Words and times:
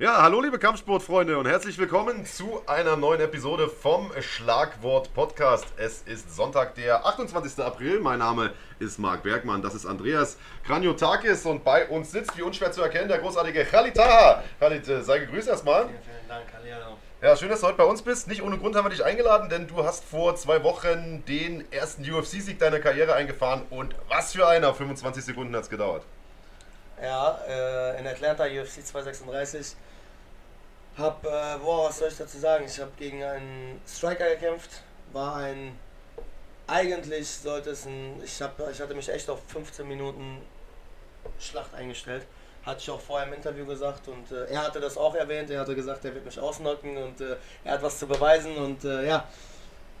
Ja, 0.00 0.22
hallo 0.22 0.40
liebe 0.40 0.60
Kampfsportfreunde 0.60 1.36
und 1.38 1.46
herzlich 1.46 1.76
willkommen 1.76 2.24
zu 2.24 2.62
einer 2.68 2.94
neuen 2.94 3.20
Episode 3.20 3.68
vom 3.68 4.12
Schlagwort 4.20 5.12
Podcast. 5.12 5.66
Es 5.76 6.02
ist 6.02 6.36
Sonntag, 6.36 6.76
der 6.76 7.04
28. 7.04 7.58
April. 7.64 7.98
Mein 7.98 8.20
Name 8.20 8.52
ist 8.78 9.00
Marc 9.00 9.24
Bergmann, 9.24 9.60
das 9.60 9.74
ist 9.74 9.86
Andreas 9.86 10.36
Kranjotakis 10.64 11.44
und 11.46 11.64
bei 11.64 11.88
uns 11.88 12.12
sitzt, 12.12 12.38
wie 12.38 12.42
unschwer 12.42 12.70
zu 12.70 12.80
erkennen, 12.80 13.08
der 13.08 13.18
großartige 13.18 13.64
Khalid 13.64 13.96
Taha. 13.96 14.44
Khalid, 14.60 14.86
äh, 14.86 15.02
sei 15.02 15.18
gegrüßt 15.18 15.48
erstmal. 15.48 15.88
Vielen, 15.88 15.98
vielen 16.00 16.28
Dank, 16.28 16.44
Hallihallo. 16.56 16.96
Ja, 17.20 17.34
schön, 17.34 17.48
dass 17.48 17.62
du 17.62 17.66
heute 17.66 17.78
bei 17.78 17.84
uns 17.84 18.00
bist. 18.00 18.28
Nicht 18.28 18.42
ohne 18.42 18.56
Grund 18.56 18.76
haben 18.76 18.84
wir 18.84 18.90
dich 18.90 19.04
eingeladen, 19.04 19.48
denn 19.48 19.66
du 19.66 19.82
hast 19.82 20.04
vor 20.04 20.36
zwei 20.36 20.62
Wochen 20.62 21.24
den 21.26 21.64
ersten 21.72 22.08
UFC-Sieg 22.08 22.60
deiner 22.60 22.78
Karriere 22.78 23.14
eingefahren 23.14 23.62
und 23.70 23.96
was 24.08 24.32
für 24.32 24.46
einer, 24.46 24.72
25 24.72 25.24
Sekunden 25.24 25.56
hat 25.56 25.64
es 25.64 25.70
gedauert. 25.70 26.04
Ja, 27.02 27.40
äh, 27.48 27.98
in 27.98 28.06
Atlanta 28.06 28.44
UFC 28.44 28.86
236. 28.86 29.76
Hab, 30.98 31.24
äh, 31.24 31.58
boah, 31.62 31.88
was 31.88 31.98
soll 32.00 32.08
ich 32.08 32.16
dazu 32.16 32.38
sagen? 32.38 32.64
Ich 32.66 32.80
habe 32.80 32.90
gegen 32.96 33.22
einen 33.22 33.80
Striker 33.86 34.28
gekämpft. 34.30 34.82
War 35.12 35.36
ein, 35.36 35.78
eigentlich 36.66 37.28
sollte 37.28 37.70
es 37.70 37.86
ein, 37.86 38.20
ich, 38.24 38.42
hab, 38.42 38.58
ich 38.68 38.80
hatte 38.80 38.96
mich 38.96 39.08
echt 39.08 39.30
auf 39.30 39.38
15 39.46 39.86
Minuten 39.86 40.42
Schlacht 41.38 41.72
eingestellt. 41.72 42.26
Hatte 42.64 42.80
ich 42.80 42.90
auch 42.90 43.00
vorher 43.00 43.28
im 43.28 43.34
Interview 43.34 43.64
gesagt 43.64 44.08
und 44.08 44.32
äh, 44.32 44.46
er 44.46 44.66
hatte 44.66 44.80
das 44.80 44.96
auch 44.96 45.14
erwähnt. 45.14 45.50
Er 45.50 45.60
hatte 45.60 45.76
gesagt, 45.76 46.04
er 46.04 46.12
wird 46.16 46.24
mich 46.24 46.40
ausnocken 46.40 46.96
und 46.96 47.20
äh, 47.20 47.36
er 47.62 47.74
hat 47.74 47.82
was 47.82 48.00
zu 48.00 48.08
beweisen 48.08 48.56
und 48.56 48.82
äh, 48.82 49.06
ja. 49.06 49.28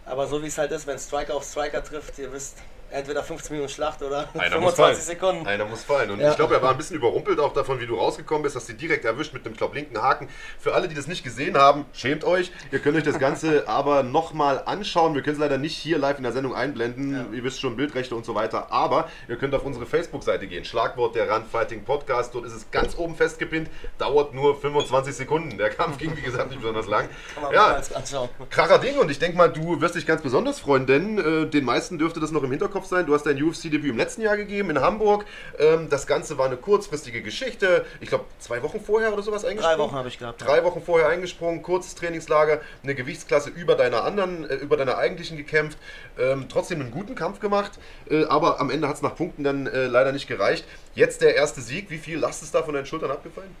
Aber 0.04 0.26
so 0.26 0.42
wie 0.42 0.48
es 0.48 0.58
halt 0.58 0.72
ist, 0.72 0.84
wenn 0.88 0.98
Striker 0.98 1.36
auf 1.36 1.44
Striker 1.44 1.84
trifft, 1.84 2.18
ihr 2.18 2.32
wisst, 2.32 2.58
entweder 2.90 3.22
15 3.22 3.54
Minuten 3.56 3.72
Schlacht 3.72 4.02
oder 4.02 4.28
Einer 4.34 4.58
muss 4.60 4.74
25 4.74 4.76
fallen. 4.76 4.96
Sekunden. 4.96 5.46
Einer 5.46 5.64
muss 5.66 5.84
fallen. 5.84 6.10
Und 6.10 6.20
Ja. 6.20 6.30
ich 6.30 6.36
glaube, 6.36 6.54
er 6.54 6.62
war 6.62 6.70
ein 6.70 6.76
bisschen 6.76 6.96
überrumpelt 6.96 7.38
auch 7.40 7.52
davon, 7.52 7.80
wie 7.80 7.86
du 7.86 7.96
rausgekommen 7.96 8.42
bist. 8.42 8.56
Hast 8.56 8.68
ihn 8.68 8.76
direkt 8.78 9.04
erwischt 9.04 9.32
mit 9.34 9.44
dem, 9.46 9.54
glaub, 9.54 9.74
linken 9.74 10.00
Haken. 10.00 10.28
Für 10.58 10.74
alle, 10.74 10.88
die 10.88 10.94
das 10.94 11.06
nicht 11.06 11.24
gesehen 11.24 11.56
haben, 11.56 11.84
schämt 11.92 12.24
euch. 12.24 12.50
Ihr 12.72 12.78
könnt 12.78 12.96
euch 12.96 13.04
das 13.04 13.18
Ganze 13.18 13.66
aber 13.68 14.02
nochmal 14.02 14.62
anschauen. 14.66 15.14
Wir 15.14 15.22
können 15.22 15.34
es 15.36 15.40
leider 15.40 15.58
nicht 15.58 15.76
hier 15.76 15.98
live 15.98 16.16
in 16.18 16.22
der 16.22 16.32
Sendung 16.32 16.54
einblenden. 16.54 17.12
Ja. 17.14 17.26
Ihr 17.36 17.44
wisst 17.44 17.60
schon, 17.60 17.76
Bildrechte 17.76 18.14
und 18.14 18.24
so 18.24 18.34
weiter. 18.34 18.70
Aber 18.72 19.08
ihr 19.28 19.36
könnt 19.36 19.54
auf 19.54 19.64
unsere 19.64 19.86
Facebook-Seite 19.86 20.46
gehen. 20.46 20.64
Schlagwort 20.64 21.14
der 21.14 21.30
Run 21.30 21.44
Fighting 21.50 21.84
Podcast. 21.84 22.34
Dort 22.34 22.46
ist 22.46 22.52
es 22.54 22.70
ganz 22.70 22.96
oben 22.96 23.14
festgepinnt. 23.16 23.68
Dauert 23.98 24.34
nur 24.34 24.58
25 24.60 25.14
Sekunden. 25.14 25.58
Der 25.58 25.70
Kampf 25.70 25.98
ging, 25.98 26.16
wie 26.16 26.22
gesagt, 26.22 26.50
nicht 26.50 26.60
besonders 26.60 26.86
lang. 26.86 27.08
Kann 27.34 27.42
man 27.44 27.52
Ja, 27.52 27.80
anschauen. 27.94 28.28
Kracher 28.50 28.78
Ding 28.78 28.98
und 28.98 29.10
ich 29.10 29.18
denke 29.18 29.36
mal, 29.36 29.48
du 29.48 29.80
wirst 29.80 29.94
dich 29.94 30.06
ganz 30.06 30.22
besonders 30.22 30.60
freuen, 30.60 30.86
denn 30.86 31.18
äh, 31.18 31.46
den 31.46 31.64
meisten 31.64 31.98
dürfte 31.98 32.20
das 32.20 32.30
noch 32.30 32.42
im 32.42 32.50
Hinterkopf 32.50 32.77
sein. 32.84 33.06
Du 33.06 33.14
hast 33.14 33.24
dein 33.24 33.42
UFC-Debüt 33.42 33.90
im 33.90 33.96
letzten 33.96 34.22
Jahr 34.22 34.36
gegeben 34.36 34.70
in 34.70 34.80
Hamburg. 34.80 35.24
Ähm, 35.58 35.88
das 35.88 36.06
Ganze 36.06 36.38
war 36.38 36.46
eine 36.46 36.56
kurzfristige 36.56 37.22
Geschichte. 37.22 37.84
Ich 38.00 38.08
glaube, 38.08 38.24
zwei 38.38 38.62
Wochen 38.62 38.80
vorher 38.80 39.12
oder 39.12 39.22
sowas 39.22 39.44
eingesprungen. 39.44 39.78
Drei 39.78 39.84
Wochen 39.84 39.94
habe 39.96 40.08
ich 40.08 40.18
gehabt. 40.18 40.40
Drei 40.40 40.64
Wochen 40.64 40.82
vorher 40.82 41.08
eingesprungen, 41.08 41.62
kurzes 41.62 41.94
Trainingslager, 41.94 42.60
eine 42.82 42.94
Gewichtsklasse 42.94 43.50
über 43.50 43.74
deiner 43.74 44.04
anderen, 44.04 44.48
äh, 44.48 44.54
über 44.56 44.76
deiner 44.76 44.98
eigentlichen 44.98 45.36
gekämpft, 45.36 45.78
ähm, 46.18 46.46
trotzdem 46.48 46.80
einen 46.80 46.90
guten 46.90 47.14
Kampf 47.14 47.40
gemacht, 47.40 47.72
äh, 48.10 48.24
aber 48.24 48.60
am 48.60 48.70
Ende 48.70 48.88
hat 48.88 48.96
es 48.96 49.02
nach 49.02 49.16
Punkten 49.16 49.44
dann 49.44 49.66
äh, 49.66 49.86
leider 49.86 50.12
nicht 50.12 50.26
gereicht. 50.26 50.64
Jetzt 50.94 51.22
der 51.22 51.34
erste 51.34 51.60
Sieg, 51.60 51.90
wie 51.90 51.98
viel 51.98 52.18
Last 52.18 52.42
ist 52.42 52.54
da 52.54 52.62
von 52.62 52.74
deinen 52.74 52.86
Schultern 52.86 53.10
abgefallen? 53.10 53.54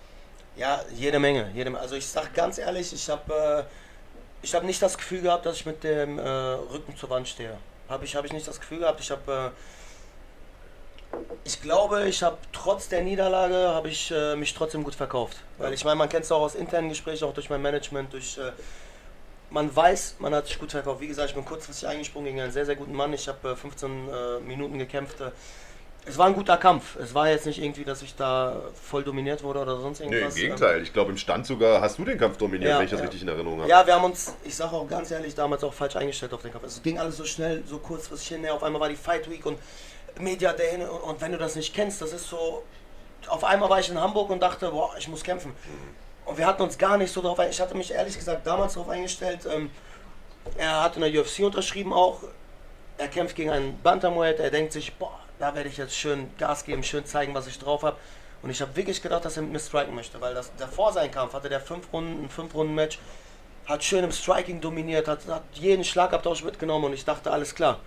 Ja, 0.56 0.80
jede 0.94 1.18
Menge. 1.18 1.50
Jede 1.54 1.70
Menge. 1.70 1.80
Also 1.80 1.94
ich 1.94 2.06
sag 2.06 2.34
ganz 2.34 2.58
ehrlich, 2.58 2.92
ich 2.92 3.08
habe 3.08 3.66
äh, 3.68 3.72
ich 4.42 4.54
hab 4.54 4.64
nicht 4.64 4.82
das 4.82 4.96
Gefühl 4.96 5.22
gehabt, 5.22 5.46
dass 5.46 5.56
ich 5.56 5.66
mit 5.66 5.84
dem 5.84 6.18
äh, 6.18 6.22
Rücken 6.22 6.96
zur 6.96 7.10
Wand 7.10 7.28
stehe. 7.28 7.56
Habe 7.88 8.04
ich, 8.04 8.14
hab 8.16 8.24
ich 8.24 8.32
nicht 8.32 8.46
das 8.46 8.60
Gefühl 8.60 8.80
gehabt. 8.80 9.00
Ich 9.00 9.10
habe 9.10 9.52
äh, 11.12 11.16
ich 11.44 11.62
glaube, 11.62 12.06
ich 12.08 12.22
habe 12.22 12.36
trotz 12.52 12.88
der 12.88 13.02
Niederlage 13.02 13.54
habe 13.54 13.88
ich 13.88 14.10
äh, 14.10 14.36
mich 14.36 14.52
trotzdem 14.54 14.84
gut 14.84 14.94
verkauft. 14.94 15.38
Weil 15.56 15.72
ich 15.72 15.84
meine, 15.84 15.96
man 15.96 16.08
kennt 16.08 16.24
es 16.24 16.32
auch 16.32 16.42
aus 16.42 16.54
internen 16.54 16.90
Gesprächen, 16.90 17.24
auch 17.24 17.32
durch 17.32 17.48
mein 17.48 17.62
Management, 17.62 18.12
durch 18.12 18.38
äh, 18.38 18.52
man 19.50 19.74
weiß, 19.74 20.16
man 20.18 20.34
hat 20.34 20.46
sich 20.46 20.58
gut 20.58 20.72
verkauft. 20.72 21.00
Wie 21.00 21.08
gesagt, 21.08 21.30
ich 21.30 21.34
bin 21.34 21.44
kurzfristig 21.44 21.88
eingesprungen 21.88 22.26
gegen 22.26 22.40
einen 22.40 22.52
sehr, 22.52 22.66
sehr 22.66 22.76
guten 22.76 22.92
Mann. 22.92 23.12
Ich 23.14 23.28
habe 23.28 23.50
äh, 23.50 23.56
15 23.56 24.08
äh, 24.08 24.40
Minuten 24.40 24.78
gekämpft. 24.78 25.20
Äh, 25.20 25.30
Es 26.06 26.16
war 26.16 26.26
ein 26.26 26.34
guter 26.34 26.56
Kampf. 26.56 26.96
Es 26.96 27.14
war 27.14 27.28
jetzt 27.28 27.44
nicht 27.44 27.62
irgendwie, 27.62 27.84
dass 27.84 28.00
ich 28.02 28.14
da 28.14 28.56
voll 28.82 29.04
dominiert 29.04 29.42
wurde 29.42 29.60
oder 29.60 29.78
sonst 29.78 30.00
Nee, 30.00 30.06
irgendwas. 30.06 30.36
im 30.36 30.40
Gegenteil. 30.40 30.82
Ich 30.82 30.92
glaube, 30.92 31.10
im 31.10 31.18
Stand 31.18 31.46
sogar 31.46 31.82
hast 31.82 31.98
du 31.98 32.04
den 32.04 32.16
Kampf 32.18 32.38
dominiert, 32.38 32.70
Ja, 32.70 32.78
wenn 32.78 32.86
ich 32.86 32.90
das 32.90 33.00
ja. 33.00 33.04
richtig 33.04 33.22
in 33.22 33.28
Erinnerung 33.28 33.60
habe. 33.60 33.68
ja, 33.68 33.86
wir 33.86 33.94
haben 33.94 34.04
uns, 34.04 34.34
ich 34.44 34.54
sage 34.56 34.74
auch 34.74 34.88
ganz 34.88 35.10
ehrlich, 35.10 35.34
damals 35.34 35.62
auch 35.64 35.74
falsch 35.74 35.96
eingestellt 35.96 36.32
auf 36.32 36.40
den 36.40 36.50
Kampf. 36.52 36.64
Es 36.64 36.82
ging 36.82 36.98
alles 36.98 37.18
so 37.18 37.24
schnell, 37.26 37.62
so 37.66 37.78
kurzfristig 37.78 38.28
hinher. 38.28 38.54
Auf 38.54 38.62
einmal 38.62 38.80
war 38.80 38.88
die 38.88 38.96
Fight 38.96 39.28
Week 39.30 39.44
und 39.44 39.58
Media 40.18 40.52
Day 40.54 40.70
hin. 40.70 40.82
Und, 40.82 41.00
und 41.00 41.20
wenn 41.20 41.32
du 41.32 41.38
das 41.38 41.56
nicht 41.56 41.74
kennst, 41.74 42.00
das 42.00 42.12
ist 42.14 42.26
so. 42.28 42.62
Auf 43.26 43.44
einmal 43.44 43.68
war 43.68 43.78
ich 43.80 43.90
in 43.90 44.00
Hamburg 44.00 44.30
und 44.30 44.40
dachte, 44.40 44.70
boah, 44.70 44.94
ich 44.98 45.08
muss 45.08 45.22
kämpfen. 45.22 45.52
Und 46.24 46.38
wir 46.38 46.46
hatten 46.46 46.62
uns 46.62 46.78
gar 46.78 46.96
nicht 46.96 47.12
so 47.12 47.20
darauf 47.20 47.38
eingestellt. 47.38 47.54
Ich 47.68 47.70
hatte 47.70 47.76
mich 47.76 47.92
ehrlich 47.92 48.16
gesagt 48.16 48.46
damals 48.46 48.74
darauf 48.74 48.88
eingestellt. 48.88 49.40
Ähm, 49.52 49.70
er 50.56 50.82
hat 50.84 50.96
in 50.96 51.02
der 51.02 51.20
UFC 51.20 51.40
unterschrieben 51.40 51.92
auch. 51.92 52.20
Er 52.96 53.08
kämpft 53.08 53.36
gegen 53.36 53.50
einen 53.50 53.78
Bantamweight. 53.82 54.38
Er 54.40 54.50
denkt 54.50 54.72
sich, 54.72 54.94
boah, 54.94 55.18
da 55.38 55.54
werde 55.54 55.68
ich 55.68 55.76
jetzt 55.76 55.96
schön 55.96 56.30
Gas 56.38 56.64
geben, 56.64 56.82
schön 56.82 57.04
zeigen, 57.06 57.34
was 57.34 57.46
ich 57.46 57.58
drauf 57.58 57.82
habe. 57.82 57.96
Und 58.42 58.50
ich 58.50 58.60
habe 58.60 58.74
wirklich 58.76 59.02
gedacht, 59.02 59.24
dass 59.24 59.36
er 59.36 59.42
mit 59.42 59.52
mir 59.52 59.58
striken 59.58 59.94
möchte, 59.94 60.20
weil 60.20 60.34
das 60.34 60.52
davor 60.56 60.92
sein 60.92 61.10
Kampf 61.10 61.32
hatte 61.32 61.48
der 61.48 61.60
fünf 61.60 61.92
Runden, 61.92 62.24
ein 62.24 62.28
fünf 62.28 62.54
Runden 62.54 62.74
Match, 62.74 62.98
hat 63.66 63.84
schön 63.84 64.04
im 64.04 64.12
Striking 64.12 64.60
dominiert, 64.60 65.08
hat, 65.08 65.26
hat 65.28 65.42
jeden 65.54 65.84
Schlagabtausch 65.84 66.44
mitgenommen 66.44 66.86
und 66.86 66.92
ich 66.92 67.04
dachte, 67.04 67.30
alles 67.30 67.54
klar. 67.54 67.80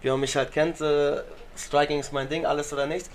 Wie 0.00 0.10
man 0.10 0.20
mich 0.20 0.36
halt 0.36 0.52
kennt, 0.52 0.80
äh, 0.80 1.22
Striking 1.56 2.00
ist 2.00 2.12
mein 2.12 2.28
Ding, 2.28 2.46
alles 2.46 2.72
oder 2.72 2.86
nichts. 2.86 3.10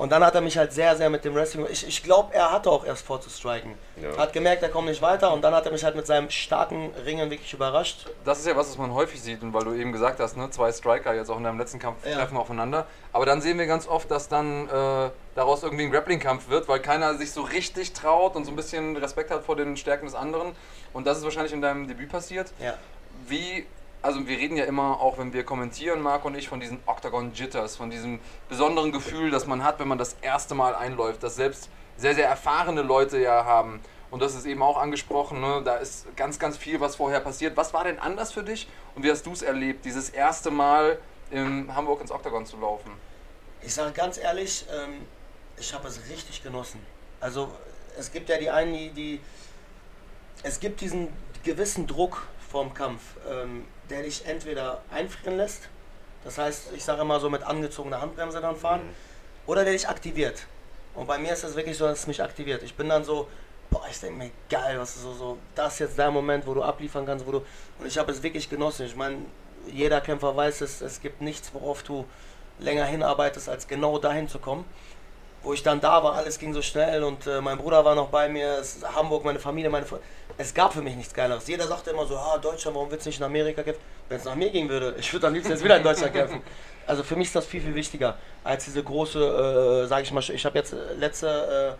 Und 0.00 0.10
dann 0.12 0.24
hat 0.24 0.34
er 0.34 0.40
mich 0.40 0.56
halt 0.56 0.72
sehr, 0.72 0.96
sehr 0.96 1.10
mit 1.10 1.26
dem 1.26 1.34
Wrestling. 1.34 1.66
Ich, 1.70 1.86
ich 1.86 2.02
glaube, 2.02 2.32
er 2.34 2.50
hatte 2.52 2.70
auch 2.70 2.86
erst 2.86 3.04
vor 3.04 3.20
zu 3.20 3.28
striken. 3.28 3.74
Ja. 4.00 4.16
Hat 4.16 4.32
gemerkt, 4.32 4.62
er 4.62 4.70
kommt 4.70 4.88
nicht 4.88 5.02
weiter 5.02 5.30
und 5.30 5.42
dann 5.42 5.54
hat 5.54 5.66
er 5.66 5.72
mich 5.72 5.84
halt 5.84 5.94
mit 5.94 6.06
seinem 6.06 6.30
starken 6.30 6.90
Ringen 7.04 7.30
wirklich 7.30 7.52
überrascht. 7.52 8.06
Das 8.24 8.38
ist 8.38 8.46
ja 8.46 8.56
was, 8.56 8.70
was 8.70 8.78
man 8.78 8.94
häufig 8.94 9.20
sieht 9.20 9.42
und 9.42 9.52
weil 9.52 9.64
du 9.64 9.74
eben 9.74 9.92
gesagt 9.92 10.18
hast, 10.18 10.38
ne, 10.38 10.48
zwei 10.48 10.72
Striker 10.72 11.12
jetzt 11.14 11.28
auch 11.30 11.36
in 11.36 11.44
deinem 11.44 11.58
letzten 11.58 11.78
Kampf 11.78 12.06
Ja. 12.06 12.14
treffen 12.16 12.38
aufeinander. 12.38 12.86
Aber 13.12 13.26
dann 13.26 13.42
sehen 13.42 13.58
wir 13.58 13.66
ganz 13.66 13.86
oft, 13.86 14.10
dass 14.10 14.26
dann 14.28 14.70
äh, 14.70 15.10
daraus 15.34 15.62
irgendwie 15.64 15.84
ein 15.84 15.90
Grappling-Kampf 15.90 16.48
wird, 16.48 16.66
weil 16.66 16.80
keiner 16.80 17.16
sich 17.16 17.32
so 17.32 17.42
richtig 17.42 17.92
traut 17.92 18.36
und 18.36 18.46
so 18.46 18.52
ein 18.52 18.56
bisschen 18.56 18.96
Respekt 18.96 19.30
hat 19.30 19.44
vor 19.44 19.56
den 19.56 19.76
Stärken 19.76 20.06
des 20.06 20.14
anderen. 20.14 20.52
Und 20.94 21.06
das 21.06 21.18
ist 21.18 21.24
wahrscheinlich 21.24 21.52
in 21.52 21.60
deinem 21.60 21.86
Debüt 21.88 22.08
passiert. 22.10 22.54
Ja. 22.58 22.72
Wie, 23.28 23.66
also 24.02 24.26
wir 24.26 24.38
reden 24.38 24.56
ja 24.56 24.64
immer, 24.64 25.00
auch 25.00 25.18
wenn 25.18 25.32
wir 25.32 25.44
kommentieren, 25.44 26.00
Marc 26.00 26.24
und 26.24 26.34
ich, 26.34 26.48
von 26.48 26.60
diesen 26.60 26.78
Octagon 26.86 27.32
Jitters, 27.34 27.76
von 27.76 27.90
diesem 27.90 28.18
besonderen 28.48 28.92
Gefühl, 28.92 29.30
das 29.30 29.46
man 29.46 29.62
hat, 29.62 29.78
wenn 29.78 29.88
man 29.88 29.98
das 29.98 30.16
erste 30.22 30.54
Mal 30.54 30.74
einläuft, 30.74 31.22
das 31.22 31.36
selbst 31.36 31.68
sehr, 31.96 32.14
sehr 32.14 32.28
erfahrene 32.28 32.82
Leute 32.82 33.18
ja 33.18 33.44
haben. 33.44 33.80
Und 34.10 34.22
das 34.22 34.34
ist 34.34 34.46
eben 34.46 34.62
auch 34.62 34.78
angesprochen, 34.78 35.40
ne? 35.40 35.62
da 35.64 35.76
ist 35.76 36.06
ganz, 36.16 36.38
ganz 36.38 36.56
viel, 36.56 36.80
was 36.80 36.96
vorher 36.96 37.20
passiert. 37.20 37.56
Was 37.56 37.72
war 37.74 37.84
denn 37.84 37.98
anders 37.98 38.32
für 38.32 38.42
dich 38.42 38.68
und 38.94 39.04
wie 39.04 39.10
hast 39.10 39.24
du 39.24 39.32
es 39.32 39.42
erlebt, 39.42 39.84
dieses 39.84 40.10
erste 40.10 40.50
Mal 40.50 40.98
in 41.30 41.72
Hamburg 41.74 42.00
ins 42.00 42.10
Octagon 42.10 42.44
zu 42.44 42.56
laufen? 42.56 42.90
Ich 43.62 43.74
sage 43.74 43.92
ganz 43.92 44.18
ehrlich, 44.18 44.64
ähm, 44.72 45.06
ich 45.58 45.72
habe 45.74 45.86
es 45.86 46.00
richtig 46.08 46.42
genossen. 46.42 46.80
Also 47.20 47.52
es 47.98 48.10
gibt 48.10 48.28
ja 48.30 48.38
die 48.38 48.50
einen, 48.50 48.72
die, 48.72 48.90
die 48.90 49.20
es 50.42 50.58
gibt 50.58 50.80
diesen 50.80 51.08
gewissen 51.44 51.86
Druck 51.86 52.26
vorm 52.50 52.74
Kampf, 52.74 53.00
ähm, 53.30 53.64
der 53.90 54.02
dich 54.02 54.26
entweder 54.26 54.82
einfrieren 54.90 55.36
lässt, 55.36 55.68
das 56.24 56.38
heißt, 56.38 56.72
ich 56.74 56.84
sage 56.84 57.02
immer 57.02 57.18
so 57.20 57.30
mit 57.30 57.42
angezogener 57.42 58.00
Handbremse 58.00 58.40
dann 58.40 58.56
fahren, 58.56 58.80
oder 59.46 59.64
der 59.64 59.72
dich 59.72 59.88
aktiviert. 59.88 60.46
Und 60.94 61.06
bei 61.06 61.18
mir 61.18 61.32
ist 61.32 61.44
es 61.44 61.56
wirklich 61.56 61.76
so, 61.76 61.86
dass 61.86 62.00
es 62.00 62.06
mich 62.06 62.22
aktiviert. 62.22 62.62
Ich 62.62 62.74
bin 62.74 62.88
dann 62.88 63.04
so, 63.04 63.28
boah, 63.70 63.82
ich 63.90 63.98
denke 64.00 64.18
mir, 64.18 64.30
geil, 64.48 64.78
was 64.78 64.96
ist 64.96 65.02
so, 65.02 65.12
so, 65.12 65.38
das 65.54 65.74
ist 65.74 65.78
jetzt 65.78 65.98
der 65.98 66.10
Moment, 66.10 66.46
wo 66.46 66.54
du 66.54 66.62
abliefern 66.62 67.06
kannst, 67.06 67.26
wo 67.26 67.32
du, 67.32 67.38
und 67.78 67.86
ich 67.86 67.96
habe 67.98 68.12
es 68.12 68.22
wirklich 68.22 68.50
genossen. 68.50 68.86
Ich 68.86 68.96
meine, 68.96 69.18
jeder 69.66 70.00
Kämpfer 70.00 70.36
weiß 70.36 70.60
es, 70.62 70.80
es 70.80 71.00
gibt 71.00 71.20
nichts, 71.20 71.52
worauf 71.54 71.82
du 71.82 72.04
länger 72.58 72.84
hinarbeitest, 72.84 73.48
als 73.48 73.66
genau 73.66 73.98
dahin 73.98 74.28
zu 74.28 74.38
kommen. 74.38 74.64
Wo 75.42 75.54
ich 75.54 75.62
dann 75.62 75.80
da 75.80 76.04
war, 76.04 76.14
alles 76.14 76.38
ging 76.38 76.52
so 76.52 76.60
schnell 76.60 77.02
und 77.02 77.26
äh, 77.26 77.40
mein 77.40 77.56
Bruder 77.56 77.82
war 77.82 77.94
noch 77.94 78.08
bei 78.08 78.28
mir, 78.28 78.58
es, 78.58 78.80
Hamburg, 78.94 79.24
meine 79.24 79.38
Familie, 79.38 79.70
meine 79.70 79.86
Freunde. 79.86 80.04
Es 80.40 80.54
gab 80.54 80.72
für 80.72 80.80
mich 80.80 80.96
nichts 80.96 81.12
Geileres. 81.12 81.46
Jeder 81.46 81.66
sagte 81.66 81.90
immer 81.90 82.06
so, 82.06 82.16
ah, 82.16 82.38
Deutschland, 82.38 82.74
warum 82.74 82.90
willst 82.90 83.04
du 83.04 83.10
nicht 83.10 83.18
in 83.18 83.26
Amerika 83.26 83.62
kämpfen? 83.62 83.82
Wenn 84.08 84.16
es 84.16 84.24
nach 84.24 84.34
mir 84.34 84.48
gehen 84.48 84.70
würde, 84.70 84.94
ich 84.98 85.12
würde 85.12 85.26
am 85.26 85.34
liebsten 85.34 85.52
jetzt 85.52 85.62
wieder 85.62 85.76
in 85.76 85.82
Deutschland 85.82 86.14
kämpfen. 86.14 86.40
Also 86.86 87.02
für 87.02 87.14
mich 87.14 87.26
ist 87.26 87.36
das 87.36 87.44
viel, 87.44 87.60
viel 87.60 87.74
wichtiger 87.74 88.16
als 88.42 88.64
diese 88.64 88.82
große, 88.82 89.84
äh, 89.84 89.86
sage 89.86 90.02
ich 90.02 90.12
mal, 90.12 90.22
ich 90.26 90.44
habe 90.46 90.58
jetzt 90.58 90.72
äh, 90.72 90.94
letzte 90.98 91.76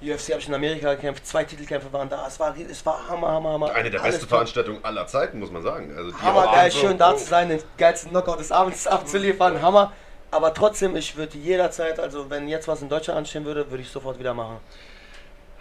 äh, 0.00 0.12
UFC 0.12 0.30
habe 0.30 0.38
ich 0.38 0.46
in 0.46 0.54
Amerika 0.54 0.94
gekämpft, 0.94 1.26
zwei 1.26 1.42
Titelkämpfe 1.42 1.92
waren 1.92 2.08
da, 2.08 2.28
es 2.28 2.38
war, 2.38 2.54
es 2.56 2.86
war 2.86 3.08
Hammer, 3.08 3.26
Hammer, 3.26 3.50
Hammer. 3.54 3.74
Eine 3.74 3.90
der 3.90 3.98
besten. 3.98 4.28
Veranstaltungen 4.28 4.84
aller 4.84 5.08
Zeiten, 5.08 5.40
muss 5.40 5.50
man 5.50 5.62
sagen. 5.62 5.92
Also 5.94 6.12
die 6.12 6.22
Hammer 6.22 6.44
geil, 6.44 6.70
schön 6.70 6.96
da 6.96 7.16
zu 7.16 7.24
sein, 7.24 7.48
den 7.48 7.60
geilsten 7.76 8.12
Knockout 8.12 8.38
des 8.38 8.52
Abends 8.52 8.86
abzuliefern, 8.86 9.60
Hammer. 9.60 9.92
Aber 10.30 10.54
trotzdem, 10.54 10.94
ich 10.94 11.16
würde 11.16 11.36
jederzeit, 11.36 11.98
also 11.98 12.30
wenn 12.30 12.46
jetzt 12.46 12.68
was 12.68 12.82
in 12.82 12.88
Deutschland 12.88 13.18
anstehen 13.18 13.44
würde, 13.44 13.68
würde 13.68 13.82
ich 13.82 13.90
sofort 13.90 14.16
wieder 14.20 14.32
machen. 14.32 14.60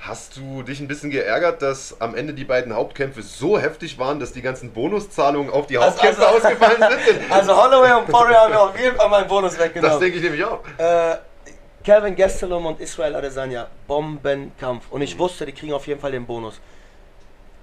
Hast 0.01 0.38
du 0.38 0.63
dich 0.63 0.80
ein 0.80 0.88
bisschen 0.88 1.10
geärgert, 1.10 1.62
dass 1.62 2.00
am 2.00 2.16
Ende 2.16 2.34
die 2.34 2.46
beiden 2.46 2.74
Hauptkämpfe 2.74 3.22
so 3.22 3.60
heftig 3.60 4.00
waren, 4.00 4.19
dass 4.19 4.31
die 4.31 4.42
ganzen 4.42 4.72
Bonuszahlungen 4.72 5.51
auf 5.51 5.68
die 5.68 5.78
Also- 5.78 5.92
Hauptkämpfe 5.92 6.25
also- 6.25 6.38
ausgefallen 6.48 6.78
sind? 7.06 7.19
Also 7.31 7.56
Holloway 7.62 7.92
und 7.94 8.07
Poirier 8.07 8.40
haben 8.40 8.51
mir 8.54 8.62
auf 8.62 8.80
jeden 8.80 8.96
Fall 8.96 9.10
meinen 9.10 9.28
Bonus 9.28 9.54
das 9.57 9.62
weggenommen. 9.66 10.00
denke 10.00 10.18
ich 10.18 10.24
nämlich 10.24 10.44
auch. 10.46 10.60
Äh, 10.78 11.18
Calvin 11.84 12.16
Gastelum 12.16 12.66
und 12.66 12.80
Israel 12.80 13.16
Adesanya, 13.16 13.68
Bombenkampf. 13.88 14.86
Und 14.90 15.01
ich 15.01 15.18
wusste, 15.19 15.46
die 15.46 15.51
kriegen 15.54 15.74
auf 15.74 15.86
jeden 15.88 16.00
Fall 16.00 16.12
den 16.12 16.25
Bonus. 16.25 16.60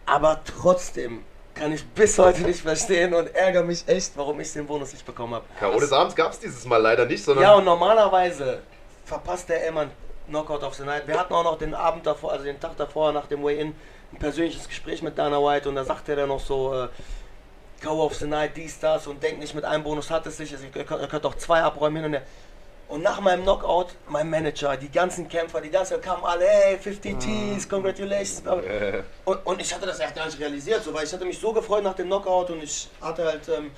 Aber 0.05 0.41
trotzdem 0.45 1.23
kann 1.55 1.73
ich 1.73 1.85
bis 1.87 2.19
heute 2.19 2.43
nicht 2.43 2.61
verstehen 2.61 3.15
und 3.15 3.35
ärgere 3.35 3.63
mich 3.65 3.85
echt, 3.89 4.13
warum 4.17 4.39
ich 4.41 4.53
den 4.53 4.67
Bonus 4.67 4.93
nicht 4.93 5.07
bekommen 5.07 5.35
habe. 5.35 5.45
K.O. 5.59 5.81
des 5.81 5.91
Abends 5.93 6.15
gab 6.15 6.33
es 6.33 6.39
dieses 6.39 6.65
Mal 6.67 6.77
leider 6.83 7.07
nicht, 7.07 7.25
sondern. 7.25 7.43
Ja, 7.45 7.55
und 7.55 7.65
normalerweise 7.65 8.61
verpasst 9.07 9.49
der 9.49 9.67
immer 9.67 9.83
einen 9.83 9.91
Knockout 10.29 10.63
of 10.63 10.75
the 10.75 10.85
Night. 10.85 11.07
Wir 11.07 11.19
hatten 11.19 11.33
auch 11.33 11.45
noch 11.45 11.59
den 11.59 11.75
Abend 11.75 12.07
davor, 12.07 12.33
also 12.33 12.45
den 12.45 12.61
Tag 12.61 12.77
davor, 12.77 13.13
nach 13.13 13.27
dem 13.27 13.43
Weigh-In, 13.43 13.75
ein 14.13 14.19
persönliches 14.19 14.69
Gespräch 14.69 15.03
mit 15.03 15.19
Dana 15.19 15.39
White 15.39 15.69
und 15.69 15.75
da 15.75 15.85
sagte 15.85 16.13
er 16.13 16.17
dann 16.17 16.29
noch 16.29 16.41
so, 16.41 16.75
äh, 16.75 16.89
Go 17.83 18.03
of 18.03 18.15
the 18.15 18.27
Night, 18.27 18.57
dies, 18.57 18.79
das 18.79 19.07
und 19.07 19.23
denkt 19.23 19.39
nicht, 19.39 19.55
mit 19.55 19.65
einem 19.65 19.85
Bonus 19.85 20.11
hat 20.11 20.27
es 20.27 20.39
sich, 20.39 20.53
also 20.53 20.65
ihr 20.65 20.85
könnt, 20.85 21.03
ihr 21.03 21.09
könnt 21.09 21.27
auch 21.27 21.35
zwei 21.35 21.63
abräumen 21.63 21.97
hin 21.97 22.05
und 22.07 22.13
her. 22.15 22.23
Und 22.89 23.03
nach 23.03 23.21
meinem 23.21 23.43
Knockout, 23.43 23.89
mein 24.09 24.31
Manager, 24.31 24.77
die 24.77 24.89
ganzen 24.89 25.29
Kämpfer, 25.29 25.61
die 25.61 25.71
ganzen 25.71 26.01
kamen 26.01 26.25
alle, 26.25 26.47
hey, 26.47 26.79
50 26.79 27.19
Ts, 27.19 27.69
congratulations. 27.69 28.43
Und, 29.25 29.45
und 29.45 29.61
ich 29.61 29.75
hatte 29.75 29.87
das 29.87 29.99
echt 29.99 30.15
gar 30.15 30.27
nicht 30.27 30.39
realisiert, 30.39 30.85
so, 30.85 30.95
weil 30.95 31.05
ich 31.05 31.13
hatte 31.13 31.25
mich 31.25 31.39
so 31.39 31.53
gefreut 31.53 31.83
nach 31.83 31.95
dem 31.95 32.07
Knockout 32.07 32.51
und 32.51 32.63
ich 32.63 32.89
hatte 33.01 33.25
halt, 33.25 33.49
ähm, 33.49 33.73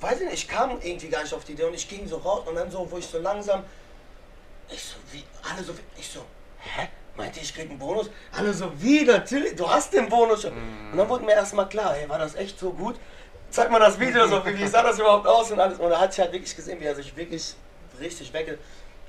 weiß 0.00 0.20
ich 0.20 0.24
nicht, 0.24 0.34
ich 0.34 0.48
kam 0.48 0.78
irgendwie 0.82 1.08
gar 1.08 1.22
nicht 1.22 1.32
auf 1.32 1.44
die 1.44 1.52
Idee 1.52 1.64
und 1.64 1.74
ich 1.74 1.88
ging 1.88 2.08
so 2.08 2.16
raus 2.16 2.42
und 2.46 2.56
dann 2.56 2.70
so, 2.70 2.86
wo 2.90 2.98
ich 2.98 3.06
so 3.06 3.18
langsam, 3.18 3.62
ich 4.70 4.82
so, 4.82 4.96
wie, 5.12 5.24
alle 5.50 5.62
so, 5.62 5.72
ich 5.96 6.08
so, 6.08 6.24
hä? 6.60 6.88
Meinte 7.16 7.40
ich 7.40 7.52
krieg 7.52 7.68
einen 7.68 7.78
Bonus? 7.78 8.10
Alle 8.32 8.52
so, 8.52 8.70
wie, 8.80 9.04
natürlich, 9.04 9.56
du 9.56 9.68
hast 9.68 9.92
den 9.92 10.08
Bonus 10.08 10.42
schon. 10.42 10.52
Und 10.92 10.96
dann 10.98 11.08
wurde 11.08 11.24
mir 11.24 11.32
erstmal 11.32 11.68
klar, 11.68 11.94
hey, 11.94 12.08
war 12.08 12.18
das 12.18 12.36
echt 12.36 12.58
so 12.58 12.70
gut? 12.70 12.96
Zeig 13.50 13.70
mal 13.70 13.80
das 13.80 13.98
Video, 13.98 14.26
so, 14.28 14.44
wie, 14.46 14.56
wie 14.56 14.66
sah 14.66 14.82
das 14.82 14.98
überhaupt 14.98 15.26
aus 15.26 15.50
und 15.50 15.58
alles. 15.58 15.78
Und 15.78 15.90
da 15.90 15.98
hat 15.98 16.12
ich 16.12 16.20
halt 16.20 16.32
wirklich 16.32 16.54
gesehen, 16.54 16.78
wie 16.80 16.84
er 16.84 16.94
sich 16.94 17.16
wirklich 17.16 17.54
richtig 17.98 18.32
weg, 18.32 18.58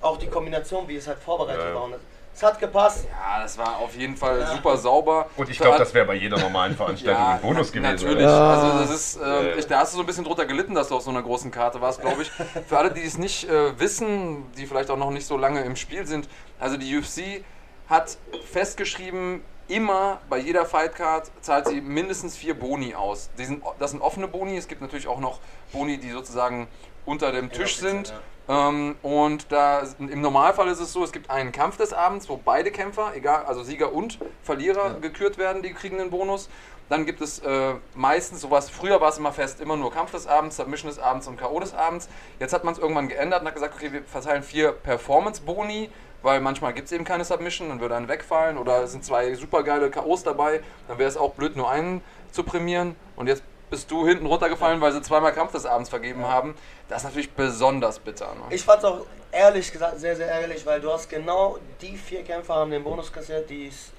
auch 0.02 0.18
die 0.18 0.28
Kombination, 0.28 0.88
wie 0.88 0.96
es 0.96 1.08
halt 1.08 1.20
vorbereitet 1.20 1.66
Ja. 1.66 1.76
war. 1.76 1.84
Und 1.84 1.96
es 2.40 2.44
hat 2.44 2.58
gepasst. 2.60 3.06
Ja, 3.10 3.42
das 3.42 3.58
war 3.58 3.78
auf 3.80 3.94
jeden 3.96 4.16
Fall 4.16 4.40
Ja. 4.40 4.56
super 4.56 4.78
sauber. 4.78 5.28
Und 5.36 5.50
ich 5.50 5.60
glaube, 5.60 5.78
das 5.78 5.94
wäre 5.94 6.06
bei 6.06 6.14
jeder 6.16 6.38
normalen 6.40 6.74
Veranstaltung 6.76 7.22
ein 7.22 7.42
Bonus 7.42 7.72
gewesen. 7.72 7.92
Natürlich. 7.92 8.24
Ja. 8.24 8.50
Also 8.54 8.80
das 8.80 8.90
ist, 8.92 9.20
Ja. 9.22 9.42
ich, 9.58 9.68
da 9.68 9.80
hast 9.80 9.92
du 9.94 9.98
so 9.98 10.04
ein 10.04 10.06
bisschen 10.06 10.24
drunter 10.24 10.46
gelitten, 10.46 10.74
dass 10.74 10.88
du 10.88 10.96
auf 10.96 11.02
so 11.02 11.10
einer 11.10 11.22
großen 11.22 11.52
Karte 11.52 11.82
warst, 11.82 12.00
glaube 12.00 12.22
ich. 12.22 12.32
Für 12.68 12.78
alle, 12.78 12.92
die 12.92 13.04
es 13.04 13.18
nicht 13.18 13.50
äh, 13.50 13.78
wissen, 13.78 14.50
die 14.54 14.66
vielleicht 14.68 14.90
auch 14.90 14.98
noch 14.98 15.12
nicht 15.12 15.26
so 15.28 15.36
lange 15.38 15.62
im 15.66 15.76
Spiel 15.76 16.08
sind, 16.08 16.30
also 16.60 16.78
die 16.78 16.98
UFC 16.98 17.44
hat 17.90 18.18
festgeschrieben, 18.52 19.44
immer 19.68 20.20
bei 20.30 20.38
jeder 20.38 20.66
Fightcard 20.66 21.30
zahlt 21.42 21.68
sie 21.68 21.82
mindestens 21.82 22.36
vier 22.38 22.58
Boni 22.58 22.96
aus. 22.96 23.30
Die 23.38 23.46
sind, 23.46 23.64
das 23.80 23.92
sind 23.92 24.02
offene 24.02 24.28
Boni, 24.28 24.58
es 24.58 24.68
gibt 24.68 24.82
natürlich 24.82 25.08
auch 25.08 25.20
noch 25.20 25.40
Boni, 25.74 25.98
die 25.98 26.12
sozusagen 26.12 26.68
unter 27.06 27.32
dem 27.32 27.50
Tisch 27.52 27.80
Inoffiziell, 27.82 28.06
sind. 28.06 28.14
Ähm, 28.50 28.96
und 29.04 29.51
da 29.51 29.84
im 30.00 30.22
Normalfall 30.22 30.68
ist 30.69 30.80
es 30.80 30.92
so, 30.92 31.04
es 31.04 31.12
gibt 31.12 31.30
einen 31.30 31.51
Kampf 31.51 31.78
des 31.78 31.94
Abends, 31.94 32.28
wo 32.28 32.36
beide 32.44 32.72
Kämpfer, 32.72 33.12
egal, 33.16 33.46
also 33.46 33.62
Sieger 33.62 33.94
und 33.94 34.18
Verlierer, 34.42 34.96
gekürt 35.00 35.38
werden, 35.38 35.62
die 35.62 35.72
kriegen 35.72 36.01
einen 36.01 36.10
Bonus. 36.10 36.50
Dann 36.90 37.06
gibt 37.06 37.22
es 37.22 37.38
äh, 37.40 37.75
meistens 37.94 38.42
sowas, 38.42 38.72
früher 38.72 39.00
war 39.00 39.10
es 39.10 39.19
immer 39.19 39.31
fest, 39.31 39.62
immer 39.62 39.78
nur 39.78 39.94
Kampf 39.94 40.12
des 40.12 40.25
Abends, 40.25 40.57
Submission 40.57 40.90
des 40.90 40.98
Abends 40.98 41.28
und 41.28 41.38
K.O. 41.38 41.60
des 41.60 41.75
Abends. 41.75 42.10
Jetzt 42.40 42.51
hat 42.51 42.63
man 42.63 42.74
es 42.74 42.80
irgendwann 42.80 43.07
geändert 43.07 43.42
und 43.42 43.48
hat 43.48 43.54
gesagt, 43.54 43.75
okay, 43.75 43.94
wir 43.94 44.04
verteilen 44.04 44.42
vier 44.42 44.72
Performance-Boni, 44.72 45.92
weil 46.24 46.42
manchmal 46.42 46.74
gibt 46.74 46.88
es 46.88 46.92
eben 46.92 47.04
keine 47.04 47.25
Submission, 47.25 47.69
dann 47.69 47.80
würde 47.80 47.95
ein 47.95 48.07
wegfallen 48.07 48.57
oder 48.57 48.81
es 48.81 48.94
sind 48.94 49.06
zwei 49.06 49.36
supergeile 49.36 49.92
K.O.s 49.92 50.24
dabei, 50.24 50.62
dann 50.88 50.98
wäre 50.98 51.07
es 51.07 51.18
auch 51.18 51.36
blöd, 51.36 51.56
nur 51.56 51.69
einen 51.69 52.02
zu 52.31 52.42
prämieren. 52.44 52.95
Und 53.16 53.28
jetzt 53.28 53.44
bist 53.69 53.89
du 53.92 54.07
hinten 54.07 54.25
runtergefallen, 54.25 54.81
weil 54.81 54.92
sie 54.92 55.01
zweimal 55.01 55.31
Kampf 55.33 55.51
des 55.51 55.66
Abends 55.66 55.89
vergeben 55.89 56.25
haben. 56.25 56.56
Das 56.88 57.00
ist 57.00 57.04
natürlich 57.06 57.31
besonders 57.31 58.00
bitter. 58.00 58.27
Ne? 58.36 58.42
Ich 58.56 58.63
fand 58.63 58.80
es 58.80 58.86
auch 58.86 59.06
ehrlich 59.31 59.71
gesagt 59.71 60.00
sehr, 60.00 60.16
sehr 60.16 60.27
ärgerlich, 60.31 60.66
weil 60.66 60.81
du 60.81 60.92
hast 60.92 61.10
genau 61.10 61.57
die 61.81 61.95
vier 61.98 62.24
Kämpfer 62.24 62.56
haben 62.56 62.71
den 62.71 62.83
Bonus 62.83 63.12
kassiert, 63.12 63.50
die 63.50 63.68
es 63.68 63.92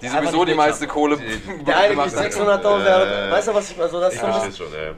die 0.00 0.08
sowieso 0.08 0.44
die 0.44 0.54
meiste. 0.54 0.86
Kohle 0.86 1.16
Der 1.66 1.76
eine 1.78 1.94
kriegt 1.96 2.16
hat. 2.16 2.24
600.000, 2.32 2.84
der 2.84 2.94
andere- 2.94 3.28
Äh, 3.28 3.32
weißt 3.32 3.48
du 3.48 3.54
was 3.54 3.70
ich 3.70 3.80
also 3.80 4.00
das 4.00 4.14
Ich 4.14 4.16
ist 4.16 4.20
so 4.20 4.26
ein 4.26 4.32
verstehe 4.40 4.66
schon, 4.66 4.72
ja. 4.74 4.92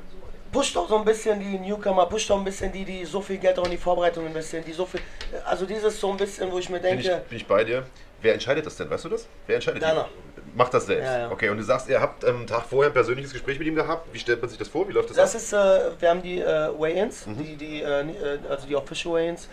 pusht 0.53 0.75
doch 0.77 0.89
so 0.89 0.97
ein 0.99 1.05
bisschen 1.05 1.39
die 1.41 1.59
Newcomer, 1.59 2.07
pusht 2.07 2.29
doch 2.29 2.37
ein 2.39 2.45
bisschen 2.45 2.73
die, 2.73 2.85
die 2.85 3.05
so 3.05 3.21
viel 3.21 3.39
Geld 3.39 3.59
auch 3.59 3.65
in 3.65 3.71
die 3.71 3.77
Vorbereitung 3.79 4.27
investieren, 4.27 4.65
die 4.67 4.73
so 4.73 4.85
viel, 4.87 5.01
also 5.47 5.65
dieses 5.67 5.99
so 6.01 6.11
ein 6.11 6.17
bisschen, 6.17 6.51
wo 6.51 6.59
ich 6.59 6.69
mir 6.69 6.81
Bin 6.81 6.99
ich, 6.99 7.07
denke, 7.07 7.25
bin 7.29 7.37
ich 7.39 7.47
bei 7.47 7.63
dir. 7.65 7.87
Wer 8.21 8.35
entscheidet 8.35 8.67
das 8.67 8.77
denn? 8.77 8.91
Weißt 8.91 9.05
du 9.05 9.09
das? 9.11 9.27
Wer 9.47 9.57
entscheidet 9.57 9.83
Dana. 9.83 10.07
Macht 10.55 10.75
das 10.75 10.87
selbst. 10.87 11.07
Ja, 11.07 11.19
ja. 11.21 11.31
Okay, 11.31 11.51
und 11.51 11.59
du 11.59 11.63
sagst, 11.63 11.89
ihr 11.89 12.01
habt 12.01 12.25
am 12.25 12.47
Tag 12.47 12.65
vorher 12.65 12.91
ein 12.91 12.95
persönliches 12.95 13.33
Gespräch 13.33 13.59
mit 13.59 13.69
ihm 13.69 13.75
gehabt. 13.77 14.09
Wie 14.13 14.19
stellt 14.19 14.41
man 14.41 14.49
sich 14.49 14.59
das 14.59 14.67
vor? 14.69 14.89
Wie 14.89 14.93
läuft 14.93 15.11
das, 15.11 15.17
das 15.17 15.35
ab? 15.35 15.41
ist, 15.41 15.53
äh, 15.53 16.01
wir 16.01 16.11
haben 16.11 16.23
die 16.23 16.41
äh, 16.41 16.69
Weigh-ins, 16.79 17.27
Mhm. 17.27 17.39
die, 17.39 17.57
die, 17.57 17.83
äh, 17.83 18.01
äh, 18.01 18.39
also 18.49 18.67
die 18.67 18.75
Official 18.75 19.15
Weigh-ins, 19.15 19.49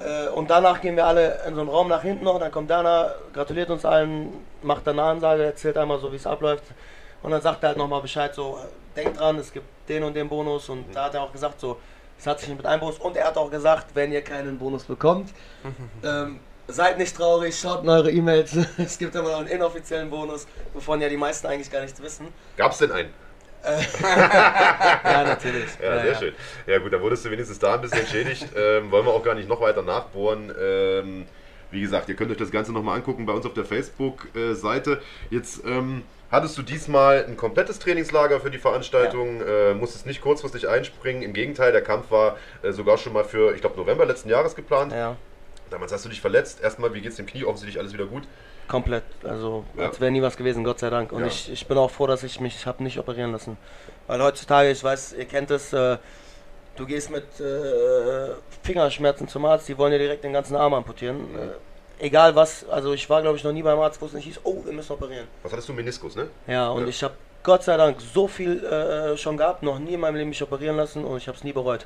äh, 0.00 0.28
und 0.28 0.50
danach 0.50 0.80
gehen 0.80 0.96
wir 0.96 1.06
alle 1.06 1.40
in 1.46 1.54
so 1.54 1.60
einen 1.60 1.70
Raum 1.70 1.88
nach 1.88 2.02
hinten 2.02 2.24
noch, 2.24 2.38
dann 2.38 2.50
kommt 2.52 2.68
Dana, 2.70 3.14
gratuliert 3.32 3.70
uns 3.70 3.84
allen, 3.84 4.32
macht 4.62 4.86
dann 4.86 4.98
eine 4.98 5.08
Ansage, 5.08 5.44
erzählt 5.44 5.78
einmal 5.78 5.98
so, 6.00 6.12
wie 6.12 6.16
es 6.16 6.26
abläuft, 6.26 6.64
und 7.22 7.30
dann 7.30 7.40
sagt 7.40 7.62
er 7.62 7.68
halt 7.70 7.78
nochmal 7.78 8.02
Bescheid, 8.02 8.34
so, 8.34 8.58
äh, 8.62 8.96
denkt 9.00 9.18
dran, 9.20 9.38
es 9.38 9.52
gibt 9.52 9.66
den 9.88 10.02
und 10.02 10.14
den 10.14 10.28
Bonus, 10.28 10.68
und 10.68 10.88
Mhm. 10.88 10.92
da 10.92 11.04
hat 11.04 11.14
er 11.14 11.22
auch 11.22 11.32
gesagt, 11.32 11.60
so, 11.60 11.78
es 12.18 12.26
hat 12.26 12.40
sich 12.40 12.48
nicht 12.48 12.58
mit 12.58 12.66
einem 12.66 12.80
Bonus, 12.80 12.98
und 12.98 13.16
er 13.16 13.26
hat 13.28 13.36
auch 13.38 13.50
gesagt, 13.50 13.86
wenn 13.94 14.12
ihr 14.12 14.22
keinen 14.22 14.58
Bonus 14.58 14.84
bekommt, 14.84 15.30
ähm, 16.04 16.40
seid 16.68 16.98
nicht 16.98 17.16
traurig, 17.16 17.58
schaut 17.58 17.82
in 17.82 17.88
eure 17.88 18.10
E-Mails, 18.10 18.56
es 18.78 18.98
gibt 18.98 19.14
immer 19.14 19.30
noch 19.30 19.38
einen 19.38 19.48
inoffiziellen 19.48 20.10
Bonus, 20.10 20.46
wovon 20.72 21.00
ja 21.00 21.08
die 21.08 21.16
meisten 21.16 21.46
eigentlich 21.46 21.70
gar 21.70 21.82
nichts 21.82 22.00
wissen. 22.02 22.28
Gab 22.56 22.72
es 22.72 22.78
denn 22.78 22.92
einen? 22.92 23.10
Ja, 24.02 25.22
natürlich. 25.24 25.68
Ja, 25.80 26.02
sehr 26.02 26.14
schön. 26.16 26.34
Ja 26.66 26.78
gut, 26.78 26.92
dann 26.92 27.00
wurdest 27.00 27.24
du 27.24 27.30
wenigstens 27.30 27.60
da 27.60 27.74
ein 27.74 27.80
bisschen 27.80 28.00
entschädigt. 28.00 28.48
ähm, 28.56 28.90
wollen 28.90 29.06
wir 29.06 29.12
auch 29.12 29.22
gar 29.22 29.34
nicht 29.34 29.48
noch 29.48 29.60
weiter 29.60 29.82
nachbohren. 29.82 30.52
Ähm, 30.60 31.26
wie 31.70 31.80
gesagt, 31.80 32.08
ihr 32.08 32.16
könnt 32.16 32.30
euch 32.32 32.36
das 32.36 32.50
Ganze 32.50 32.72
nochmal 32.72 32.96
angucken 32.96 33.24
bei 33.24 33.32
uns 33.32 33.46
auf 33.46 33.54
der 33.54 33.64
Facebook-Seite. 33.64 35.00
Jetzt 35.30 35.64
ähm, 35.64 36.02
hattest 36.30 36.58
du 36.58 36.62
diesmal 36.62 37.24
ein 37.24 37.36
komplettes 37.36 37.78
Trainingslager 37.78 38.40
für 38.40 38.50
die 38.50 38.58
Veranstaltung, 38.58 39.40
äh, 39.40 39.74
musstest 39.74 40.06
nicht 40.06 40.20
kurzfristig 40.20 40.68
einspringen. 40.68 41.22
Im 41.22 41.32
Gegenteil, 41.32 41.72
der 41.72 41.82
Kampf 41.82 42.10
war 42.10 42.36
äh, 42.62 42.72
sogar 42.72 42.98
schon 42.98 43.12
mal 43.12 43.24
für, 43.24 43.54
ich 43.54 43.60
glaube, 43.60 43.76
November 43.76 44.06
letzten 44.06 44.28
Jahres 44.28 44.54
geplant. 44.54 44.92
Ja, 44.92 45.16
Damals 45.72 45.90
hast 45.90 46.04
du 46.04 46.08
dich 46.10 46.20
verletzt. 46.20 46.60
Erstmal, 46.62 46.92
wie 46.94 47.00
geht's 47.00 47.16
dem 47.16 47.24
Knie? 47.26 47.44
Offensichtlich 47.44 47.78
alles 47.80 47.92
wieder 47.92 48.04
gut. 48.06 48.24
komplett. 48.68 49.02
Also, 49.24 49.64
Ja. 49.76 49.86
als 49.88 50.00
wäre 50.00 50.10
nie 50.10 50.22
was 50.22 50.36
gewesen, 50.36 50.64
Gott 50.64 50.78
sei 50.78 50.88
Dank. 50.88 51.12
Und 51.12 51.20
Ja. 51.20 51.26
ich, 51.26 51.50
ich 51.52 51.66
bin 51.66 51.76
auch 51.76 51.90
froh, 51.90 52.06
dass 52.06 52.22
ich 52.22 52.40
mich 52.40 52.64
habe 52.64 52.82
nicht 52.82 52.98
operieren 52.98 53.32
lassen. 53.32 53.58
Weil 54.06 54.22
heutzutage, 54.22 54.70
ich 54.70 54.82
weiß, 54.82 55.14
ihr 55.18 55.24
kennt 55.26 55.50
es, 55.50 55.72
äh, 55.74 55.98
du 56.76 56.86
gehst 56.86 57.10
mit 57.10 57.24
äh, 57.40 58.30
Fingerschmerzen 58.62 59.28
zum 59.28 59.44
Arzt, 59.44 59.68
die 59.68 59.76
wollen 59.76 59.92
dir 59.92 59.98
direkt 59.98 60.24
den 60.24 60.32
ganzen 60.32 60.56
Arm 60.56 60.72
amputieren. 60.72 61.20
Äh, 62.00 62.06
egal 62.06 62.34
was, 62.34 62.66
also 62.68 62.92
ich 62.94 63.10
war, 63.10 63.20
glaube 63.20 63.36
ich, 63.36 63.44
noch 63.44 63.52
nie 63.52 63.62
beim 63.62 63.78
Arzt, 63.78 64.00
wo 64.00 64.06
es 64.06 64.12
nicht 64.14 64.24
hieß, 64.24 64.40
oh, 64.44 64.64
wir 64.64 64.72
müssen 64.72 64.92
operieren. 64.92 65.26
Was 65.42 65.52
hattest 65.52 65.68
du? 65.68 65.72
Meniskus, 65.74 66.16
ne? 66.16 66.28
Ja, 66.46 66.70
und 66.70 66.82
Ja. 66.84 66.88
ich 66.88 67.02
habe 67.02 67.14
Gott 67.42 67.64
sei 67.64 67.76
Dank 67.76 67.98
so 68.00 68.26
viel 68.28 68.64
äh, 68.64 69.16
schon 69.18 69.36
gehabt, 69.36 69.62
noch 69.64 69.78
nie 69.80 69.94
in 69.94 70.00
meinem 70.00 70.14
Leben 70.16 70.28
mich 70.30 70.42
operieren 70.42 70.76
lassen 70.76 71.04
und 71.04 71.16
ich 71.18 71.26
habe 71.28 71.36
es 71.36 71.44
nie 71.44 71.52
bereut. 71.52 71.84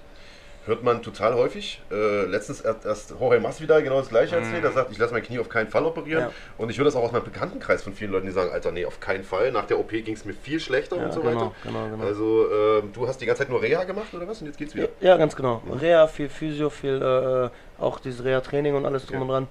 Hört 0.66 0.82
man 0.82 1.00
total 1.00 1.34
häufig. 1.34 1.80
Äh, 1.92 2.24
letztens 2.26 2.60
erst, 2.60 3.14
Jorge 3.20 3.38
Masvidal 3.38 3.84
genau 3.84 3.98
das 4.00 4.08
gleiche 4.08 4.34
erzählt. 4.34 4.64
Er 4.64 4.72
sagt, 4.72 4.90
ich 4.90 4.98
lasse 4.98 5.12
mein 5.14 5.22
Knie 5.22 5.38
auf 5.38 5.48
keinen 5.48 5.68
Fall 5.68 5.84
operieren. 5.86 6.24
Ja. 6.24 6.30
Und 6.58 6.70
ich 6.70 6.78
höre 6.78 6.84
das 6.84 6.96
auch 6.96 7.04
aus 7.04 7.12
meinem 7.12 7.22
Bekanntenkreis 7.24 7.82
von 7.84 7.94
vielen 7.94 8.10
Leuten, 8.10 8.26
die 8.26 8.32
sagen, 8.32 8.50
Alter, 8.50 8.72
nee, 8.72 8.84
auf 8.84 8.98
keinen 8.98 9.22
Fall. 9.22 9.52
Nach 9.52 9.64
der 9.64 9.78
OP 9.78 9.90
ging 9.90 10.14
es 10.14 10.24
mir 10.24 10.32
viel 10.34 10.58
schlechter 10.58 10.96
Ja, 10.96 11.04
und 11.04 11.12
so 11.12 11.20
genau, 11.22 11.34
weiter. 11.36 11.52
genau, 11.62 11.88
genau. 11.88 12.04
Also, 12.04 12.50
ähm, 12.52 12.92
du 12.92 13.06
hast 13.06 13.20
die 13.20 13.26
ganze 13.26 13.42
Zeit 13.42 13.48
nur 13.48 13.62
Reha 13.62 13.84
gemacht 13.84 14.12
oder 14.12 14.26
was? 14.26 14.40
Und 14.40 14.48
jetzt 14.48 14.58
geht's 14.58 14.74
wieder. 14.74 14.88
Ja, 15.00 15.16
ganz 15.16 15.36
genau. 15.36 15.62
Reha, 15.80 16.08
viel 16.08 16.28
Physio, 16.28 16.68
viel 16.68 17.00
äh, 17.00 17.80
auch 17.80 18.00
dieses 18.00 18.24
Reha-Training 18.24 18.74
und 18.74 18.86
alles 18.86 19.06
drum 19.06 19.22
und 19.22 19.28
dran. 19.28 19.48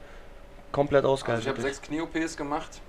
Komplett 0.73 1.03
Also 1.05 1.13
ausgehalten. 1.13 1.43
ich 1.43 1.47
habe 1.49 1.61
sechs 1.61 1.81
Knie-OPs 1.81 2.35
gemacht. 2.35 2.81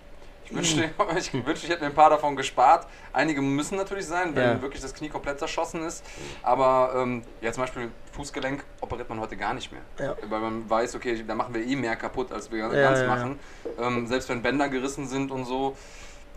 Ich 0.48 0.54
wünschte, 0.54 0.90
ich 1.18 1.32
wünschte, 1.34 1.66
ich 1.66 1.72
hätte 1.72 1.80
mir 1.82 1.86
ein 1.88 1.94
paar 1.94 2.10
davon 2.10 2.36
gespart. 2.36 2.86
Einige 3.12 3.42
müssen 3.42 3.76
natürlich 3.76 4.06
sein, 4.06 4.34
wenn 4.36 4.42
Ja. 4.56 4.62
wirklich 4.62 4.80
das 4.80 4.94
Knie 4.94 5.08
komplett 5.08 5.38
zerschossen 5.38 5.84
ist. 5.84 6.04
Aber 6.42 6.92
ähm, 6.96 7.22
ja, 7.40 7.52
zum 7.52 7.64
Beispiel 7.64 7.90
Fußgelenk 8.12 8.64
operiert 8.80 9.08
man 9.08 9.20
heute 9.20 9.36
gar 9.36 9.54
nicht 9.54 9.70
mehr. 9.72 9.82
Ja. 9.98 10.16
Weil 10.28 10.40
man 10.40 10.68
weiß, 10.70 10.94
okay, 10.94 11.24
da 11.26 11.34
machen 11.34 11.52
wir 11.54 11.62
eh 11.64 11.76
mehr 11.76 11.96
kaputt, 11.96 12.32
als 12.32 12.50
wir 12.50 12.58
Ja, 12.58 12.68
ganz 12.68 13.02
machen. 13.04 13.38
Ähm, 13.78 14.06
selbst 14.06 14.28
wenn 14.28 14.40
Bänder 14.42 14.68
gerissen 14.68 15.06
sind 15.08 15.30
und 15.30 15.44
so. 15.44 15.76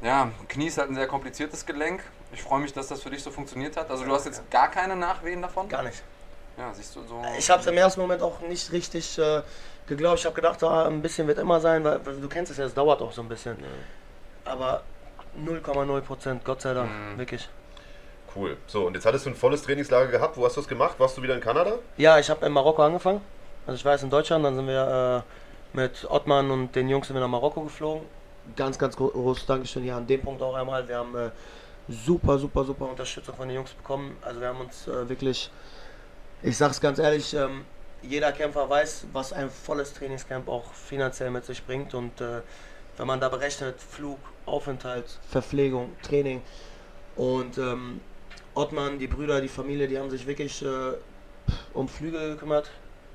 Ja, 0.02 0.32
Knie 0.48 0.68
ist 0.68 0.78
halt 0.78 0.90
ein 0.90 0.96
sehr 0.96 1.08
kompliziertes 1.08 1.66
Gelenk. 1.66 2.02
Ich 2.32 2.42
freue 2.42 2.60
mich, 2.62 2.74
dass 2.74 2.88
das 2.88 3.02
für 3.04 3.10
dich 3.10 3.22
so 3.22 3.32
funktioniert 3.32 3.76
hat. 3.78 3.92
Also 3.92 4.06
du 4.06 4.12
hast 4.14 4.26
jetzt 4.26 4.50
gar 4.50 4.70
keine 4.72 4.96
Nachwehen 4.96 5.42
davon? 5.42 5.68
Gar 5.70 5.84
nicht. 5.84 6.02
Ja, 6.58 6.74
siehst 6.74 6.96
du 6.96 7.04
so. 7.04 7.22
Ich 7.38 7.50
habe 7.50 7.62
es 7.62 7.68
im 7.68 7.78
ersten 7.78 8.02
Moment 8.02 8.22
auch 8.22 8.40
nicht 8.42 8.72
richtig 8.72 9.18
äh, 9.18 9.42
geglaubt. 9.88 10.20
Ich 10.20 10.26
habe 10.26 10.36
gedacht, 10.36 10.62
ah, 10.64 10.88
ein 10.88 11.02
bisschen 11.02 11.28
wird 11.28 11.38
immer 11.38 11.60
sein, 11.60 11.84
weil, 11.84 12.06
weil 12.06 12.16
du 12.20 12.28
kennst 12.28 12.52
es 12.52 12.58
ja, 12.58 12.66
es 12.66 12.74
dauert 12.74 13.02
auch 13.02 13.12
so 13.12 13.22
ein 13.22 13.30
bisschen. 13.30 13.58
Aber 14.46 14.82
0,0 15.46 16.02
Prozent, 16.02 16.44
Gott 16.46 16.62
sei 16.62 16.74
Dank, 16.74 16.90
Mhm. 16.92 17.18
wirklich. 17.18 17.48
Cool. 18.36 18.58
So, 18.68 18.86
und 18.88 18.94
jetzt 18.94 19.06
hattest 19.06 19.26
du 19.26 19.32
ein 19.32 19.36
volles 19.36 19.62
Trainingslager 19.64 20.12
gehabt. 20.12 20.38
Wo 20.38 20.46
hast 20.46 20.56
du 20.56 20.62
es 20.62 20.68
gemacht? 20.68 20.96
Warst 21.00 21.18
du 21.18 21.22
wieder 21.24 21.34
in 21.36 21.42
Kanada? 21.42 21.74
Ja, 21.98 22.20
ich 22.20 22.30
habe 22.30 22.46
in 22.46 22.52
Marokko 22.52 22.84
angefangen. 22.84 23.22
Also 23.66 23.78
ich 23.78 23.86
war 23.86 23.94
jetzt 23.94 24.04
in 24.04 24.10
Deutschland, 24.10 24.46
dann 24.46 24.56
sind 24.56 24.68
wir 24.68 25.24
äh, 25.74 25.78
mit 25.78 26.06
Ottmann 26.10 26.50
und 26.52 26.76
den 26.76 26.90
Jungs 26.90 27.08
sind 27.08 27.16
wir 27.16 27.22
nach 27.22 27.28
Marokko 27.28 27.62
geflogen. 27.62 28.04
Ganz, 28.56 28.78
ganz 28.80 28.96
gro 28.96 29.08
großes 29.10 29.46
Dankeschön 29.46 29.84
hier 29.84 29.96
an 29.96 30.08
dem 30.08 30.22
Punkt 30.22 30.42
auch 30.42 30.56
einmal. 30.56 30.88
Wir 30.88 30.98
haben 30.98 31.16
äh, 31.16 31.30
super, 31.88 32.38
super, 32.38 32.64
super 32.64 32.86
Unterstützung 32.90 33.36
von 33.36 33.48
den 33.48 33.56
Jungs 33.58 33.72
bekommen. 33.72 34.16
Also 34.22 34.42
wir 34.42 34.48
haben 34.48 34.62
uns 34.62 34.88
äh, 34.88 35.08
wirklich, 35.10 35.52
ich 36.44 36.58
sag's 36.58 36.80
ganz 36.80 37.00
ehrlich, 37.00 37.34
ähm, 37.34 37.66
jeder 38.02 38.32
Kämpfer 38.32 38.70
weiß, 38.70 39.08
was 39.12 39.34
ein 39.34 39.50
volles 39.50 39.94
Trainingscamp 39.94 40.48
auch 40.48 40.72
finanziell 40.74 41.30
mit 41.32 41.46
sich 41.46 41.64
bringt. 41.66 41.94
Und 41.94 42.22
äh, 42.22 42.42
wenn 43.00 43.08
man 43.08 43.22
da 43.22 43.30
berechnet, 43.30 43.80
Flug, 43.80 44.20
Aufenthalt, 44.46 45.06
Verpflegung, 45.30 45.96
Training 46.04 46.42
und 47.16 47.58
ähm, 47.58 48.02
Ottmann, 48.56 49.00
die 49.00 49.08
Brüder, 49.08 49.40
die 49.40 49.48
Familie, 49.48 49.88
die 49.88 49.98
haben 49.98 50.10
sich 50.10 50.28
wirklich 50.28 50.62
äh, 50.62 50.68
um 51.74 51.88
Flüge 51.88 52.20
gekümmert, 52.32 52.70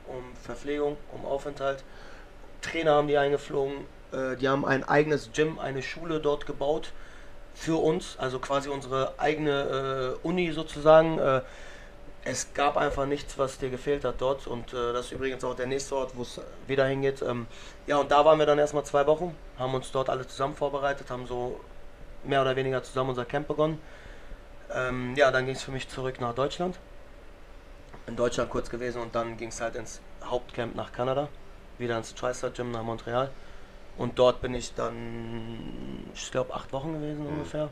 um 0.06 0.22
Verpflegung, 0.42 0.96
um 1.12 1.26
Aufenthalt. 1.26 1.84
Trainer 2.62 2.92
haben 2.92 3.08
die 3.08 3.18
eingeflogen, 3.18 3.84
äh, 4.12 4.36
die 4.36 4.48
haben 4.48 4.64
ein 4.64 4.84
eigenes 4.84 5.30
Gym, 5.32 5.58
eine 5.58 5.82
Schule 5.82 6.18
dort 6.18 6.46
gebaut 6.46 6.92
für 7.52 7.76
uns, 7.76 8.16
also 8.18 8.38
quasi 8.38 8.70
unsere 8.70 9.12
eigene 9.18 10.16
äh, 10.22 10.26
Uni 10.26 10.50
sozusagen. 10.52 11.20
Es 12.26 12.54
gab 12.54 12.78
einfach 12.78 13.04
nichts, 13.04 13.36
was 13.36 13.58
dir 13.58 13.68
gefehlt 13.68 14.04
hat 14.04 14.14
dort. 14.18 14.46
Und 14.46 14.72
äh, 14.72 14.92
das 14.92 15.06
ist 15.06 15.12
übrigens 15.12 15.44
auch 15.44 15.54
der 15.54 15.66
nächste 15.66 15.94
Ort, 15.94 16.16
wo 16.16 16.22
es 16.22 16.40
wieder 16.66 16.86
hingeht. 16.86 17.20
Ähm, 17.22 17.46
ja, 17.86 17.98
und 17.98 18.10
da 18.10 18.24
waren 18.24 18.38
wir 18.38 18.46
dann 18.46 18.58
erstmal 18.58 18.84
zwei 18.84 19.06
Wochen, 19.06 19.36
haben 19.58 19.74
uns 19.74 19.92
dort 19.92 20.08
alle 20.08 20.26
zusammen 20.26 20.54
vorbereitet, 20.54 21.10
haben 21.10 21.26
so 21.26 21.60
mehr 22.24 22.40
oder 22.40 22.56
weniger 22.56 22.82
zusammen 22.82 23.10
unser 23.10 23.26
Camp 23.26 23.46
begonnen. 23.46 23.78
Ähm, 24.72 25.14
ja, 25.16 25.30
dann 25.30 25.44
ging 25.44 25.54
es 25.54 25.62
für 25.62 25.70
mich 25.70 25.88
zurück 25.88 26.20
nach 26.20 26.34
Deutschland. 26.34 26.78
In 28.06 28.16
Deutschland 28.16 28.50
kurz 28.50 28.70
gewesen 28.70 29.02
und 29.02 29.14
dann 29.14 29.36
ging 29.36 29.48
es 29.48 29.60
halt 29.60 29.76
ins 29.76 30.00
Hauptcamp 30.24 30.74
nach 30.74 30.92
Kanada, 30.92 31.28
wieder 31.78 31.96
ins 31.98 32.14
TriStar 32.14 32.50
Gym 32.50 32.70
nach 32.70 32.82
Montreal. 32.82 33.30
Und 33.96 34.18
dort 34.18 34.40
bin 34.40 34.54
ich 34.54 34.74
dann, 34.74 36.10
ich 36.14 36.30
glaube, 36.30 36.54
acht 36.54 36.72
Wochen 36.72 36.94
gewesen 36.94 37.22
Mhm. 37.22 37.28
ungefähr. 37.28 37.68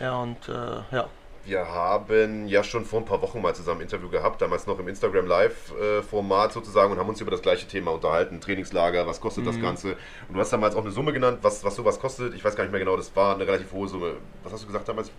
Ja, 0.00 0.16
und 0.18 0.48
äh, 0.48 0.94
ja, 0.94 1.08
Wir 1.46 1.68
haben 1.68 2.46
ja 2.48 2.64
schon 2.64 2.86
vor 2.86 3.00
ein 3.00 3.04
paar 3.04 3.20
Wochen 3.20 3.42
mal 3.42 3.54
zusammen 3.54 3.80
ein 3.80 3.82
Interview 3.82 4.08
gehabt, 4.08 4.40
damals 4.40 4.66
noch 4.66 4.78
im 4.78 4.88
Instagram 4.88 5.26
Live-Format 5.26 6.52
sozusagen 6.54 6.90
und 6.92 6.98
haben 6.98 7.08
uns 7.08 7.20
über 7.20 7.30
das 7.30 7.42
gleiche 7.42 7.66
Thema 7.66 7.90
unterhalten. 7.92 8.40
Trainingslager, 8.40 9.06
was 9.06 9.20
kostet 9.20 9.46
das 9.46 9.60
Ganze? 9.60 9.96
Und 10.28 10.34
du 10.34 10.40
hast 10.40 10.50
damals 10.52 10.74
auch 10.74 10.80
eine 10.82 10.90
Summe 10.90 11.12
genannt, 11.12 11.40
was, 11.42 11.62
was 11.62 11.74
sowas 11.76 12.00
kostet. 12.00 12.34
Ich 12.34 12.42
weiß 12.42 12.56
gar 12.56 12.64
nicht 12.64 12.70
mehr 12.70 12.80
genau, 12.80 12.96
das 12.96 13.14
war 13.14 13.34
eine 13.34 13.46
relativ 13.46 13.72
hohe 13.72 13.86
Summe. 13.88 14.14
Was 14.42 14.54
hast 14.54 14.62
du 14.62 14.66
gesagt 14.68 14.88
damals? 14.88 15.10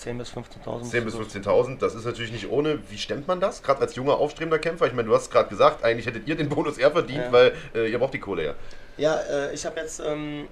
10.000 0.00 0.18
bis 0.18 0.32
15.000. 0.32 0.90
10.000 0.90 1.00
bis 1.02 1.14
15.000. 1.14 1.78
Das 1.78 1.94
ist 1.94 2.04
natürlich 2.04 2.32
nicht 2.32 2.50
ohne. 2.50 2.80
Wie 2.90 2.98
stemmt 2.98 3.26
man 3.26 3.40
das? 3.40 3.62
Gerade 3.62 3.80
als 3.80 3.94
junger, 3.94 4.18
aufstrebender 4.18 4.58
Kämpfer? 4.58 4.86
Ich 4.86 4.92
meine, 4.92 5.08
du 5.08 5.14
hast 5.14 5.30
gerade 5.30 5.48
gesagt, 5.48 5.82
eigentlich 5.84 6.04
hättet 6.06 6.26
ihr 6.28 6.34
den 6.36 6.48
Bonus 6.50 6.76
eher 6.78 6.90
verdient, 6.90 7.24
Ja. 7.26 7.32
weil 7.32 7.54
äh, 7.74 7.90
ihr 7.90 7.98
braucht 7.98 8.12
die 8.12 8.18
Kohle 8.20 8.44
ja. 8.44 8.54
Ja, 8.98 9.16
äh, 9.20 9.54
ich 9.54 9.64
habe 9.64 9.80
jetzt 9.80 10.00
ähm, 10.04 10.46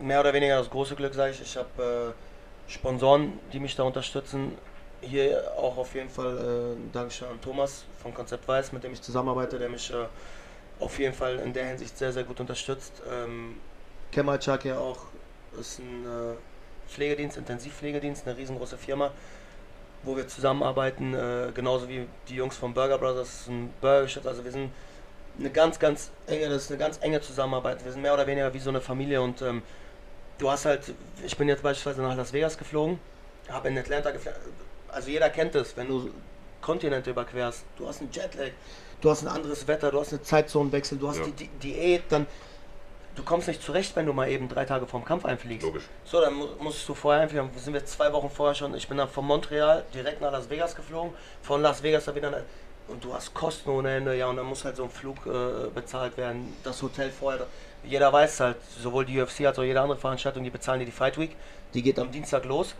mehr 0.00 0.18
oder 0.20 0.32
weniger 0.32 0.56
das 0.58 0.68
große 0.70 0.96
Glück, 0.96 1.14
sage 1.14 1.32
ich. 1.32 1.42
Ich 1.42 1.56
habe 1.56 2.14
äh, 2.14 2.35
Sponsoren, 2.68 3.38
die 3.52 3.60
mich 3.60 3.76
da 3.76 3.84
unterstützen. 3.84 4.52
Hier 5.00 5.52
auch 5.56 5.76
auf 5.76 5.94
jeden 5.94 6.08
Fall 6.08 6.36
äh, 6.38 6.92
Dankeschön 6.92 7.28
an 7.28 7.40
Thomas 7.40 7.84
von 8.02 8.12
Konzept 8.14 8.48
Weiß, 8.48 8.72
mit 8.72 8.82
dem 8.82 8.92
ich 8.92 9.02
zusammenarbeite, 9.02 9.58
der 9.58 9.68
mich 9.68 9.90
äh, 9.92 10.06
auf 10.80 10.98
jeden 10.98 11.14
Fall 11.14 11.36
in 11.38 11.52
der 11.52 11.66
Hinsicht 11.66 11.96
sehr, 11.96 12.12
sehr 12.12 12.24
gut 12.24 12.40
unterstützt. 12.40 13.02
Ähm, 13.10 13.56
Kemal 14.10 14.38
Chak 14.38 14.64
ja 14.64 14.78
auch 14.78 14.98
ist 15.58 15.78
ein 15.78 16.04
äh, 16.04 16.34
Pflegedienst, 16.88 17.36
Intensivpflegedienst, 17.36 18.26
eine 18.26 18.36
riesengroße 18.36 18.78
Firma, 18.78 19.10
wo 20.02 20.16
wir 20.16 20.28
zusammenarbeiten, 20.28 21.14
äh, 21.14 21.52
genauso 21.54 21.88
wie 21.88 22.06
die 22.28 22.36
Jungs 22.36 22.56
von 22.56 22.74
Burger 22.74 22.98
Brothers, 22.98 23.46
ein 23.48 23.72
Burgergeschäft, 23.80 24.26
also 24.26 24.44
wir 24.44 24.52
sind 24.52 24.70
eine 25.38 25.50
ganz, 25.50 25.78
ganz 25.78 26.10
enge, 26.26 26.48
das 26.48 26.62
ist 26.62 26.70
eine 26.70 26.78
ganz 26.78 26.98
enge 27.02 27.20
Zusammenarbeit. 27.20 27.84
Wir 27.84 27.92
sind 27.92 28.02
mehr 28.02 28.14
oder 28.14 28.26
weniger 28.26 28.52
wie 28.54 28.58
so 28.58 28.70
eine 28.70 28.80
Familie 28.80 29.20
und 29.20 29.42
ähm, 29.42 29.62
du 30.38 30.50
hast 30.50 30.64
halt, 30.64 30.92
ich 31.24 31.36
bin 31.36 31.48
jetzt 31.48 31.62
beispielsweise 31.62 32.02
nach 32.02 32.16
Las 32.16 32.32
Vegas 32.32 32.56
geflogen, 32.58 32.98
habe 33.50 33.68
in 33.68 33.78
Atlanta 33.78 34.10
geflogen, 34.10 34.40
also 34.88 35.10
jeder 35.10 35.30
kennt 35.30 35.54
es, 35.54 35.76
wenn 35.76 35.88
du 35.88 36.10
Kontinente 36.60 37.10
überquerst, 37.10 37.64
du 37.76 37.86
hast 37.86 38.00
einen 38.00 38.10
Jetlag, 38.12 38.50
du 39.00 39.10
hast 39.10 39.22
ein 39.22 39.28
anderes 39.28 39.66
Wetter, 39.68 39.90
du 39.90 40.00
hast 40.00 40.12
eine 40.12 40.22
Zeitzonenwechsel, 40.22 40.98
du 40.98 41.08
hast 41.08 41.18
Ja. 41.18 41.24
die, 41.26 41.32
die 41.32 41.48
Diät, 41.48 42.02
dann 42.10 42.26
du 43.14 43.22
kommst 43.22 43.48
nicht 43.48 43.62
zurecht, 43.62 43.96
wenn 43.96 44.04
du 44.04 44.12
mal 44.12 44.28
eben 44.28 44.48
drei 44.48 44.64
Tage 44.66 44.86
vorm 44.86 45.04
Kampf 45.04 45.24
einfliegst. 45.24 45.66
Logisch. 45.66 45.84
So, 46.04 46.20
dann 46.20 46.34
mu 46.34 46.46
musst 46.60 46.86
du 46.86 46.92
vorher 46.94 47.22
einfliegen. 47.22 47.48
Sind 47.56 47.72
wir 47.72 47.82
zwei 47.86 48.12
Wochen 48.12 48.28
vorher 48.28 48.54
schon. 48.54 48.74
Ich 48.74 48.88
bin 48.88 48.98
dann 48.98 49.08
von 49.08 49.24
Montreal 49.24 49.84
direkt 49.94 50.20
nach 50.20 50.32
Las 50.32 50.50
Vegas 50.50 50.76
geflogen. 50.76 51.14
Von 51.40 51.62
Las 51.62 51.82
Vegas 51.82 52.04
dann 52.04 52.14
wieder. 52.14 52.30
nach- 52.30 52.42
Und 52.88 53.02
du 53.02 53.14
hast 53.14 53.32
Kosten 53.32 53.70
ohne 53.70 53.96
Ende. 53.96 54.14
Ja, 54.16 54.26
und 54.26 54.36
dann 54.36 54.44
muss 54.44 54.66
halt 54.66 54.76
so 54.76 54.84
ein 54.84 54.90
Flug 54.90 55.16
äh, 55.24 55.70
bezahlt 55.74 56.18
werden. 56.18 56.52
Das 56.62 56.82
Hotel 56.82 57.10
vorher. 57.10 57.46
Jeder 57.88 58.12
weiß 58.12 58.40
halt, 58.40 58.56
sowohl 58.82 59.04
die 59.04 59.20
UFC 59.20 59.42
als 59.46 59.58
auch 59.58 59.62
jede 59.62 59.80
andere 59.80 59.98
Veranstaltung, 59.98 60.42
die 60.44 60.50
bezahlen 60.50 60.80
dir 60.80 60.86
die 60.86 60.92
Fight 60.92 61.18
Week. 61.18 61.36
Die 61.74 61.82
geht 61.82 61.98
am 61.98 62.10
Dienstag 62.10 62.44
los. 62.44 62.74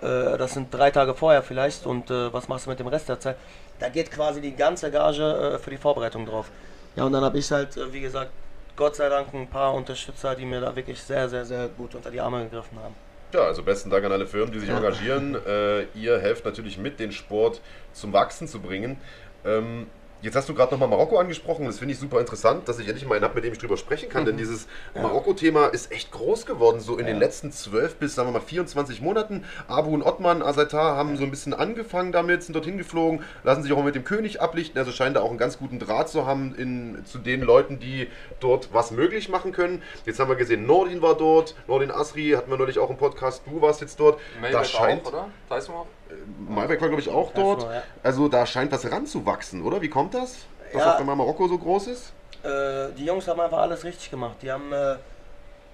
Äh, 0.00 0.36
das 0.38 0.54
sind 0.54 0.72
drei 0.72 0.90
Tage 0.90 1.14
vorher 1.14 1.42
vielleicht. 1.42 1.86
Und 1.86 2.10
äh, 2.10 2.32
was 2.32 2.48
machst 2.48 2.66
du 2.66 2.70
mit 2.70 2.78
dem 2.80 2.86
Rest 2.88 3.08
der 3.08 3.20
Zeit? 3.20 3.36
Da 3.78 3.88
geht 3.88 4.10
quasi 4.10 4.40
die 4.40 4.54
ganze 4.56 4.90
Gage 4.90 5.54
äh, 5.54 5.58
für 5.58 5.70
die 5.70 5.76
Vorbereitung 5.76 6.26
drauf. 6.26 6.50
Ja, 6.96 7.04
und 7.04 7.12
dann 7.12 7.22
habe 7.22 7.38
ich 7.38 7.50
halt, 7.50 7.76
äh, 7.76 7.92
wie 7.92 8.00
gesagt, 8.00 8.30
Gott 8.76 8.96
sei 8.96 9.08
Dank 9.08 9.32
ein 9.34 9.48
paar 9.48 9.74
Unterstützer, 9.74 10.34
die 10.34 10.44
mir 10.44 10.60
da 10.60 10.74
wirklich 10.74 11.02
sehr, 11.02 11.28
sehr, 11.28 11.44
sehr 11.44 11.68
gut 11.68 11.94
unter 11.94 12.10
die 12.10 12.20
Arme 12.20 12.44
gegriffen 12.44 12.78
haben. 12.78 12.94
Ja, 13.34 13.40
also 13.40 13.62
besten 13.62 13.90
Dank 13.90 14.04
an 14.04 14.12
alle 14.12 14.26
Firmen, 14.26 14.52
die 14.52 14.60
sich 14.60 14.68
Ja. 14.68 14.76
engagieren. 14.76 15.36
Äh, 15.46 15.82
ihr 15.94 16.18
helft 16.18 16.44
natürlich 16.44 16.78
mit, 16.78 16.98
den 16.98 17.12
Sport 17.12 17.60
zum 17.92 18.12
Wachsen 18.12 18.48
zu 18.48 18.60
bringen. 18.60 18.96
Ähm, 19.44 19.86
jetzt 20.22 20.34
hast 20.36 20.48
du 20.48 20.54
gerade 20.54 20.72
nochmal 20.72 20.88
Marokko 20.88 21.18
angesprochen. 21.18 21.66
Das 21.66 21.78
finde 21.78 21.94
ich 21.94 22.00
super 22.00 22.20
interessant, 22.20 22.68
dass 22.68 22.78
ich 22.78 22.86
endlich 22.88 23.06
mal 23.06 23.14
einen 23.16 23.24
habe, 23.24 23.34
mit 23.36 23.44
dem 23.44 23.52
ich 23.52 23.58
drüber 23.58 23.76
sprechen 23.76 24.08
kann. 24.08 24.24
Denn 24.24 24.36
dieses 24.36 24.66
Marokko-Thema 24.94 25.66
ist 25.66 25.92
echt 25.92 26.10
groß 26.12 26.46
geworden, 26.46 26.80
so 26.80 26.96
in 26.98 27.06
den 27.06 27.16
Mhm. 27.16 27.22
Ja. 27.22 27.26
letzten 27.26 27.52
12 27.52 27.96
bis, 27.96 28.14
sagen 28.14 28.28
wir 28.28 28.32
mal, 28.32 28.40
24 28.44 29.00
Monaten. 29.00 29.44
Abu 29.66 29.92
und 29.94 30.02
Ottman, 30.02 30.42
Azaitar 30.42 30.96
haben 30.96 31.16
so 31.16 31.24
ein 31.24 31.30
bisschen 31.30 31.54
angefangen 31.54 32.12
damit, 32.12 32.42
sind 32.42 32.54
dorthin 32.54 32.78
geflogen, 32.78 33.22
lassen 33.44 33.62
sich 33.62 33.72
auch 33.72 33.82
mit 33.82 33.94
dem 33.94 34.04
König 34.04 34.40
ablichten. 34.40 34.78
Also 34.78 34.92
scheinen 34.92 35.14
da 35.14 35.20
auch 35.20 35.30
einen 35.30 35.38
ganz 35.38 35.58
guten 35.58 35.78
Draht 35.78 36.08
zu 36.08 36.26
haben 36.26 36.54
in, 36.56 37.04
zu 37.04 37.18
den 37.18 37.42
Leuten, 37.42 37.78
die 37.78 38.08
dort 38.40 38.72
was 38.72 38.90
möglich 38.90 39.28
machen 39.28 39.52
können. 39.52 39.82
Jetzt 40.06 40.20
haben 40.20 40.28
wir 40.28 40.36
gesehen, 40.36 40.66
Nordin 40.66 41.02
war 41.02 41.16
dort, 41.16 41.54
Nordin 41.66 41.90
Asri 41.90 42.30
hatten 42.36 42.50
wir 42.50 42.56
neulich 42.58 42.78
auch 42.78 42.90
im 42.90 42.96
Podcast, 42.96 43.42
du 43.46 43.60
warst 43.62 43.80
jetzt 43.80 43.98
dort. 44.00 44.18
Mayweather 44.40 44.58
da 44.58 44.64
scheint, 44.64 45.06
auch, 45.06 45.12
oder? 45.12 45.28
Tyson 45.48 45.74
auch? 46.10 46.54
Malbeck 46.54 46.80
war 46.80 46.88
glaube 46.88 47.02
ich 47.02 47.08
auch 47.08 47.32
dort. 47.32 47.62
schon, 47.62 47.70
ja. 47.72 47.82
Also 48.02 48.28
da 48.28 48.46
scheint 48.46 48.72
was 48.72 48.90
ranzuwachsen, 48.90 49.62
oder? 49.62 49.80
Wie 49.82 49.88
kommt 49.88 50.14
das? 50.14 50.36
Dass 50.72 50.82
Ja. 50.82 50.94
auf 50.94 51.00
einmal 51.00 51.16
Marokko 51.16 51.48
so 51.48 51.58
groß 51.58 51.86
ist? 51.88 52.12
Äh, 52.42 52.92
die 52.96 53.04
Jungs 53.06 53.26
haben 53.26 53.40
einfach 53.40 53.58
alles 53.58 53.84
richtig 53.84 54.10
gemacht. 54.10 54.36
Die 54.42 54.50
haben, 54.50 54.72
äh, 54.72 54.96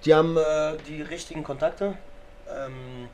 die, 0.03 0.13
haben 0.13 0.37
äh, 0.37 0.77
die 0.87 1.01
richtigen 1.01 1.43
Kontakte. 1.43 1.93
Ähm, 2.49 3.09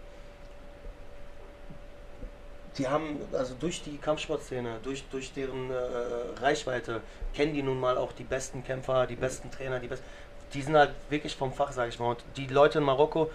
die 2.78 2.88
haben, 2.88 3.20
also 3.34 3.54
durch 3.60 3.84
die 3.84 3.98
Kampfsportszene, 3.98 4.78
durch, 4.84 5.04
durch 5.12 5.34
deren 5.34 5.70
äh, 5.72 5.76
Reichweite, 6.42 7.02
kennen 7.34 7.54
die 7.54 7.64
nun 7.64 7.80
mal 7.80 7.98
auch 7.98 8.14
die 8.14 8.24
besten 8.24 8.64
Kämpfer, 8.64 9.08
die 9.08 9.16
besten 9.16 9.52
Trainer, 9.52 9.80
die 9.80 9.88
besten. 9.88 10.06
Die 10.54 10.62
sind 10.62 10.76
halt 10.76 10.92
wirklich 11.10 11.36
vom 11.36 11.54
Fach, 11.54 11.72
sage 11.72 11.90
ich 11.90 12.00
mal. 12.00 12.12
Und 12.12 12.24
die 12.38 12.48
Leute 12.48 12.80
in 12.80 12.86
Marokko 12.86 13.30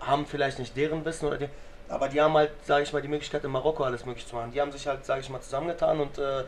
haben 0.00 0.26
vielleicht 0.26 0.58
nicht 0.58 0.76
deren 0.76 1.04
Wissen 1.04 1.26
oder 1.26 1.36
die, 1.38 1.48
aber 1.88 2.08
die 2.08 2.20
haben 2.20 2.34
halt, 2.34 2.50
sage 2.64 2.82
ich 2.82 2.92
mal, 2.92 3.02
die 3.02 3.08
Möglichkeit 3.08 3.44
in 3.44 3.50
Marokko 3.50 3.84
alles 3.84 4.04
möglich 4.04 4.26
zu 4.26 4.34
machen. 4.36 4.52
Die 4.52 4.60
haben 4.60 4.72
sich 4.72 4.86
halt, 4.86 5.04
sage 5.04 5.20
ich 5.20 5.28
mal, 5.30 5.40
zusammengetan 5.40 6.00
und 6.00 6.18
äh, 6.18 6.44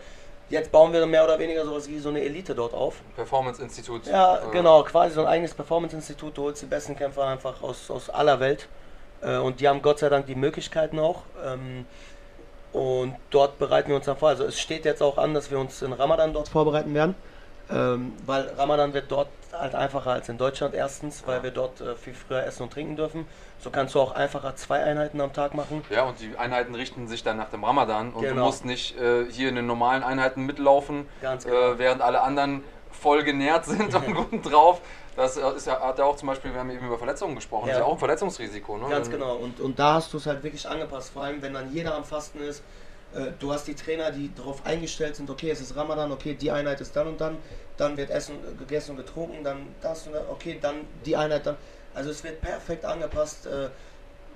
jetzt 0.48 0.72
bauen 0.72 0.92
wir 0.92 1.04
mehr 1.06 1.24
oder 1.24 1.38
weniger 1.38 1.64
sowas 1.64 1.88
wie 1.88 1.98
so 1.98 2.08
eine 2.08 2.22
Elite 2.22 2.54
dort 2.54 2.74
auf. 2.74 2.96
Performance-Institut. 3.14 4.06
Ja, 4.06 4.38
Äh, 4.38 4.40
genau, 4.52 4.82
quasi 4.82 5.14
so 5.14 5.20
ein 5.22 5.26
eigenes 5.26 5.54
Performance-Institut. 5.54 6.36
Du 6.36 6.42
holst 6.44 6.62
die 6.62 6.66
besten 6.66 6.96
Kämpfer 6.96 7.24
einfach 7.24 7.62
aus, 7.62 7.90
aus 7.90 8.10
aller 8.10 8.40
Welt. 8.40 8.68
Äh, 9.22 9.36
und 9.38 9.60
die 9.60 9.68
haben 9.68 9.82
Gott 9.82 9.98
sei 9.98 10.08
Dank 10.08 10.26
die 10.26 10.34
Möglichkeiten 10.34 10.98
auch. 10.98 11.22
Ähm, 11.44 11.84
und 12.72 13.16
dort 13.30 13.58
bereiten 13.58 13.88
wir 13.88 13.96
uns 13.96 14.04
dann 14.06 14.16
vor. 14.16 14.28
Also 14.28 14.44
es 14.44 14.58
steht 14.60 14.84
jetzt 14.84 15.02
auch 15.02 15.18
an, 15.18 15.34
dass 15.34 15.50
wir 15.50 15.58
uns 15.58 15.80
in 15.82 15.92
Ramadan 15.92 16.32
dort 16.32 16.48
vorbereiten 16.48 16.92
werden. 16.94 17.14
Ähm, 17.68 18.12
weil 18.24 18.48
Ramadan 18.56 18.94
wird 18.94 19.10
dort 19.10 19.28
halt 19.52 19.74
einfacher 19.74 20.10
als 20.12 20.28
in 20.28 20.38
Deutschland 20.38 20.74
erstens, 20.74 21.24
weil 21.26 21.42
wir 21.42 21.50
dort 21.50 21.80
äh, 21.80 21.94
viel 21.96 22.14
früher 22.14 22.44
essen 22.44 22.62
und 22.64 22.72
trinken 22.72 22.94
dürfen. 22.96 23.26
So 23.58 23.70
kannst 23.70 23.94
du 23.94 24.00
auch 24.00 24.12
einfacher 24.12 24.54
zwei 24.54 24.84
Einheiten 24.84 25.20
am 25.20 25.32
Tag 25.32 25.54
machen. 25.54 25.82
Ja, 25.90 26.04
und 26.04 26.20
die 26.20 26.36
Einheiten 26.36 26.74
richten 26.76 27.08
sich 27.08 27.24
dann 27.24 27.36
nach 27.38 27.48
dem 27.50 27.64
Ramadan 27.64 28.12
und 28.12 28.22
du 28.22 28.28
Genau. 28.28 28.46
musst 28.46 28.64
nicht 28.64 28.96
äh, 29.00 29.24
hier 29.30 29.48
in 29.48 29.56
den 29.56 29.66
normalen 29.66 30.04
Einheiten 30.04 30.44
mitlaufen, 30.46 31.08
Ganz 31.22 31.44
genau. 31.44 31.72
äh, 31.72 31.78
während 31.78 32.02
alle 32.02 32.20
anderen 32.22 32.62
voll 32.92 33.24
genährt 33.24 33.64
sind 33.64 33.92
und 33.94 34.14
gut 34.30 34.50
drauf. 34.52 34.80
Das 35.16 35.36
äh, 35.36 35.40
ist 35.56 35.66
ja, 35.66 35.80
hat 35.80 35.98
ja 35.98 36.04
auch 36.04 36.16
zum 36.16 36.28
Beispiel, 36.28 36.52
wir 36.52 36.60
haben 36.60 36.70
eben 36.70 36.86
über 36.86 36.98
Verletzungen 36.98 37.34
gesprochen, 37.34 37.62
Ja. 37.68 37.72
das 37.72 37.76
ist 37.78 37.80
ja 37.80 37.86
auch 37.86 37.92
ein 37.94 37.98
Verletzungsrisiko. 37.98 38.76
Ne? 38.76 38.88
Ganz 38.90 39.10
genau. 39.10 39.34
Und, 39.36 39.58
und 39.60 39.78
da 39.78 39.94
hast 39.94 40.12
du 40.12 40.18
es 40.18 40.26
halt 40.26 40.42
wirklich 40.44 40.68
angepasst. 40.68 41.10
Vor 41.12 41.22
allem, 41.24 41.42
wenn 41.42 41.54
dann 41.54 41.72
jeder 41.72 41.96
am 41.96 42.04
Fasten 42.04 42.40
ist. 42.42 42.62
Äh, 43.16 43.32
du 43.38 43.52
hast 43.52 43.66
die 43.66 43.74
Trainer, 43.74 44.10
die 44.10 44.30
darauf 44.34 44.64
eingestellt 44.66 45.16
sind, 45.16 45.30
okay, 45.30 45.50
es 45.50 45.60
ist 45.60 45.74
Ramadan, 45.74 46.12
okay, 46.12 46.34
die 46.34 46.50
Einheit 46.50 46.80
ist 46.80 46.94
dann 46.94 47.08
und 47.08 47.20
dann. 47.20 47.38
Dann 47.76 47.96
wird 47.96 48.10
Essen 48.10 48.36
äh, 48.36 48.54
gegessen 48.58 48.92
und 48.92 48.98
getrunken, 48.98 49.42
dann 49.42 49.74
das 49.80 50.06
und 50.06 50.12
das, 50.12 50.22
okay, 50.28 50.58
dann 50.60 50.86
die 51.04 51.16
Einheit 51.16 51.46
dann. 51.46 51.56
Also 51.94 52.10
es 52.10 52.22
wird 52.22 52.40
perfekt 52.40 52.84
angepasst. 52.84 53.46
Äh, 53.46 53.70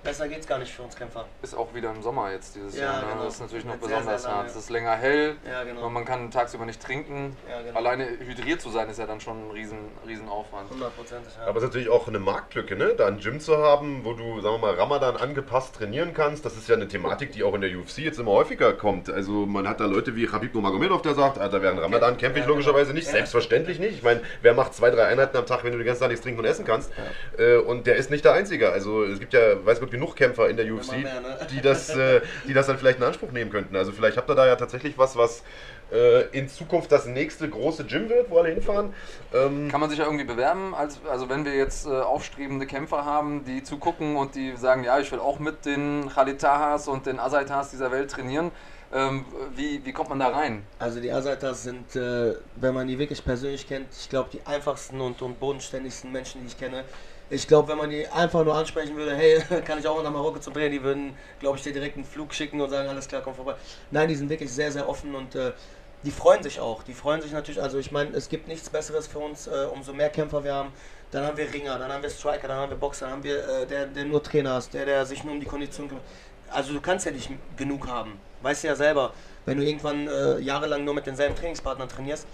Besser 0.03 0.29
geht's 0.29 0.47
gar 0.47 0.59
nicht 0.59 0.73
für 0.73 0.83
uns 0.83 0.97
Kämpfer. 0.97 1.27
Ist 1.43 1.55
auch 1.55 1.75
wieder 1.75 1.91
im 1.91 2.01
Sommer 2.03 2.33
jetzt 2.33 2.55
dieses 2.57 2.77
Ja, 2.77 2.85
Jahr. 2.85 3.03
Ne? 3.03 3.09
genau. 3.13 3.25
Das 3.25 3.35
ist 3.35 3.41
natürlich 3.41 3.65
noch 3.67 3.79
sehr, 3.81 3.89
besonders 3.99 4.27
hart. 4.27 4.47
Es 4.47 4.57
ist 4.57 4.71
länger 4.71 4.93
hell. 4.97 5.37
Ja, 5.47 5.63
genau. 5.65 5.87
und 5.87 5.93
Man 5.93 6.05
kann 6.07 6.31
tagsüber 6.31 6.65
nicht 6.65 6.83
trinken. 6.83 7.37
Ja, 7.49 7.61
genau. 7.61 7.77
Alleine 7.79 8.07
hydriert 8.19 8.63
zu 8.63 8.71
sein 8.71 8.89
ist 8.89 8.99
ja 8.99 9.07
dann 9.07 9.21
schon 9.21 9.49
ein 9.49 9.51
riesen, 9.51 9.79
riesen 10.07 10.29
Aufwand. 10.29 10.71
Hundertprozentig, 10.71 11.35
ja. 11.39 11.47
Aber 11.47 11.59
es 11.59 11.65
ist 11.65 11.69
natürlich 11.71 11.91
auch 11.91 12.09
eine 12.09 12.19
Marktlücke, 12.19 12.77
ne? 12.77 12.95
da 12.97 13.07
ein 13.09 13.19
Gym 13.19 13.41
zu 13.41 13.59
haben, 13.59 14.05
wo 14.05 14.15
du, 14.15 14.41
sagen 14.41 14.55
wir 14.55 14.59
mal, 14.59 14.75
Ramadan 14.75 15.17
angepasst 15.17 15.77
trainieren 15.77 16.15
kannst. 16.15 16.47
Das 16.47 16.57
ist 16.57 16.67
ja 16.69 16.77
eine 16.77 16.89
Thematik, 16.89 17.33
die 17.33 17.45
auch 17.45 17.55
in 17.55 17.61
der 17.61 17.71
UFC 17.77 17.99
jetzt 17.99 18.19
immer 18.19 18.33
häufiger 18.33 18.73
kommt. 18.73 19.11
Also 19.11 19.45
man 19.45 19.69
hat 19.69 19.81
da 19.81 19.85
Leute 19.85 20.17
wie 20.17 20.27
Khabib 20.27 20.55
Nurmagomedov, 20.55 21.03
der 21.03 21.15
sagt, 21.15 21.39
Alter, 21.39 21.61
während 21.61 21.79
Ramadan 21.81 22.17
kämpfe 22.17 22.39
ich 22.39 22.45
Ja, 22.45 22.47
genau. 22.47 22.55
logischerweise 22.55 22.95
nicht. 22.95 23.07
Ja. 23.07 23.13
Selbstverständlich 23.13 23.79
nicht. 23.79 23.97
Ich 23.97 24.03
meine, 24.03 24.23
wer 24.41 24.55
macht 24.55 24.75
zwei, 24.75 24.91
drei 24.91 25.05
Einheiten 25.05 25.37
am 25.37 25.45
Tag, 25.45 25.63
wenn 25.65 25.73
du 25.73 25.79
die 25.79 25.85
ganze 25.85 26.01
Zeit 26.01 26.09
nichts 26.09 26.23
trinken 26.23 26.41
und 26.41 26.47
essen 26.47 26.65
kannst? 26.65 26.91
Äh, 27.37 27.57
und 27.59 27.87
der 27.87 27.97
ist 27.97 28.11
nicht 28.11 28.25
der 28.25 28.33
Einzige. 28.33 28.73
Also 28.73 29.05
es 29.05 29.21
gibt 29.21 29.35
ja, 29.35 29.65
weiß 29.67 29.79
Gott, 29.81 29.90
genug 29.91 30.17
Kämpfer 30.17 30.49
in 30.49 30.57
der 30.57 30.73
UFC, 30.73 31.03
mehr, 31.03 31.21
ne? 31.21 31.39
die, 31.51 31.61
das, 31.61 31.91
äh, 31.91 32.21
die 32.47 32.55
das 32.55 32.67
dann 32.67 32.79
vielleicht 32.79 32.99
in 32.99 33.05
Anspruch 33.05 33.33
nehmen 33.33 33.51
könnten. 33.51 33.77
Also 33.77 33.93
vielleicht 33.93 34.17
habt 34.17 34.29
ihr 34.31 34.35
da 34.35 34.47
ja 34.47 34.57
tatsächlich 34.57 34.97
was, 34.99 35.17
was 35.17 35.43
äh, 35.93 36.27
in 36.29 36.49
Zukunft 36.49 36.93
das 36.93 37.07
nächste 37.07 37.49
große 37.49 37.85
Gym 37.85 38.09
wird, 38.09 38.31
wo 38.31 38.39
alle 38.39 38.51
hinfahren. 38.51 38.95
Ähm, 39.33 39.69
Kann 39.69 39.81
man 39.81 39.91
sich 39.91 39.99
ja 39.99 40.05
irgendwie 40.05 40.25
bewerben, 40.25 40.75
als, 40.75 41.01
also 41.09 41.29
wenn 41.29 41.45
wir 41.45 41.55
jetzt 41.55 41.87
äh, 41.87 41.91
aufstrebende 41.91 42.67
Kämpfer 42.67 43.05
haben, 43.05 43.45
die 43.45 43.63
zugucken 43.63 44.17
und 44.17 44.35
die 44.35 44.57
sagen, 44.57 44.85
ja, 44.85 44.99
ich 44.99 45.11
will 45.13 45.19
auch 45.19 45.39
mit 45.39 45.67
den 45.67 46.09
Khalid 46.15 46.41
Tahas 46.41 46.89
und 46.89 47.07
den 47.07 47.19
Asaitas 47.19 47.71
dieser 47.71 47.91
Welt 47.91 48.11
trainieren. 48.11 48.51
Ähm, 48.93 49.25
wie, 49.55 49.85
wie 49.85 49.93
kommt 49.93 50.09
man 50.09 50.19
da 50.19 50.29
rein? 50.29 50.65
Also 50.81 51.01
die 51.01 51.13
Asaitas 51.13 51.63
sind, 51.63 51.95
äh, 51.95 52.35
wenn 52.57 52.75
man 52.75 52.89
die 52.89 52.99
wirklich 52.99 53.25
persönlich 53.25 53.69
kennt, 53.69 53.87
ich 53.93 54.09
glaube 54.09 54.31
die 54.33 54.45
einfachsten 54.45 55.01
und, 55.01 55.23
und 55.23 55.39
bodenständigsten 55.39 56.11
Menschen, 56.11 56.41
die 56.41 56.49
ich 56.49 56.59
kenne. 56.59 56.85
Ich 57.33 57.47
glaube, 57.47 57.69
wenn 57.69 57.79
man 57.79 57.91
die 57.91 58.09
einfach 58.09 58.45
nur 58.45 58.57
ansprechen 58.57 58.97
würde, 58.97 59.15
hey, 59.15 59.41
kann 59.65 59.79
ich 59.79 59.87
auch 59.87 60.03
nach 60.03 60.11
Marokko 60.11 60.41
zum 60.41 60.53
Drehen, 60.53 60.73
die 60.73 60.83
würden, 60.83 61.17
glaube 61.39 61.57
ich, 61.57 61.63
dir 61.63 61.73
direkt 61.73 61.97
einen 61.97 62.05
Flug 62.05 62.35
schicken 62.35 62.61
und 62.61 62.71
sagen, 62.71 62.89
alles 62.89 63.07
klar, 63.07 63.23
komm 63.23 63.35
vorbei. 63.37 63.55
Nein, 63.93 64.09
die 64.09 64.17
sind 64.17 64.29
wirklich 64.29 64.53
sehr, 64.53 64.73
sehr 64.73 64.89
offen 64.89 65.15
und 65.15 65.37
äh, 65.37 65.53
die 66.03 66.11
freuen 66.11 66.43
sich 66.43 66.59
auch. 66.59 66.83
Die 66.83 66.93
freuen 66.93 67.23
sich 67.23 67.31
natürlich, 67.31 67.63
also 67.63 67.79
ich 67.79 67.93
meine, 67.93 68.17
es 68.17 68.29
gibt 68.29 68.49
nichts 68.49 68.69
Besseres 68.69 69.07
für 69.07 69.21
uns, 69.21 69.47
äh, 69.47 69.67
umso 69.73 69.93
mehr 69.93 70.11
Kämpfer 70.11 70.43
wir 70.43 70.55
haben. 70.55 70.73
Dann 71.13 71.25
haben 71.25 71.37
wir 71.37 71.53
Ringer, 71.53 71.79
dann 71.79 71.93
haben 71.93 72.03
wir 72.03 72.11
Striker, 72.11 72.49
dann 72.49 72.57
haben 72.57 72.71
wir 72.71 72.77
Boxer, 72.79 73.07
dann 73.07 73.17
haben 73.17 73.25
wir 73.25 73.49
äh, 73.49 73.67
der, 73.67 73.87
der 73.87 74.05
nur 74.07 74.23
Trainer 74.23 74.59
ist, 74.59 74.75
der, 74.75 74.85
der 74.85 75.07
sich 75.07 75.23
nur 75.23 75.35
um 75.35 75.41
die 75.41 75.47
Kondition 75.47 75.89
kümmert. 75.89 76.05
Also 76.51 76.73
du 76.73 76.81
kannst 76.81 77.07
ja 77.07 77.13
nicht 77.13 77.31
genug 77.57 77.87
haben. 77.87 78.19
Weißt 78.43 78.65
du 78.65 78.69
ja 78.69 78.75
selber, 78.75 79.13
wenn 79.47 79.59
du 79.59 79.65
irgendwann 79.65 80.09
äh, 80.09 80.39
jahrelang 80.41 80.85
nur 80.85 80.95
mit 80.95 81.07
denselben 81.07 81.37
Trainingspartnern 81.37 81.89
trainierst, 81.89 82.27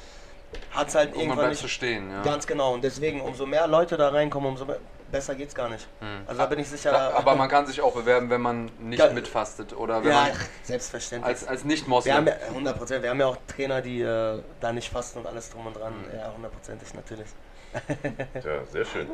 hat 0.71 0.89
es 0.89 0.95
halt 0.95 1.09
Irgendwann 1.11 1.29
irgendwann 1.39 1.51
nicht. 1.51 1.69
stehen, 1.71 2.11
ja. 2.11 2.23
Ganz 2.23 2.47
genau. 2.47 2.75
Und 2.75 2.85
deswegen, 2.85 3.21
umso 3.21 3.47
mehr 3.47 3.67
Leute 3.67 3.97
da 3.97 4.09
reinkommen, 4.11 4.51
umso 4.51 4.65
mehr, 4.67 4.79
besser 5.11 5.35
geht's 5.35 5.55
gar 5.55 5.69
nicht. 5.69 5.87
Also 6.27 6.39
da 6.41 6.47
bin 6.47 6.59
ich 6.59 6.69
sicher. 6.69 6.93
Ja, 6.93 7.11
aber 7.17 7.35
man 7.37 7.49
kann 7.49 7.67
sich 7.67 7.81
auch 7.81 7.95
bewerben, 7.95 8.29
wenn 8.31 8.41
man 8.41 8.71
nicht 8.81 8.99
Ja. 8.99 9.11
mitfastet 9.13 9.73
oder 9.77 10.03
wenn 10.03 10.11
ja, 10.11 10.23
man 10.25 10.33
selbstverständlich. 10.63 11.27
als, 11.29 11.47
als 11.47 11.63
wir 11.63 11.69
Nicht-Moslem. 11.69 12.15
haben 12.15 12.27
ja, 12.27 12.35
100 12.49 12.77
Prozent. 12.79 13.03
Wir 13.03 13.11
haben 13.11 13.21
ja 13.21 13.27
auch 13.27 13.37
Trainer, 13.47 13.81
die 13.83 14.01
äh, 14.03 14.41
da 14.61 14.73
nicht 14.73 14.91
fasten 14.93 15.21
und 15.21 15.27
alles 15.27 15.51
drum 15.51 15.67
und 15.67 15.77
dran. 15.77 15.95
Ja, 16.15 16.33
hundertprozentig 16.35 16.93
natürlich. 16.95 17.29
Ja, 18.35 18.65
sehr 18.71 18.85
schön. 18.87 19.09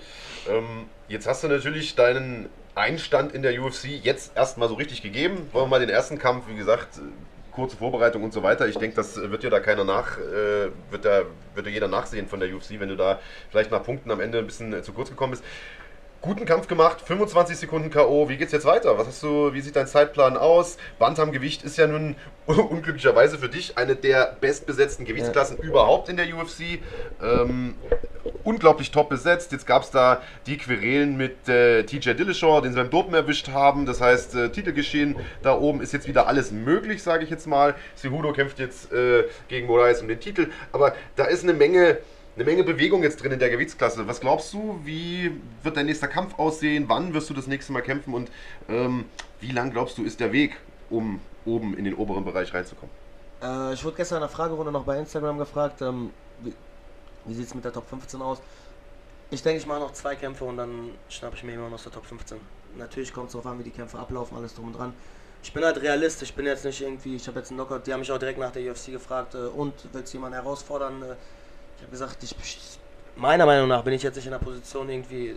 Ähm, 0.48 0.88
jetzt 1.08 1.26
hast 1.26 1.42
du 1.42 1.48
natürlich 1.48 1.96
deinen 1.96 2.48
Einstand 2.76 3.32
in 3.32 3.42
der 3.42 3.60
UFC 3.60 3.86
jetzt 3.86 4.36
erstmal 4.36 4.68
so 4.68 4.74
richtig 4.74 5.02
gegeben. 5.02 5.48
Wollen 5.52 5.64
wir 5.64 5.68
mal 5.68 5.80
den 5.80 5.88
ersten 5.88 6.18
Kampf, 6.18 6.44
wie 6.48 6.54
gesagt, 6.54 7.00
kurze 7.52 7.76
Vorbereitung 7.76 8.24
und 8.24 8.32
so 8.32 8.42
weiter. 8.42 8.66
Ich 8.66 8.76
denke, 8.76 8.96
das 8.96 9.16
wird 9.16 9.42
dir 9.42 9.50
da 9.50 9.60
keiner 9.60 9.84
nach, 9.84 10.18
äh, 10.18 10.70
wird 10.90 11.04
da, 11.04 11.22
wird 11.54 11.66
dir 11.66 11.70
jeder 11.70 11.88
nachsehen 11.88 12.26
von 12.26 12.40
der 12.40 12.54
UFC, 12.54 12.80
wenn 12.80 12.88
du 12.88 12.96
da 12.96 13.20
vielleicht 13.50 13.70
nach 13.70 13.82
Punkten 13.82 14.10
am 14.10 14.20
Ende 14.20 14.38
ein 14.38 14.46
bisschen 14.46 14.72
äh, 14.72 14.82
zu 14.82 14.92
kurz 14.92 15.10
gekommen 15.10 15.32
bist. 15.32 15.44
Guten 16.22 16.44
Kampf 16.44 16.68
gemacht, 16.68 17.00
25 17.00 17.56
Sekunden 17.56 17.90
K.O. 17.90 18.28
Wie 18.28 18.36
geht's 18.36 18.52
jetzt 18.52 18.64
weiter? 18.64 18.96
Was 18.96 19.08
hast 19.08 19.24
du, 19.24 19.52
wie 19.54 19.60
sieht 19.60 19.74
dein 19.74 19.88
Zeitplan 19.88 20.36
aus? 20.36 20.78
Bantamgewicht 21.00 21.64
ist 21.64 21.76
ja 21.76 21.88
nun 21.88 22.14
unglücklicherweise 22.46 23.38
für 23.38 23.48
dich 23.48 23.76
eine 23.76 23.96
der 23.96 24.36
bestbesetzten 24.40 25.04
Gewichtsklassen 25.04 25.58
überhaupt 25.58 26.08
in 26.08 26.16
der 26.16 26.26
UFC. 26.26 26.78
Ähm, 27.20 27.74
unglaublich 28.44 28.90
top 28.90 29.08
besetzt. 29.08 29.52
Jetzt 29.52 29.66
gab 29.66 29.82
es 29.82 29.90
da 29.90 30.22
die 30.46 30.56
Querelen 30.56 31.16
mit 31.16 31.48
äh, 31.48 31.84
TJ 31.84 32.14
Dillashaw, 32.14 32.60
den 32.60 32.72
sie 32.72 32.78
beim 32.78 32.90
Dopen 32.90 33.14
erwischt 33.14 33.48
haben. 33.48 33.86
Das 33.86 34.00
heißt, 34.00 34.34
äh, 34.34 34.50
Titelgeschehen 34.50 35.16
da 35.42 35.58
oben 35.58 35.80
ist 35.80 35.92
jetzt 35.92 36.08
wieder 36.08 36.26
alles 36.26 36.50
möglich, 36.50 37.02
sage 37.02 37.24
ich 37.24 37.30
jetzt 37.30 37.46
mal. 37.46 37.74
Cejudo 37.96 38.32
kämpft 38.32 38.58
jetzt 38.58 38.92
äh, 38.92 39.24
gegen 39.48 39.66
Moraes 39.66 40.00
um 40.02 40.08
den 40.08 40.20
Titel. 40.20 40.48
Aber 40.72 40.94
da 41.16 41.24
ist 41.24 41.42
eine 41.42 41.54
Menge, 41.54 41.98
eine 42.36 42.44
Menge 42.44 42.64
Bewegung 42.64 43.02
jetzt 43.02 43.22
drin 43.22 43.32
in 43.32 43.38
der 43.38 43.50
Gewichtsklasse. 43.50 44.06
Was 44.08 44.20
glaubst 44.20 44.52
du, 44.52 44.80
wie 44.84 45.32
wird 45.62 45.76
dein 45.76 45.86
nächster 45.86 46.08
Kampf 46.08 46.38
aussehen? 46.38 46.84
Wann 46.88 47.14
wirst 47.14 47.30
du 47.30 47.34
das 47.34 47.46
nächste 47.46 47.72
Mal 47.72 47.82
kämpfen? 47.82 48.14
Und 48.14 48.30
ähm, 48.68 49.04
wie 49.40 49.50
lang 49.50 49.70
glaubst 49.70 49.98
du, 49.98 50.04
ist 50.04 50.20
der 50.20 50.32
Weg, 50.32 50.56
um 50.90 51.20
oben 51.44 51.76
in 51.76 51.84
den 51.84 51.94
oberen 51.94 52.24
Bereich 52.24 52.54
reinzukommen? 52.54 52.94
Äh, 53.42 53.74
ich 53.74 53.84
wurde 53.84 53.96
gestern 53.96 54.16
in 54.16 54.22
der 54.22 54.28
Fragerunde 54.28 54.72
noch 54.72 54.84
bei 54.84 54.98
Instagram 54.98 55.38
gefragt, 55.38 55.82
ähm, 55.82 56.10
wie, 57.24 57.34
sieht 57.34 57.46
es 57.46 57.54
mit 57.54 57.64
der 57.64 57.72
Top 57.72 57.88
15 57.88 58.20
aus? 58.22 58.38
Ich 59.30 59.42
denke, 59.42 59.60
ich 59.60 59.66
mache 59.66 59.80
noch 59.80 59.92
zwei 59.92 60.14
Kämpfe 60.14 60.44
und 60.44 60.56
dann 60.56 60.90
schnappe 61.08 61.36
ich 61.36 61.42
mir 61.42 61.52
jemanden 61.52 61.74
aus 61.74 61.84
der 61.84 61.92
Top 61.92 62.04
15. 62.04 62.38
Natürlich 62.76 63.12
kommt 63.12 63.28
es 63.28 63.32
darauf 63.32 63.46
an, 63.46 63.58
wie 63.58 63.64
die 63.64 63.70
Kämpfe 63.70 63.98
ablaufen, 63.98 64.36
alles 64.36 64.54
drum 64.54 64.66
und 64.66 64.76
dran. 64.76 64.92
Ich 65.42 65.52
bin 65.52 65.64
halt 65.64 65.80
Realist, 65.82 66.22
ich 66.22 66.34
bin 66.34 66.46
jetzt 66.46 66.64
nicht 66.64 66.80
irgendwie, 66.80 67.16
ich 67.16 67.26
habe 67.26 67.38
jetzt 67.38 67.50
einen 67.50 67.58
Knockout, 67.58 67.86
die 67.86 67.92
haben 67.92 68.00
mich 68.00 68.12
auch 68.12 68.18
direkt 68.18 68.38
nach 68.38 68.52
der 68.52 68.70
UFC 68.70 68.86
gefragt, 68.86 69.34
äh, 69.34 69.38
und 69.38 69.74
willst 69.92 70.12
du 70.12 70.18
jemanden 70.18 70.34
herausfordern? 70.34 71.02
Äh, 71.02 71.16
ich 71.76 71.82
habe 71.82 71.90
gesagt, 71.90 72.22
ich, 72.22 72.36
meiner 73.16 73.46
Meinung 73.46 73.68
nach 73.68 73.82
bin 73.82 73.92
ich 73.94 74.02
jetzt 74.02 74.16
nicht 74.16 74.26
in 74.26 74.32
der 74.32 74.38
Position 74.38 74.88
irgendwie 74.88 75.28
äh, 75.28 75.34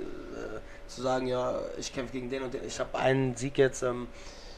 zu 0.87 1.01
sagen, 1.01 1.27
ja, 1.27 1.59
ich 1.77 1.93
kämpfe 1.93 2.13
gegen 2.13 2.29
den 2.29 2.43
und 2.43 2.53
den. 2.53 2.63
Ich 2.65 2.79
habe 2.79 2.97
einen 2.97 3.35
Sieg 3.35 3.57
jetzt, 3.57 3.81
ähm, 3.81 4.07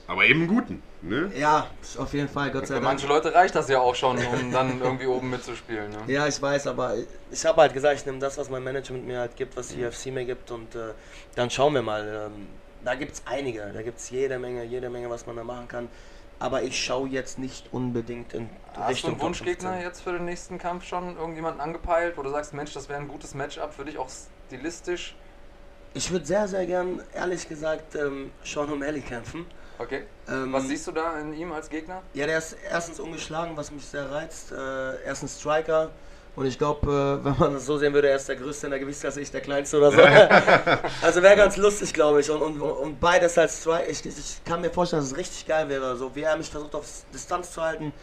Aber 0.07 0.25
eben 0.25 0.39
einen 0.41 0.47
guten, 0.47 0.81
ne? 1.01 1.29
ja, 1.35 1.67
auf 1.97 2.13
jeden 2.13 2.29
Fall, 2.29 2.49
Gott 2.51 2.65
sei 2.65 2.75
Für 2.75 2.81
Dank. 2.81 2.85
manche 2.85 3.07
Leute 3.07 3.33
reicht 3.33 3.53
das 3.55 3.67
ja 3.67 3.79
auch 3.79 3.93
schon, 3.93 4.17
um 4.17 4.51
dann 4.53 4.79
irgendwie 4.81 5.05
oben 5.05 5.29
mitzuspielen. 5.29 5.91
Ne? 5.91 5.97
Ja, 6.07 6.25
ich 6.27 6.41
weiß, 6.41 6.67
aber 6.67 6.95
ich 7.29 7.45
habe 7.45 7.59
halt 7.59 7.73
gesagt, 7.73 7.99
ich 7.99 8.05
nehme 8.05 8.19
das, 8.19 8.37
was 8.37 8.49
mein 8.49 8.63
Management 8.63 9.05
mir 9.05 9.19
halt 9.19 9.35
gibt, 9.35 9.57
was 9.57 9.67
die 9.67 9.83
UFC 9.83 10.07
mir 10.07 10.23
gibt 10.23 10.49
und 10.51 10.75
äh, 10.75 10.93
dann 11.35 11.49
schauen 11.49 11.73
wir 11.73 11.81
mal. 11.81 12.31
Ähm, 12.33 12.47
da 12.85 12.95
gibt 12.95 13.13
es 13.13 13.23
einige, 13.25 13.69
da 13.73 13.81
gibt 13.81 13.99
es 13.99 14.09
jede 14.09 14.39
Menge, 14.39 14.63
jede 14.63 14.89
Menge, 14.89 15.09
was 15.09 15.25
man 15.25 15.35
da 15.35 15.43
machen 15.43 15.67
kann. 15.67 15.89
Aber 16.39 16.61
ich 16.61 16.81
schaue 16.81 17.09
jetzt 17.09 17.37
nicht 17.39 17.65
unbedingt 17.73 18.33
in 18.33 18.49
Hast 18.67 18.77
du 18.77 18.81
Richtung 18.91 19.11
einen 19.13 19.21
Wunschgegner 19.21 19.69
Top 19.71 19.73
15. 19.73 19.81
jetzt 19.81 20.01
für 20.01 20.11
den 20.13 20.25
nächsten 20.25 20.57
Kampf 20.57 20.85
schon? 20.85 21.17
Irgendjemanden 21.17 21.59
angepeilt, 21.59 22.15
wo 22.15 22.21
du 22.21 22.29
sagst, 22.29 22.53
Mensch, 22.53 22.73
das 22.73 22.87
wäre 22.87 22.99
ein 23.01 23.07
gutes 23.07 23.33
Matchup 23.33 23.73
für 23.73 23.83
dich 23.83 23.97
auch 23.97 24.07
stilistisch? 24.47 25.15
Ich 25.95 26.11
würde 26.11 26.25
sehr, 26.25 26.47
sehr 26.47 26.65
gern, 26.65 27.01
ehrlich 27.13 27.49
gesagt, 27.49 27.95
ähm, 27.95 28.31
Sean 28.43 28.69
O'Malley 28.69 29.01
kämpfen. 29.01 29.47
Okay. 29.79 30.03
Ähm, 30.27 30.51
Was 30.53 30.67
siehst 30.67 30.87
du 30.87 30.91
da 30.91 31.19
in 31.19 31.33
ihm 31.33 31.51
als 31.51 31.69
Gegner? 31.69 32.01
Ja, 32.13 32.25
der 32.25 32.39
ist 32.39 32.57
erstens 32.69 32.99
ungeschlagen, 32.99 33.55
was 33.55 33.71
mich 33.71 33.85
sehr 33.85 34.09
reizt. 34.11 34.51
Äh, 34.51 35.03
erstens 35.05 35.39
Striker. 35.39 35.91
Und 36.35 36.45
ich 36.45 36.57
glaube, 36.57 37.19
äh, 37.21 37.25
wenn 37.25 37.37
man 37.37 37.53
das 37.53 37.65
so 37.65 37.77
sehen 37.77 37.93
würde, 37.93 38.09
er 38.09 38.15
ist 38.15 38.29
der 38.29 38.35
Größte 38.35 38.67
in 38.67 38.71
der 38.71 38.79
Gewichtsklasse, 38.79 39.21
ich 39.21 39.31
der 39.31 39.41
Kleinste 39.41 39.77
oder 39.77 39.91
so. 39.91 40.01
also 41.01 41.21
wäre 41.21 41.35
ganz 41.35 41.57
lustig, 41.57 41.93
glaube 41.93 42.21
ich. 42.21 42.29
Und, 42.29 42.41
und, 42.41 42.61
und 42.61 42.99
beides 42.99 43.37
als 43.37 43.61
Striker. 43.61 43.89
Ich, 43.89 44.05
ich 44.05 44.43
kann 44.45 44.61
mir 44.61 44.69
vorstellen, 44.69 45.01
dass 45.01 45.11
es 45.11 45.17
richtig 45.17 45.47
geil 45.47 45.67
wäre. 45.69 45.95
So 45.95 46.15
wie 46.15 46.21
er 46.21 46.37
mich 46.37 46.49
versucht 46.49 46.75
auf 46.75 46.85
Distanz 47.13 47.51
zu 47.51 47.61
halten, 47.61 47.93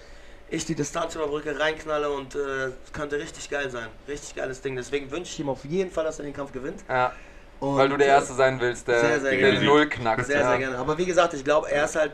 ich 0.50 0.64
die 0.64 0.74
Distanz 0.74 1.14
überbrücke, 1.14 1.58
reinknalle 1.58 2.10
und 2.10 2.34
äh, 2.34 2.70
könnte 2.92 3.18
richtig 3.18 3.50
geil 3.50 3.70
sein. 3.70 3.88
Richtig 4.06 4.34
geiles 4.34 4.60
Ding. 4.60 4.76
Deswegen 4.76 5.10
wünsche 5.10 5.32
ich 5.32 5.40
ihm 5.40 5.48
auf 5.48 5.64
jeden 5.64 5.90
Fall, 5.90 6.04
dass 6.04 6.18
er 6.18 6.24
den 6.24 6.34
Kampf 6.34 6.52
gewinnt. 6.52 6.84
Ja, 6.88 7.12
Und, 7.60 7.76
weil 7.76 7.88
du 7.88 7.96
der 7.96 8.08
äh, 8.08 8.10
Erste 8.10 8.34
sein 8.34 8.60
willst, 8.60 8.88
der, 8.88 9.00
sehr, 9.00 9.20
sehr 9.20 9.30
der 9.30 9.38
gerne. 9.52 9.64
Null 9.64 9.88
knackt. 9.88 10.26
Sehr, 10.26 10.40
ja. 10.40 10.48
sehr 10.50 10.58
gerne. 10.58 10.78
Aber 10.78 10.98
wie 10.98 11.06
gesagt, 11.06 11.34
ich 11.34 11.44
glaube, 11.44 11.70
er 11.70 11.84
ist 11.84 11.96
halt 11.96 12.12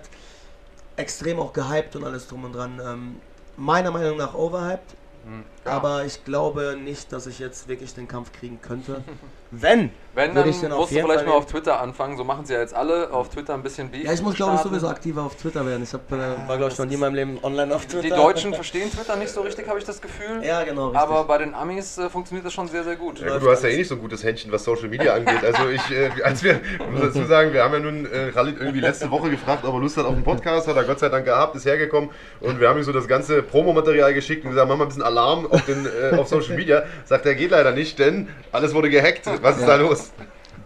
extrem 0.96 1.38
auch 1.40 1.53
gehypt 1.53 1.96
und 1.96 2.05
alles 2.05 2.29
drum 2.29 2.44
und 2.44 2.53
dran. 2.53 2.81
Ähm, 2.85 3.16
meiner 3.57 3.90
Meinung 3.90 4.16
nach 4.16 4.35
overhyped. 4.35 4.94
Hm. 5.24 5.44
Ja. 5.64 5.73
Aber 5.73 6.05
ich 6.05 6.25
glaube 6.25 6.77
nicht, 6.83 7.12
dass 7.12 7.27
ich 7.27 7.38
jetzt 7.38 7.68
wirklich 7.68 7.94
den 7.94 8.09
Kampf 8.09 8.33
kriegen 8.33 8.61
könnte. 8.62 9.03
Wenn, 9.53 9.90
Wenn, 10.14 10.33
dann 10.35 10.49
ich 10.49 10.61
den 10.61 10.70
auf 10.70 10.79
musst 10.79 10.92
du 10.92 11.01
vielleicht 11.01 11.20
Fall 11.20 11.27
mal 11.27 11.33
auf. 11.33 11.46
Twitter 11.46 11.81
anfangen, 11.81 12.16
so 12.16 12.23
machen 12.23 12.44
sie 12.44 12.55
ja 12.55 12.61
jetzt 12.61 12.73
alle, 12.73 13.12
auf 13.12 13.31
Twitter 13.31 13.55
ein 13.55 13.64
bisschen 13.64 13.90
Beef 13.90 14.05
Ja, 14.05 14.12
ich 14.12 14.23
muss 14.23 14.37
glaube 14.37 14.55
ich 14.55 14.61
sowieso 14.61 14.87
aktiver 14.87 15.23
auf 15.23 15.35
Twitter 15.35 15.66
werden. 15.66 15.83
Ich 15.83 15.92
hab, 15.92 16.11
äh, 16.12 16.16
war 16.46 16.57
glaube 16.57 16.70
ich 16.70 16.79
noch 16.79 16.87
nie 16.87 16.94
in 16.94 17.01
meinem 17.01 17.16
Leben 17.16 17.38
online 17.42 17.75
auf 17.75 17.85
Twitter. 17.87 18.03
Die 18.03 18.11
Deutschen 18.11 18.55
verstehen 18.55 18.90
Twitter 18.92 19.16
nicht 19.16 19.31
so 19.31 19.40
richtig, 19.40 19.66
habe 19.66 19.81
ich 19.81 19.85
das 19.85 20.01
Gefühl. 20.01 20.44
Ja, 20.44 20.62
genau. 20.62 20.90
Richtig. 20.90 21.03
Aber 21.03 21.25
bei 21.25 21.38
den 21.38 21.53
Amis 21.55 21.99
äh, 21.99 22.09
funktioniert 22.09 22.46
das 22.46 22.53
schon 22.53 22.68
sehr, 22.68 22.85
sehr 22.85 22.94
gut. 22.94 23.20
Ja, 23.20 23.33
gut, 23.33 23.42
du 23.42 23.51
hast 23.51 23.64
ja 23.64 23.70
eh 23.70 23.77
nicht 23.79 23.88
so 23.88 23.96
ein 23.96 24.01
gutes 24.01 24.23
Händchen, 24.23 24.53
was 24.53 24.62
Social 24.62 24.88
Media 24.88 25.14
angeht. 25.14 25.42
Also 25.44 25.68
ich, 25.68 25.90
äh, 25.90 26.11
als 26.23 26.44
wir, 26.44 26.61
muss 26.92 27.01
dazu 27.01 27.25
sagen, 27.25 27.53
wir 27.53 27.64
haben 27.64 27.73
ja 27.73 27.81
nun 27.81 28.07
äh, 28.07 28.31
Khalid 28.31 28.57
irgendwie 28.61 28.81
letzte 28.81 29.11
Woche 29.11 29.31
gefragt, 29.31 29.64
ob 29.64 29.75
er 29.75 29.81
Lust 29.81 29.96
hat 29.96 30.05
auf 30.05 30.14
einen 30.14 30.23
Podcast, 30.23 30.68
hat 30.68 30.77
er 30.77 30.85
Gott 30.85 31.01
sei 31.01 31.09
Dank 31.09 31.25
gehabt, 31.25 31.57
ist 31.57 31.66
hergekommen 31.66 32.11
und 32.38 32.61
wir 32.61 32.68
haben 32.68 32.79
ihm 32.79 32.85
so 32.85 32.92
das 32.92 33.09
ganze 33.09 33.42
Promomaterial 33.42 34.14
geschickt 34.14 34.44
und 34.44 34.51
gesagt, 34.51 34.68
mach 34.68 34.77
mal 34.77 34.85
ein 34.85 34.88
bisschen 34.88 35.03
Alarm 35.03 35.51
auf, 35.51 35.60
den, 35.66 35.87
äh, 35.87 36.16
auf 36.16 36.29
Social 36.29 36.57
Media. 36.57 36.85
Sagt 37.05 37.27
er, 37.27 37.35
geht 37.35 37.51
leider 37.51 37.73
nicht, 37.73 37.99
denn 37.99 38.29
alles 38.53 38.75
wurde 38.75 38.90
gehackt. 38.90 39.27
Was 39.42 39.57
ist 39.57 39.62
Ja. 39.62 39.68
da 39.68 39.77
los? 39.77 40.11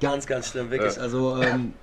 Ganz, 0.01 0.27
ganz 0.27 0.49
schlimm, 0.49 0.71
wirklich. 0.71 0.97
Ja. 0.97 1.03
Also, 1.03 1.41
ähm, 1.43 1.75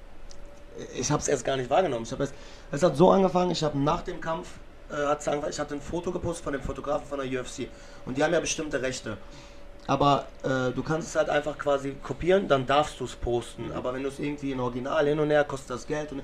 ich 0.95 1.11
habe 1.11 1.21
es 1.21 1.27
erst 1.27 1.45
gar 1.45 1.57
nicht 1.57 1.69
wahrgenommen. 1.69 2.03
Ich 2.03 2.11
hab 2.11 2.19
es, 2.19 2.83
hat 2.83 2.95
so 2.95 3.11
angefangen, 3.11 3.51
ich 3.51 3.63
habe 3.63 3.77
nach 3.77 4.01
dem 4.01 4.19
Kampf, 4.21 4.47
äh, 4.91 4.95
hat's 4.95 5.27
ich 5.27 5.59
hatte 5.59 5.75
ein 5.75 5.81
Foto 5.81 6.11
gepostet 6.11 6.43
von 6.43 6.53
dem 6.53 6.61
Fotografen 6.61 7.07
von 7.07 7.19
der 7.19 7.41
UFC. 7.41 7.67
Und 8.05 8.17
die 8.17 8.23
haben 8.23 8.33
ja 8.33 8.39
bestimmte 8.39 8.81
Rechte. 8.81 9.17
Aber 9.87 10.27
äh, 10.43 10.71
du 10.71 10.83
kannst 10.83 11.09
es 11.09 11.15
halt 11.15 11.29
einfach 11.29 11.57
quasi 11.57 11.95
kopieren, 12.03 12.47
dann 12.47 12.65
darfst 12.65 12.99
du 12.99 13.05
es 13.05 13.15
posten. 13.15 13.71
Aber 13.73 13.93
wenn 13.93 14.03
du 14.03 14.09
es 14.09 14.19
irgendwie 14.19 14.51
in 14.51 14.59
Original 14.59 15.05
hin 15.07 15.19
und 15.19 15.29
her, 15.29 15.43
kostet 15.43 15.71
das 15.71 15.87
Geld. 15.87 16.11
Und, 16.11 16.21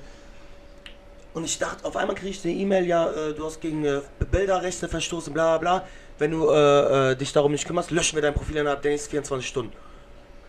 und 1.33 1.43
ich 1.43 1.57
dachte, 1.57 1.83
auf 1.85 1.97
einmal 1.97 2.15
kriege 2.15 2.29
ich 2.29 2.43
eine 2.45 2.53
E-Mail, 2.53 2.85
ja, 2.85 3.09
äh, 3.09 3.33
du 3.33 3.45
hast 3.45 3.59
gegen 3.59 3.83
äh, 3.83 4.01
Bilderrechte 4.31 4.87
verstoßen, 4.87 5.33
bla 5.33 5.57
bla 5.57 5.79
bla. 5.79 5.87
Wenn 6.19 6.31
du 6.31 6.49
äh, 6.49 7.11
äh, 7.11 7.15
dich 7.15 7.31
darum 7.31 7.51
nicht 7.51 7.65
kümmerst, 7.65 7.91
löschen 7.91 8.15
wir 8.15 8.21
dein 8.21 8.33
Profil 8.33 8.57
innerhalb 8.57 8.81
der 8.81 8.91
nächsten 8.91 9.11
24 9.11 9.47
Stunden. 9.47 9.73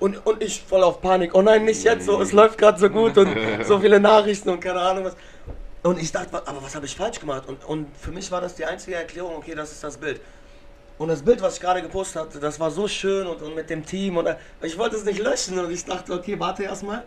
Und, 0.00 0.24
und 0.26 0.42
ich 0.42 0.62
voll 0.62 0.82
auf 0.82 1.00
Panik, 1.00 1.34
oh 1.34 1.42
nein, 1.42 1.64
nicht 1.64 1.82
jetzt 1.82 2.06
so, 2.06 2.20
es 2.22 2.32
läuft 2.32 2.56
gerade 2.56 2.78
so 2.78 2.88
gut 2.88 3.18
und 3.18 3.36
so 3.64 3.78
viele 3.80 3.98
Nachrichten 3.98 4.48
und 4.48 4.60
keine 4.60 4.80
Ahnung 4.80 5.04
was. 5.04 5.16
Und 5.82 6.00
ich 6.00 6.12
dachte, 6.12 6.34
aber 6.34 6.62
was 6.62 6.74
habe 6.74 6.86
ich 6.86 6.94
falsch 6.94 7.18
gemacht? 7.18 7.48
Und, 7.48 7.64
und 7.64 7.88
für 7.96 8.12
mich 8.12 8.30
war 8.30 8.40
das 8.40 8.54
die 8.54 8.64
einzige 8.64 8.96
Erklärung, 8.96 9.36
okay, 9.36 9.54
das 9.54 9.72
ist 9.72 9.82
das 9.82 9.96
Bild. 9.96 10.20
Und 10.98 11.08
das 11.08 11.22
Bild, 11.22 11.40
was 11.40 11.54
ich 11.54 11.60
gerade 11.60 11.82
gepostet 11.82 12.22
hatte, 12.22 12.40
das 12.40 12.58
war 12.58 12.70
so 12.70 12.88
schön 12.88 13.26
und, 13.26 13.40
und 13.42 13.54
mit 13.54 13.70
dem 13.70 13.84
Team 13.84 14.16
und 14.16 14.26
äh, 14.26 14.36
ich 14.62 14.76
wollte 14.78 14.96
es 14.96 15.04
nicht 15.04 15.20
löschen 15.20 15.58
und 15.58 15.70
ich 15.70 15.84
dachte, 15.84 16.12
okay, 16.12 16.38
warte 16.38 16.64
erstmal. 16.64 17.04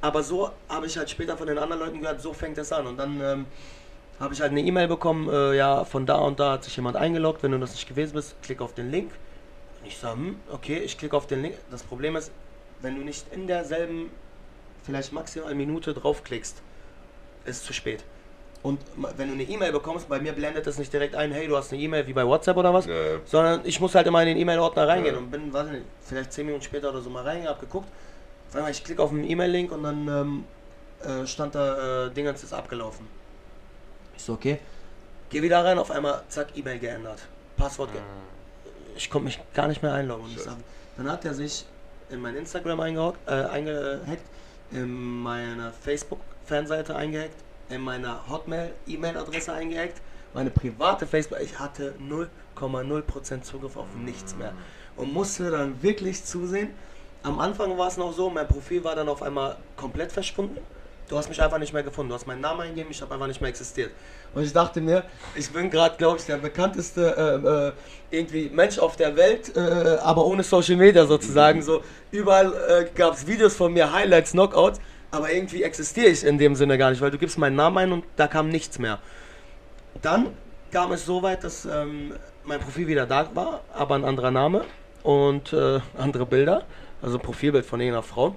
Aber 0.00 0.22
so 0.22 0.50
habe 0.68 0.86
ich 0.86 0.96
halt 0.96 1.10
später 1.10 1.36
von 1.36 1.46
den 1.46 1.58
anderen 1.58 1.82
Leuten 1.82 2.00
gehört, 2.00 2.20
so 2.20 2.32
fängt 2.32 2.58
es 2.58 2.72
an. 2.72 2.86
Und 2.86 2.96
dann 2.96 3.20
ähm, 3.20 3.46
habe 4.20 4.32
ich 4.34 4.40
halt 4.40 4.52
eine 4.52 4.60
E-Mail 4.62 4.88
bekommen, 4.88 5.28
äh, 5.28 5.56
ja, 5.56 5.84
von 5.84 6.06
da 6.06 6.16
und 6.16 6.38
da 6.40 6.52
hat 6.52 6.64
sich 6.64 6.76
jemand 6.76 6.96
eingeloggt, 6.96 7.42
wenn 7.42 7.52
du 7.52 7.58
das 7.58 7.72
nicht 7.72 7.88
gewesen 7.88 8.12
bist, 8.14 8.36
klick 8.42 8.60
auf 8.60 8.74
den 8.74 8.90
Link. 8.90 9.10
Und 9.80 9.88
ich 9.88 9.98
sage, 9.98 10.16
hm, 10.16 10.36
okay, 10.52 10.78
ich 10.78 10.96
klicke 10.96 11.16
auf 11.16 11.26
den 11.26 11.42
Link. 11.42 11.56
Das 11.70 11.82
Problem 11.82 12.16
ist, 12.16 12.30
wenn 12.80 12.94
du 12.96 13.02
nicht 13.02 13.26
in 13.32 13.46
derselben, 13.46 14.10
vielleicht 14.84 15.12
maximal 15.12 15.54
Minute 15.54 15.94
draufklickst, 15.94 16.62
ist 17.44 17.56
es 17.58 17.64
zu 17.64 17.72
spät. 17.72 18.04
Und 18.62 18.80
wenn 19.18 19.28
du 19.28 19.34
eine 19.34 19.42
E-Mail 19.42 19.72
bekommst, 19.72 20.08
bei 20.08 20.18
mir 20.20 20.32
blendet 20.32 20.66
es 20.66 20.78
nicht 20.78 20.90
direkt 20.90 21.14
ein, 21.14 21.32
hey, 21.32 21.46
du 21.46 21.54
hast 21.56 21.70
eine 21.72 21.82
E-Mail 21.82 22.06
wie 22.06 22.14
bei 22.14 22.26
WhatsApp 22.26 22.56
oder 22.56 22.72
was, 22.72 22.86
Ja. 22.86 22.94
sondern 23.26 23.60
ich 23.64 23.78
muss 23.78 23.94
halt 23.94 24.06
immer 24.06 24.22
in 24.22 24.28
den 24.28 24.36
E-Mail-Ordner 24.38 24.88
reingehen 24.88 25.14
Ja. 25.16 25.20
und 25.20 25.30
bin, 25.30 25.52
weiß 25.52 25.66
nicht, 25.68 25.84
vielleicht 26.02 26.32
10 26.32 26.46
Minuten 26.46 26.64
später 26.64 26.88
oder 26.88 27.02
so 27.02 27.10
mal 27.10 27.24
reingegangen, 27.24 27.50
hab 27.56 27.60
geguckt. 27.60 27.88
Ich 28.70 28.84
klicke 28.84 29.02
auf 29.02 29.10
den 29.10 29.28
E-Mail-Link 29.28 29.70
und 29.72 29.82
dann 29.82 30.08
ähm, 30.08 30.44
äh, 31.02 31.26
stand 31.26 31.54
da, 31.56 32.06
äh, 32.06 32.10
Dingens 32.10 32.42
ist 32.42 32.54
abgelaufen. 32.54 33.06
So, 34.24 34.32
okay. 34.32 34.58
Geh 35.28 35.42
wieder 35.42 35.62
rein, 35.62 35.78
auf 35.78 35.90
einmal, 35.90 36.22
zack, 36.30 36.56
E-Mail 36.56 36.78
geändert. 36.78 37.18
Passwort 37.58 37.92
geändert. 37.92 38.14
Ich 38.96 39.10
konnte 39.10 39.26
mich 39.26 39.38
gar 39.52 39.68
nicht 39.68 39.82
mehr 39.82 39.92
einloggen. 39.92 40.34
Dann 40.96 41.10
hat 41.10 41.26
er 41.26 41.34
sich 41.34 41.66
in 42.08 42.20
mein 42.20 42.34
Instagram 42.34 42.80
eingehackt, 42.80 43.18
äh, 43.28 43.32
eingehackt 43.32 44.22
in 44.70 45.22
meine 45.22 45.72
Facebook-Fanseite 45.72 46.96
eingehackt, 46.96 47.36
in 47.68 47.82
meine 47.82 48.26
Hotmail-E-Mail-Adresse 48.26 49.52
eingehackt, 49.52 50.00
meine 50.32 50.50
private 50.50 51.06
Facebook. 51.06 51.40
Ich 51.42 51.58
hatte 51.58 51.94
0,0% 52.00 53.42
Zugriff 53.42 53.76
auf 53.76 53.94
nichts 53.94 54.34
mehr. 54.36 54.54
Und 54.96 55.12
musste 55.12 55.50
dann 55.50 55.82
wirklich 55.82 56.24
zusehen. 56.24 56.70
Am 57.22 57.40
Anfang 57.40 57.76
war 57.76 57.88
es 57.88 57.98
noch 57.98 58.14
so, 58.14 58.30
mein 58.30 58.48
Profil 58.48 58.84
war 58.84 58.94
dann 58.94 59.08
auf 59.08 59.22
einmal 59.22 59.56
komplett 59.76 60.12
verschwunden. 60.12 60.60
Du 61.08 61.18
hast 61.18 61.28
mich 61.28 61.40
einfach 61.42 61.58
nicht 61.58 61.72
mehr 61.72 61.82
gefunden. 61.82 62.08
Du 62.08 62.14
hast 62.14 62.26
meinen 62.26 62.40
Namen 62.40 62.62
eingegeben, 62.62 62.90
ich 62.90 63.02
habe 63.02 63.12
einfach 63.12 63.26
nicht 63.26 63.40
mehr 63.40 63.50
existiert. 63.50 63.90
Und 64.34 64.42
ich 64.42 64.52
dachte 64.52 64.80
mir, 64.80 65.04
ich 65.34 65.50
bin 65.50 65.70
gerade, 65.70 65.96
glaube 65.96 66.18
ich, 66.18 66.24
der 66.24 66.38
bekannteste 66.38 67.72
äh, 68.10 68.16
äh, 68.16 68.18
irgendwie 68.18 68.48
Mensch 68.48 68.78
auf 68.78 68.96
der 68.96 69.14
Welt, 69.16 69.54
äh, 69.54 69.98
aber 70.02 70.24
ohne 70.24 70.42
Social 70.42 70.76
Media 70.76 71.06
sozusagen. 71.06 71.62
So 71.62 71.82
überall 72.10 72.52
äh, 72.68 72.86
gab 72.94 73.14
es 73.14 73.26
Videos 73.26 73.54
von 73.54 73.72
mir, 73.72 73.92
Highlights, 73.92 74.32
Knockouts, 74.32 74.80
aber 75.10 75.32
irgendwie 75.32 75.62
existiere 75.62 76.08
ich 76.08 76.24
in 76.24 76.38
dem 76.38 76.56
Sinne 76.56 76.78
gar 76.78 76.90
nicht, 76.90 77.00
weil 77.00 77.10
du 77.10 77.18
gibst 77.18 77.38
meinen 77.38 77.56
Namen 77.56 77.78
ein 77.78 77.92
und 77.92 78.04
da 78.16 78.26
kam 78.26 78.48
nichts 78.48 78.78
mehr. 78.78 78.98
Dann 80.00 80.28
kam 80.72 80.90
es 80.92 81.04
so 81.04 81.22
weit, 81.22 81.44
dass 81.44 81.66
ähm, 81.66 82.14
mein 82.44 82.60
Profil 82.60 82.88
wieder 82.88 83.06
da 83.06 83.28
war, 83.34 83.60
aber 83.72 83.94
ein 83.94 84.04
anderer 84.04 84.30
Name 84.30 84.64
und 85.02 85.52
äh, 85.52 85.80
andere 85.96 86.26
Bilder, 86.26 86.64
also 87.00 87.18
ein 87.18 87.22
Profilbild 87.22 87.64
von 87.66 87.80
irgendeiner 87.80 88.02
Frau. 88.02 88.34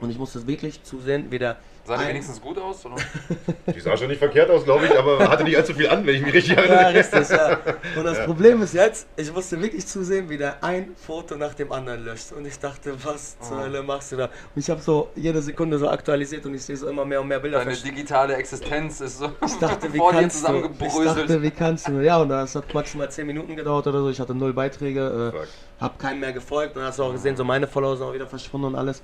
Und 0.00 0.10
ich 0.10 0.18
musste 0.18 0.46
wirklich 0.46 0.82
zusehen, 0.82 1.26
wie 1.30 1.38
der 1.38 1.56
Sah 1.84 1.96
die 1.96 2.08
wenigstens 2.08 2.40
gut 2.40 2.58
aus? 2.58 2.84
Oder? 2.84 2.96
Die 3.74 3.80
sah 3.80 3.96
schon 3.96 4.08
nicht 4.08 4.18
verkehrt 4.18 4.50
aus, 4.50 4.64
glaube 4.64 4.84
ich, 4.84 4.96
aber 4.96 5.28
hatte 5.30 5.44
nicht 5.44 5.56
allzu 5.56 5.72
viel 5.72 5.88
an, 5.88 6.06
wenn 6.06 6.14
ich 6.14 6.22
mich 6.22 6.34
richtig 6.34 6.54
Ja, 6.54 6.62
erinnere. 6.62 6.94
richtig, 6.94 7.28
ja. 7.30 7.58
Und 7.96 8.04
das 8.04 8.22
Problem 8.26 8.60
ist 8.62 8.74
jetzt, 8.74 9.06
ich 9.16 9.32
musste 9.32 9.60
wirklich 9.62 9.86
zusehen, 9.86 10.28
wie 10.28 10.36
der 10.36 10.62
ein 10.62 10.90
Foto 10.94 11.36
nach 11.36 11.54
dem 11.54 11.72
anderen 11.72 12.04
löscht. 12.04 12.32
Und 12.32 12.46
ich 12.46 12.58
dachte, 12.58 12.94
was 13.02 13.38
zur 13.40 13.56
Oh. 13.56 13.60
Hölle 13.62 13.82
machst 13.82 14.12
du 14.12 14.16
da? 14.16 14.24
Und 14.26 14.30
ich 14.56 14.68
habe 14.68 14.80
so 14.82 15.08
jede 15.16 15.40
Sekunde 15.40 15.78
so 15.78 15.88
aktualisiert 15.88 16.44
und 16.44 16.54
ich 16.54 16.62
sehe 16.62 16.76
so 16.76 16.86
immer 16.86 17.04
mehr 17.06 17.22
und 17.22 17.28
mehr 17.28 17.40
Bilder. 17.40 17.58
Deine 17.64 17.74
digitale 17.74 18.34
Existenz 18.36 19.00
ist 19.00 19.18
so 19.18 19.32
Ich 19.44 19.54
dachte, 19.58 19.90
wie 19.92 19.98
vor 19.98 20.12
dir 20.12 20.20
kannst 20.20 20.46
du? 20.46 20.48
Ich 20.48 20.52
dachte, 20.52 20.76
zusammengebröselt. 20.76 21.42
wie 21.42 21.50
kannst 21.50 21.88
du? 21.88 21.92
Ja, 22.04 22.18
und 22.18 22.28
das 22.28 22.54
hat 22.54 22.72
maximal 22.74 23.10
10 23.10 23.26
Minuten 23.26 23.56
gedauert 23.56 23.86
oder 23.86 24.00
so. 24.02 24.10
Ich 24.10 24.20
hatte 24.20 24.34
null 24.34 24.52
Beiträge, 24.52 25.32
äh, 25.34 25.82
hab 25.82 25.98
keinen 25.98 26.20
mehr 26.20 26.34
gefolgt. 26.34 26.76
Und 26.76 26.82
hast 26.82 26.98
du 26.98 27.04
auch 27.04 27.12
gesehen, 27.12 27.36
so 27.36 27.42
meine 27.44 27.66
Follower 27.66 27.96
sind 27.96 28.06
auch 28.06 28.12
wieder 28.14 28.26
verschwunden 28.26 28.66
und 28.66 28.74
alles. 28.76 29.02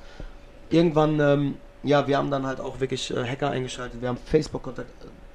Irgendwann, 0.70 1.20
ähm, 1.20 1.56
ja, 1.82 2.06
wir 2.06 2.18
haben 2.18 2.30
dann 2.30 2.46
halt 2.46 2.60
auch 2.60 2.80
wirklich 2.80 3.10
äh, 3.10 3.24
Hacker 3.24 3.50
eingeschaltet. 3.50 4.00
Wir 4.00 4.08
haben 4.08 4.18
Facebook-Kontakt. 4.18 4.90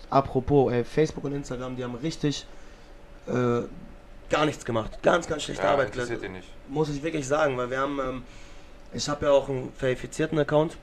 Apropos, 0.10 0.72
ey, 0.72 0.84
Facebook 0.84 1.24
und 1.24 1.34
Instagram, 1.34 1.76
die 1.78 1.84
haben 1.84 1.96
richtig 1.96 2.46
äh, 3.28 3.62
gar 4.30 4.46
nichts 4.46 4.66
gemacht. 4.66 5.02
Ganz, 5.02 5.28
ganz 5.28 5.44
schlechte 5.44 5.64
Ja, 5.64 5.72
Arbeit 5.72 5.88
interessiert 5.88 6.30
nicht. 6.30 6.48
Muss 6.68 6.90
ich 6.90 7.02
wirklich 7.02 7.28
sagen, 7.28 7.58
weil 7.58 7.70
wir 7.70 7.80
haben, 7.80 8.00
ähm, 8.00 8.24
ich 8.94 9.08
habe 9.08 9.26
ja 9.26 9.32
auch 9.32 9.48
einen 9.48 9.72
verifizierten 9.74 10.38
Account. 10.40 10.78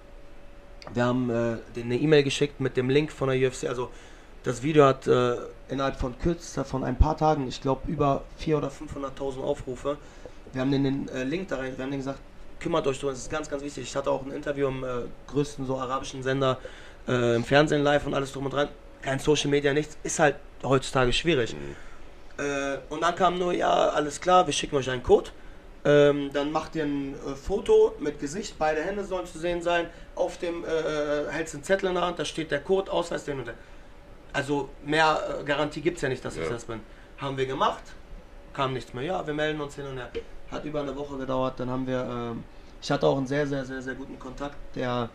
Wir 0.94 1.04
haben 1.04 1.28
äh, 1.28 1.58
eine 1.78 1.96
E-Mail 1.96 2.22
geschickt 2.22 2.60
mit 2.60 2.76
dem 2.76 2.88
Link 2.88 3.12
von 3.12 3.28
der 3.28 3.48
UFC. 3.48 3.64
Also 3.64 3.90
das 4.44 4.62
Video 4.62 4.84
hat 4.84 5.06
äh, 5.06 5.36
innerhalb 5.68 5.96
von 5.96 6.18
kürzester, 6.18 6.64
von 6.64 6.84
ein 6.84 6.96
paar 6.96 7.16
Tagen, 7.16 7.48
ich 7.48 7.60
glaube 7.60 7.90
über 7.90 8.22
400.000 8.40 8.56
oder 8.56 8.68
500.000 8.68 9.42
Aufrufe. 9.42 9.98
Wir 10.52 10.62
haben 10.62 10.70
denen 10.70 11.06
den 11.06 11.14
äh, 11.14 11.24
Link 11.24 11.48
da 11.48 11.56
rein, 11.56 11.76
wir 11.76 11.84
haben 11.84 11.90
denen 11.90 12.00
gesagt, 12.00 12.20
kümmert 12.60 12.86
euch 12.86 12.98
drum, 13.00 13.10
das 13.10 13.18
ist 13.20 13.30
ganz, 13.30 13.48
ganz 13.48 13.62
wichtig. 13.62 13.84
Ich 13.84 13.96
hatte 13.96 14.10
auch 14.10 14.24
ein 14.24 14.32
Interview 14.32 14.68
im 14.68 14.84
äh, 14.84 14.88
größten 15.28 15.66
so 15.66 15.78
arabischen 15.78 16.22
Sender 16.22 16.58
äh, 17.06 17.36
im 17.36 17.44
Fernsehen 17.44 17.82
live 17.82 18.06
und 18.06 18.14
alles 18.14 18.32
drum 18.32 18.44
und 18.46 18.52
dran. 18.54 18.68
Kein 19.02 19.18
Social 19.18 19.50
Media, 19.50 19.72
nichts. 19.72 19.96
Ist 20.02 20.18
halt 20.18 20.36
heutzutage 20.62 21.12
schwierig. 21.12 21.54
Äh, 22.38 22.78
und 22.88 23.02
dann 23.02 23.14
kam 23.14 23.38
nur, 23.38 23.52
ja, 23.52 23.70
alles 23.90 24.20
klar, 24.20 24.46
wir 24.46 24.52
schicken 24.52 24.76
euch 24.76 24.90
einen 24.90 25.02
Code. 25.02 25.30
Ähm, 25.84 26.30
dann 26.32 26.50
macht 26.50 26.74
ihr 26.74 26.84
ein 26.84 27.14
äh, 27.14 27.34
Foto 27.36 27.94
mit 28.00 28.18
Gesicht, 28.18 28.56
beide 28.58 28.82
Hände 28.82 29.04
sollen 29.04 29.26
zu 29.26 29.38
sehen 29.38 29.62
sein. 29.62 29.86
Auf 30.16 30.38
dem 30.38 30.64
äh, 30.64 30.68
äh, 30.68 31.30
hältst 31.30 31.54
du 31.54 31.58
einen 31.58 31.64
Zettel 31.64 31.88
in 31.88 31.94
der 31.94 32.04
Hand, 32.04 32.18
da 32.18 32.24
steht 32.24 32.50
der 32.50 32.60
Code, 32.60 32.90
Ausweis, 32.90 33.24
den 33.24 33.38
und 33.38 33.46
den. 33.46 33.54
Also 34.32 34.68
mehr 34.84 35.40
Garantie 35.46 35.80
gibt 35.80 35.96
es 35.96 36.02
ja 36.02 36.08
nicht, 36.08 36.24
dass 36.24 36.36
ich 36.36 36.42
Ja. 36.42 36.50
das 36.50 36.64
bin. 36.64 36.80
Haben 37.18 37.36
wir 37.36 37.46
gemacht, 37.46 37.82
kam 38.52 38.72
nichts 38.74 38.92
mehr. 38.92 39.04
Ja, 39.04 39.26
wir 39.26 39.34
melden 39.34 39.60
uns 39.60 39.76
hin 39.76 39.86
und 39.86 39.96
her. 39.96 40.10
Hat 40.50 40.64
über 40.64 40.80
eine 40.80 40.96
Woche 40.96 41.16
gedauert, 41.18 41.60
dann 41.60 41.70
haben 41.70 41.86
wir, 41.86 42.04
ähm, 42.32 42.44
ich 42.80 42.90
hatte 42.90 43.06
auch 43.06 43.16
einen 43.18 43.26
sehr, 43.26 43.46
sehr, 43.46 43.64
sehr, 43.64 43.82
sehr 43.82 43.94
guten 43.94 44.18
Kontakt, 44.18 44.56
der 44.74 45.10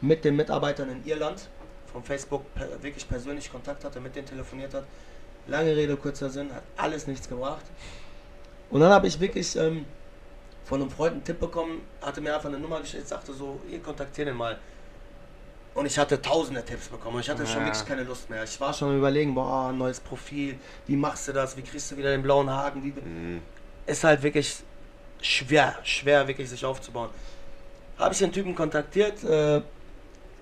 mit 0.00 0.24
den 0.24 0.36
Mitarbeitern 0.36 0.88
in 0.90 1.04
Irland 1.04 1.48
von 1.92 2.02
Facebook 2.02 2.44
wirklich 2.80 3.06
persönlich 3.08 3.50
Kontakt 3.50 3.84
hatte, 3.84 4.00
mit 4.00 4.14
denen 4.16 4.26
telefoniert 4.26 4.72
hat. 4.72 4.84
Lange 5.46 5.74
Rede, 5.76 5.96
kurzer 5.96 6.30
Sinn, 6.30 6.54
hat 6.54 6.62
alles 6.76 7.06
nichts 7.06 7.28
gebracht. 7.28 7.64
Und 8.70 8.80
dann 8.80 8.92
habe 8.92 9.06
ich 9.06 9.18
wirklich 9.20 9.56
ähm, 9.56 9.84
von 10.64 10.80
einem 10.80 10.90
Freund 10.90 11.12
einen 11.14 11.24
Tipp 11.24 11.40
bekommen, 11.40 11.82
hatte 12.00 12.20
mir 12.20 12.34
einfach 12.34 12.48
eine 12.48 12.58
Nummer 12.58 12.80
geschickt, 12.80 13.08
sagte 13.08 13.32
so, 13.32 13.60
ihr 13.70 13.80
kontaktiert 13.80 14.28
den 14.28 14.36
mal. 14.36 14.58
Und 15.74 15.86
ich 15.86 15.98
hatte 15.98 16.20
tausende 16.22 16.64
Tipps 16.64 16.88
bekommen. 16.88 17.16
und 17.16 17.20
Ich 17.22 17.30
hatte 17.30 17.46
schon 17.46 17.60
Ja. 17.62 17.66
wirklich 17.66 17.84
keine 17.86 18.04
Lust 18.04 18.30
mehr. 18.30 18.44
Ich 18.44 18.60
war 18.60 18.72
schon 18.72 18.90
am 18.90 18.98
überlegen, 18.98 19.34
boah, 19.34 19.72
neues 19.72 20.00
Profil, 20.00 20.58
wie 20.86 20.96
machst 20.96 21.28
du 21.28 21.32
das, 21.32 21.56
wie 21.56 21.62
kriegst 21.62 21.90
du 21.90 21.96
wieder 21.96 22.10
den 22.10 22.22
blauen 22.22 22.48
Haken, 22.50 22.82
wie, 22.82 22.92
Mhm. 23.00 23.42
ist 23.86 24.04
halt 24.04 24.22
wirklich 24.22 24.62
schwer, 25.22 25.76
schwer 25.82 26.26
wirklich 26.28 26.48
sich 26.50 26.64
aufzubauen. 26.64 27.10
Habe 27.98 28.12
ich 28.14 28.18
den 28.18 28.32
Typen 28.32 28.54
kontaktiert, 28.54 29.22
äh, 29.24 29.60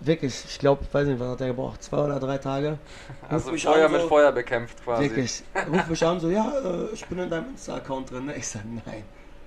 wirklich, 0.01 0.45
ich 0.49 0.59
glaube, 0.59 0.85
weiß 0.93 1.07
nicht, 1.09 1.19
was 1.19 1.31
hat 1.31 1.41
er 1.41 1.49
gebraucht, 1.49 1.83
zwei 1.83 1.99
oder 1.99 2.21
drei 2.21 2.38
Tage. 2.38 2.79
Also 3.29 3.51
mich 3.51 3.64
Feuer 3.64 3.87
an, 3.87 3.93
mit 3.93 4.01
so- 4.03 4.09
Feuer 4.09 4.31
bekämpft 4.33 4.83
quasi. 4.85 5.05
Wirklich, 5.05 5.43
ruf 5.73 5.87
mich 5.88 6.05
an, 6.05 6.21
so, 6.21 6.31
ja, 6.31 6.53
äh, 6.64 6.95
ich 6.95 7.05
bin 7.07 7.19
in 7.19 7.29
deinem 7.31 7.51
Insta-Account 7.51 8.11
drin. 8.12 8.27
Ne? 8.27 8.37
Ich 8.37 8.47
sag, 8.47 8.62
nein, 8.87 9.03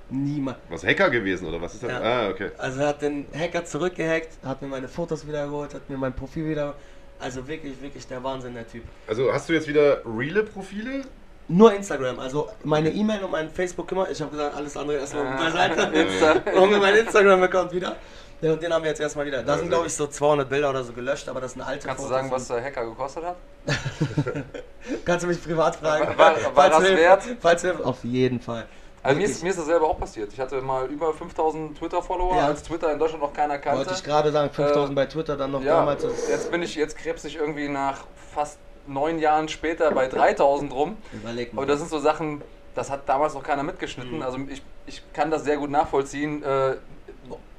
niemand. 0.09 0.57
Was 0.69 0.83
Hacker 0.83 1.09
gewesen 1.09 1.47
oder 1.47 1.61
was 1.61 1.75
ist 1.75 1.83
das? 1.83 1.91
Ja. 1.91 2.01
Ah, 2.01 2.29
okay. 2.29 2.51
Also 2.57 2.81
er 2.81 2.87
hat 2.89 3.01
den 3.01 3.25
Hacker 3.33 3.63
zurückgehackt, 3.63 4.29
hat 4.43 4.61
mir 4.61 4.67
meine 4.67 4.89
Fotos 4.89 5.25
wiedergeholt, 5.25 5.73
hat 5.73 5.89
mir 5.89 5.97
mein 5.97 6.13
Profil 6.13 6.49
wieder. 6.49 6.75
Also 7.19 7.47
wirklich, 7.47 7.79
wirklich 7.81 8.05
der 8.07 8.21
Wahnsinn, 8.23 8.55
der 8.55 8.67
Typ. 8.67 8.83
Also 9.07 9.31
hast 9.31 9.47
du 9.47 9.53
jetzt 9.53 9.67
wieder 9.67 10.01
reale 10.05 10.43
Profile? 10.43 11.03
Nur 11.47 11.73
Instagram, 11.73 12.19
also 12.19 12.49
meine 12.63 12.89
E-Mail 12.89 13.23
und 13.23 13.31
mein 13.31 13.49
Facebook 13.49 13.91
immer. 13.91 14.09
Ich 14.09 14.21
habe 14.21 14.31
gesagt, 14.31 14.55
alles 14.55 14.77
andere 14.77 14.97
erstmal 14.97 15.27
Ah, 15.27 15.37
beiseite. 15.37 15.81
Insta. 15.99 16.31
Und 16.61 16.71
mein 16.79 16.95
Instagram-Account 16.95 17.73
wieder. 17.73 17.95
Ja, 18.41 18.53
und 18.53 18.63
den 18.63 18.73
haben 18.73 18.81
wir 18.83 18.89
jetzt 18.89 19.01
erstmal 19.01 19.25
wieder. 19.25 19.43
Da 19.43 19.57
sind, 19.57 19.69
glaube 19.69 19.85
ich, 19.85 19.93
so 19.93 20.07
200 20.07 20.49
Bilder 20.49 20.69
oder 20.71 20.83
so 20.83 20.93
gelöscht, 20.93 21.27
aber 21.29 21.41
das 21.41 21.51
sind 21.53 21.61
alte 21.61 21.85
Kannst 21.87 22.03
du 22.03 22.07
Fotos 22.07 22.17
sagen, 22.21 22.31
was 22.31 22.47
der 22.47 22.63
Hacker 22.63 22.85
gekostet 22.85 23.23
hat? 23.23 23.35
Kannst 25.05 25.23
du 25.23 25.27
mich 25.27 25.43
privat 25.43 25.75
fragen? 25.75 26.17
War- 26.17 26.33
war 26.35 26.51
Falls 26.55 26.77
das 26.77 26.87
du- 26.87 26.95
wert? 26.97 27.23
Falls 27.39 27.61
du, 27.61 27.83
auf 27.85 28.03
jeden 28.03 28.39
Fall. 28.39 28.65
Also 29.03 29.17
mir 29.17 29.25
ist, 29.25 29.43
mir 29.43 29.49
ist 29.49 29.57
das 29.59 29.65
selber 29.65 29.87
auch 29.87 29.99
passiert. 29.99 30.31
Ich 30.31 30.39
hatte 30.39 30.61
mal 30.61 30.85
über 30.87 31.11
5000 31.13 31.77
Twitter-Follower, 31.77 32.35
Ja. 32.35 32.45
als 32.47 32.61
Twitter 32.63 32.91
in 32.93 32.99
Deutschland 32.99 33.23
noch 33.23 33.33
keiner 33.33 33.57
kannte. 33.57 33.79
Wollte 33.79 33.93
ich 33.95 34.03
gerade 34.03 34.31
sagen, 34.31 34.51
5000 34.53 34.91
Äh, 34.91 34.95
bei 34.95 35.05
Twitter, 35.07 35.35
dann 35.37 35.51
noch 35.51 35.61
ja, 35.63 35.77
damals. 35.77 36.03
jetzt 36.29 36.51
bin 36.51 36.61
ich, 36.61 36.75
jetzt 36.75 36.97
krebs 36.97 37.23
ich 37.25 37.35
irgendwie 37.35 37.67
nach 37.67 38.05
fast 38.33 38.57
neun 38.87 39.19
Jahren 39.19 39.47
später 39.49 39.91
bei 39.91 40.07
3000 40.07 40.73
rum. 40.73 40.97
Überleg 41.11 41.53
mal. 41.53 41.61
Aber 41.61 41.71
das 41.71 41.79
sind 41.79 41.89
so 41.89 41.99
Sachen, 41.99 42.41
das 42.75 42.89
hat 42.89 43.07
damals 43.07 43.33
noch 43.33 43.43
keiner 43.43 43.63
mitgeschnitten. 43.63 44.17
Mhm. 44.17 44.21
Also 44.21 44.37
ich, 44.49 44.61
ich 44.85 45.01
kann 45.13 45.31
das 45.31 45.43
sehr 45.43 45.57
gut 45.57 45.69
nachvollziehen. 45.69 46.43
Äh, 46.43 46.75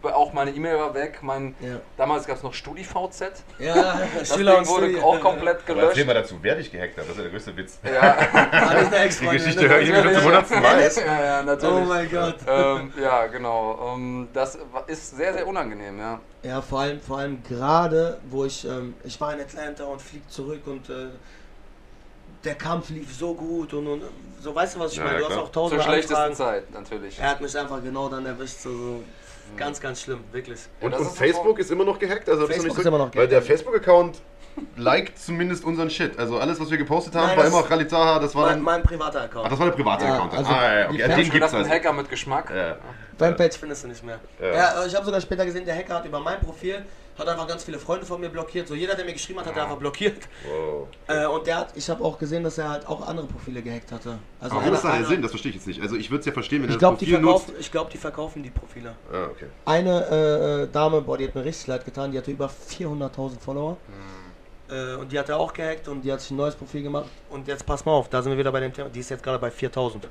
auch 0.05 0.33
meine 0.33 0.51
E-Mail 0.51 0.77
war 0.79 0.95
weg. 0.95 1.19
Mein, 1.23 1.55
Ja. 1.61 1.77
Damals 1.97 2.27
gab 2.27 2.37
es 2.37 2.43
noch 2.43 2.53
StudiVZ. 2.55 3.45
Ja, 3.59 4.01
Das 4.19 4.31
Ding 4.31 4.47
wurde 4.47 5.03
auch 5.03 5.21
komplett 5.21 5.59
Aber 5.69 5.83
erzähl 5.83 6.05
gelöscht. 6.05 6.07
mal 6.07 6.15
dazu, 6.15 6.38
wer 6.43 6.57
dich 6.57 6.71
gehackt 6.73 6.97
hat. 6.99 7.05
Das 7.05 7.11
ist 7.11 7.17
ja 7.17 7.23
der 7.23 7.31
größte 7.33 7.57
Witz. 7.57 7.79
Ja, 7.85 8.17
Die 9.21 9.27
Geschichte 9.29 9.69
höre 9.69 9.81
ich 9.81 9.88
irgendwie 9.88 10.05
schon 10.15 10.15
zum 10.15 10.25
hundertsten 10.25 10.62
Mal. 10.62 10.81
ja, 11.07 11.25
ja, 11.25 11.43
natürlich. 11.43 11.75
Oh 11.75 11.81
mein 11.88 12.11
Gott. 12.11 12.37
ähm, 12.47 12.93
ja, 13.01 13.27
genau. 13.27 13.95
Ähm, 13.95 14.29
das 14.33 14.59
ist 14.87 15.17
sehr, 15.17 15.33
sehr 15.35 15.47
unangenehm, 15.47 15.99
ja. 15.99 16.21
Ja, 16.43 16.61
vor 16.61 16.81
allem, 16.81 17.01
vor 17.01 17.19
allem 17.19 17.43
gerade, 17.45 18.19
wo 18.31 18.45
ich, 18.45 18.65
ähm, 18.67 18.95
ich 19.05 19.21
war 19.21 19.33
in 19.35 19.41
Atlanta 19.41 19.85
und 19.85 20.03
flieg 20.03 20.29
zurück 20.31 20.62
und 20.67 20.88
äh, 20.91 21.07
der 22.45 22.57
Kampf 22.57 22.91
lief 22.91 23.15
so 23.15 23.35
gut 23.35 23.73
und, 23.75 23.87
und 23.87 24.03
so, 24.41 24.53
weißt 24.53 24.75
du, 24.75 24.81
was 24.81 24.93
ich 24.93 24.99
Ja, 24.99 25.05
meine? 25.05 25.17
ja, 25.17 25.21
Du 25.21 25.25
hast 25.27 25.33
klar. 25.35 25.43
auch 25.45 25.53
Zur 25.53 25.62
tausende 25.62 25.83
schlechtesten 25.85 26.17
Anfragen. 26.17 26.35
Zeit, 26.35 26.71
natürlich. 26.73 27.19
Er 27.21 27.31
hat 27.31 27.41
mich 27.41 27.57
einfach 27.57 27.81
genau 27.83 28.09
dann 28.09 28.27
erwischt, 28.27 28.59
so, 28.59 28.71
so 28.71 29.05
ganz, 29.57 29.81
ganz 29.81 30.01
schlimm, 30.03 30.21
wirklich. 30.33 30.59
Ja, 30.81 30.87
Und, 30.87 30.95
und 30.95 31.03
ist 31.03 31.17
Facebook 31.19 31.59
ist 31.59 31.71
immer 31.71 31.85
noch 31.85 31.99
gehackt? 31.99 32.29
Also 32.29 32.47
Facebook 32.47 32.69
nicht 32.69 32.79
ist 32.79 32.87
immer 32.87 32.99
noch 32.99 33.07
Weil 33.07 33.27
gehackt. 33.29 33.33
der 33.33 33.43
Facebook-Account 33.43 34.21
liked 34.77 35.19
zumindest 35.19 35.65
unseren 35.65 35.88
Shit. 35.91 36.19
Also 36.19 36.38
alles, 36.38 36.61
was 36.61 36.71
wir 36.71 36.77
gepostet 36.79 37.15
haben, 37.15 37.29
Nein, 37.29 37.37
war 37.38 37.47
immer 37.47 37.62
Khalid 37.62 37.91
Taha, 37.91 38.19
das 38.19 38.35
war 38.35 38.43
Mein, 38.47 38.55
dann... 38.57 38.62
mein 38.65 38.83
privater 38.83 39.23
Account. 39.23 39.47
Ach, 39.47 39.51
das 39.51 39.59
war 39.59 39.67
der 39.67 39.73
private 39.75 40.05
Ja, 40.05 40.15
Account. 40.15 40.35
also 40.35 40.51
ah, 40.53 40.79
ja, 40.81 40.88
okay. 40.91 40.99
Fans- 41.01 41.15
Den 41.15 41.21
Ich 41.21 41.31
gibt's 41.33 41.55
also. 41.55 41.71
Hacker 41.71 41.93
mit 41.93 42.09
Geschmack. 42.11 42.51
Ja. 42.55 42.77
Fanpage 43.19 43.57
findest 43.59 43.85
du 43.85 43.88
nicht 43.88 44.05
mehr. 44.05 44.19
Ja. 44.41 44.53
Ja, 44.55 44.87
ich 44.87 44.95
habe 44.95 45.05
sogar 45.05 45.21
später 45.21 45.45
gesehen, 45.47 45.65
der 45.65 45.75
Hacker 45.77 45.95
hat 45.95 46.05
über 46.05 46.21
mein 46.21 46.41
Profil, 46.41 46.85
hat 47.18 47.29
einfach 47.29 47.46
ganz 47.46 47.64
viele 47.64 47.79
Freunde 47.79 48.07
von 48.07 48.20
mir 48.20 48.29
blockiert. 48.31 48.66
So 48.68 48.75
jeder, 48.75 48.94
der 48.94 49.05
mir 49.05 49.12
geschrieben 49.12 49.38
hat, 49.40 49.46
hat 49.46 49.57
er 49.57 49.64
einfach 49.64 49.77
blockiert. 49.77 50.16
Wow. 50.48 50.88
Äh, 51.09 51.27
und 51.27 51.46
der 51.46 51.59
hat, 51.59 51.77
ich 51.77 51.88
habe 51.90 52.03
auch 52.03 52.18
gesehen, 52.18 52.42
dass 52.44 52.57
er 52.59 52.70
halt 52.70 52.87
auch 52.88 53.07
andere 53.07 53.27
Profile 53.27 53.61
gehackt 53.62 53.92
hatte. 53.92 54.18
Also 54.40 54.57
Aber 54.57 54.66
wo 54.66 54.72
ist 54.72 54.83
da 54.85 54.96
der 54.96 55.07
Sinn? 55.07 55.20
Das 55.22 55.31
verstehe 55.31 55.51
ich 55.51 55.57
jetzt 55.57 55.66
nicht. 55.66 55.81
Also 55.83 55.96
ich 55.96 56.11
würde 56.11 56.20
es 56.20 56.27
ja 56.27 56.33
verstehen, 56.33 56.62
wenn 56.62 56.70
Ich 56.70 56.77
er 56.77 56.79
glaube, 56.79 56.96
das 56.96 57.01
die, 57.07 57.12
Profil 57.12 57.25
verkaufen- 57.27 57.55
ich 57.61 57.70
glaub, 57.70 57.90
die 57.90 57.98
verkaufen 57.98 58.42
die 58.42 58.51
Profile. 58.51 58.94
Ah, 59.12 59.25
okay. 59.31 59.46
Eine 59.66 60.07
äh, 60.11 60.62
äh, 60.62 60.68
Dame, 60.68 61.01
boah, 61.03 61.18
die 61.18 61.27
hat 61.29 61.35
mir 61.35 61.44
richtig 61.44 61.66
leid 61.66 61.85
getan, 61.85 62.12
die 62.12 62.18
hatte 62.18 62.31
über 62.31 62.48
400.000 62.48 63.38
Follower. 63.40 63.77
Äh, 64.70 64.94
und 64.96 65.12
die 65.12 65.18
hat 65.18 65.29
er 65.29 65.38
auch 65.38 65.53
gehackt 65.53 65.88
und 65.88 66.03
die 66.03 66.11
hat 66.12 66.20
sich 66.20 66.31
ein 66.31 66.37
neues 66.37 66.55
Profil 66.55 66.83
gemacht. 66.83 67.07
Und 67.29 67.46
jetzt 67.46 67.66
pass 67.66 67.85
mal 67.85 67.92
auf, 67.92 68.09
da 68.09 68.22
sind 68.22 68.33
wir 68.33 68.38
wieder 68.38 68.53
bei 68.53 68.61
dem 68.61 68.72
Thema. 68.72 68.88
Die 68.88 69.01
ist 69.01 69.11
jetzt 69.11 69.22
gerade 69.22 69.38
bei 69.38 69.48
4.000. 69.51 69.94
Hm, 70.05 70.09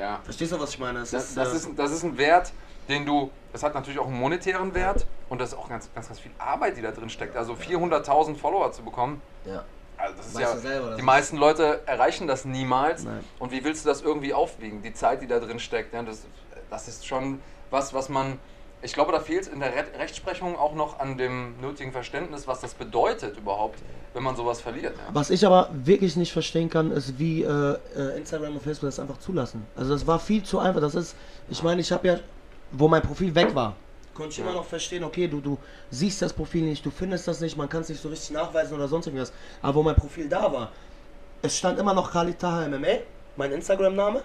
Ja. 0.00 0.20
Verstehst 0.24 0.52
du, 0.52 0.60
was 0.60 0.70
ich 0.70 0.78
meine? 0.78 1.00
Das, 1.00 1.10
das, 1.10 1.36
äh, 1.36 1.56
ist, 1.56 1.68
das 1.76 1.90
ist 1.92 2.04
ein 2.04 2.16
Wert, 2.16 2.52
den 2.88 3.04
du, 3.06 3.30
das 3.52 3.62
hat 3.62 3.74
natürlich 3.74 3.98
auch 3.98 4.06
einen 4.06 4.18
monetären 4.18 4.74
Wert 4.74 5.06
und 5.28 5.40
das 5.40 5.50
ist 5.52 5.58
auch 5.58 5.68
ganz, 5.68 5.88
ganz, 5.94 6.08
ganz 6.08 6.20
viel 6.20 6.32
Arbeit, 6.38 6.76
die 6.76 6.82
da 6.82 6.90
drin 6.90 7.10
steckt. 7.10 7.36
Also 7.36 7.54
400.000 7.54 8.36
Follower 8.36 8.72
zu 8.72 8.82
bekommen, 8.82 9.20
ja. 9.44 9.64
also 9.96 10.14
das 10.16 10.26
ist 10.28 10.38
ja, 10.38 10.56
selber, 10.56 10.90
die 10.94 10.98
ist- 11.00 11.04
meisten 11.04 11.36
Leute 11.36 11.80
erreichen 11.86 12.26
das 12.26 12.44
niemals. 12.44 13.04
Nein. 13.04 13.24
Und 13.38 13.52
wie 13.52 13.62
willst 13.64 13.84
du 13.84 13.88
das 13.88 14.02
irgendwie 14.02 14.34
aufwiegen? 14.34 14.82
Die 14.82 14.92
Zeit, 14.94 15.22
die 15.22 15.26
da 15.26 15.38
drin 15.38 15.58
steckt, 15.58 15.92
ja, 15.94 16.02
das, 16.02 16.26
das 16.70 16.88
ist 16.88 17.06
schon 17.06 17.40
was, 17.70 17.92
was 17.92 18.08
man, 18.08 18.38
ich 18.80 18.94
glaube, 18.94 19.12
da 19.12 19.20
fehlt 19.20 19.42
es 19.42 19.48
in 19.48 19.60
der 19.60 19.74
Re 19.74 19.84
Rechtsprechung 19.98 20.56
auch 20.56 20.74
noch 20.74 21.00
an 21.00 21.18
dem 21.18 21.60
nötigen 21.60 21.92
Verständnis, 21.92 22.46
was 22.46 22.60
das 22.60 22.74
bedeutet 22.74 23.36
überhaupt, 23.36 23.78
wenn 24.14 24.22
man 24.22 24.36
sowas 24.36 24.60
verliert. 24.60 24.94
Ja. 24.96 25.14
Was 25.14 25.30
ich 25.30 25.44
aber 25.44 25.68
wirklich 25.72 26.16
nicht 26.16 26.32
verstehen 26.32 26.70
kann, 26.70 26.90
ist, 26.92 27.18
wie 27.18 27.42
äh, 27.42 27.76
äh, 27.96 28.16
Instagram 28.16 28.54
und 28.54 28.62
Facebook 28.62 28.88
das 28.88 28.98
einfach 29.00 29.18
zulassen. 29.18 29.66
Also 29.76 29.92
das 29.92 30.06
war 30.06 30.18
viel 30.18 30.42
zu 30.44 30.58
einfach. 30.60 30.80
Das 30.80 30.94
ist, 30.94 31.14
ich 31.50 31.62
meine, 31.62 31.80
ich 31.80 31.92
habe 31.92 32.06
ja, 32.08 32.18
wo 32.72 32.88
mein 32.88 33.02
Profil 33.02 33.34
weg 33.34 33.54
war, 33.54 33.76
konnte 34.14 34.32
ich 34.32 34.38
immer 34.40 34.52
noch 34.52 34.64
verstehen, 34.64 35.04
okay, 35.04 35.28
du, 35.28 35.40
du 35.40 35.56
siehst 35.90 36.20
das 36.20 36.32
Profil 36.32 36.62
nicht, 36.64 36.84
du 36.84 36.90
findest 36.90 37.28
das 37.28 37.40
nicht, 37.40 37.56
man 37.56 37.68
kann 37.68 37.82
es 37.82 37.88
nicht 37.88 38.02
so 38.02 38.08
richtig 38.08 38.30
nachweisen 38.30 38.74
oder 38.74 38.88
sonst 38.88 39.06
irgendwas. 39.06 39.32
Aber 39.62 39.76
wo 39.76 39.82
mein 39.82 39.94
Profil 39.94 40.28
da 40.28 40.52
war, 40.52 40.72
es 41.40 41.56
stand 41.56 41.78
immer 41.78 41.94
noch 41.94 42.10
Khalid 42.10 42.38
Taha 42.38 42.66
MMA, 42.68 42.98
mein 43.36 43.52
Instagram-Name. 43.52 44.22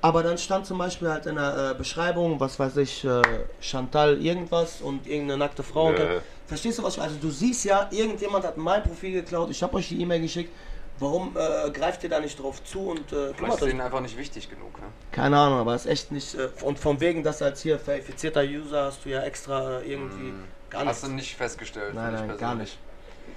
Aber 0.00 0.22
dann 0.22 0.38
stand 0.38 0.66
zum 0.66 0.78
Beispiel 0.78 1.08
halt 1.08 1.26
in 1.26 1.34
der 1.36 1.70
äh, 1.70 1.74
Beschreibung, 1.74 2.38
was 2.38 2.58
weiß 2.58 2.76
ich, 2.76 3.04
äh, 3.04 3.22
Chantal 3.60 4.20
irgendwas 4.20 4.82
und 4.82 5.06
irgendeine 5.06 5.38
nackte 5.38 5.62
Frau. 5.62 5.92
Ja. 5.92 6.20
verstehst 6.46 6.78
du, 6.78 6.82
was 6.82 6.96
ich? 6.96 7.02
Also 7.02 7.16
du 7.20 7.30
siehst 7.30 7.64
ja, 7.64 7.88
irgendjemand 7.90 8.44
hat 8.44 8.56
mein 8.56 8.82
Profil 8.82 9.12
geklaut, 9.12 9.50
ich 9.50 9.62
habe 9.62 9.74
euch 9.74 9.88
die 9.88 10.00
E-Mail 10.00 10.20
geschickt. 10.20 10.52
Warum 11.00 11.36
äh, 11.36 11.70
greift 11.70 12.04
ihr 12.04 12.08
da 12.08 12.20
nicht 12.20 12.40
drauf 12.40 12.62
zu 12.62 12.90
und 12.90 13.00
äh, 13.00 13.02
Vielleicht 13.10 13.36
kümmert 13.38 13.54
ist 13.56 13.62
euch? 13.62 13.68
denen 13.70 13.80
einfach 13.80 14.00
nicht 14.00 14.16
wichtig 14.16 14.48
genug. 14.48 14.78
Ja. 14.78 14.84
Keine 15.10 15.38
Ahnung, 15.38 15.58
aber 15.58 15.74
ist 15.74 15.86
echt 15.86 16.12
nicht. 16.12 16.34
Äh, 16.34 16.48
und 16.62 16.78
von 16.78 17.00
wegen, 17.00 17.22
dass 17.24 17.42
als 17.42 17.62
hier 17.62 17.78
verifizierter 17.78 18.42
User 18.42 18.84
hast 18.84 19.04
du 19.04 19.08
ja 19.10 19.22
extra 19.22 19.80
äh, 19.80 19.92
irgendwie 19.92 20.32
gar 20.70 20.84
nichts. 20.84 21.02
Hast 21.02 21.10
du 21.10 21.14
nicht 21.14 21.34
festgestellt? 21.36 21.94
Nein, 21.94 22.06
finde 22.06 22.22
ich 22.22 22.28
nein, 22.28 22.38
gar 22.38 22.48
persönlich. 22.50 22.78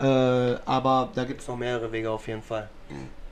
Äh, 0.01 0.05
aber 0.05 1.11
da 1.15 1.25
gibt 1.25 1.41
es 1.43 1.49
noch 1.49 1.57
mehrere 1.57 1.91
Wege 1.93 2.11
auf 2.11 2.27
jeden 2.27 2.43
Fall. 2.43 2.69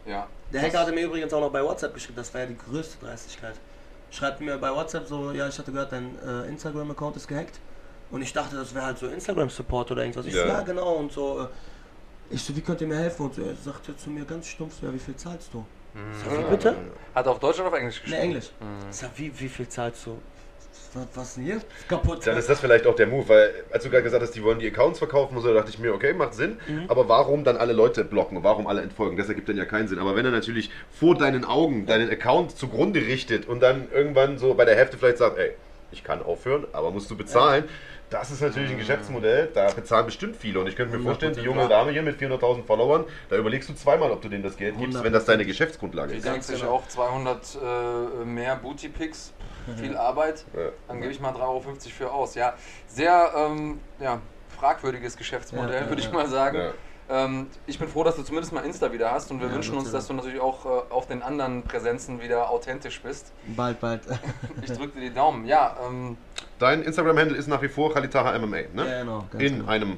Ja. 0.06 0.26
Der 0.52 0.62
Hacker 0.62 0.80
hatte 0.80 0.92
mir 0.92 1.04
übrigens 1.04 1.32
auch 1.32 1.40
noch 1.40 1.50
bei 1.50 1.62
WhatsApp 1.62 1.94
geschrieben, 1.94 2.16
das 2.16 2.32
war 2.32 2.42
ja 2.42 2.46
die 2.46 2.56
größte 2.56 3.04
Dreistigkeit. 3.04 3.54
Schreibt 4.10 4.40
mir 4.40 4.56
bei 4.58 4.70
WhatsApp 4.70 5.06
so, 5.06 5.30
ja, 5.32 5.46
ich 5.46 5.58
hatte 5.58 5.70
gehört, 5.70 5.92
dein 5.92 6.16
äh, 6.26 6.48
Instagram-Account 6.48 7.16
ist 7.16 7.28
gehackt. 7.28 7.60
Und 8.10 8.22
ich 8.22 8.32
dachte, 8.32 8.56
das 8.56 8.74
wäre 8.74 8.86
halt 8.86 8.98
so 8.98 9.06
Instagram-Support 9.06 9.92
oder 9.92 10.02
irgendwas. 10.02 10.26
Ich 10.26 10.34
Ja. 10.34 10.42
so, 10.42 10.48
ja, 10.48 10.60
genau. 10.62 10.94
Und 10.94 11.12
so, 11.12 11.42
äh, 11.42 11.46
ich 12.30 12.42
so, 12.42 12.54
wie 12.56 12.60
könnt 12.60 12.80
ihr 12.80 12.86
mir 12.86 12.96
helfen? 12.98 13.26
Und 13.26 13.34
so, 13.34 13.42
er 13.42 13.54
sagte 13.56 13.96
zu 13.96 14.10
mir 14.10 14.24
ganz 14.24 14.46
stumpf, 14.46 14.74
so, 14.80 14.86
ja, 14.86 14.94
wie 14.94 14.98
viel 14.98 15.16
zahlst 15.16 15.52
du? 15.52 15.64
Ich 16.12 16.18
sag, 16.24 16.38
wie 16.38 16.50
bitte? 16.50 16.76
Hat 17.14 17.26
er 17.26 17.32
auf 17.32 17.40
Deutsch 17.40 17.58
oder 17.58 17.68
auf 17.68 17.74
Englisch 17.74 17.96
Ne, 17.96 18.02
geschrieben? 18.04 18.22
Englisch. 18.22 18.50
Ich 18.90 18.96
sag, 18.96 19.10
wie, 19.16 19.32
wie 19.40 19.48
viel 19.48 19.68
zahlst 19.68 20.06
du? 20.06 20.18
Was, 20.94 21.06
was 21.14 21.34
denn 21.34 21.44
hier? 21.44 21.60
Kaputt. 21.88 22.26
Dann 22.26 22.36
ist 22.36 22.48
das 22.48 22.60
vielleicht 22.60 22.86
auch 22.86 22.94
der 22.94 23.06
Move, 23.08 23.28
weil 23.28 23.54
als 23.72 23.84
du 23.84 23.90
gerade 23.90 24.02
gesagt 24.04 24.22
hast, 24.22 24.32
die 24.32 24.42
wollen 24.42 24.58
die 24.60 24.66
Accounts 24.68 24.98
verkaufen 24.98 25.36
und 25.36 25.42
so, 25.42 25.48
da 25.48 25.54
dachte 25.54 25.70
ich 25.70 25.78
mir, 25.78 25.92
okay, 25.94 26.12
macht 26.12 26.34
Sinn, 26.34 26.58
Mhm. 26.68 26.84
aber 26.88 27.08
warum 27.08 27.42
dann 27.44 27.56
alle 27.56 27.72
Leute 27.72 28.04
blocken 28.04 28.36
und 28.36 28.44
warum 28.44 28.66
alle 28.68 28.82
entfolgen? 28.82 29.16
Das 29.16 29.28
ergibt 29.28 29.48
dann 29.48 29.56
ja 29.56 29.64
keinen 29.64 29.88
Sinn. 29.88 29.98
Aber 29.98 30.14
wenn 30.16 30.24
er 30.24 30.30
natürlich 30.32 30.70
vor 30.92 31.16
deinen 31.16 31.44
Augen 31.44 31.86
deinen 31.86 32.10
Account 32.10 32.56
zugrunde 32.56 33.00
richtet 33.00 33.46
und 33.48 33.60
dann 33.60 33.88
irgendwann 33.92 34.38
so 34.38 34.54
bei 34.54 34.64
der 34.64 34.76
Hälfte 34.76 34.96
vielleicht 34.96 35.18
sagt, 35.18 35.38
ey, 35.38 35.52
ich 35.92 36.04
kann 36.04 36.22
aufhören, 36.22 36.66
aber 36.72 36.92
musst 36.92 37.10
du 37.10 37.16
bezahlen, 37.16 37.64
das 38.10 38.30
ist 38.32 38.42
natürlich 38.42 38.72
ein 38.72 38.78
Geschäftsmodell, 38.78 39.50
da 39.54 39.70
bezahlen 39.70 40.06
bestimmt 40.06 40.36
viele. 40.36 40.60
Und 40.60 40.66
ich 40.66 40.76
könnte 40.76 40.96
mir 40.96 41.02
vorstellen, 41.02 41.34
die 41.34 41.40
junge 41.40 41.68
Dame 41.68 41.92
hier 41.92 42.02
mit 42.02 42.20
400.000 42.20 42.64
Followern, 42.64 43.04
da 43.28 43.36
überlegst 43.36 43.68
du 43.68 43.74
zweimal, 43.74 44.10
ob 44.10 44.20
du 44.20 44.28
denen 44.28 44.42
das 44.42 44.56
Geld 44.56 44.76
gibst, 44.78 45.02
wenn 45.02 45.12
das 45.12 45.24
deine 45.24 45.46
Geschäftsgrundlage 45.46 46.12
Die 46.12 46.18
ist. 46.18 46.26
denkt 46.26 46.44
sich 46.44 46.64
auch 46.64 46.86
200 46.88 47.58
äh, 47.62 48.24
mehr 48.24 48.56
Booty-Picks, 48.56 49.32
viel 49.76 49.96
Arbeit, 49.96 50.44
dann 50.88 51.00
gebe 51.00 51.12
ich 51.12 51.20
mal 51.20 51.32
3,50 51.32 51.40
Euro 51.40 51.60
für 51.60 52.12
aus. 52.12 52.34
Ja, 52.34 52.54
sehr 52.88 53.32
ähm, 53.36 53.80
ja, 54.00 54.20
fragwürdiges 54.58 55.16
Geschäftsmodell, 55.16 55.88
würde 55.88 56.02
ich 56.02 56.10
mal 56.10 56.26
sagen. 56.28 56.72
Ja. 57.10 57.24
Ähm, 57.24 57.46
ich 57.66 57.78
bin 57.78 57.88
froh, 57.88 58.04
dass 58.04 58.16
du 58.16 58.22
zumindest 58.22 58.52
mal 58.52 58.60
Insta 58.64 58.92
wieder 58.92 59.10
hast 59.10 59.30
und 59.30 59.40
wir 59.40 59.48
Ja, 59.48 59.54
wünschen 59.54 59.76
uns, 59.76 59.90
dass 59.90 60.06
du 60.06 60.14
natürlich 60.14 60.40
auch 60.40 60.64
äh, 60.64 60.68
auf 60.90 61.06
den 61.06 61.22
anderen 61.22 61.62
Präsenzen 61.62 62.20
wieder 62.22 62.50
authentisch 62.50 63.00
bist. 63.00 63.32
Bald, 63.56 63.80
bald. 63.80 64.02
Ich 64.62 64.72
drücke 64.72 64.98
dir 65.00 65.08
die 65.08 65.14
Daumen. 65.14 65.46
Ja, 65.46 65.76
ähm, 65.86 66.16
Dein 66.58 66.82
Instagram-Handle 66.82 67.36
ist 67.36 67.48
nach 67.48 67.62
wie 67.62 67.68
vor 67.68 67.92
Khalitaha 67.92 68.38
MMA, 68.38 68.56
ne? 68.56 68.66
Ja, 68.76 69.00
genau. 69.00 69.24
ganz 69.30 69.42
In 69.44 69.58
genau. 69.58 69.68
einem 69.70 69.96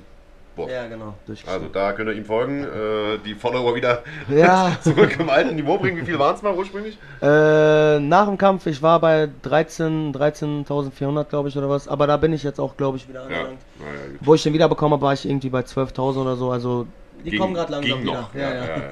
Wort. 0.54 0.70
Ja, 0.70 0.86
genau. 0.86 1.14
Also 1.46 1.68
da 1.68 1.92
könnt 1.92 2.10
ihr 2.10 2.14
ihm 2.14 2.24
folgen, 2.26 2.62
äh, 2.64 3.18
die 3.24 3.34
Follower 3.34 3.74
wieder 3.74 4.02
Ja, 4.28 4.76
zurück 4.82 5.16
im 5.18 5.30
alten 5.30 5.56
Niveau 5.56 5.78
bringen. 5.78 5.96
Wie 5.98 6.04
viel 6.04 6.18
waren 6.18 6.34
es 6.34 6.42
mal 6.42 6.54
ursprünglich? 6.54 6.98
äh, 7.22 7.98
nach 7.98 8.26
dem 8.26 8.36
Kampf, 8.38 8.66
ich 8.66 8.82
war 8.82 9.00
bei 9.00 9.28
13, 9.42 10.12
13.400, 10.14 11.24
glaube 11.24 11.48
ich, 11.48 11.56
oder 11.56 11.68
was. 11.70 11.88
Aber 11.88 12.06
da 12.06 12.16
bin 12.18 12.32
ich 12.34 12.42
jetzt 12.42 12.60
auch, 12.60 12.76
glaube 12.76 12.98
ich, 12.98 13.08
wieder 13.08 13.22
angelangt. 13.22 13.60
Naja, 13.78 13.92
gut. 14.10 14.18
Wo 14.20 14.34
ich 14.34 14.42
den 14.42 14.52
wiederbekommen 14.52 14.92
habe, 14.92 15.02
war 15.02 15.14
ich 15.14 15.26
irgendwie 15.26 15.48
bei 15.48 15.60
12.000 15.60 16.16
oder 16.20 16.36
so. 16.36 16.50
Also, 16.50 16.86
die 17.24 17.30
Ging- 17.30 17.38
kommen 17.40 17.54
gerade 17.54 17.72
langsam 17.72 18.02
wieder. 18.02 18.12
noch. 18.12 18.34
Ja, 18.34 18.54
ja. 18.54 18.82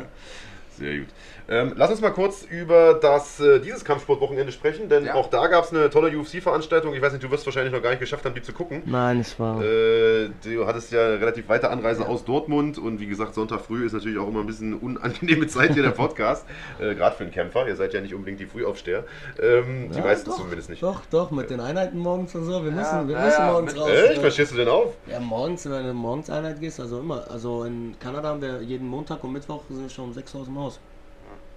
Sehr 0.78 0.98
gut. 0.98 1.08
Ähm, 1.50 1.72
lass 1.74 1.90
uns 1.90 2.00
mal 2.00 2.10
kurz 2.10 2.44
über 2.48 2.94
das, 2.94 3.40
äh, 3.40 3.58
dieses 3.58 3.84
Kampfsportwochenende 3.84 4.52
sprechen, 4.52 4.88
denn 4.88 5.06
Ja. 5.06 5.14
auch 5.14 5.28
da 5.28 5.48
gab 5.48 5.64
es 5.64 5.72
eine 5.74 5.90
tolle 5.90 6.16
UFC-Veranstaltung. 6.16 6.94
Ich 6.94 7.02
weiß 7.02 7.12
nicht, 7.12 7.24
du 7.24 7.30
wirst 7.32 7.44
wahrscheinlich 7.44 7.72
noch 7.74 7.82
gar 7.82 7.90
nicht 7.90 7.98
geschafft 7.98 8.24
haben, 8.24 8.34
die 8.36 8.42
zu 8.42 8.52
gucken. 8.52 8.82
Nein, 8.86 9.18
es 9.18 9.38
war. 9.40 9.60
Äh, 9.60 10.30
du 10.44 10.64
hattest 10.66 10.92
ja 10.92 11.00
relativ 11.00 11.48
weite 11.48 11.68
Anreise 11.70 12.06
aus 12.08 12.24
Dortmund 12.24 12.78
und 12.78 13.00
wie 13.00 13.08
gesagt, 13.08 13.34
Sonntag 13.34 13.62
früh 13.62 13.84
ist 13.84 13.92
natürlich 13.94 14.18
auch 14.18 14.28
immer 14.28 14.40
ein 14.40 14.46
bisschen 14.46 14.74
unangenehme 14.74 15.48
Zeit 15.48 15.74
hier 15.74 15.82
der 15.82 15.90
Podcast. 15.90 16.46
äh, 16.78 16.94
Gerade 16.94 17.16
für 17.16 17.24
einen 17.24 17.32
Kämpfer. 17.32 17.66
Ihr 17.66 17.74
seid 17.74 17.92
ja 17.94 18.00
nicht 18.00 18.14
unbedingt 18.14 18.38
die 18.38 18.46
Frühaufsteher. 18.46 19.02
Ähm, 19.42 19.90
die 19.92 19.98
Ja, 19.98 20.04
meisten 20.04 20.30
doch, 20.30 20.36
zumindest 20.36 20.70
nicht. 20.70 20.82
Doch, 20.84 21.02
doch, 21.10 21.32
mit 21.32 21.50
den 21.50 21.58
Einheiten 21.58 21.98
morgens 21.98 22.32
und 22.36 22.44
so. 22.44 22.64
Wir 22.64 22.70
müssen, 22.70 23.08
wir 23.08 23.16
ja, 23.16 23.24
müssen 23.24 23.40
ja, 23.40 23.50
morgens 23.52 23.72
mit- 23.72 23.82
raus. 23.82 23.90
Echt? 23.90 24.16
Ja. 24.18 24.22
Was 24.22 24.34
stehst 24.34 24.52
du 24.52 24.56
denn 24.56 24.68
auf? 24.68 24.92
Ja, 25.08 25.18
morgens, 25.18 25.68
wenn 25.68 25.84
du 25.84 25.94
morgens 25.94 26.30
Einheit 26.30 26.60
gehst, 26.60 26.78
also 26.78 27.00
immer. 27.00 27.28
Also 27.28 27.64
in 27.64 27.96
Kanada 27.98 28.28
haben 28.28 28.40
wir 28.40 28.62
jeden 28.62 28.86
Montag 28.86 29.24
und 29.24 29.32
Mittwoch 29.32 29.62
sind 29.68 29.82
wir 29.82 29.90
schon 29.90 30.04
um 30.04 30.12
6 30.12 30.32
Uhr 30.34 30.40
aus 30.42 30.46
dem 30.46 30.58
Haus. 30.58 30.80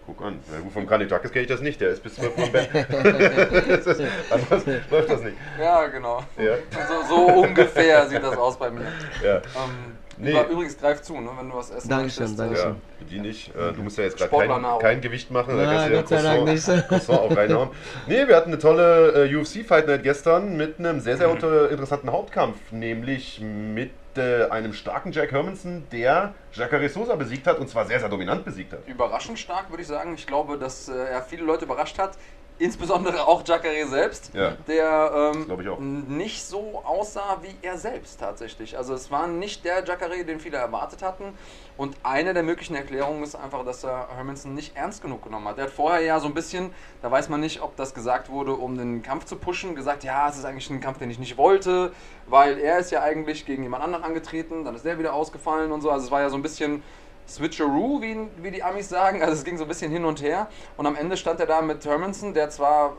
Guck 0.05 0.21
an. 0.21 0.39
Na 0.51 0.59
gut, 0.59 0.73
vom 0.73 0.85
Kandidates 0.87 1.31
kenne 1.31 1.43
ich 1.43 1.49
das 1.49 1.61
nicht. 1.61 1.79
Der 1.79 1.89
ist 1.89 2.03
bis 2.03 2.15
12 2.15 2.37
Uhr 2.37 2.45
im 2.45 2.51
Bett. 2.51 2.69
Anders 4.29 4.65
läuft 4.91 5.09
das 5.09 5.21
nicht. 5.21 5.37
Ja, 5.59 5.87
genau. 5.87 6.23
Ja. 6.37 6.55
So, 6.87 7.15
so 7.15 7.25
ungefähr 7.41 8.07
sieht 8.07 8.21
das 8.23 8.37
aus 8.37 8.57
bei 8.57 8.69
mir. 8.69 8.85
Ja. 9.23 9.35
Ähm, 9.37 9.41
Nee. 10.15 10.29
über- 10.29 10.47
Übrigens, 10.47 10.77
greif 10.77 11.01
zu, 11.01 11.19
ne, 11.19 11.31
wenn 11.39 11.49
du 11.49 11.55
was 11.55 11.71
essen 11.71 11.89
Dankeschön, 11.89 12.25
möchtest. 12.25 12.39
Dankeschön. 12.39 12.69
Ja, 12.69 12.75
bediene 12.99 13.27
ich. 13.29 13.49
Äh, 13.55 13.71
Du 13.73 13.81
musst 13.81 13.97
ja 13.97 14.03
jetzt 14.03 14.15
gerade 14.17 14.47
kein, 14.47 14.79
kein 14.79 15.01
Gewicht 15.01 15.31
machen. 15.31 15.57
da 15.57 15.65
Nein, 15.65 15.75
kannst 15.75 15.87
du 15.89 15.91
ja 15.91 15.99
Gott 16.01 16.07
sei 16.09 16.21
Dank 16.21 16.47
Croissant- 16.47 16.75
nicht. 16.77 16.87
Croissant 16.87 17.19
auch 17.19 17.35
reinhauen. 17.35 17.69
Nee, 18.05 18.27
wir 18.27 18.35
hatten 18.35 18.49
eine 18.51 18.59
tolle 18.59 19.25
äh, 19.25 19.35
UFC 19.35 19.65
Fight 19.65 19.87
Night 19.87 20.03
gestern 20.03 20.55
mit 20.55 20.77
einem 20.77 20.99
sehr, 20.99 21.17
sehr 21.17 21.31
unter 21.31 21.71
interessanten 21.71 22.11
Hauptkampf. 22.11 22.57
Nämlich 22.71 23.41
mit 23.41 23.89
äh, 24.17 24.45
einem 24.49 24.73
starken 24.73 25.11
Jack 25.11 25.31
Hermanson, 25.31 25.83
der 25.91 26.33
Jacare 26.53 26.89
Sosa 26.89 27.15
besiegt 27.15 27.47
hat 27.47 27.59
und 27.59 27.69
zwar 27.69 27.85
sehr, 27.85 27.99
sehr 27.99 28.09
dominant 28.09 28.45
besiegt 28.45 28.73
hat. 28.73 28.87
Überraschend 28.87 29.39
stark, 29.39 29.69
würde 29.69 29.81
ich 29.81 29.87
sagen. 29.87 30.13
Ich 30.15 30.27
glaube, 30.27 30.57
dass 30.57 30.89
äh, 30.89 30.93
er 30.93 31.21
viele 31.21 31.43
Leute 31.43 31.65
überrascht 31.65 31.99
hat. 31.99 32.17
Insbesondere 32.63 33.27
auch 33.27 33.43
Jacare 33.45 33.85
selbst, 33.87 34.31
Ja. 34.33 34.51
der 34.67 35.31
ähm, 35.35 35.45
glaub 35.47 35.59
ich 35.59 35.67
auch. 35.67 35.79
nicht 35.79 36.43
so 36.45 36.81
aussah 36.85 37.39
wie 37.41 37.53
er 37.61 37.77
selbst 37.77 38.21
tatsächlich. 38.21 38.77
Also 38.77 38.93
es 38.93 39.11
war 39.11 39.27
nicht 39.27 39.65
der 39.65 39.83
Jacare, 39.83 40.23
den 40.23 40.39
viele 40.39 40.57
erwartet 40.57 41.01
hatten. 41.01 41.37
Und 41.75 41.97
eine 42.03 42.33
der 42.33 42.43
möglichen 42.43 42.75
Erklärungen 42.75 43.21
ist 43.23 43.35
einfach, 43.35 43.65
dass 43.65 43.83
er 43.83 44.07
Hermanson 44.15 44.53
nicht 44.53 44.77
ernst 44.77 45.01
genug 45.01 45.23
genommen 45.23 45.45
hat. 45.47 45.57
Er 45.57 45.65
hat 45.65 45.71
vorher 45.71 46.01
ja 46.01 46.19
so 46.21 46.27
ein 46.27 46.33
bisschen, 46.33 46.73
da 47.01 47.11
weiß 47.11 47.27
man 47.27 47.41
nicht, 47.41 47.61
ob 47.61 47.75
das 47.75 47.93
gesagt 47.93 48.29
wurde, 48.29 48.53
um 48.53 48.77
den 48.77 49.01
Kampf 49.01 49.25
zu 49.25 49.35
pushen, 49.35 49.75
gesagt, 49.75 50.03
ja, 50.05 50.29
es 50.29 50.37
ist 50.37 50.45
eigentlich 50.45 50.69
ein 50.69 50.79
Kampf, 50.79 50.99
den 50.99 51.09
ich 51.09 51.19
nicht 51.19 51.35
wollte, 51.37 51.91
weil 52.27 52.59
er 52.59 52.77
ist 52.79 52.91
ja 52.91 53.01
eigentlich 53.01 53.45
gegen 53.45 53.63
jemand 53.63 53.83
anderen 53.83 54.05
angetreten, 54.05 54.63
dann 54.63 54.73
ist 54.75 54.85
der 54.85 54.99
wieder 54.99 55.13
ausgefallen 55.13 55.71
und 55.73 55.81
so. 55.81 55.89
Also 55.91 56.05
es 56.05 56.11
war 56.11 56.21
ja 56.21 56.29
so 56.29 56.37
ein 56.37 56.43
bisschen 56.43 56.81
Switcheroo, 57.27 58.01
wie, 58.01 58.27
wie 58.41 58.51
die 58.51 58.63
Amis 58.63 58.89
sagen. 58.89 59.21
Also 59.21 59.33
es 59.33 59.43
ging 59.43 59.57
so 59.57 59.63
ein 59.63 59.67
bisschen 59.67 59.91
hin 59.91 60.05
und 60.05 60.21
her. 60.21 60.47
Und 60.77 60.85
am 60.85 60.95
Ende 60.95 61.17
stand 61.17 61.39
er 61.39 61.45
da 61.45 61.61
mit 61.61 61.85
Hermanson, 61.85 62.33
der 62.33 62.49
zwar 62.49 62.89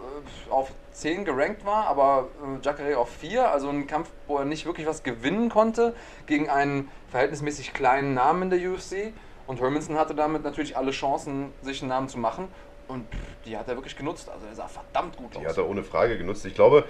äh, 0.48 0.50
auf 0.50 0.72
10 0.92 1.24
gerankt 1.24 1.64
war, 1.64 1.87
aber 1.87 2.28
äh, 2.42 2.64
Jacare 2.64 2.96
auf 2.98 3.10
4. 3.10 3.50
Also 3.50 3.68
ein 3.68 3.87
Kampf, 3.87 4.10
wo 4.26 4.38
er 4.38 4.44
nicht 4.44 4.66
wirklich 4.66 4.87
was 4.87 5.02
gewinnen 5.02 5.48
konnte 5.50 5.94
gegen 6.26 6.48
einen 6.48 6.90
verhältnismäßig 7.10 7.72
kleinen 7.74 8.14
Namen 8.14 8.50
in 8.50 8.50
der 8.50 8.70
UFC. 8.72 9.12
Und 9.46 9.60
Hermanson 9.60 9.96
hatte 9.96 10.14
damit 10.14 10.42
natürlich 10.42 10.76
alle 10.76 10.90
Chancen, 10.90 11.52
sich 11.62 11.82
einen 11.82 11.90
Namen 11.90 12.08
zu 12.08 12.18
machen. 12.18 12.48
Und 12.88 13.06
die 13.46 13.56
hat 13.56 13.68
er 13.68 13.76
wirklich 13.76 13.96
genutzt. 13.96 14.28
Also 14.28 14.46
er 14.46 14.54
sah 14.54 14.68
verdammt 14.68 15.16
gut 15.16 15.34
Die 15.34 15.38
aus. 15.38 15.46
hat 15.52 15.56
er 15.58 15.68
ohne 15.68 15.82
Frage 15.82 16.18
genutzt. 16.18 16.44
Ich 16.46 16.54
glaube, 16.54 16.84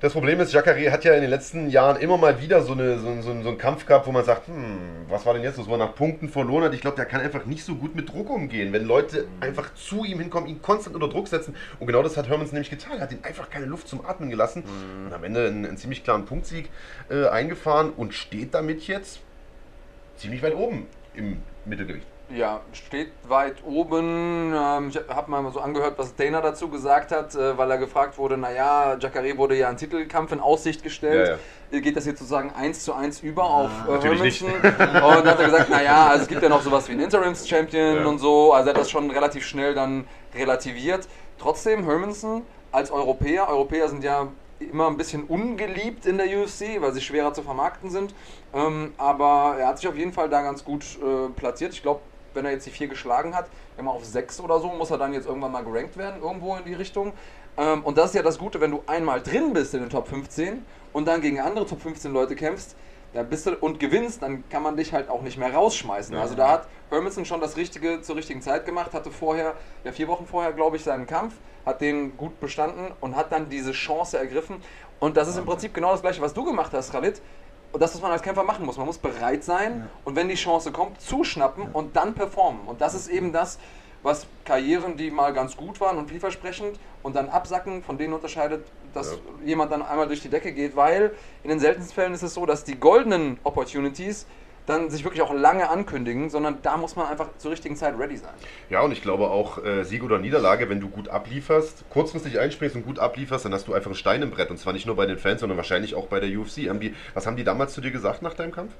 das 0.00 0.12
Problem 0.12 0.38
ist, 0.38 0.52
Jacare 0.52 0.92
hat 0.92 1.04
ja 1.04 1.14
in 1.14 1.22
den 1.22 1.30
letzten 1.30 1.70
Jahren 1.70 2.00
immer 2.00 2.16
mal 2.16 2.40
wieder 2.40 2.62
so, 2.62 2.72
eine, 2.72 2.98
so, 3.00 3.20
so, 3.20 3.42
so 3.42 3.48
einen 3.48 3.58
Kampf 3.58 3.84
gehabt, 3.84 4.06
wo 4.06 4.12
man 4.12 4.24
sagt, 4.24 4.46
hm, 4.46 5.06
was 5.08 5.26
war 5.26 5.34
denn 5.34 5.42
jetzt 5.42 5.56
los, 5.56 5.66
wo 5.66 5.72
er 5.72 5.78
nach 5.78 5.94
Punkten 5.96 6.28
verloren 6.28 6.64
hat. 6.64 6.74
Ich 6.74 6.80
glaube, 6.80 6.96
der 6.96 7.04
kann 7.04 7.20
einfach 7.20 7.46
nicht 7.46 7.64
so 7.64 7.74
gut 7.74 7.96
mit 7.96 8.08
Druck 8.08 8.30
umgehen, 8.30 8.72
wenn 8.72 8.84
Leute 8.84 9.26
einfach 9.40 9.74
zu 9.74 10.04
ihm 10.04 10.20
hinkommen, 10.20 10.48
ihn 10.48 10.62
konstant 10.62 10.94
unter 10.94 11.08
Druck 11.08 11.26
setzen. 11.26 11.56
Und 11.80 11.88
genau 11.88 12.02
das 12.04 12.16
hat 12.16 12.28
Hermans 12.28 12.52
nämlich 12.52 12.70
getan. 12.70 12.98
Er 12.98 13.02
hat 13.02 13.12
ihm 13.12 13.18
einfach 13.22 13.50
keine 13.50 13.66
Luft 13.66 13.88
zum 13.88 14.06
Atmen 14.06 14.30
gelassen 14.30 14.62
und 15.06 15.12
am 15.12 15.24
Ende 15.24 15.48
einen, 15.48 15.66
einen 15.66 15.76
ziemlich 15.76 16.04
klaren 16.04 16.26
Punktsieg 16.26 16.70
äh, 17.10 17.26
eingefahren 17.26 17.90
und 17.90 18.14
steht 18.14 18.54
damit 18.54 18.86
jetzt 18.86 19.20
ziemlich 20.16 20.42
weit 20.42 20.54
oben 20.54 20.86
im 21.14 21.38
Mittelgewicht. 21.64 22.06
Ja, 22.30 22.60
steht 22.72 23.10
weit 23.26 23.56
oben. 23.64 24.52
Ähm, 24.54 24.88
ich 24.90 24.98
habe 25.08 25.30
mal 25.30 25.50
so 25.50 25.60
angehört, 25.60 25.94
was 25.98 26.14
Dana 26.14 26.42
dazu 26.42 26.68
gesagt 26.68 27.10
hat, 27.10 27.34
äh, 27.34 27.56
weil 27.56 27.70
er 27.70 27.78
gefragt 27.78 28.18
wurde, 28.18 28.36
naja, 28.36 28.96
Jacare 29.00 29.36
wurde 29.38 29.56
ja 29.56 29.68
ein 29.70 29.78
Titelkampf 29.78 30.32
in 30.32 30.40
Aussicht 30.40 30.82
gestellt. 30.82 31.38
Äh, 31.70 31.80
Geht 31.80 31.96
das 31.96 32.04
jetzt 32.04 32.18
sozusagen 32.18 32.52
eins 32.54 32.84
zu 32.84 32.92
eins 32.92 33.20
über 33.20 33.44
auf 33.44 33.70
äh, 33.88 33.92
natürlich 33.92 34.20
nicht. 34.20 34.42
Hermanson? 34.42 35.02
Und 35.18 35.24
dann 35.24 35.26
hat 35.28 35.38
er 35.40 35.44
gesagt, 35.46 35.70
naja, 35.70 36.06
also 36.08 36.22
es 36.22 36.28
gibt 36.28 36.42
ja 36.42 36.48
noch 36.50 36.60
sowas 36.62 36.86
wie 36.88 36.92
einen 36.92 37.00
Interims-Champion 37.02 37.96
Ja. 37.96 38.06
und 38.06 38.18
so. 38.18 38.52
Also 38.52 38.68
er 38.68 38.74
hat 38.74 38.80
das 38.80 38.90
schon 38.90 39.10
relativ 39.10 39.46
schnell 39.46 39.74
dann 39.74 40.06
relativiert. 40.34 41.08
Trotzdem, 41.38 41.84
Hermanson 41.84 42.42
als 42.72 42.90
Europäer, 42.90 43.48
Europäer 43.48 43.88
sind 43.88 44.04
ja 44.04 44.28
immer 44.60 44.88
ein 44.88 44.96
bisschen 44.96 45.24
ungeliebt 45.24 46.04
in 46.04 46.18
der 46.18 46.26
UFC, 46.26 46.80
weil 46.80 46.92
sie 46.92 47.00
schwerer 47.00 47.32
zu 47.32 47.42
vermarkten 47.42 47.90
sind. 47.90 48.12
Ähm, 48.52 48.92
aber 48.98 49.56
er 49.58 49.68
hat 49.68 49.78
sich 49.78 49.88
auf 49.88 49.96
jeden 49.96 50.12
Fall 50.12 50.28
da 50.28 50.42
ganz 50.42 50.64
gut 50.64 50.84
äh, 51.00 51.28
platziert. 51.30 51.72
Ich 51.72 51.82
glaube, 51.82 52.00
wenn 52.34 52.44
er 52.44 52.52
jetzt 52.52 52.66
die 52.66 52.70
vier 52.70 52.88
geschlagen 52.88 53.34
hat, 53.34 53.48
immer 53.76 53.92
auf 53.92 54.04
sechs 54.04 54.40
oder 54.40 54.60
so, 54.60 54.68
muss 54.68 54.90
er 54.90 54.98
dann 54.98 55.12
jetzt 55.12 55.26
irgendwann 55.26 55.52
mal 55.52 55.64
gerankt 55.64 55.96
werden, 55.96 56.22
irgendwo 56.22 56.56
in 56.56 56.64
die 56.64 56.74
Richtung. 56.74 57.12
Ähm, 57.56 57.82
und 57.84 57.98
das 57.98 58.06
ist 58.10 58.14
ja 58.14 58.22
das 58.22 58.38
Gute, 58.38 58.60
wenn 58.60 58.70
du 58.70 58.82
einmal 58.86 59.20
drin 59.22 59.52
bist 59.52 59.74
in 59.74 59.80
den 59.80 59.90
Top 59.90 60.08
15 60.08 60.64
und 60.92 61.06
dann 61.06 61.20
gegen 61.20 61.40
andere 61.40 61.66
Top 61.66 61.80
15 61.80 62.12
Leute 62.12 62.36
kämpfst, 62.36 62.76
da 63.14 63.22
bist 63.22 63.46
du 63.46 63.56
und 63.56 63.80
gewinnst, 63.80 64.22
dann 64.22 64.48
kann 64.48 64.62
man 64.62 64.76
dich 64.76 64.92
halt 64.92 65.08
auch 65.08 65.22
nicht 65.22 65.38
mehr 65.38 65.52
rausschmeißen. 65.52 66.14
Ja. 66.14 66.20
Also 66.20 66.34
da 66.34 66.50
hat 66.50 66.68
Hermanson 66.90 67.24
schon 67.24 67.40
das 67.40 67.56
Richtige 67.56 68.02
zur 68.02 68.16
richtigen 68.16 68.42
Zeit 68.42 68.66
gemacht, 68.66 68.92
hatte 68.92 69.10
vorher, 69.10 69.54
ja 69.84 69.92
vier 69.92 70.08
Wochen 70.08 70.26
vorher, 70.26 70.52
glaube 70.52 70.76
ich, 70.76 70.84
seinen 70.84 71.06
Kampf, 71.06 71.34
hat 71.64 71.80
den 71.80 72.16
gut 72.16 72.38
bestanden 72.38 72.92
und 73.00 73.16
hat 73.16 73.32
dann 73.32 73.48
diese 73.48 73.72
Chance 73.72 74.18
ergriffen. 74.18 74.62
Und 75.00 75.16
das 75.16 75.28
ist 75.28 75.38
im 75.38 75.46
Prinzip 75.46 75.72
genau 75.72 75.92
das 75.92 76.02
gleiche, 76.02 76.20
was 76.20 76.34
du 76.34 76.44
gemacht 76.44 76.72
hast, 76.72 76.92
Khalid. 76.92 77.20
Und 77.72 77.80
das, 77.82 77.94
was 77.94 78.00
man 78.00 78.10
als 78.10 78.22
Kämpfer 78.22 78.44
machen 78.44 78.64
muss. 78.64 78.76
Man 78.78 78.86
muss 78.86 78.98
bereit 78.98 79.44
sein 79.44 79.88
und 80.04 80.16
wenn 80.16 80.28
die 80.28 80.34
Chance 80.36 80.72
kommt, 80.72 81.00
zuschnappen 81.00 81.68
und 81.72 81.96
dann 81.96 82.14
performen. 82.14 82.62
Und 82.66 82.80
das 82.80 82.94
ist 82.94 83.08
eben 83.08 83.32
das, 83.32 83.58
was 84.02 84.26
Karrieren, 84.44 84.96
die 84.96 85.10
mal 85.10 85.32
ganz 85.34 85.56
gut 85.56 85.80
waren 85.80 85.98
und 85.98 86.08
vielversprechend 86.08 86.78
und 87.02 87.14
dann 87.16 87.28
absacken, 87.28 87.82
von 87.82 87.98
denen 87.98 88.14
unterscheidet, 88.14 88.64
dass 88.94 89.12
Ja. 89.12 89.18
jemand 89.44 89.72
dann 89.72 89.82
einmal 89.82 90.06
durch 90.06 90.22
die 90.22 90.28
Decke 90.30 90.52
geht, 90.52 90.76
weil 90.76 91.12
in 91.42 91.50
den 91.50 91.60
seltensten 91.60 91.94
Fällen 91.94 92.14
ist 92.14 92.22
es 92.22 92.32
so, 92.32 92.46
dass 92.46 92.64
die 92.64 92.78
goldenen 92.78 93.38
Opportunities 93.44 94.26
dann 94.68 94.90
sich 94.90 95.04
wirklich 95.04 95.22
auch 95.22 95.32
lange 95.32 95.68
ankündigen, 95.70 96.30
sondern 96.30 96.58
da 96.62 96.76
muss 96.76 96.96
man 96.96 97.06
einfach 97.06 97.28
zur 97.38 97.52
richtigen 97.52 97.76
Zeit 97.76 97.98
ready 97.98 98.16
sein. 98.16 98.34
Ja, 98.68 98.80
und 98.82 98.92
ich 98.92 99.02
glaube 99.02 99.30
auch 99.30 99.64
äh, 99.64 99.84
Sieg 99.84 100.02
oder 100.02 100.18
Niederlage, 100.18 100.68
wenn 100.68 100.80
du 100.80 100.88
gut 100.88 101.08
ablieferst, 101.08 101.84
kurzfristig 101.88 102.38
einspringst 102.38 102.76
und 102.76 102.84
gut 102.84 102.98
ablieferst, 102.98 103.44
dann 103.44 103.54
hast 103.54 103.66
du 103.68 103.74
einfach 103.74 103.88
einen 103.88 103.96
Stein 103.96 104.22
im 104.22 104.30
Brett. 104.30 104.50
Und 104.50 104.58
zwar 104.58 104.72
nicht 104.72 104.86
nur 104.86 104.96
bei 104.96 105.06
den 105.06 105.18
Fans, 105.18 105.40
sondern 105.40 105.56
wahrscheinlich 105.56 105.94
auch 105.94 106.06
bei 106.06 106.20
der 106.20 106.28
UFC. 106.38 106.68
Haben 106.68 106.80
die, 106.80 106.94
was 107.14 107.26
haben 107.26 107.36
die 107.36 107.44
damals 107.44 107.72
zu 107.72 107.80
dir 107.80 107.90
gesagt 107.90 108.22
nach 108.22 108.34
deinem 108.34 108.52
Kampf? 108.52 108.72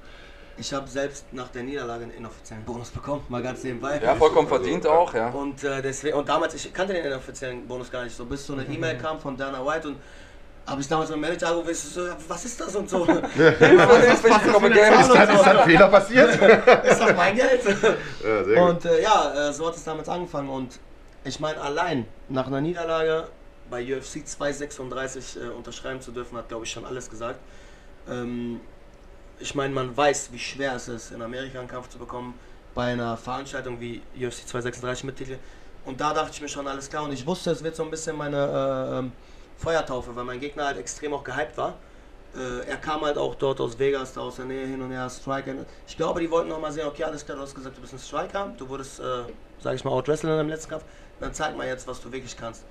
Ich 0.59 0.73
habe 0.73 0.87
selbst 0.89 1.25
nach 1.31 1.47
der 1.47 1.63
Niederlage 1.63 2.03
einen 2.03 2.11
inoffiziellen 2.11 2.65
Bonus 2.65 2.89
bekommen, 2.89 3.23
mal 3.29 3.41
ganz 3.41 3.63
nebenbei. 3.63 3.99
Ja, 4.03 4.15
vollkommen 4.15 4.47
Also, 4.51 4.61
verdient 4.61 4.83
ja. 4.83 4.91
auch, 4.91 5.13
ja. 5.13 5.29
Und 5.29 5.63
äh, 5.63 5.81
deswegen, 5.81 6.17
und 6.17 6.27
damals, 6.27 6.53
ich 6.53 6.73
kannte 6.73 6.93
den 6.93 7.05
inoffiziellen 7.05 7.65
Bonus 7.65 7.89
gar 7.89 8.03
nicht 8.03 8.15
so, 8.15 8.25
bis 8.25 8.45
so 8.45 8.53
eine 8.53 8.63
E-Mail 8.65 8.97
kam 8.97 9.19
von 9.21 9.37
Dana 9.37 9.65
White 9.65 9.87
und 9.87 9.97
habe 10.65 10.81
ich 10.81 10.87
damals 10.87 11.09
meinen 11.09 11.21
Manager 11.21 11.47
angerufen, 11.47 11.71
ich 11.71 11.79
so, 11.79 12.01
was 12.27 12.45
ist 12.45 12.59
das 12.59 12.75
und 12.75 12.89
so? 12.89 13.05
Hilfe, 13.05 13.65
Hilfe, 13.65 14.27
ich 14.27 14.37
bekomme 14.37 14.69
Geld. 14.69 14.99
Ist 14.99 15.09
da, 15.09 15.23
ist 15.23 15.45
da 15.45 15.59
ein 15.59 15.69
Fehler 15.69 15.87
passiert? 15.87 16.29
ist 16.83 16.99
das 16.99 17.15
mein 17.15 17.35
Geld? 17.35 17.61
ja. 17.63 18.63
Und 18.63 18.85
äh, 18.85 19.01
ja, 19.01 19.49
äh, 19.49 19.53
so 19.53 19.67
hat 19.67 19.75
es 19.75 19.83
damals 19.83 20.07
angefangen. 20.09 20.49
Und 20.49 20.79
ich 21.23 21.39
meine, 21.39 21.59
allein 21.59 22.05
nach 22.27 22.47
einer 22.47 22.61
Niederlage 22.61 23.27
bei 23.69 23.83
UFC 23.83 24.25
236 24.25 25.37
äh, 25.37 25.49
unterschreiben 25.49 26.01
zu 26.01 26.11
dürfen, 26.11 26.37
hat, 26.37 26.49
glaube 26.49 26.65
ich, 26.65 26.71
schon 26.71 26.85
alles 26.85 27.09
gesagt. 27.09 27.39
Ähm, 28.09 28.59
ich 29.39 29.55
meine, 29.55 29.73
man 29.73 29.95
weiß, 29.95 30.29
wie 30.31 30.39
schwer 30.39 30.75
es 30.75 30.87
ist, 30.87 31.11
in 31.11 31.21
Amerika 31.21 31.59
einen 31.59 31.67
Kampf 31.67 31.89
zu 31.89 31.97
bekommen, 31.97 32.37
bei 32.75 32.91
einer 32.91 33.17
Veranstaltung 33.17 33.79
wie 33.79 34.01
UFC 34.15 34.47
236 34.47 35.03
mit 35.05 35.15
Titel. 35.15 35.37
Und 35.85 35.99
da 35.99 36.13
dachte 36.13 36.31
ich 36.33 36.41
mir 36.41 36.49
schon, 36.49 36.67
alles 36.67 36.89
klar. 36.89 37.03
Und 37.03 37.13
ich 37.13 37.25
wusste, 37.25 37.51
es 37.51 37.63
wird 37.63 37.75
so 37.75 37.83
ein 37.83 37.89
bisschen 37.89 38.15
meine 38.15 38.37
äh, 38.37 38.99
ähm, 38.99 39.11
Feuertaufe, 39.59 40.15
weil 40.15 40.23
mein 40.23 40.39
Gegner 40.39 40.65
halt 40.65 40.77
extrem 40.77 41.13
auch 41.13 41.23
gehypt 41.23 41.57
war. 41.57 41.75
Äh, 42.35 42.67
er 42.69 42.77
kam 42.77 43.01
halt 43.01 43.17
auch 43.17 43.35
dort 43.35 43.59
aus 43.59 43.77
Vegas, 43.79 44.13
da 44.13 44.21
aus 44.21 44.35
der 44.37 44.45
Nähe 44.45 44.65
hin 44.65 44.81
und 44.81 44.91
her, 44.91 45.09
Striker. 45.09 45.51
Ich 45.87 45.97
glaube, 45.97 46.19
die 46.19 46.29
wollten 46.29 46.49
noch 46.49 46.59
mal 46.59 46.71
sehen, 46.71 46.87
okay, 46.87 47.03
alles 47.03 47.25
klar, 47.25 47.35
du 47.37 47.43
hast 47.43 47.55
gesagt, 47.55 47.75
du 47.77 47.81
bist 47.81 47.93
ein 47.93 47.99
Striker, 47.99 48.53
du 48.57 48.69
wurdest, 48.69 48.99
äh, 48.99 49.03
sag 49.61 49.75
ich 49.75 49.83
mal, 49.83 49.91
outwrestlen 49.91 50.31
in 50.31 50.37
deinem 50.37 50.49
letzten 50.49 50.69
Kampf, 50.69 50.83
dann 51.19 51.33
zeig 51.33 51.57
mal 51.57 51.67
jetzt, 51.67 51.87
was 51.87 51.99
du 52.01 52.11
wirklich 52.11 52.37
kannst. 52.37 52.63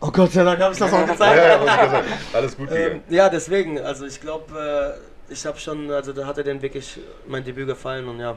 Oh 0.00 0.10
Gott 0.10 0.32
sei 0.32 0.44
Dank 0.44 0.60
habe 0.60 0.72
ich 0.72 0.78
das 0.78 0.92
auch 0.92 0.98
Ja, 0.98 1.06
gezeigt. 1.06 1.42
ja, 1.42 1.86
sagen. 1.88 2.08
Alles 2.32 2.56
gut 2.56 2.68
ähm, 2.70 3.02
ja, 3.08 3.28
deswegen, 3.28 3.78
also 3.80 4.06
ich 4.06 4.20
glaube, 4.20 4.98
äh, 5.28 5.32
ich 5.32 5.44
habe 5.46 5.58
schon, 5.58 5.90
also 5.90 6.12
da 6.12 6.26
hat 6.26 6.38
er 6.38 6.44
den 6.44 6.60
wirklich 6.62 6.98
mein 7.26 7.44
Debüt 7.44 7.66
gefallen 7.66 8.08
und 8.08 8.18
ja, 8.20 8.36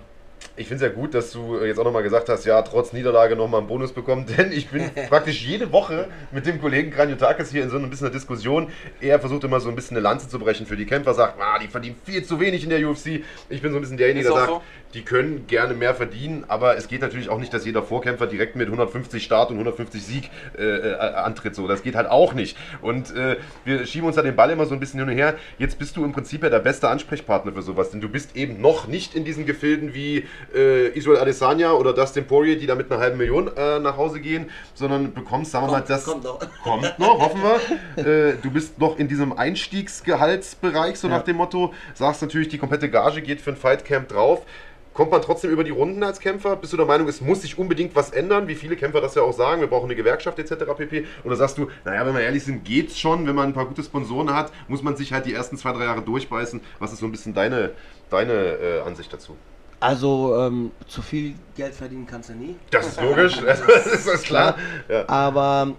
ich 0.56 0.68
finde 0.68 0.86
es 0.86 0.92
ja 0.92 0.96
gut, 0.96 1.14
dass 1.14 1.32
du 1.32 1.64
jetzt 1.64 1.80
auch 1.80 1.86
nochmal 1.86 2.04
gesagt 2.04 2.28
hast, 2.30 2.46
ja, 2.46 2.62
trotz 2.62 2.92
Niederlage 2.92 3.36
nochmal 3.36 3.62
einen 3.62 3.68
Bonus 3.68 3.94
bekommen, 3.94 4.26
denn 4.38 4.52
ich 4.52 4.70
bin 4.70 4.90
praktisch 5.10 5.42
jede 5.42 5.72
Woche 5.72 6.08
mit 6.32 6.46
dem 6.46 6.60
Kollegen 6.62 6.92
Kranjotakis 6.92 7.52
hier 7.52 7.64
in 7.64 7.70
so 7.70 7.78
ein 7.78 7.90
bisschen 7.90 8.08
einer 8.08 8.14
Diskussion. 8.14 8.68
Er 9.00 9.20
versucht 9.20 9.44
immer 9.44 9.60
so 9.60 9.70
ein 9.70 9.76
bisschen 9.76 9.96
eine 9.96 10.04
Lanze 10.04 10.28
zu 10.28 10.40
brechen 10.40 10.66
für 10.66 10.76
die 10.76 10.86
Kämpfer, 10.86 11.14
sagt, 11.14 11.40
ah, 11.40 11.60
die 11.60 11.68
verdienen 11.68 11.96
viel 12.04 12.24
zu 12.24 12.40
wenig 12.40 12.64
in 12.64 12.70
der 12.70 12.88
UFC. 12.88 13.24
Ich 13.50 13.62
bin 13.62 13.72
so 13.72 13.78
ein 13.78 13.82
bisschen 13.82 13.98
derjenige, 13.98 14.28
der 14.28 14.36
sagt, 14.36 14.50
so. 14.50 14.62
die 14.94 15.04
können 15.04 15.48
gerne 15.48 15.74
mehr 15.74 15.96
verdienen, 15.96 16.46
aber 16.48 16.78
es 16.78 16.88
geht 16.88 17.02
natürlich 17.02 17.30
auch 17.30 17.40
nicht, 17.40 17.54
dass 17.54 17.66
jeder 17.66 17.84
Vorkämpfer 17.84 18.28
direkt 18.28 18.56
mit 18.56 18.68
150 18.68 19.24
Start 19.24 19.52
und 19.52 19.56
150 19.56 20.04
Sieg 20.04 20.30
äh, 20.58 20.64
äh, 20.64 20.96
antritt. 20.96 21.56
So, 21.56 21.68
das 21.68 21.84
geht 21.84 21.96
halt 21.96 22.10
auch 22.10 22.34
nicht. 22.34 22.58
Und 22.82 23.16
äh, 23.16 23.38
wir 23.66 23.86
schieben 23.86 24.08
uns 24.08 24.16
da 24.16 24.22
den 24.22 24.36
Ball 24.36 24.50
immer 24.52 24.66
so 24.66 24.74
ein 24.74 24.80
bisschen 24.80 25.00
hin 25.00 25.10
und 25.10 25.16
her. 25.16 25.36
Jetzt 25.58 25.80
bist 25.80 25.96
du 25.96 26.04
im 26.04 26.12
Prinzip 26.12 26.44
ja 26.44 26.50
der 26.50 26.60
beste 26.60 26.90
Ansprechpartner 26.90 27.54
für 27.54 27.62
sowas, 27.62 27.92
denn 27.92 28.02
du 28.02 28.10
bist 28.10 28.36
eben 28.36 28.62
noch 28.62 28.88
nicht 28.88 29.16
in 29.16 29.24
diesen 29.24 29.46
Gefilden 29.46 29.94
wie 29.94 30.26
äh, 30.53 30.88
Israel 30.89 31.19
Adesanya 31.19 31.71
oder 31.73 31.93
Dustin 31.93 32.25
Poirier, 32.25 32.57
die 32.57 32.65
da 32.67 32.75
mit 32.75 32.91
einer 32.91 32.99
halben 33.01 33.17
Million 33.17 33.49
äh, 33.55 33.80
nach 33.80 33.97
Hause 33.97 34.19
gehen, 34.19 34.49
sondern 34.73 35.13
bekommst, 35.13 35.51
sagen 35.51 35.67
wir 35.67 35.71
mal, 35.73 35.84
das 35.88 36.05
kommt 36.05 36.23
noch. 36.23 36.39
kommt 36.63 36.99
noch, 36.99 37.19
hoffen 37.19 37.41
wir. 37.41 37.59
Äh, 38.30 38.36
du 38.41 38.49
bist 38.51 38.80
noch 38.80 38.97
in 38.97 39.07
diesem 39.07 39.34
Einstiegsgehaltsbereich, 39.38 40.97
so 40.97 41.07
Ja. 41.07 41.17
nach 41.17 41.23
dem 41.23 41.38
Motto, 41.38 41.73
sagst 41.93 42.21
natürlich, 42.21 42.47
die 42.49 42.57
komplette 42.57 42.89
Gage 42.89 43.21
geht 43.21 43.41
für 43.41 43.51
ein 43.51 43.57
Fightcamp 43.57 44.07
drauf. 44.09 44.45
Kommt 44.93 45.11
man 45.11 45.21
trotzdem 45.21 45.51
über 45.51 45.63
die 45.63 45.71
Runden 45.71 46.03
als 46.03 46.19
Kämpfer? 46.19 46.55
Bist 46.57 46.73
du 46.73 46.77
der 46.77 46.86
Meinung, 46.86 47.07
es 47.07 47.21
muss 47.21 47.41
sich 47.43 47.57
unbedingt 47.57 47.95
was 47.95 48.09
ändern, 48.09 48.47
wie 48.47 48.55
viele 48.55 48.75
Kämpfer 48.75 48.99
das 48.99 49.15
ja 49.15 49.21
auch 49.21 49.32
sagen, 49.34 49.61
wir 49.61 49.67
brauchen 49.67 49.86
eine 49.86 49.95
Gewerkschaft 49.95 50.39
etc. 50.39 50.65
pp. 50.75 51.05
Oder 51.23 51.36
sagst 51.38 51.57
du, 51.57 51.67
naja, 51.86 52.05
wenn 52.05 52.13
wir 52.13 52.21
ehrlich 52.21 52.43
sind, 52.43 52.65
geht's 52.65 52.99
schon, 52.99 53.25
wenn 53.27 53.36
man 53.36 53.49
ein 53.49 53.53
paar 53.53 53.65
gute 53.65 53.84
Sponsoren 53.84 54.34
hat, 54.34 54.51
muss 54.67 54.82
man 54.84 54.97
sich 54.97 55.13
halt 55.13 55.25
die 55.25 55.34
ersten 55.34 55.57
zwei, 55.57 55.71
drei 55.71 55.86
Jahre 55.86 56.01
durchbeißen. 56.01 56.59
Was 56.80 56.91
ist 56.91 56.99
so 56.99 57.05
ein 57.05 57.11
bisschen 57.11 57.34
deine, 57.34 57.71
deine 58.09 58.34
äh, 58.34 58.82
Ansicht 58.82 59.13
dazu? 59.13 59.38
Also, 59.80 60.36
ähm, 60.38 60.71
zu 60.88 61.01
viel 61.01 61.36
Geld 61.55 61.73
verdienen 61.73 62.05
kannst 62.05 62.30
du 62.30 62.34
nie. 62.34 62.55
Das 62.71 62.88
ist 62.88 63.01
logisch, 63.01 63.38
das 63.45 63.59
ist 63.88 64.07
das 64.07 64.23
klar. 64.23 64.55
Ja. 64.89 65.07
Aber, 65.07 65.73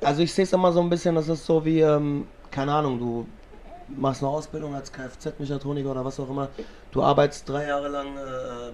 also 0.00 0.22
ich 0.22 0.32
sehe 0.32 0.44
es 0.44 0.52
immer 0.52 0.72
so 0.72 0.80
ein 0.80 0.90
bisschen, 0.90 1.14
das 1.14 1.28
ist 1.28 1.46
so 1.46 1.64
wie, 1.64 1.80
ähm, 1.80 2.26
keine 2.50 2.72
Ahnung, 2.72 2.98
du 2.98 3.26
machst 3.88 4.22
eine 4.22 4.30
Ausbildung 4.30 4.74
als 4.74 4.92
Kfz-Mechatroniker 4.92 5.90
oder 5.90 6.04
was 6.04 6.18
auch 6.18 6.28
immer. 6.28 6.48
Du 6.90 7.02
arbeitest 7.02 7.48
drei 7.48 7.68
Jahre 7.68 7.88
lang, 7.88 8.16
äh, 8.16 8.72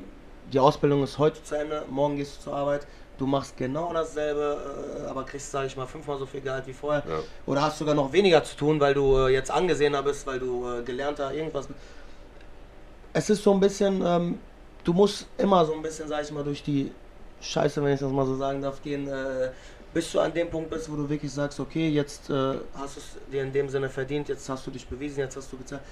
die 0.53 0.59
Ausbildung 0.59 1.03
ist 1.03 1.19
heute 1.19 1.43
zu 1.43 1.55
Ende, 1.55 1.85
morgen 1.91 2.17
gehst 2.17 2.39
du 2.39 2.45
zur 2.45 2.55
Arbeit. 2.55 2.87
Du 3.19 3.27
machst 3.27 3.57
genau 3.57 3.93
dasselbe, 3.93 5.05
äh, 5.05 5.09
aber 5.09 5.25
kriegst, 5.25 5.51
sage 5.51 5.67
ich 5.67 5.77
mal, 5.77 5.87
fünfmal 5.87 6.19
so 6.19 6.27
viel 6.27 6.41
Gehalt 6.41 6.67
wie 6.67 6.73
vorher. 6.73 7.03
Ja. 7.07 7.19
Oder 7.47 7.63
hast 7.63 7.79
sogar 7.79 7.95
noch 7.95 8.13
weniger 8.13 8.43
zu 8.43 8.57
tun, 8.57 8.81
weil 8.81 8.95
du 8.95 9.17
äh, 9.19 9.29
jetzt 9.29 9.51
angesehener 9.51 10.03
bist, 10.03 10.27
weil 10.27 10.41
du 10.41 10.67
äh, 10.69 10.83
gelernter 10.83 11.33
irgendwas. 11.33 11.69
Es 13.13 13.29
ist 13.31 13.43
so 13.43 13.53
ein 13.53 13.61
bisschen, 13.61 14.03
ähm, 14.05 14.39
du 14.85 14.93
musst 14.93 15.27
immer 15.39 15.65
so 15.65 15.75
ein 15.75 15.83
bisschen, 15.83 16.09
sag 16.09 16.25
ich 16.25 16.31
mal, 16.31 16.45
durch 16.45 16.63
die 16.63 16.91
Scheiße, 17.41 17.83
wenn 17.83 17.95
ich 17.95 18.01
das 18.01 18.11
mal 18.13 18.25
so 18.27 18.37
sagen 18.37 18.63
darf, 18.63 18.83
gehen, 18.83 19.09
äh, 19.09 19.51
bis 19.93 20.11
du 20.13 20.21
an 20.21 20.33
dem 20.33 20.49
Punkt 20.51 20.71
bist, 20.71 20.91
wo 20.91 20.97
du 20.97 21.09
wirklich 21.09 21.33
sagst, 21.33 21.61
okay, 21.61 21.89
jetzt 21.91 22.31
äh, 22.31 22.55
hast 22.75 22.97
du 22.97 23.01
es 23.01 23.17
dir 23.31 23.43
in 23.43 23.53
dem 23.53 23.69
Sinne 23.69 23.91
verdient, 23.91 24.29
jetzt 24.29 24.49
hast 24.49 24.67
du 24.67 24.71
dich 24.71 24.87
bewiesen, 24.87 25.19
jetzt 25.21 25.37
hast 25.37 25.53
du 25.53 25.59
gezahlt. 25.59 25.83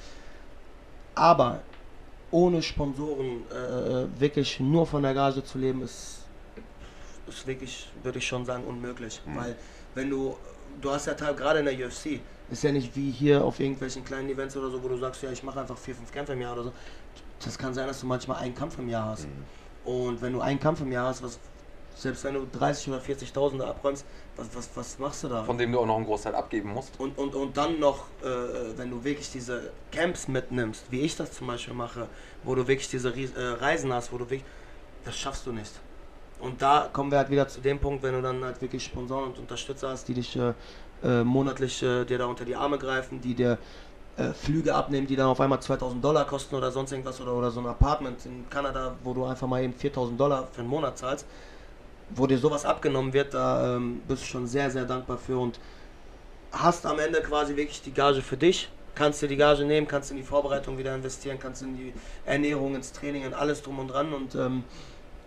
Aber 1.14 1.61
ohne 2.31 2.62
Sponsoren 2.62 3.43
äh, 3.51 4.21
wirklich 4.21 4.61
nur 4.61 4.87
von 4.87 5.03
der 5.03 5.12
Gage 5.12 5.45
zu 5.45 5.59
leben, 5.59 5.83
ist, 5.83 6.21
ist 7.29 7.47
wirklich, 7.47 7.89
würde 8.03 8.18
ich 8.18 8.27
schon 8.27 8.47
sagen, 8.47 8.64
unmöglich. 8.64 9.21
Weil 9.35 9.57
wenn 9.95 10.09
du, 10.09 10.37
du 10.81 10.91
hast 10.91 11.07
ja 11.07 11.14
teil- 11.14 11.35
gerade 11.35 11.59
in 11.59 11.64
der 11.66 11.75
UFC, 11.75 12.21
ist 12.51 12.62
ja 12.64 12.73
nicht 12.73 12.97
wie 12.97 13.11
hier 13.11 13.45
auf 13.45 13.61
irgendwelchen 13.61 14.05
kleinen 14.05 14.29
Events 14.31 14.57
oder 14.57 14.71
so, 14.71 14.83
wo 14.83 14.89
du 14.89 14.97
sagst, 14.97 15.23
ja, 15.23 15.31
ich 15.31 15.43
mache 15.43 15.61
einfach 15.61 15.79
vier, 15.79 15.95
fünf 15.95 16.11
Kämpfe 16.12 16.33
im 16.33 16.41
Jahr 16.41 16.55
oder 16.55 16.64
so. 16.64 16.73
Das 17.45 17.57
kann 17.59 17.74
sein, 17.74 17.86
dass 17.86 18.01
du 18.01 18.07
manchmal 18.07 18.38
einen 18.38 18.55
Kampf 18.55 18.78
im 18.78 18.88
Jahr 18.88 19.07
hast. 19.07 19.26
Und 19.84 20.20
wenn 20.20 20.32
du 20.32 20.41
einen 20.41 20.61
Kampf 20.61 20.80
im 20.80 20.93
Jahr 20.93 21.09
hast, 21.09 21.22
was, 21.22 21.38
selbst 21.97 22.22
wenn 22.24 22.34
du 22.34 22.47
30 22.47 22.88
oder 22.88 23.01
40.000 23.01 23.59
da 23.59 23.70
abräumst, 23.70 24.05
was, 24.36 24.49
was, 24.55 24.70
was 24.74 24.99
machst 24.99 25.24
du 25.24 25.28
da? 25.28 25.45
Von 25.45 25.59
dem 25.59 25.72
du 25.72 25.80
auch 25.80 25.86
noch 25.86 25.97
einen 25.97 26.05
Großteil 26.05 26.34
abgeben 26.34 26.72
musst. 26.72 26.99
Und, 27.01 27.16
und, 27.18 27.34
und 27.34 27.57
dann 27.57 27.80
noch, 27.80 28.07
äh, 28.22 28.76
wenn 28.76 28.91
du 28.91 29.03
wirklich 29.05 29.30
diese 29.30 29.72
Camps 29.91 30.28
mitnimmst, 30.28 30.84
wie 30.91 31.01
ich 31.01 31.16
das 31.16 31.32
zum 31.32 31.47
Beispiel 31.47 31.74
mache, 31.74 32.09
wo 32.45 32.55
du 32.55 32.66
wirklich 32.66 32.88
diese 32.88 33.11
äh, 33.11 33.47
Reisen 33.59 33.93
hast, 33.93 34.12
wo 34.12 34.18
du 34.18 34.24
wirklich, 34.24 34.45
das 35.05 35.16
schaffst 35.16 35.47
du 35.47 35.53
nicht. 35.53 35.72
Und 36.41 36.62
da 36.62 36.88
kommen 36.93 37.11
wir 37.11 37.18
halt 37.18 37.30
wieder 37.30 37.49
zu 37.49 37.61
dem 37.61 37.78
Punkt, 37.78 38.03
wenn 38.03 38.14
du 38.14 38.22
dann 38.22 38.43
halt 38.45 38.61
wirklich 38.62 38.84
Sponsoren 38.84 39.24
und 39.24 39.38
Unterstützer 39.38 39.91
hast, 39.91 40.09
die 40.09 40.14
dich 40.14 40.36
äh, 40.36 40.55
äh, 41.03 41.22
monatlich 41.22 41.82
äh, 41.82 42.05
dir 42.05 42.18
da 42.18 42.26
unter 42.26 42.45
die 42.45 42.57
Arme 42.57 42.78
greifen, 42.78 43.20
die 43.20 43.34
dir 43.34 43.59
äh, 44.21 44.35
Flüge 44.35 44.75
abnehmen, 44.75 45.07
die 45.07 45.16
dann 45.16 45.29
auf 45.29 45.41
einmal 45.41 45.61
2000 45.61 46.05
Dollar 46.05 46.27
kosten 46.27 46.55
oder 46.55 46.71
sonst 46.71 46.93
irgendwas 46.93 47.21
oder, 47.21 47.33
oder 47.33 47.51
so 47.51 47.61
ein 47.61 47.66
Apartment 47.66 48.27
in 48.27 48.49
Kanada, 48.51 48.95
wo 49.03 49.14
du 49.14 49.25
einfach 49.25 49.47
mal 49.47 49.62
eben 49.62 49.73
4000 49.73 50.21
Dollar 50.21 50.49
für 50.53 50.61
einen 50.61 50.68
Monat 50.68 50.99
zahlst, 50.99 51.27
wo 52.11 52.27
dir 52.27 52.37
sowas 52.37 52.66
abgenommen 52.66 53.14
wird, 53.14 53.33
da 53.33 53.77
ähm, 53.77 54.03
bist 54.07 54.23
du 54.25 54.27
schon 54.27 54.47
sehr, 54.47 54.71
sehr 54.71 54.85
dankbar 54.85 55.16
für 55.16 55.39
und 55.39 55.59
hast 56.53 56.85
am 56.85 56.99
Ende 56.99 57.23
quasi 57.23 57.57
wirklich 57.57 57.81
die 57.81 57.93
Gage 57.93 58.21
für 58.21 58.37
dich, 58.37 58.68
kannst 58.95 59.23
dir 59.23 59.29
die 59.29 59.37
Gage 59.37 59.64
nehmen, 59.64 59.89
kannst 59.89 60.11
in 60.11 60.18
die 60.18 60.23
Vorbereitung 60.23 60.77
wieder 60.77 60.95
investieren, 60.95 61.39
kannst 61.41 61.62
in 61.62 61.77
die 61.77 61.95
Ernährung, 62.27 62.75
ins 62.75 62.93
Training, 62.93 63.25
in 63.25 63.33
alles 63.33 63.62
drum 63.62 63.79
und 63.79 63.89
dran 63.89 64.12
und 64.12 64.35
ähm, 64.35 64.64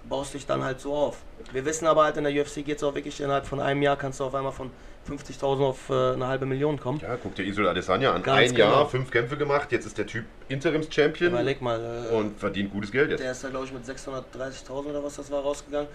baust 0.10 0.34
dich 0.34 0.46
dann 0.46 0.64
halt 0.64 0.80
so 0.80 0.94
auf. 0.94 1.18
Wir 1.52 1.66
wissen 1.66 1.88
aber 1.88 2.04
halt, 2.04 2.18
in 2.18 2.24
der 2.26 2.34
UFC 2.34 2.64
geht 2.66 2.78
es 2.78 2.84
auch 2.84 2.94
wirklich 2.96 3.20
innerhalb 3.22 3.46
von 3.46 3.60
einem 3.60 3.82
Jahr, 3.82 3.96
kannst 3.96 4.20
du 4.20 4.26
auf 4.26 4.36
einmal 4.36 4.52
von 4.52 4.70
50.000 5.10 5.64
auf 5.66 5.90
äh, 5.90 6.14
eine 6.14 6.28
halbe 6.28 6.46
Million 6.46 6.80
kommen. 6.80 7.00
Ja, 7.02 7.18
guck 7.22 7.36
dir 7.36 7.44
Israel 7.46 7.68
Adesanya 7.70 8.14
an. 8.14 8.24
Ganz 8.24 8.52
Ein 8.52 8.56
Jahr, 8.58 8.72
genau. 8.72 8.86
fünf 8.86 9.12
Kämpfe 9.12 9.36
gemacht, 9.38 9.72
jetzt 9.72 9.86
ist 9.86 9.98
der 9.98 10.08
Typ 10.08 10.26
Interims-Champion 10.48 11.32
Überleg 11.34 11.62
mal, 11.62 12.08
äh, 12.12 12.16
und 12.16 12.40
verdient 12.40 12.72
gutes 12.72 12.92
Geld 12.92 13.10
jetzt. 13.12 13.22
der 13.22 13.32
ist 13.34 13.44
da 13.44 13.50
glaube 13.50 13.66
ich 13.66 13.74
mit 13.74 13.84
630.000 13.86 14.70
oder 14.72 15.04
was 15.04 15.16
das 15.18 15.30
war 15.32 15.42
rausgegangen. 15.42 15.88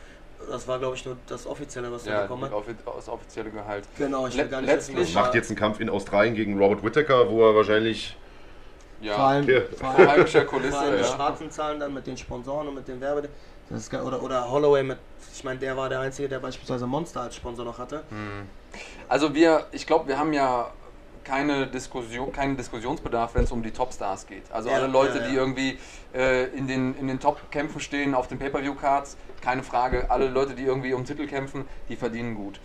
Das 0.51 0.69
war 0.69 0.79
glaube 0.79 0.95
ich 0.95 1.05
nur 1.05 1.17
das 1.27 1.47
Offizielle, 1.47 1.91
was 1.91 2.07
er 2.07 2.13
Ja, 2.15 2.23
bekommen 2.23 2.45
hat. 2.45 2.53
offi- 2.53 2.75
das 2.95 3.09
offizielle 3.09 3.51
Gehalt. 3.51 3.85
Genau, 3.97 4.27
ich 4.27 4.37
will 4.37 4.47
gar 4.49 4.61
nicht 4.61 4.71
letztlich- 4.71 4.99
wissen, 4.99 5.15
was 5.17 5.23
Macht 5.25 5.35
jetzt 5.35 5.51
einen 5.51 5.59
Kampf 5.59 5.81
in 5.81 5.89
Australien 5.91 6.35
gegen 6.35 6.59
Robert 6.59 6.85
Whittaker, 6.85 7.31
wo 7.31 7.49
er 7.49 7.55
wahrscheinlich. 7.57 8.17
Ja, 9.01 9.15
vor 9.15 9.25
allem, 9.25 9.49
Ja. 9.49 9.61
vor 9.77 9.89
allem 9.91 10.09
heimischer 10.11 10.45
Kulisse, 10.45 10.73
Vor 10.73 10.81
allem 10.81 10.97
die 10.97 11.03
ja. 11.03 11.15
schwarzen 11.15 11.51
Zahlen 11.51 11.81
dann 11.81 11.95
mit 11.95 12.07
den 12.07 12.17
Sponsoren 12.17 12.69
und 12.69 12.75
mit 12.75 12.89
den 12.89 13.01
Werbe. 13.01 13.29
Das 13.71 13.83
ist, 13.83 13.95
oder, 13.95 14.23
oder 14.23 14.51
Holloway 14.51 14.83
mit, 14.83 14.99
ich 15.35 15.45
meine, 15.45 15.59
der 15.59 15.77
war 15.77 15.89
der 15.89 16.01
Einzige, 16.01 16.29
der 16.29 16.39
beispielsweise 16.39 16.87
Monster 16.87 17.23
als 17.23 17.37
Sponsor 17.37 17.65
noch 17.65 17.79
hatte. 17.79 18.03
Also 19.09 19.35
wir, 19.35 19.67
ich 19.73 19.87
glaube, 19.87 20.09
wir 20.09 20.19
haben 20.19 20.33
ja 20.33 20.71
keine 21.25 21.67
Diskussion, 21.67 22.33
keinen 22.33 22.57
Diskussionsbedarf, 22.57 23.35
wenn 23.35 23.45
es 23.45 23.53
um 23.53 23.63
die 23.63 23.71
Topstars 23.71 24.27
geht. 24.27 24.51
Also 24.51 24.71
Ja, 24.71 24.77
alle 24.77 24.87
Leute, 24.87 25.19
ja, 25.19 25.25
ja. 25.25 25.31
die 25.31 25.37
irgendwie 25.37 25.79
äh, 26.15 26.47
in 26.57 26.67
den, 26.67 26.95
in 26.95 27.07
den 27.07 27.21
Top-Kämpfen 27.21 27.81
stehen, 27.81 28.15
auf 28.15 28.29
den 28.29 28.39
Pay-Per-View-Cards, 28.39 29.19
keine 29.43 29.63
Frage. 29.63 30.11
Alle 30.11 30.29
Leute, 30.29 30.55
die 30.55 30.65
irgendwie 30.65 30.95
um 30.95 31.05
Titel 31.05 31.27
kämpfen, 31.27 31.67
die 31.91 31.97
verdienen 31.97 32.35
gut. 32.35 32.61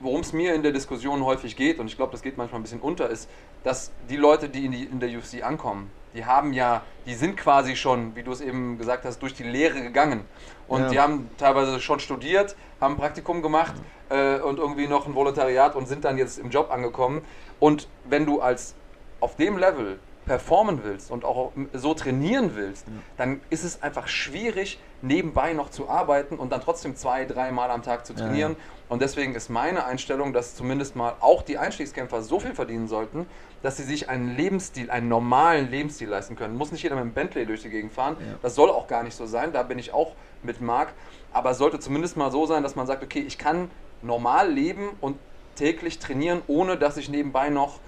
Worum 0.00 0.22
es 0.22 0.32
mir 0.32 0.52
in 0.54 0.64
der 0.64 0.72
Diskussion 0.72 1.24
häufig 1.24 1.54
geht, 1.54 1.78
und 1.78 1.86
ich 1.86 1.96
glaube, 1.96 2.10
das 2.10 2.22
geht 2.22 2.36
manchmal 2.36 2.60
ein 2.60 2.64
bisschen 2.64 2.80
unter, 2.80 3.08
ist, 3.08 3.28
dass 3.62 3.92
die 4.10 4.16
Leute, 4.16 4.48
die 4.48 4.66
in, 4.66 4.72
die 4.72 4.84
in 4.84 4.98
der 4.98 5.08
UFC 5.16 5.44
ankommen, 5.44 5.92
die 6.14 6.24
haben 6.24 6.52
ja, 6.52 6.82
die 7.06 7.14
sind 7.14 7.36
quasi 7.36 7.76
schon, 7.76 8.14
wie 8.16 8.22
du 8.22 8.32
es 8.32 8.40
eben 8.40 8.78
gesagt 8.78 9.04
hast, 9.04 9.20
durch 9.20 9.34
die 9.34 9.42
Lehre 9.44 9.80
gegangen. 9.82 10.28
Und 10.66 10.82
Ja. 10.82 10.88
die 10.90 11.00
haben 11.00 11.30
teilweise 11.36 11.80
schon 11.80 12.00
studiert, 12.00 12.56
haben 12.80 12.94
ein 12.94 12.98
Praktikum 12.98 13.42
gemacht 13.42 13.74
äh, 14.10 14.38
und 14.40 14.58
irgendwie 14.58 14.88
noch 14.88 15.06
ein 15.06 15.14
Volontariat 15.14 15.74
und 15.74 15.86
sind 15.86 16.04
dann 16.04 16.18
jetzt 16.18 16.38
im 16.38 16.50
Job 16.50 16.70
angekommen. 16.70 17.24
Und 17.58 17.88
wenn 18.04 18.26
du 18.26 18.40
als 18.40 18.74
auf 19.20 19.36
dem 19.36 19.56
Level 19.56 20.00
performen 20.24 20.84
willst 20.84 21.10
und 21.10 21.24
auch 21.24 21.52
so 21.72 21.94
trainieren 21.94 22.54
willst, 22.54 22.86
dann 23.16 23.40
ist 23.50 23.64
es 23.64 23.82
einfach 23.82 24.06
schwierig, 24.06 24.80
nebenbei 25.00 25.52
noch 25.52 25.68
zu 25.68 25.88
arbeiten 25.88 26.38
und 26.38 26.50
dann 26.52 26.60
trotzdem 26.60 26.94
zwei, 26.94 27.24
dreimal 27.24 27.70
am 27.72 27.82
Tag 27.82 28.06
zu 28.06 28.12
Ja, 28.12 28.20
trainieren. 28.20 28.56
Und 28.88 29.02
deswegen 29.02 29.34
ist 29.34 29.48
meine 29.48 29.84
Einstellung, 29.84 30.32
dass 30.32 30.54
zumindest 30.54 30.94
mal 30.94 31.16
auch 31.18 31.42
die 31.42 31.58
Einstiegskämpfer 31.58 32.22
so 32.22 32.38
viel 32.38 32.54
verdienen 32.54 32.86
sollten, 32.86 33.26
dass 33.62 33.76
sie 33.76 33.84
sich 33.84 34.08
einen 34.08 34.36
Lebensstil, 34.36 34.90
einen 34.90 35.08
normalen 35.08 35.70
Lebensstil 35.70 36.08
leisten 36.08 36.36
können. 36.36 36.56
Muss 36.56 36.72
nicht 36.72 36.82
jeder 36.82 36.96
mit 36.96 37.02
einem 37.02 37.12
Bentley 37.12 37.46
durch 37.46 37.62
die 37.62 37.70
Gegend 37.70 37.92
fahren. 37.92 38.16
Ja. 38.20 38.34
Das 38.42 38.54
soll 38.54 38.70
auch 38.70 38.88
gar 38.88 39.02
nicht 39.02 39.14
so 39.14 39.26
sein. 39.26 39.52
Da 39.52 39.62
bin 39.62 39.78
ich 39.78 39.92
auch 39.92 40.14
mit 40.42 40.60
Marc. 40.60 40.92
Aber 41.32 41.50
es 41.50 41.58
sollte 41.58 41.78
zumindest 41.78 42.16
mal 42.16 42.30
so 42.30 42.46
sein, 42.46 42.62
dass 42.62 42.74
man 42.74 42.86
sagt, 42.86 43.02
okay, 43.02 43.20
ich 43.20 43.38
kann 43.38 43.70
normal 44.02 44.50
leben 44.50 44.90
und 45.00 45.16
täglich 45.54 45.98
trainieren, 45.98 46.42
ohne 46.48 46.76
dass 46.76 46.96
ich 46.96 47.08
nebenbei 47.08 47.50
noch, 47.50 47.78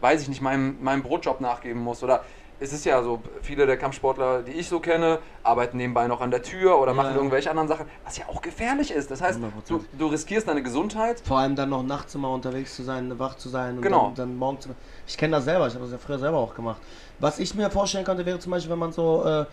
weiß 0.00 0.22
ich 0.22 0.28
nicht, 0.28 0.40
meinem, 0.40 0.82
meinem 0.82 1.02
Brotjob 1.02 1.40
nachgeben 1.40 1.82
muss. 1.82 2.02
Oder 2.02 2.24
es 2.62 2.72
ist 2.72 2.84
ja 2.84 3.02
so, 3.02 3.20
viele 3.42 3.66
der 3.66 3.76
Kampfsportler, 3.76 4.42
die 4.42 4.52
ich 4.52 4.68
so 4.68 4.78
kenne, 4.78 5.18
arbeiten 5.42 5.76
nebenbei 5.76 6.06
noch 6.06 6.20
an 6.20 6.30
der 6.30 6.42
Tür 6.42 6.78
oder 6.78 6.94
machen 6.94 7.10
Ja. 7.10 7.16
irgendwelche 7.16 7.50
anderen 7.50 7.68
Sachen, 7.68 7.86
was 8.04 8.16
ja 8.16 8.24
auch 8.28 8.40
gefährlich 8.40 8.92
ist. 8.92 9.10
Das 9.10 9.20
heißt, 9.20 9.40
du, 9.68 9.76
100%. 9.76 9.80
du 9.98 10.06
riskierst 10.06 10.46
deine 10.46 10.62
Gesundheit. 10.62 11.20
Vor 11.24 11.38
allem 11.38 11.56
dann 11.56 11.70
noch 11.70 11.82
nachts 11.82 12.14
immer 12.14 12.30
unterwegs 12.30 12.76
zu 12.76 12.84
sein, 12.84 13.18
wach 13.18 13.34
zu 13.36 13.48
sein 13.48 13.76
und 13.76 13.82
Genau. 13.82 14.06
dann, 14.06 14.14
dann 14.14 14.36
morgens. 14.36 14.68
Ich 15.06 15.18
kenne 15.18 15.36
das 15.36 15.44
selber, 15.44 15.66
ich 15.66 15.74
habe 15.74 15.84
das 15.84 15.92
ja 15.92 15.98
früher 15.98 16.18
selber 16.20 16.38
auch 16.38 16.54
gemacht. 16.54 16.80
Was 17.18 17.38
ich 17.40 17.54
mir 17.54 17.68
vorstellen 17.70 18.04
könnte, 18.04 18.24
wäre 18.24 18.38
zum 18.38 18.52
Beispiel, 18.52 18.70
wenn 18.70 18.78
man 18.78 18.92
so 18.92 19.24
äh, 19.24 19.44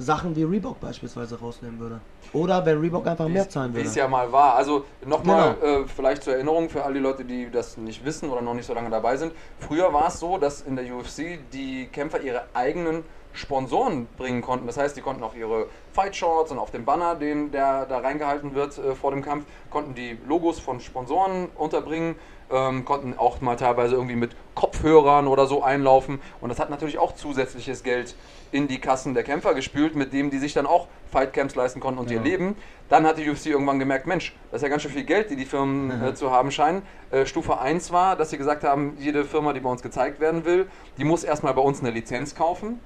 Sachen 0.00 0.36
wie 0.36 0.44
Reebok 0.44 0.78
beispielsweise 0.80 1.38
rausnehmen 1.40 1.80
würde. 1.80 2.00
Oder 2.32 2.64
wenn 2.64 2.78
Reebok 2.80 3.06
einfach 3.08 3.26
mehr 3.28 3.48
zahlen 3.48 3.72
Wie 3.72 3.78
würde. 3.78 3.88
es 3.88 3.94
ja 3.96 4.06
mal 4.06 4.30
war. 4.30 4.54
Also 4.54 4.84
nochmal, 5.04 5.56
Genau. 5.60 5.80
äh, 5.80 5.84
vielleicht 5.88 6.22
zur 6.22 6.34
Erinnerung 6.34 6.70
für 6.70 6.84
all 6.84 6.94
die 6.94 7.00
Leute, 7.00 7.24
die 7.24 7.50
das 7.50 7.76
nicht 7.76 8.04
wissen 8.04 8.30
oder 8.30 8.40
noch 8.40 8.54
nicht 8.54 8.66
so 8.66 8.74
lange 8.74 8.90
dabei 8.90 9.16
sind. 9.16 9.32
Früher 9.58 9.92
war 9.92 10.06
es 10.06 10.20
so, 10.20 10.38
dass 10.38 10.60
in 10.60 10.76
der 10.76 10.84
UFC 10.94 11.40
die 11.52 11.88
Kämpfer 11.92 12.20
ihre 12.20 12.44
eigenen 12.54 13.02
Sponsoren 13.32 14.06
bringen 14.16 14.40
konnten. 14.40 14.66
Das 14.66 14.76
heißt, 14.78 14.96
die 14.96 15.00
konnten 15.00 15.22
auch 15.22 15.34
ihre 15.34 15.66
Fight 15.92 16.14
Shorts 16.16 16.50
und 16.52 16.58
auf 16.58 16.70
dem 16.70 16.84
Banner, 16.84 17.14
den 17.16 17.50
der 17.50 17.84
da 17.86 17.98
reingehalten 17.98 18.54
wird 18.54 18.78
äh, 18.78 18.94
vor 18.94 19.10
dem 19.10 19.22
Kampf, 19.22 19.46
konnten 19.70 19.94
die 19.94 20.16
Logos 20.28 20.60
von 20.60 20.80
Sponsoren 20.80 21.48
unterbringen, 21.56 22.14
ähm, 22.50 22.84
konnten 22.84 23.18
auch 23.18 23.40
mal 23.40 23.56
teilweise 23.56 23.94
irgendwie 23.94 24.16
mit 24.16 24.34
Kopfhörern 24.54 25.26
oder 25.26 25.46
so 25.46 25.62
einlaufen. 25.62 26.20
Und 26.40 26.48
das 26.48 26.58
hat 26.58 26.70
natürlich 26.70 26.98
auch 26.98 27.14
zusätzliches 27.14 27.82
Geld 27.82 28.14
in 28.50 28.68
die 28.68 28.80
Kassen 28.80 29.14
der 29.14 29.22
Kämpfer 29.22 29.54
gespült, 29.54 29.94
mit 29.94 30.12
dem 30.12 30.30
die 30.30 30.38
sich 30.38 30.54
dann 30.54 30.66
auch 30.66 30.88
Fightcamps 31.12 31.54
leisten 31.54 31.80
konnten 31.80 32.00
und 32.00 32.10
Ja. 32.10 32.16
ihr 32.16 32.22
Leben. 32.22 32.56
Dann 32.88 33.06
hat 33.06 33.18
die 33.18 33.28
UFC 33.28 33.46
irgendwann 33.46 33.78
gemerkt, 33.78 34.06
Mensch, 34.06 34.34
das 34.50 34.58
ist 34.58 34.62
ja 34.62 34.68
ganz 34.68 34.82
schön 34.82 34.90
viel 34.92 35.04
Geld, 35.04 35.30
die 35.30 35.36
die 35.36 35.44
Firmen 35.44 36.02
äh, 36.02 36.14
zu 36.14 36.30
haben 36.30 36.50
scheinen. 36.50 36.82
Äh, 37.10 37.26
Stufe 37.26 37.58
1 37.60 37.92
war, 37.92 38.16
dass 38.16 38.30
sie 38.30 38.38
gesagt 38.38 38.64
haben, 38.64 38.96
jede 38.98 39.24
Firma, 39.24 39.52
die 39.52 39.60
bei 39.60 39.68
uns 39.70 39.82
gezeigt 39.82 40.20
werden 40.20 40.44
will, 40.46 40.68
die 40.96 41.04
muss 41.04 41.24
erstmal 41.24 41.52
bei 41.54 41.62
uns 41.62 41.80
eine 41.80 41.90
Lizenz 41.90 42.34
kaufen. 42.34 42.80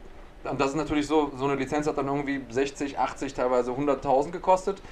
Und 0.44 0.60
das 0.60 0.70
ist 0.70 0.76
natürlich 0.76 1.06
so, 1.06 1.30
so 1.36 1.44
eine 1.44 1.54
Lizenz 1.54 1.86
hat 1.86 1.96
dann 1.98 2.08
irgendwie 2.08 2.40
60, 2.50 2.98
80, 2.98 3.32
teilweise 3.34 3.70
100.000 3.70 4.32
gekostet. 4.32 4.82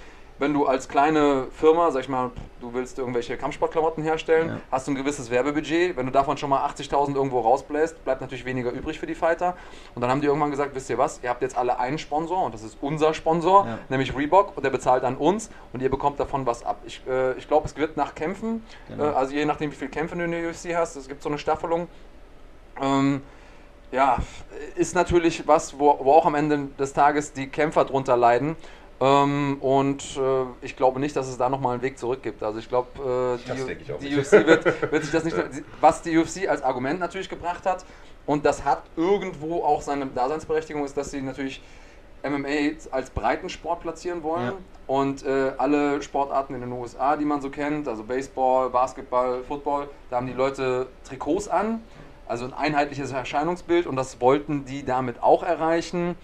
Wenn 0.40 0.54
du 0.54 0.64
als 0.66 0.88
kleine 0.88 1.48
Firma, 1.52 1.90
sag 1.90 2.00
ich 2.00 2.08
mal, 2.08 2.30
du 2.62 2.72
willst 2.72 2.98
irgendwelche 2.98 3.36
Kampfsportklamotten 3.36 4.02
herstellen, 4.02 4.48
Ja. 4.48 4.60
hast 4.72 4.86
du 4.88 4.92
ein 4.92 4.94
gewisses 4.94 5.30
Werbebudget. 5.30 5.98
Wenn 5.98 6.06
du 6.06 6.12
davon 6.12 6.38
schon 6.38 6.48
mal 6.48 6.64
80.000 6.64 7.14
irgendwo 7.14 7.40
rausbläst, 7.40 8.02
bleibt 8.04 8.22
natürlich 8.22 8.46
weniger 8.46 8.70
übrig 8.70 8.98
für 8.98 9.06
die 9.06 9.14
Fighter. 9.14 9.54
Und 9.94 10.00
dann 10.00 10.10
haben 10.10 10.22
die 10.22 10.26
irgendwann 10.28 10.50
gesagt, 10.50 10.74
wisst 10.74 10.88
ihr 10.88 10.96
was, 10.96 11.20
ihr 11.22 11.28
habt 11.28 11.42
jetzt 11.42 11.58
alle 11.58 11.78
einen 11.78 11.98
Sponsor 11.98 12.42
und 12.42 12.54
das 12.54 12.62
ist 12.62 12.78
unser 12.80 13.12
Sponsor, 13.12 13.66
Ja. 13.66 13.78
nämlich 13.90 14.16
Reebok 14.16 14.56
und 14.56 14.62
der 14.64 14.70
bezahlt 14.70 15.04
an 15.04 15.18
uns 15.18 15.50
und 15.74 15.82
ihr 15.82 15.90
bekommt 15.90 16.18
davon 16.18 16.46
was 16.46 16.64
ab. 16.64 16.78
Ich, 16.86 17.02
äh, 17.06 17.34
ich 17.34 17.46
glaube, 17.46 17.66
es 17.66 17.76
wird 17.76 17.98
nach 17.98 18.14
Kämpfen, 18.14 18.64
Genau. 18.88 19.04
äh, 19.04 19.08
also 19.08 19.34
je 19.34 19.44
nachdem, 19.44 19.70
wie 19.72 19.76
viel 19.76 19.88
Kämpfe 19.90 20.16
du 20.16 20.24
in 20.24 20.30
der 20.30 20.48
UFC 20.48 20.74
hast, 20.74 20.96
es 20.96 21.06
gibt 21.06 21.22
so 21.22 21.28
eine 21.28 21.36
Staffelung. 21.36 21.86
Ähm, 22.80 23.20
ja, 23.92 24.18
ist 24.76 24.94
natürlich 24.94 25.46
was, 25.46 25.78
wo, 25.78 25.98
wo 26.00 26.12
auch 26.12 26.24
am 26.24 26.34
Ende 26.34 26.68
des 26.78 26.94
Tages 26.94 27.32
die 27.34 27.48
Kämpfer 27.48 27.84
drunter 27.84 28.16
leiden. 28.16 28.56
Ähm, 29.00 29.56
und 29.60 30.02
äh, 30.18 30.44
ich 30.60 30.76
glaube 30.76 31.00
nicht, 31.00 31.16
dass 31.16 31.28
es 31.28 31.38
da 31.38 31.48
nochmal 31.48 31.74
einen 31.74 31.82
Weg 31.82 31.98
zurück 31.98 32.22
gibt. 32.22 32.42
Also 32.42 32.58
ich 32.58 32.68
glaube, 32.68 33.38
äh, 33.48 33.54
die, 33.98 34.08
die. 34.08 34.18
UFC 34.18 34.32
wird, 34.46 34.92
wird 34.92 35.02
sich 35.02 35.12
das 35.12 35.24
nicht. 35.24 35.36
Was 35.80 36.02
die 36.02 36.16
UFC 36.18 36.48
als 36.48 36.62
Argument 36.62 37.00
natürlich 37.00 37.28
gebracht 37.28 37.64
hat, 37.64 37.84
und 38.26 38.44
das 38.44 38.64
hat 38.64 38.82
irgendwo 38.96 39.64
auch 39.64 39.80
seine 39.80 40.06
Daseinsberechtigung, 40.06 40.84
ist, 40.84 40.96
dass 40.96 41.10
sie 41.10 41.22
natürlich 41.22 41.62
MMA 42.22 42.76
als 42.90 43.10
Breitensport 43.10 43.80
platzieren 43.80 44.22
wollen. 44.22 44.46
Ja. 44.46 44.54
Und 44.86 45.24
äh, 45.24 45.52
alle 45.56 46.02
Sportarten 46.02 46.54
in 46.54 46.60
den 46.60 46.72
USA, 46.72 47.16
die 47.16 47.24
man 47.24 47.40
so 47.40 47.48
kennt, 47.48 47.88
also 47.88 48.02
Baseball, 48.04 48.70
Basketball, 48.70 49.42
Football, 49.44 49.88
da 50.10 50.16
haben 50.16 50.26
die 50.26 50.32
Leute 50.32 50.88
Trikots 51.04 51.48
an, 51.48 51.82
also 52.26 52.44
ein 52.44 52.52
einheitliches 52.52 53.12
Erscheinungsbild 53.12 53.86
und 53.86 53.96
das 53.96 54.20
wollten 54.20 54.64
die 54.64 54.84
damit 54.84 55.22
auch 55.22 55.42
erreichen. 55.42 56.16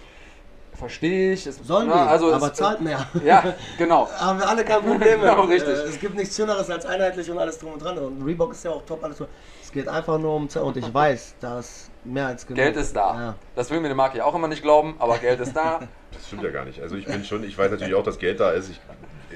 Verstehe 0.77 1.33
ich. 1.33 1.47
Es, 1.47 1.57
Sollen 1.59 1.89
na, 1.89 2.05
die, 2.05 2.11
also 2.11 2.33
aber 2.33 2.49
es, 2.49 2.53
zahlt 2.55 2.81
mehr. 2.81 3.07
Ja, 3.25 3.55
genau. 3.79 4.09
Haben 4.19 4.39
wir 4.39 4.49
alle 4.49 4.65
kein 4.65 4.83
Problem. 4.83 5.21
Genau, 5.21 5.43
richtig. 5.43 5.75
Äh, 5.75 5.83
Es 5.89 5.99
gibt 5.99 6.15
nichts 6.17 6.37
Schöneres 6.37 6.69
als 6.71 6.85
einheitlich 6.87 7.31
und 7.31 7.39
alles 7.39 7.59
drum 7.59 7.73
und 7.73 7.83
dran. 7.83 7.99
Und 7.99 8.25
Reebok 8.25 8.53
ist 8.53 8.65
ja 8.65 8.71
auch 8.73 8.85
top, 8.85 9.03
alles 9.03 9.19
so. 9.19 9.27
Es 9.63 9.73
geht 9.73 9.89
einfach 9.89 10.19
nur 10.19 10.35
um 10.35 10.49
Zeit. 10.49 10.63
Und 10.63 10.77
ich 10.77 10.93
weiß, 10.93 11.37
da 11.41 11.59
ist 11.59 11.91
mehr 12.05 12.27
als 12.27 12.47
genug. 12.47 12.57
Geld 12.57 12.77
ist 12.77 12.95
da. 12.95 13.15
Ja. 13.15 13.35
Das 13.55 13.71
will 13.71 13.81
mir 13.81 13.89
der 13.89 13.97
Marke 13.97 14.19
ja 14.19 14.25
auch 14.25 14.35
immer 14.35 14.49
nicht 14.49 14.63
glauben, 14.63 14.97
aber 14.99 15.19
Geld 15.19 15.41
ist 15.41 15.55
da. 15.55 15.81
Das 16.13 16.27
stimmt 16.27 16.43
ja 16.43 16.51
gar 16.51 16.65
nicht. 16.65 16.81
Also 16.81 16.97
ich 16.97 17.07
bin 17.07 17.25
schon, 17.25 17.45
ich 17.45 17.57
weiß 17.57 17.71
natürlich 17.71 17.95
auch, 17.95 18.05
dass 18.05 18.19
Geld 18.19 18.41
da 18.41 18.51
ist. 18.53 18.71
Ich, 18.71 18.81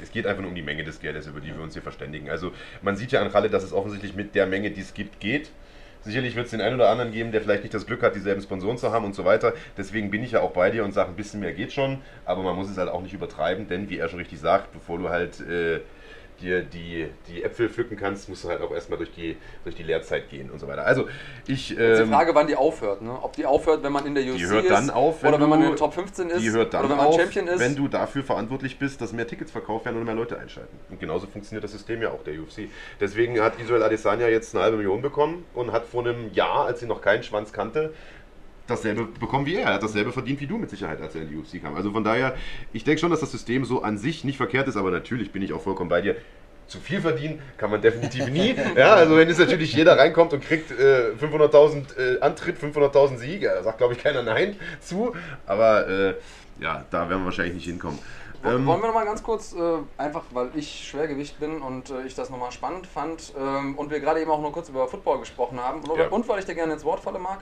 es 0.01 0.13
geht 0.13 0.27
einfach 0.27 0.41
nur 0.41 0.51
um 0.51 0.55
die 0.55 0.63
Menge 0.63 0.85
des 0.85 1.01
Geldes, 1.01 1.27
über 1.27 1.41
die 1.41 1.49
wir 1.49 1.63
uns 1.63 1.75
hier 1.75 1.83
verständigen. 1.83 2.31
Also 2.31 2.53
man 2.83 2.97
sieht 2.97 3.13
ja 3.13 3.21
an 3.21 3.29
Ralle, 3.29 3.51
dass 3.51 3.65
es 3.65 3.73
offensichtlich 3.73 4.15
mit 4.15 4.35
der 4.35 4.47
Menge, 4.47 4.71
die 4.71 4.81
es 4.81 4.95
gibt, 4.95 5.21
geht. 5.21 5.51
Sicherlich 6.03 6.35
wird 6.35 6.47
es 6.47 6.51
den 6.51 6.61
einen 6.61 6.77
oder 6.77 6.89
anderen 6.89 7.13
geben, 7.13 7.31
der 7.33 7.43
vielleicht 7.43 7.63
nicht 7.63 7.75
das 7.75 7.87
Glück 7.87 8.03
hat, 8.03 8.15
dieselben 8.15 8.41
Sponsoren 8.41 8.79
zu 8.79 8.91
haben 8.91 9.05
und 9.05 9.15
so 9.15 9.25
weiter. 9.25 9.53
Deswegen 9.77 10.11
bin 10.11 10.23
ich 10.23 10.33
ja 10.33 10.41
auch 10.41 10.53
bei 10.53 10.71
dir 10.71 10.85
und 10.85 10.93
sage, 10.93 11.11
ein 11.11 11.17
bisschen 11.17 11.41
mehr 11.41 11.53
geht 11.53 11.73
schon, 11.73 11.99
aber 12.25 12.43
man 12.43 12.57
muss 12.57 12.71
es 12.71 12.79
halt 12.79 12.89
auch 12.89 13.03
nicht 13.03 13.13
übertreiben, 13.13 13.69
denn 13.69 13.91
wie 13.91 13.99
er 13.99 14.09
schon 14.09 14.19
richtig 14.19 14.41
sagt, 14.41 14.73
bevor 14.73 14.99
du 14.99 15.11
halt 15.11 15.41
äh, 15.41 15.81
dir 16.41 16.63
die, 16.63 17.09
die 17.29 17.43
Äpfel 17.43 17.69
pflücken 17.69 17.97
kannst, 17.97 18.29
musst 18.29 18.45
du 18.45 18.49
halt 18.49 18.61
auch 18.61 18.73
erstmal 18.73 18.99
durch 18.99 19.13
die, 19.13 19.37
durch 19.65 19.75
die 19.77 19.83
Lehrzeit 19.83 20.29
gehen 20.31 20.51
und 20.51 20.59
so 20.59 20.67
weiter. 20.67 20.85
Also 20.85 21.07
ich... 21.47 21.71
Jetzt 21.71 21.79
die 21.79 21.83
ähm, 21.83 22.09
Frage, 22.09 22.35
wann 22.35 22.47
die 22.47 22.57
aufhört. 22.57 23.03
Ne? 23.03 23.17
Ob 23.23 23.35
die 23.35 23.47
aufhört, 23.47 23.83
wenn 23.83 23.93
man 23.93 24.07
in 24.07 24.15
der 24.15 24.25
UFC 24.25 24.39
Die 24.39 24.47
hört 24.47 24.65
ist 24.65 24.71
dann 24.71 24.91
auf, 24.91 25.23
wenn 25.23 25.29
oder 25.29 25.41
wenn 25.43 25.49
man 25.49 25.61
du- 25.61 25.67
in 25.67 25.73
den 25.73 25.79
Top 25.79 25.95
15 25.95 26.31
ist 26.31 26.43
Die 26.43 26.51
hört 26.51 26.75
dann 26.75 26.81
oder 26.85 26.91
wenn 26.91 26.97
man 26.97 27.07
auf, 27.07 27.17
Champion 27.21 27.47
ist. 27.47 27.61
wenn 27.61 27.77
du 27.77 27.89
dafür 27.89 28.23
verantwortlich 28.23 28.79
bist, 28.79 29.01
dass 29.01 29.13
mehr 29.13 29.27
Tickets 29.27 29.51
verkauft 29.51 29.85
werden 29.85 29.97
und 29.99 30.05
mehr 30.05 30.15
Leute 30.15 30.39
einschalten. 30.39 30.77
Und 30.91 31.01
genauso 31.01 31.27
funktioniert 31.27 31.65
das 31.65 31.73
System 31.73 32.03
ja 32.03 32.11
auch 32.11 32.23
der 32.25 32.35
UFC. 32.35 32.69
Deswegen 33.01 33.41
hat 33.41 33.61
Israel 33.61 33.83
Adesanya 33.83 34.29
jetzt 34.29 34.55
eine 34.55 34.65
halbe 34.65 34.77
Million 34.77 35.03
bekommen 35.03 35.45
und 35.55 35.73
hat 35.73 35.87
vor 35.87 36.07
einem 36.07 36.33
Jahr, 36.33 36.67
als 36.67 36.81
sie 36.81 36.87
noch 36.87 37.01
keinen 37.01 37.23
Schwanz 37.23 37.53
kannte, 37.53 37.93
dasselbe 38.71 39.05
bekommen 39.05 39.47
wie 39.47 39.57
er. 39.57 39.69
Er 39.69 39.75
hat 39.75 39.83
dasselbe 39.83 40.13
verdient 40.13 40.41
wie 40.41 40.47
du 40.47 40.59
mit 40.59 40.71
Sicherheit, 40.71 41.01
als 41.01 41.15
er 41.15 41.23
in 41.23 41.29
die 41.29 41.37
UFC 41.37 41.63
kam. 41.63 41.75
Also 41.75 41.91
von 41.93 42.05
daher, 42.05 42.35
ich 42.73 42.85
denke 42.85 43.01
schon, 43.01 43.11
dass 43.11 43.21
das 43.21 43.31
System 43.33 43.65
so 43.65 43.83
an 43.83 43.99
sich 43.99 44.25
nicht 44.25 44.37
verkehrt 44.37 44.69
ist, 44.69 44.77
aber 44.77 44.91
natürlich 44.91 45.33
bin 45.33 45.43
ich 45.43 45.53
auch 45.53 45.63
vollkommen 45.63 45.91
bei 45.91 46.01
dir. 46.01 46.17
Zu 46.67 46.79
viel 46.79 47.01
verdienen 47.01 47.41
kann 47.59 47.71
man 47.71 47.83
definitiv 47.83 48.29
nie. 48.29 48.55
Ja, 48.77 48.95
also 48.95 49.17
wenn 49.17 49.29
jetzt 49.29 49.41
natürlich 49.41 49.73
jeder 49.73 49.99
reinkommt 49.99 50.33
und 50.33 50.41
kriegt 50.45 50.71
äh, 50.71 51.11
500.000 51.21 51.99
äh, 51.99 52.21
Antritt, 52.21 52.59
500.000 52.59 53.17
Siege, 53.19 53.51
da 53.53 53.63
sagt 53.65 53.79
glaube 53.79 53.95
ich 53.95 53.99
keiner 54.03 54.23
Nein 54.23 54.57
zu. 54.81 55.13
Aber 55.47 55.89
äh, 55.89 56.15
ja, 56.61 56.85
da 56.91 57.09
werden 57.09 57.23
wir 57.23 57.25
wahrscheinlich 57.27 57.55
nicht 57.55 57.65
hinkommen. 57.65 57.99
Ähm, 58.45 58.65
Wollen 58.67 58.81
wir 58.81 58.87
noch 58.87 58.95
mal 58.95 59.05
ganz 59.05 59.23
kurz, 59.23 59.53
äh, 59.53 59.59
einfach 59.99 60.23
weil 60.31 60.51
ich 60.55 60.89
Schwergewicht 60.89 61.39
bin 61.41 61.61
und 61.61 61.91
äh, 61.91 62.07
ich 62.07 62.15
das 62.15 62.31
nochmal 62.31 62.53
spannend 62.53 62.87
fand 62.87 63.35
ähm, 63.39 63.77
und 63.77 63.91
wir 63.91 64.01
gerade 64.01 64.21
eben 64.21 64.31
auch 64.31 64.41
nur 64.41 64.53
kurz 64.53 64.69
über 64.71 64.89
Football 64.89 65.19
gesprochen 65.21 65.61
haben 65.61 65.81
und, 65.83 65.99
Ja. 65.99 66.09
und 66.09 66.27
weil 66.27 66.39
ich 66.39 66.47
dir 66.47 66.55
gerne 66.55 66.73
ins 66.73 66.85
Wort 66.85 67.01
falle 67.01 67.19
mag, 67.19 67.41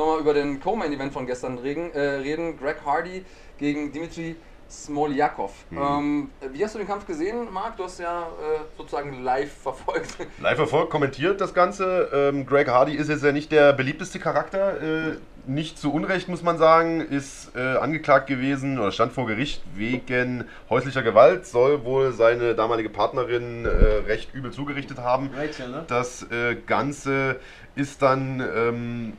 nochmal 0.00 0.20
über 0.20 0.34
den 0.34 0.60
Co-Main-Event 0.60 1.12
von 1.12 1.26
gestern 1.26 1.58
reden, 1.58 1.92
äh, 1.92 2.00
reden. 2.00 2.58
Greg 2.58 2.78
Hardy 2.84 3.24
gegen 3.58 3.92
Dimitri 3.92 4.36
Smoljakov. 4.70 5.52
Mhm. 5.70 5.78
Ähm, 5.78 6.30
wie 6.52 6.64
hast 6.64 6.74
du 6.74 6.78
den 6.78 6.86
Kampf 6.86 7.06
gesehen, 7.06 7.52
Marc? 7.52 7.76
Du 7.76 7.84
hast 7.84 7.98
ja 7.98 8.22
äh, 8.22 8.60
sozusagen 8.78 9.22
live 9.22 9.52
verfolgt. 9.52 10.16
Live 10.40 10.56
verfolgt, 10.56 10.90
kommentiert 10.90 11.40
das 11.40 11.54
Ganze. 11.54 12.08
Ähm, 12.12 12.46
Greg 12.46 12.68
Hardy 12.68 12.94
ist 12.94 13.08
jetzt 13.08 13.24
ja 13.24 13.32
nicht 13.32 13.50
der 13.50 13.72
beliebteste 13.72 14.20
Charakter. 14.20 14.80
Äh, 14.80 15.16
nicht 15.46 15.78
zu 15.78 15.92
Unrecht, 15.92 16.28
muss 16.28 16.42
man 16.42 16.56
sagen. 16.58 17.00
Ist 17.00 17.56
äh, 17.56 17.60
angeklagt 17.60 18.28
gewesen 18.28 18.78
oder 18.78 18.92
stand 18.92 19.12
vor 19.12 19.26
Gericht 19.26 19.62
wegen 19.74 20.44
häuslicher 20.68 21.02
Gewalt. 21.02 21.46
Soll 21.46 21.84
wohl 21.84 22.12
seine 22.12 22.54
damalige 22.54 22.90
Partnerin 22.90 23.64
äh, 23.64 23.68
recht 24.06 24.32
übel 24.34 24.52
zugerichtet 24.52 24.98
haben. 24.98 25.30
Rachel, 25.34 25.68
ne? 25.68 25.84
Das 25.88 26.30
äh, 26.30 26.54
Ganze 26.66 27.40
ist 27.74 28.02
dann, 28.02 28.40
ähm, 28.40 29.12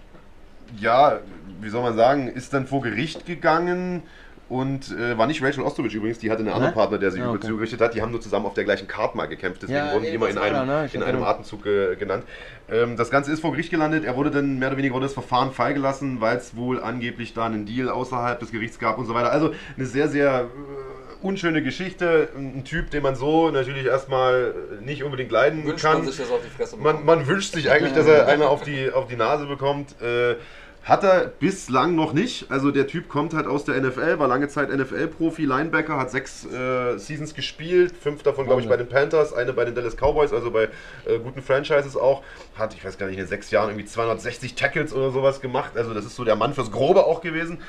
ja, 0.80 1.20
wie 1.62 1.70
soll 1.70 1.84
man 1.84 1.96
sagen, 1.96 2.28
ist 2.28 2.54
dann 2.54 2.68
vor 2.68 2.82
Gericht 2.82 3.26
gegangen. 3.26 4.04
Und 4.50 4.92
äh, 4.92 5.18
war 5.18 5.28
nicht 5.28 5.42
Rachel 5.42 5.64
Ostrovich 5.64 5.96
übrigens, 5.96 6.20
die 6.20 6.30
hatte 6.30 6.40
einen 6.42 6.50
anderen 6.50 6.72
Ne? 6.72 6.76
Partner, 6.76 6.98
der 6.98 7.12
sie 7.12 7.20
Ja, 7.20 7.24
übel 7.28 7.38
okay. 7.38 7.48
zugerichtet 7.48 7.80
hat. 7.80 7.94
Die 7.96 8.02
haben 8.02 8.12
nur 8.12 8.20
zusammen 8.20 8.46
auf 8.46 8.54
der 8.54 8.66
gleichen 8.66 8.86
Karte 8.86 9.16
mal 9.16 9.28
gekämpft, 9.28 9.62
deswegen 9.62 9.78
Ja, 9.80 9.94
wurden 9.94 10.04
die 10.04 10.10
immer 10.10 10.28
in 10.28 10.38
einem, 10.38 10.68
ne? 10.68 10.90
In 10.92 11.04
einem 11.04 11.24
Atemzug 11.24 11.66
äh, 11.66 11.96
genannt. 11.96 12.26
Ähm, 12.70 12.98
das 12.98 13.10
Ganze 13.10 13.32
ist 13.32 13.40
vor 13.40 13.52
Gericht 13.52 13.70
gelandet. 13.70 14.04
Er 14.04 14.18
wurde 14.18 14.30
dann 14.30 14.60
mehr 14.60 14.68
oder 14.68 14.78
weniger 14.78 15.00
das 15.00 15.14
Verfahren 15.14 15.54
freigelassen, 15.54 16.20
weil 16.20 16.36
es 16.36 16.54
wohl 16.58 16.84
angeblich 16.84 17.34
da 17.34 17.46
einen 17.46 17.66
Deal 17.66 17.88
außerhalb 17.88 18.42
des 18.42 18.52
Gerichts 18.52 18.78
gab 18.78 18.98
und 18.98 19.06
so 19.06 19.14
weiter. 19.14 19.32
Also 19.32 19.54
eine 19.78 19.86
sehr, 19.86 20.10
sehr 20.10 20.42
äh, 20.42 21.26
unschöne 21.26 21.64
Geschichte. 21.64 22.28
Ein 22.36 22.66
Typ, 22.66 22.92
den 22.92 23.04
man 23.04 23.16
so 23.16 23.52
natürlich 23.52 23.86
erstmal 23.86 24.54
nicht 24.82 25.06
unbedingt 25.06 25.32
leiden 25.32 25.64
Wünscht 25.66 25.86
kann. 25.86 26.00
man 26.00 26.08
sich 26.08 26.18
das 26.18 26.30
auf 26.30 26.42
die 26.44 26.50
Fresse 26.50 26.76
Man, 26.76 27.06
man 27.06 27.26
wünscht 27.26 27.54
sich 27.54 27.72
eigentlich, 27.72 27.94
dass 27.94 28.06
er 28.06 28.28
einer 28.28 28.50
auf 28.50 28.64
die, 28.64 28.92
auf 28.92 29.08
die 29.08 29.16
Nase 29.16 29.46
bekommt. 29.46 29.96
Äh, 30.02 30.36
hat 30.84 31.04
er 31.04 31.28
bislang 31.28 31.96
noch 31.96 32.14
nicht. 32.14 32.50
Also 32.50 32.72
der 32.72 32.88
Typ 32.88 33.08
kommt 33.08 33.34
halt 33.34 33.46
aus 33.46 33.66
der 33.66 33.80
NFL, 33.80 34.18
war 34.18 34.28
lange 34.28 34.48
Zeit 34.48 34.70
NFL-Profi, 34.70 35.46
Linebacker, 35.46 35.98
hat 35.98 36.10
sechs 36.10 36.46
äh, 36.46 36.98
Seasons 36.98 37.36
gespielt, 37.36 37.94
fünf 37.96 38.24
davon 38.24 38.46
glaube 38.46 38.62
ich 38.62 38.68
bei 38.68 38.78
den 38.78 38.90
Panthers, 38.90 39.32
eine 39.34 39.54
bei 39.54 39.66
den 39.66 39.76
Dallas 39.76 39.96
Cowboys, 39.96 40.34
also 40.34 40.50
bei 40.50 40.70
äh, 41.06 41.20
guten 41.24 41.44
Franchises 41.44 41.96
auch. 41.96 42.24
Hat, 42.56 42.74
ich 42.74 42.84
weiß 42.84 42.98
gar 42.98 43.08
nicht, 43.08 43.20
in 43.20 43.28
sechs 43.28 43.52
Jahren 43.52 43.70
irgendwie 43.70 43.86
260 43.86 44.56
Tackles 44.56 44.94
oder 44.94 45.12
sowas 45.12 45.40
gemacht. 45.40 45.74
Also 45.76 45.94
das 45.94 46.06
ist 46.06 46.16
so 46.16 46.24
der 46.24 46.36
Mann 46.36 46.54
fürs 46.54 46.72
Grobe 46.72 47.06
auch 47.06 47.22
gewesen. 47.22 47.60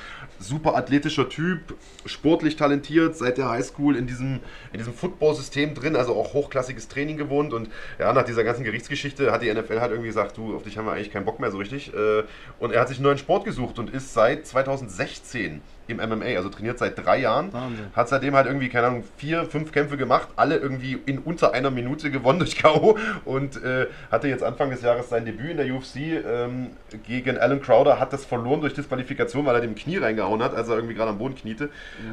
Super 0.42 0.74
athletischer 0.74 1.28
Typ, 1.28 1.74
sportlich 2.04 2.56
talentiert, 2.56 3.16
seit 3.16 3.38
der 3.38 3.48
Highschool 3.48 3.96
in 3.96 4.06
diesem, 4.06 4.40
in 4.72 4.78
diesem 4.78 4.92
Football-System 4.92 5.74
drin, 5.74 5.96
also 5.96 6.14
auch 6.14 6.34
hochklassiges 6.34 6.88
Training 6.88 7.16
gewohnt. 7.16 7.52
Und 7.52 7.68
ja, 7.98 8.12
nach 8.12 8.24
dieser 8.24 8.44
ganzen 8.44 8.64
Gerichtsgeschichte 8.64 9.32
hat 9.32 9.42
die 9.42 9.52
NFL 9.52 9.80
halt 9.80 9.92
irgendwie 9.92 10.08
gesagt, 10.08 10.36
du, 10.36 10.54
auf 10.54 10.62
dich 10.62 10.76
haben 10.76 10.86
wir 10.86 10.92
eigentlich 10.92 11.10
keinen 11.10 11.24
Bock 11.24 11.40
mehr 11.40 11.50
so 11.50 11.58
richtig. 11.58 11.94
Äh, 11.94 12.24
Und 12.58 12.72
er 12.72 12.80
hat 12.80 12.88
sich 12.88 12.98
einen 12.98 13.04
neuen 13.04 13.18
Sport 13.18 13.44
gesucht 13.44 13.78
und 13.78 13.90
ist 13.90 14.12
seit 14.12 14.46
2016 14.46 15.62
im 15.92 15.98
MMA, 15.98 16.36
also 16.36 16.48
trainiert 16.48 16.78
seit 16.78 16.98
drei 16.98 17.18
Jahren. 17.18 17.52
Wahnsinn. 17.52 17.86
Hat 17.94 18.08
seitdem 18.08 18.34
halt 18.34 18.46
irgendwie, 18.46 18.68
keine 18.68 18.88
Ahnung, 18.88 19.04
vier, 19.16 19.44
fünf 19.44 19.70
Kämpfe 19.72 19.96
gemacht, 19.96 20.28
alle 20.36 20.56
irgendwie 20.56 20.98
in 21.06 21.18
unter 21.18 21.52
einer 21.54 21.70
Minute 21.70 22.10
gewonnen 22.10 22.40
durch 22.40 22.56
K.O. 22.62 22.98
und 23.24 23.62
äh, 23.62 23.86
hatte 24.10 24.28
jetzt 24.28 24.42
Anfang 24.42 24.70
des 24.70 24.82
Jahres 24.82 25.08
sein 25.08 25.24
Debüt 25.24 25.50
in 25.52 25.56
der 25.58 25.72
UFC 25.72 25.96
ähm, 25.96 26.70
gegen 27.06 27.38
Alan 27.38 27.60
Crowder, 27.62 28.00
hat 28.00 28.12
das 28.12 28.24
verloren 28.24 28.60
durch 28.60 28.74
Disqualifikation, 28.74 29.46
weil 29.46 29.54
er 29.54 29.60
dem 29.60 29.74
Knie 29.74 29.98
reingehauen 29.98 30.42
hat, 30.42 30.54
als 30.54 30.68
er 30.68 30.76
irgendwie 30.76 30.94
gerade 30.94 31.10
am 31.10 31.18
Boden 31.18 31.34
kniete 31.34 31.70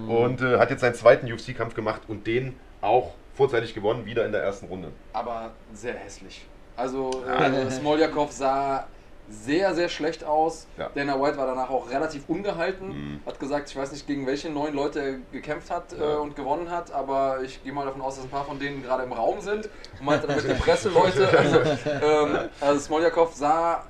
und 0.08 0.42
äh, 0.42 0.60
hat 0.60 0.70
jetzt 0.70 0.82
seinen 0.82 0.96
zweiten 0.96 1.32
UFC-Kampf 1.32 1.74
gemacht 1.74 2.02
und 2.08 2.28
den 2.28 2.56
auch 2.82 3.14
vorzeitig 3.34 3.74
gewonnen, 3.74 4.06
wieder 4.06 4.26
in 4.26 4.32
der 4.32 4.44
ersten 4.44 4.68
Runde. 4.68 4.90
aber 5.14 5.52
sehr 5.74 5.94
hässlich. 5.96 6.46
Also 6.76 7.24
äh, 7.28 7.70
Smoljakov 7.72 8.32
sah 8.32 8.88
sehr, 9.30 9.76
sehr 9.76 9.90
schlecht 9.90 10.24
aus. 10.24 10.68
Ja. 10.78 10.90
Dana 10.96 11.22
White 11.22 11.38
war 11.38 11.46
danach 11.46 11.70
auch 11.70 11.90
relativ 11.92 12.24
ungehalten. 12.28 13.22
Hat 13.26 13.40
gesagt, 13.40 13.70
ich 13.70 13.76
weiß 13.76 13.92
nicht, 13.92 14.08
gegen 14.08 14.26
welche 14.26 14.50
neun 14.50 14.74
Leute 14.74 15.00
er 15.00 15.14
gekämpft 15.32 15.70
hat 15.70 15.94
äh, 15.94 16.00
Ja. 16.00 16.18
und 16.18 16.36
gewonnen 16.36 16.72
hat, 16.72 16.92
aber 16.92 17.42
ich 17.44 17.64
gehe 17.64 17.72
mal 17.72 17.86
davon 17.86 18.02
aus, 18.02 18.16
dass 18.16 18.26
ein 18.26 18.30
paar 18.32 18.46
von 18.46 18.60
denen 18.60 18.82
gerade 18.84 19.04
im 19.04 19.14
Raum 19.14 19.40
sind. 19.42 19.70
Und 20.00 20.06
meinte 20.06 20.26
damit 20.28 20.44
die 20.50 20.54
Presseleute. 20.64 21.30
Also, 21.38 21.60
ähm, 21.86 22.50
also 22.60 22.80
Smoljakov 22.80 23.34
sah, 23.36 23.84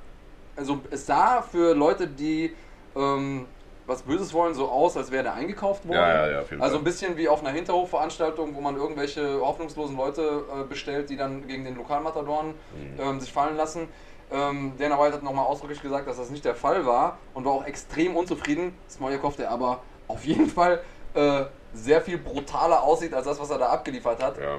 also 0.57 0.79
es 0.91 1.05
sah 1.05 1.41
für 1.41 1.73
Leute, 1.73 2.07
die 2.07 2.53
ähm, 2.95 3.45
was 3.87 4.03
Böses 4.03 4.33
wollen, 4.33 4.53
so 4.53 4.67
aus, 4.69 4.95
als 4.97 5.09
wäre 5.09 5.23
der 5.23 5.33
eingekauft 5.33 5.87
worden. 5.87 5.97
Ja, 5.97 6.27
ja, 6.29 6.41
ja, 6.41 6.59
also 6.59 6.77
ein 6.77 6.83
bisschen 6.83 7.17
wie 7.17 7.27
auf 7.27 7.39
einer 7.39 7.49
Hinterhofveranstaltung, 7.51 8.53
wo 8.53 8.61
man 8.61 8.75
irgendwelche 8.75 9.39
hoffnungslosen 9.41 9.97
Leute 9.97 10.43
äh, 10.53 10.63
bestellt, 10.65 11.09
die 11.09 11.17
dann 11.17 11.47
gegen 11.47 11.63
den 11.63 11.75
Lokalmatadoren 11.75 12.49
Mhm. 12.49 12.99
ähm, 13.01 13.19
sich 13.19 13.31
fallen 13.31 13.55
lassen. 13.57 13.87
Ähm, 14.31 14.73
Dana 14.77 14.99
White 14.99 15.13
hat 15.13 15.23
nochmal 15.23 15.45
ausdrücklich 15.45 15.81
gesagt, 15.81 16.07
dass 16.07 16.17
das 16.17 16.29
nicht 16.29 16.45
der 16.45 16.55
Fall 16.55 16.85
war 16.85 17.17
und 17.33 17.45
war 17.45 17.53
auch 17.53 17.65
extrem 17.65 18.15
unzufrieden. 18.15 18.73
Smoljakov, 18.89 19.35
der 19.35 19.49
aber 19.49 19.81
auf 20.07 20.23
jeden 20.25 20.49
Fall 20.49 20.81
äh, 21.13 21.45
sehr 21.73 22.01
viel 22.01 22.17
brutaler 22.17 22.83
aussieht 22.83 23.13
als 23.13 23.25
das, 23.25 23.39
was 23.39 23.49
er 23.49 23.57
da 23.57 23.67
abgeliefert 23.67 24.21
hat. 24.21 24.37
Ja. 24.37 24.57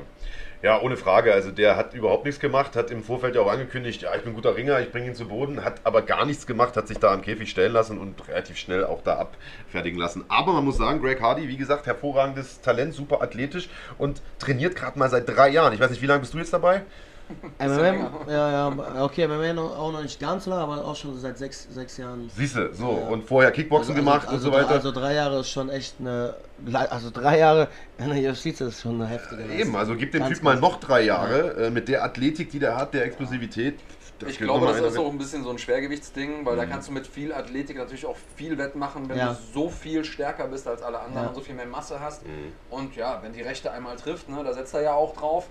ja, 0.63 0.81
ohne 0.81 0.97
Frage. 0.97 1.33
Also 1.33 1.51
der 1.51 1.77
hat 1.77 1.95
überhaupt 1.95 2.25
nichts 2.25 2.41
gemacht, 2.41 2.77
hat 2.77 2.91
im 2.91 3.03
Vorfeld 3.03 3.35
ja 3.35 3.43
auch 3.43 3.51
angekündigt, 3.51 4.03
ja, 4.03 4.15
ich 4.15 4.23
bin 4.23 4.33
ein 4.33 4.35
guter 4.35 4.57
Ringer, 4.57 4.81
ich 4.81 4.91
bringe 4.91 5.07
ihn 5.09 5.15
zu 5.15 5.29
Boden, 5.29 5.65
hat 5.65 5.81
aber 5.85 6.03
gar 6.03 6.25
nichts 6.25 6.47
gemacht, 6.47 6.77
hat 6.77 6.89
sich 6.89 6.99
da 6.99 7.13
am 7.13 7.23
Käfig 7.23 7.51
stellen 7.51 7.73
lassen 7.73 7.99
und 7.99 8.29
relativ 8.29 8.57
schnell 8.57 8.85
auch 8.85 9.03
da 9.03 9.19
abfertigen 9.19 9.99
lassen. 9.99 10.25
Aber 10.29 10.53
man 10.53 10.65
muss 10.65 10.77
sagen, 10.77 11.01
Greg 11.01 11.21
Hardy, 11.21 11.49
wie 11.49 11.57
gesagt, 11.57 11.87
hervorragendes 11.87 12.61
Talent, 12.61 12.95
super 12.95 13.23
athletisch 13.23 13.69
und 13.99 14.23
trainiert 14.39 14.77
gerade 14.77 14.99
mal 14.99 15.11
seit 15.11 15.29
drei 15.29 15.49
Jahren. 15.49 15.73
Ich 15.73 15.81
weiß 15.81 15.91
nicht, 15.91 16.03
wie 16.03 16.07
lange 16.07 16.21
bist 16.21 16.35
du 16.35 16.39
jetzt 16.39 16.53
dabei? 16.53 16.83
MMA, 17.59 18.11
ja, 18.29 18.51
ja, 18.71 19.05
okay, 19.05 19.27
MMA 19.27 19.53
noch, 19.53 19.77
auch 19.79 19.93
noch 19.93 20.03
nicht 20.03 20.19
ganz 20.21 20.47
lange, 20.47 20.63
aber 20.63 20.85
auch 20.85 20.97
schon 20.97 21.19
seit 21.19 21.39
sechs, 21.39 21.67
sechs 21.71 21.97
Jahren. 21.97 22.31
Siehste, 22.35 22.73
so, 22.75 22.99
Ja. 23.03 23.09
und 23.13 23.25
vorher 23.27 23.51
Kickboxen 23.53 23.95
gemacht 23.95 24.29
also, 24.29 24.49
und 24.49 24.53
so 24.55 24.59
weiter. 24.59 24.71
Also 24.71 24.93
drei 24.93 25.15
Jahre 25.15 25.41
ist 25.41 25.51
schon 25.51 25.69
echt 25.69 25.97
eine, 26.01 26.35
also 26.91 27.11
drei 27.11 27.39
Jahre 27.39 27.69
in 27.99 28.11
der 28.11 28.33
UFC 28.33 28.47
ist 28.61 28.81
schon 28.83 28.95
eine 29.01 29.07
heftige 29.07 29.43
Leistung. 29.43 29.59
Eben, 29.59 29.77
also 29.77 29.95
gib 29.97 30.13
dem 30.13 30.21
Ganz, 30.23 30.35
Typ 30.35 30.43
mal 30.43 30.57
noch 30.57 30.81
drei 30.81 31.03
Jahre 31.03 31.67
äh, 31.67 31.71
mit 31.71 31.89
der 31.89 32.05
Athletik, 32.05 32.51
die 32.51 32.59
der 32.59 32.77
hat, 32.77 32.95
der 32.95 33.05
Explosivität. 33.05 33.79
das 34.19 34.31
Ich 34.31 34.39
glaube, 34.39 34.67
das 34.67 34.81
ist 34.81 34.99
auch 34.99 35.11
ein 35.11 35.19
bisschen 35.19 35.45
so 35.45 35.51
ein 35.51 35.59
Schwergewichtsding, 35.59 36.45
weil 36.45 36.57
da 36.57 36.67
kannst 36.67 36.89
du 36.89 36.93
mit 36.93 37.07
viel 37.07 37.33
Athletik 37.33 37.79
natürlich 37.79 38.05
auch 38.07 38.17
viel 38.37 38.59
wettmachen, 38.59 39.09
wenn 39.09 39.17
Ja. 39.19 39.29
du 39.33 39.37
so 39.55 39.69
viel 39.71 40.05
stärker 40.05 40.47
bist 40.49 40.67
als 40.69 40.83
alle 40.83 40.99
anderen 41.01 41.23
Ja. 41.25 41.29
und 41.31 41.35
so 41.35 41.41
viel 41.41 41.55
mehr 41.55 41.67
Masse 41.67 42.01
hast. 42.01 42.27
Mhm. 42.27 42.53
Und 42.71 42.97
ja, 42.97 43.21
wenn 43.23 43.33
die 43.33 43.43
Rechte 43.43 43.71
einmal 43.71 43.97
trifft, 43.97 44.29
ne, 44.29 44.43
da 44.45 44.53
setzt 44.53 44.75
er 44.75 44.83
ja 44.83 44.93
auch 44.93 45.15
drauf. 45.17 45.49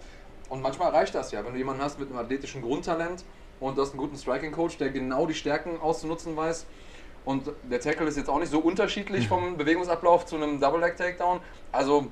Und 0.49 0.61
manchmal 0.61 0.91
reicht 0.91 1.15
das 1.15 1.31
ja, 1.31 1.45
wenn 1.45 1.53
du 1.53 1.59
jemanden 1.59 1.81
hast 1.81 1.99
mit 1.99 2.09
einem 2.09 2.17
athletischen 2.17 2.61
Grundtalent 2.61 3.23
und 3.59 3.77
du 3.77 3.81
hast 3.81 3.91
einen 3.91 3.99
guten 3.99 4.17
Striking-Coach, 4.17 4.77
der 4.77 4.89
genau 4.89 5.25
die 5.25 5.33
Stärken 5.33 5.79
auszunutzen 5.79 6.35
weiß. 6.35 6.65
Und 7.25 7.51
der 7.69 7.79
Tackle 7.79 8.07
ist 8.07 8.17
jetzt 8.17 8.29
auch 8.29 8.39
nicht 8.39 8.49
so 8.49 8.59
unterschiedlich 8.59 9.27
vom 9.27 9.57
Bewegungsablauf 9.57 10.25
zu 10.25 10.35
einem 10.35 10.59
Double-Leg-Takedown. 10.59 11.39
Also, 11.71 12.07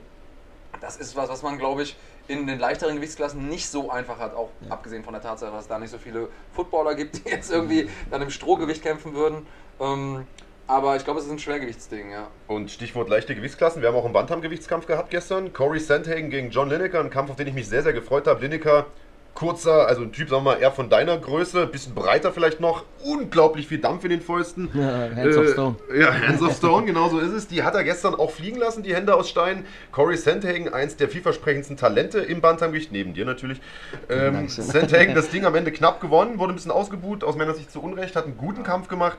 das 0.81 0.97
ist 0.97 1.15
was, 1.15 1.29
was 1.29 1.41
man, 1.41 1.57
glaube 1.57 1.83
ich, 1.83 1.97
in 2.27 2.45
den 2.45 2.59
leichteren 2.59 2.95
Gewichtsklassen 2.95 3.47
nicht 3.47 3.69
so 3.69 3.89
einfach 3.89 4.19
hat, 4.19 4.35
auch 4.35 4.49
abgesehen 4.69 5.03
von 5.03 5.13
der 5.13 5.21
Tatsache, 5.21 5.51
dass 5.51 5.61
es 5.63 5.67
da 5.67 5.79
nicht 5.79 5.91
so 5.91 5.97
viele 5.97 6.29
Footballer 6.53 6.93
gibt, 6.93 7.25
die 7.25 7.29
jetzt 7.29 7.49
irgendwie 7.49 7.89
dann 8.11 8.21
im 8.21 8.29
Strohgewicht 8.29 8.83
kämpfen 8.83 9.13
würden. 9.13 9.47
Ähm, 9.79 10.27
aber 10.67 10.97
ich 10.97 11.05
glaube, 11.05 11.19
es 11.19 11.25
ist 11.25 11.31
ein 11.31 11.39
Schwergewichtsding, 11.39 12.11
ja. 12.11 12.27
Und 12.47 12.69
Stichwort 12.69 13.07
leichte 13.09 13.33
Gewichtsklassen. 13.33 13.81
Wir 13.81 13.87
haben 13.87 13.95
auch 13.95 14.03
einen 14.03 14.13
Bantam-Gewichtskampf 14.13 14.85
gehabt 14.85 15.09
gestern. 15.11 15.53
Corey 15.53 15.79
Sandhagen 15.79 16.29
gegen 16.29 16.49
John 16.49 16.69
Lineker. 16.69 16.99
Ein 16.99 17.09
Kampf, 17.09 17.29
auf 17.29 17.37
den 17.37 17.47
ich 17.47 17.53
mich 17.53 17.69
sehr, 17.69 17.83
sehr 17.83 17.93
gefreut 17.93 18.27
habe. 18.27 18.41
Lineker, 18.41 18.85
kurzer, 19.33 19.87
also 19.87 20.01
ein 20.01 20.11
Typ, 20.11 20.29
sagen 20.29 20.43
wir 20.43 20.55
mal, 20.55 20.59
eher 20.59 20.73
von 20.73 20.89
deiner 20.89 21.17
Größe. 21.17 21.67
Bisschen 21.67 21.95
breiter 21.95 22.33
vielleicht 22.33 22.59
noch. 22.59 22.83
Unglaublich 23.01 23.67
viel 23.67 23.77
Dampf 23.77 24.03
in 24.03 24.09
den 24.09 24.21
Fäusten. 24.21 24.69
Ja, 24.73 25.09
Hands 25.15 25.37
of 25.37 25.49
Stone. 25.49 25.75
Ja, 25.97 26.13
Hands 26.13 26.41
of 26.41 26.53
Stone, 26.53 26.85
genau 26.85 27.07
so 27.07 27.19
ist 27.19 27.31
es. 27.31 27.47
Die 27.47 27.63
hat 27.63 27.73
er 27.73 27.85
gestern 27.85 28.13
auch 28.15 28.31
fliegen 28.31 28.57
lassen, 28.57 28.83
die 28.83 28.93
Hände 28.93 29.15
aus 29.15 29.29
Stein. 29.29 29.65
Corey 29.93 30.17
Sandhagen, 30.17 30.73
eins 30.73 30.97
der 30.97 31.07
vielversprechendsten 31.07 31.77
Talente 31.77 32.19
im 32.19 32.41
Bantamgewicht, 32.41 32.91
neben 32.91 33.13
dir 33.13 33.23
natürlich. 33.23 33.61
Ähm. 34.09 34.49
Sandhagen 34.49 35.15
das 35.15 35.29
Ding 35.31 35.45
am 35.45 35.55
Ende 35.55 35.71
knapp 35.71 36.01
gewonnen, 36.01 36.39
wurde 36.39 36.53
ein 36.53 36.55
bisschen 36.55 36.71
ausgebuht, 36.71 37.23
aus 37.23 37.37
meiner 37.37 37.53
Sicht 37.53 37.71
zu 37.71 37.81
Unrecht, 37.81 38.17
hat 38.17 38.25
einen 38.25 38.37
guten 38.37 38.63
Kampf 38.63 38.89
gemacht. 38.89 39.17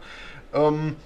Ähm, 0.53 0.97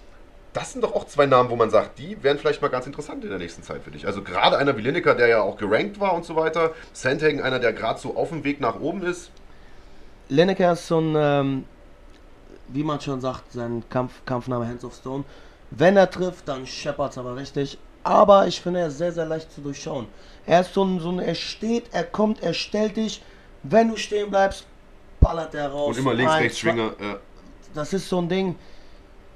das 0.53 0.73
sind 0.73 0.85
doch 0.85 0.95
auch 0.95 1.07
zwei 1.07 1.27
Namen, 1.27 1.49
wo 1.49 1.57
man 1.57 1.71
sagt, 1.71 1.99
die 1.99 2.23
wären 2.23 2.39
vielleicht 2.39 2.61
mal 2.61 2.69
ganz 2.69 2.87
interessant 2.87 3.25
in 3.25 3.31
der 3.31 3.39
nächsten 3.39 3.63
Zeit 3.63 3.83
für 3.83 3.91
dich. 3.91 4.07
Also 4.07 4.23
gerade 4.23 4.59
einer 4.59 4.77
wie 4.77 4.83
Lineker, 4.83 5.15
der 5.15 5.29
ja 5.29 5.41
auch 5.41 5.57
gerankt 5.57 5.99
war 5.99 6.13
und 6.15 6.25
so 6.25 6.37
weiter. 6.37 6.73
Sandhagen, 6.93 7.41
einer, 7.41 7.59
der 7.59 7.73
gerade 7.73 7.99
so 7.99 8.17
auf 8.17 8.29
dem 8.29 8.45
Weg 8.45 8.61
nach 8.61 8.79
oben 8.79 9.03
ist. 9.03 9.31
Lineker 10.29 10.73
ist 10.73 10.87
so 10.87 11.01
ein, 11.01 11.15
ähm, 11.17 11.65
wie 12.69 12.85
man 12.85 13.01
schon 13.01 13.21
sagt, 13.21 13.53
sein 13.53 13.83
Kampf, 13.89 14.13
Kampfname 14.27 14.67
Hands 14.67 14.85
of 14.85 14.95
Stone. 14.95 15.25
Wenn 15.71 15.97
er 15.97 16.11
trifft, 16.11 16.47
dann 16.49 16.67
scheppert's 16.67 17.17
aber 17.17 17.37
richtig. 17.37 17.79
Aber 18.05 18.47
ich 18.47 18.61
finde, 18.61 18.81
er 18.81 18.89
ist 18.89 18.99
sehr, 18.99 19.13
sehr 19.13 19.27
leicht 19.27 19.53
zu 19.53 19.63
durchschauen. 19.63 20.07
Er 20.45 20.61
ist 20.61 20.75
so 20.75 20.85
ein, 20.85 21.01
so 21.01 21.11
ein, 21.11 21.19
er 21.19 21.35
steht, 21.35 21.85
er 21.93 22.05
kommt, 22.05 22.43
er 22.43 22.53
stellt 22.53 22.97
dich. 22.97 23.23
Wenn 23.63 23.89
du 23.89 23.97
stehen 23.97 24.29
bleibst, 24.29 24.67
ballert 25.21 25.55
er 25.55 25.69
raus. 25.69 25.97
Und 25.97 25.99
immer 25.99 26.15
links, 26.15 26.35
rechts 26.35 26.59
Schwinger. 26.59 26.93
Ja. 27.01 27.19
Das 27.75 27.93
ist 27.93 28.09
so 28.09 28.19
ein 28.19 28.29
Ding. 28.29 28.57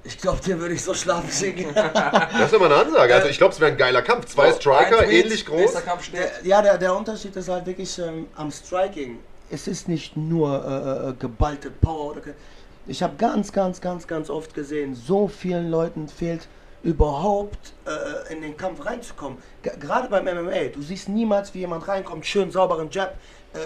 Ich 0.06 0.18
glaube, 0.18 0.40
den 0.40 0.60
würde 0.60 0.74
ich 0.74 0.84
so 0.84 0.94
schlafen 0.94 1.30
schicken. 1.30 1.74
Das 1.74 2.46
ist 2.46 2.54
immer 2.54 2.66
eine 2.66 2.76
Ansage. 2.76 3.14
Also 3.14 3.28
ich 3.28 3.38
glaube, 3.38 3.52
es 3.52 3.60
wäre 3.60 3.72
ein 3.72 3.76
geiler 3.76 4.02
Kampf. 4.02 4.26
Zwei 4.26 4.52
So, 4.52 4.60
Striker, 4.60 4.98
Tweet, 4.98 5.24
ähnlich 5.24 5.44
groß. 5.44 5.72
Der, 6.12 6.30
ja, 6.44 6.62
der, 6.62 6.78
der 6.78 6.96
Unterschied 6.96 7.34
ist 7.34 7.48
halt 7.48 7.66
wirklich 7.66 7.98
ähm, 7.98 8.28
am 8.36 8.50
Striking. 8.50 9.18
Es 9.50 9.66
ist 9.66 9.88
nicht 9.88 10.16
nur 10.16 10.64
äh, 10.64 11.10
äh, 11.10 11.12
geballte 11.18 11.70
Power. 11.70 12.14
Ich 12.86 13.02
habe 13.02 13.14
ganz, 13.16 13.52
ganz, 13.52 13.80
ganz, 13.80 14.06
ganz 14.06 14.30
oft 14.30 14.54
gesehen, 14.54 14.94
so 14.94 15.28
vielen 15.28 15.70
Leuten 15.70 16.08
fehlt 16.08 16.46
überhaupt 16.86 17.74
äh, 17.84 18.32
in 18.32 18.42
den 18.42 18.56
Kampf 18.56 18.86
reinzukommen. 18.86 19.38
G 19.62 19.70
Gerade 19.80 20.08
beim 20.08 20.24
MMA. 20.24 20.68
Du 20.72 20.80
siehst 20.82 21.08
niemals, 21.08 21.52
wie 21.52 21.58
jemand 21.58 21.86
reinkommt, 21.88 22.24
schön 22.24 22.50
sauberen 22.52 22.88
Jab. 22.90 23.16
Äh, 23.52 23.58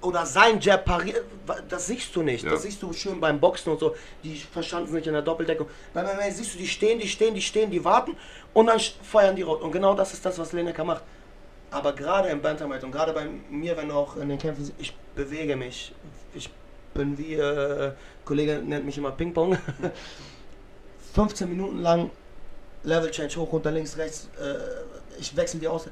oder 0.00 0.24
sein 0.26 0.60
Jab 0.60 0.84
pariert, 0.84 1.24
das 1.68 1.88
siehst 1.88 2.14
du 2.14 2.22
nicht. 2.22 2.44
Ja. 2.44 2.50
Das 2.50 2.62
siehst 2.62 2.80
du 2.82 2.92
schön 2.92 3.20
beim 3.20 3.40
Boxen 3.40 3.72
und 3.72 3.80
so. 3.80 3.96
Die 4.22 4.36
verschanzen 4.36 4.94
sich 4.94 5.06
in 5.06 5.12
der 5.12 5.22
Doppeldeckung. 5.22 5.66
Beim 5.92 6.04
MMA 6.04 6.30
siehst 6.30 6.54
du, 6.54 6.58
die 6.58 6.68
stehen, 6.68 7.00
die 7.00 7.08
stehen, 7.08 7.34
die 7.34 7.42
stehen, 7.42 7.70
die 7.70 7.84
warten 7.84 8.16
und 8.54 8.66
dann 8.66 8.78
feuern 8.78 9.34
die 9.34 9.42
rot. 9.42 9.60
Und 9.60 9.72
genau 9.72 9.94
das 9.94 10.12
ist 10.12 10.24
das, 10.24 10.38
was 10.38 10.52
Lineker 10.52 10.84
macht. 10.84 11.02
Aber 11.72 11.92
gerade 11.94 12.28
im 12.28 12.40
Bantamweight 12.42 12.84
und 12.84 12.92
gerade 12.92 13.12
bei 13.12 13.26
mir, 13.50 13.76
wenn 13.76 13.88
du 13.88 13.94
auch 13.94 14.16
in 14.16 14.28
den 14.28 14.38
Kämpfen, 14.38 14.70
ich 14.78 14.94
bewege 15.16 15.56
mich. 15.56 15.92
Ich 16.34 16.48
bin 16.94 17.18
wie, 17.18 17.34
äh, 17.34 17.92
Kollege 18.24 18.60
nennt 18.64 18.84
mich 18.84 18.98
immer 18.98 19.10
Ping-Pong. 19.10 19.58
15 21.14 21.48
Minuten 21.48 21.78
lang 21.80 22.10
Level 22.84 23.10
Change 23.10 23.36
hoch, 23.36 23.52
runter, 23.52 23.70
links, 23.70 23.96
rechts. 23.96 24.28
Äh, 24.40 24.54
ich 25.20 25.36
wechsle 25.36 25.60
die 25.60 25.68
aus. 25.68 25.88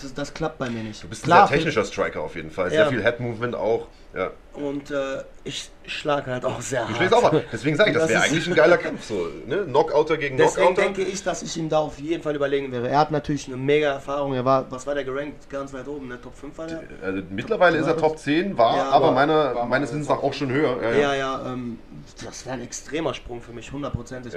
Das, 0.00 0.14
das 0.14 0.32
klappt 0.34 0.58
bei 0.58 0.70
mir 0.70 0.82
nicht. 0.82 1.02
Du 1.02 1.08
bist 1.08 1.22
ein 1.24 1.26
Klar, 1.26 1.46
sehr 1.48 1.56
technischer 1.58 1.84
Striker 1.84 2.22
auf 2.22 2.34
jeden 2.34 2.50
Fall. 2.50 2.70
Sehr 2.70 2.84
Ja. 2.84 2.88
viel 2.88 3.02
Head-Movement 3.02 3.54
auch. 3.54 3.86
Ja. 4.16 4.30
Und 4.54 4.90
äh, 4.90 5.22
ich 5.44 5.70
schlage 5.86 6.30
halt 6.30 6.44
auch 6.44 6.60
sehr 6.60 6.86
Du 6.86 6.94
hart. 6.98 7.12
auch 7.14 7.32
mal. 7.32 7.44
Deswegen 7.52 7.76
sage 7.76 7.90
ich, 7.90 7.94
das 7.94 8.04
Das 8.04 8.10
wäre 8.10 8.22
eigentlich 8.22 8.46
ein 8.46 8.54
geiler 8.54 8.78
Kampf. 8.78 9.04
So, 9.04 9.26
ne? 9.46 9.64
Knockouter 9.64 10.16
gegen 10.16 10.36
Deswegen 10.36 10.68
Knockouter. 10.74 10.82
denke 10.94 11.02
ich, 11.02 11.22
dass 11.22 11.42
ich 11.42 11.56
ihm 11.56 11.68
da 11.68 11.78
auf 11.78 11.98
jeden 11.98 12.22
Fall 12.22 12.34
überlegen 12.36 12.72
wäre. 12.72 12.88
Er 12.88 12.98
hat 12.98 13.10
natürlich 13.10 13.46
eine 13.48 13.56
mega 13.56 13.92
Erfahrung. 13.92 14.34
Er 14.34 14.44
war, 14.44 14.70
was 14.70 14.86
war 14.86 14.94
der 14.94 15.04
gerankt? 15.04 15.48
Ganz 15.50 15.72
weit 15.72 15.86
oben, 15.88 16.08
der 16.08 16.20
Top 16.20 16.36
5 16.36 16.56
war 16.58 16.66
der? 16.66 16.82
Also 17.02 17.22
mittlerweile 17.30 17.78
ist 17.78 17.86
er 17.86 17.96
Top 17.96 18.18
10, 18.18 18.56
war 18.58 18.76
Ja, 18.76 18.82
aber 18.90 19.06
aber- 19.06 19.12
meiner, 19.12 19.54
war 19.54 19.66
meines 19.66 19.90
Wissens 19.90 20.08
nach 20.08 20.22
auch 20.22 20.32
schon 20.34 20.50
höher. 20.50 20.76
Ja, 20.98 21.14
Ja, 21.14 21.46
ähm, 21.52 21.78
das 22.24 22.44
wäre 22.44 22.56
ein 22.56 22.62
extremer 22.62 23.14
Sprung 23.14 23.40
für 23.40 23.52
mich, 23.52 23.70
hundertprozentig. 23.72 24.32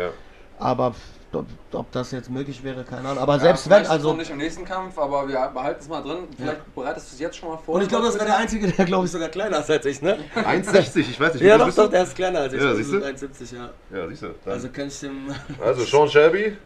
Aber 0.59 0.95
ob, 1.35 1.45
ob 1.73 1.91
das 1.91 2.11
jetzt 2.11 2.29
möglich 2.29 2.63
wäre, 2.63 2.83
keine 2.83 3.07
Ahnung. 3.09 3.21
Aber 3.21 3.33
Ja, 3.33 3.39
selbst 3.39 3.63
vielleicht 3.63 3.85
wenn, 3.85 3.91
also. 3.91 4.09
noch 4.11 4.17
nicht 4.17 4.31
im 4.31 4.37
nächsten 4.37 4.65
Kampf, 4.65 4.97
aber 4.97 5.27
wir 5.27 5.51
behalten 5.53 5.79
es 5.81 5.87
mal 5.87 6.01
drin. 6.01 6.19
Vielleicht 6.37 6.75
bereitest 6.75 7.11
du 7.11 7.13
es 7.15 7.19
jetzt 7.19 7.37
schon 7.37 7.49
mal 7.49 7.57
vor. 7.57 7.75
Und 7.75 7.81
ich 7.81 7.87
glaube, 7.89 8.05
das 8.05 8.15
wäre 8.15 8.25
der 8.25 8.37
Einzige, 8.37 8.67
der, 8.71 8.85
glaube 8.85 9.05
ich, 9.05 9.11
sogar 9.11 9.29
kleiner 9.29 9.59
ist 9.59 9.69
als 9.69 9.85
ich, 9.85 10.01
ne? 10.01 10.17
1,60, 10.35 10.99
ich 10.99 11.19
weiß 11.19 11.33
nicht, 11.33 11.43
wie 11.43 11.47
Ja, 11.47 11.57
doch, 11.57 11.65
bist 11.65 11.77
doch, 11.77 11.89
der 11.89 12.03
ist 12.03 12.15
kleiner 12.15 12.39
als 12.39 12.53
ich. 12.53 12.61
Ja, 12.61 12.67
Das 12.69 12.77
siehst 12.77 12.91
du? 12.91 12.97
1,70, 12.97 13.55
ja. 13.55 13.69
Ja, 13.97 14.07
siehst 14.07 14.21
du. 14.23 14.27
Dann. 14.43 14.53
Also 14.53 14.69
kann 14.69 14.87
ich 14.87 14.99
dem. 14.99 15.27
Also 15.63 15.83
Sean 15.83 16.09
Shelby, 16.09 16.57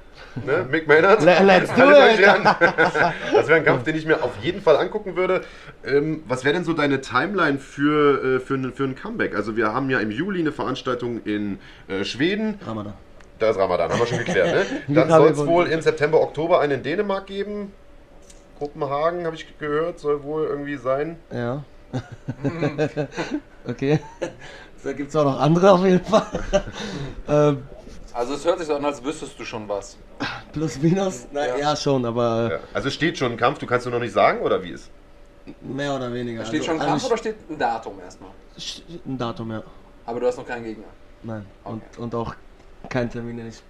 ne? 0.46 0.66
Mick 0.70 0.88
Maynard. 0.88 1.22
Le- 1.24 1.44
let's 1.44 1.74
do 1.74 1.84
it. 1.90 2.20
Das 3.34 3.48
wäre 3.48 3.56
ein 3.60 3.66
Kampf, 3.66 3.84
den 3.84 3.96
ich 3.96 4.06
mir 4.06 4.24
auf 4.24 4.32
jeden 4.42 4.62
Fall 4.62 4.78
angucken 4.78 5.16
würde. 5.16 5.42
Ähm, 5.84 6.24
was 6.28 6.44
wäre 6.44 6.54
denn 6.56 6.64
so 6.64 6.74
deine 6.74 7.02
Timeline 7.02 7.58
für, 7.60 8.36
äh, 8.36 8.40
für, 8.40 8.58
für 8.74 8.84
ein 8.84 8.96
Comeback? 8.96 9.36
Also 9.36 9.56
wir 9.56 9.74
haben 9.74 9.90
ja 9.90 10.00
im 10.00 10.12
Juli 10.12 10.40
eine 10.42 10.52
Veranstaltung 10.52 11.22
in 11.24 11.60
äh, 11.88 12.04
Schweden. 12.04 12.60
Ramadan. 12.66 12.94
Da 13.40 13.50
ist 13.52 13.58
Ramadan, 13.58 13.90
haben 13.92 14.00
wir 14.00 14.06
schon 14.06 14.18
geklärt. 14.20 14.54
Ne? 14.54 14.82
Dann 14.96 15.10
soll 15.10 15.30
es 15.30 15.38
wohl- 15.46 15.68
im 15.68 15.82
September, 15.82 16.22
Oktober 16.22 16.60
einen 16.60 16.74
in 16.74 16.84
Dänemark 16.84 17.26
geben. 17.26 17.74
Kopenhagen, 18.60 19.26
habe 19.26 19.36
ich 19.38 19.58
gehört, 19.58 20.00
soll 20.00 20.22
wohl 20.24 20.46
irgendwie 20.46 20.76
sein. 20.76 21.18
Ja. 21.32 21.64
okay. 23.68 24.00
Da 24.84 24.92
gibt 24.94 25.10
es 25.10 25.16
auch 25.16 25.24
noch 25.24 25.40
andere 25.40 25.72
auf 25.72 25.84
jeden 25.86 26.04
Fall. 26.04 26.26
ähm, 27.30 27.64
Also 28.14 28.34
es 28.34 28.46
hört 28.46 28.60
sich 28.60 28.68
so 28.68 28.76
an, 28.76 28.84
als 28.84 29.04
wüsstest 29.04 29.40
du 29.40 29.46
schon 29.46 29.68
was. 29.70 29.98
plus, 30.52 30.78
minus? 30.82 31.28
Na, 31.32 31.48
Ja. 31.48 31.58
ja. 31.58 31.76
schon, 31.78 32.06
aber 32.06 32.50
Ja. 32.52 32.60
Also 32.74 32.90
es 32.90 32.94
steht 32.94 33.18
schon 33.18 33.32
ein 33.32 33.38
Kampf, 33.38 33.60
du 33.60 33.66
kannst 33.66 33.86
du 33.86 33.90
noch 33.90 34.00
nicht 34.00 34.14
sagen, 34.14 34.40
oder 34.42 34.62
wie 34.64 34.72
ist? 34.72 34.90
mehr 35.62 35.96
oder 35.96 36.14
weniger. 36.14 36.42
Da 36.42 36.46
steht 36.46 36.60
Also 36.62 36.72
schon 36.74 36.82
ein 36.82 36.88
Kampf 36.88 37.06
oder 37.06 37.18
steht 37.18 37.36
ein 37.50 37.58
Datum 37.58 37.94
erstmal? 38.04 38.30
ein 39.08 39.18
Datum, 39.18 39.52
ja. 39.52 39.64
Aber 40.06 40.20
du 40.20 40.28
hast 40.28 40.38
noch 40.38 40.46
keinen 40.46 40.64
Gegner. 40.66 40.84
Nein. 41.24 41.46
Okay. 41.64 41.80
Und, 41.98 42.04
und 42.04 42.16
auch 42.16 42.36
kein 42.88 43.10
Termin, 43.10 43.38
den 43.38 43.48
ich 43.48 43.62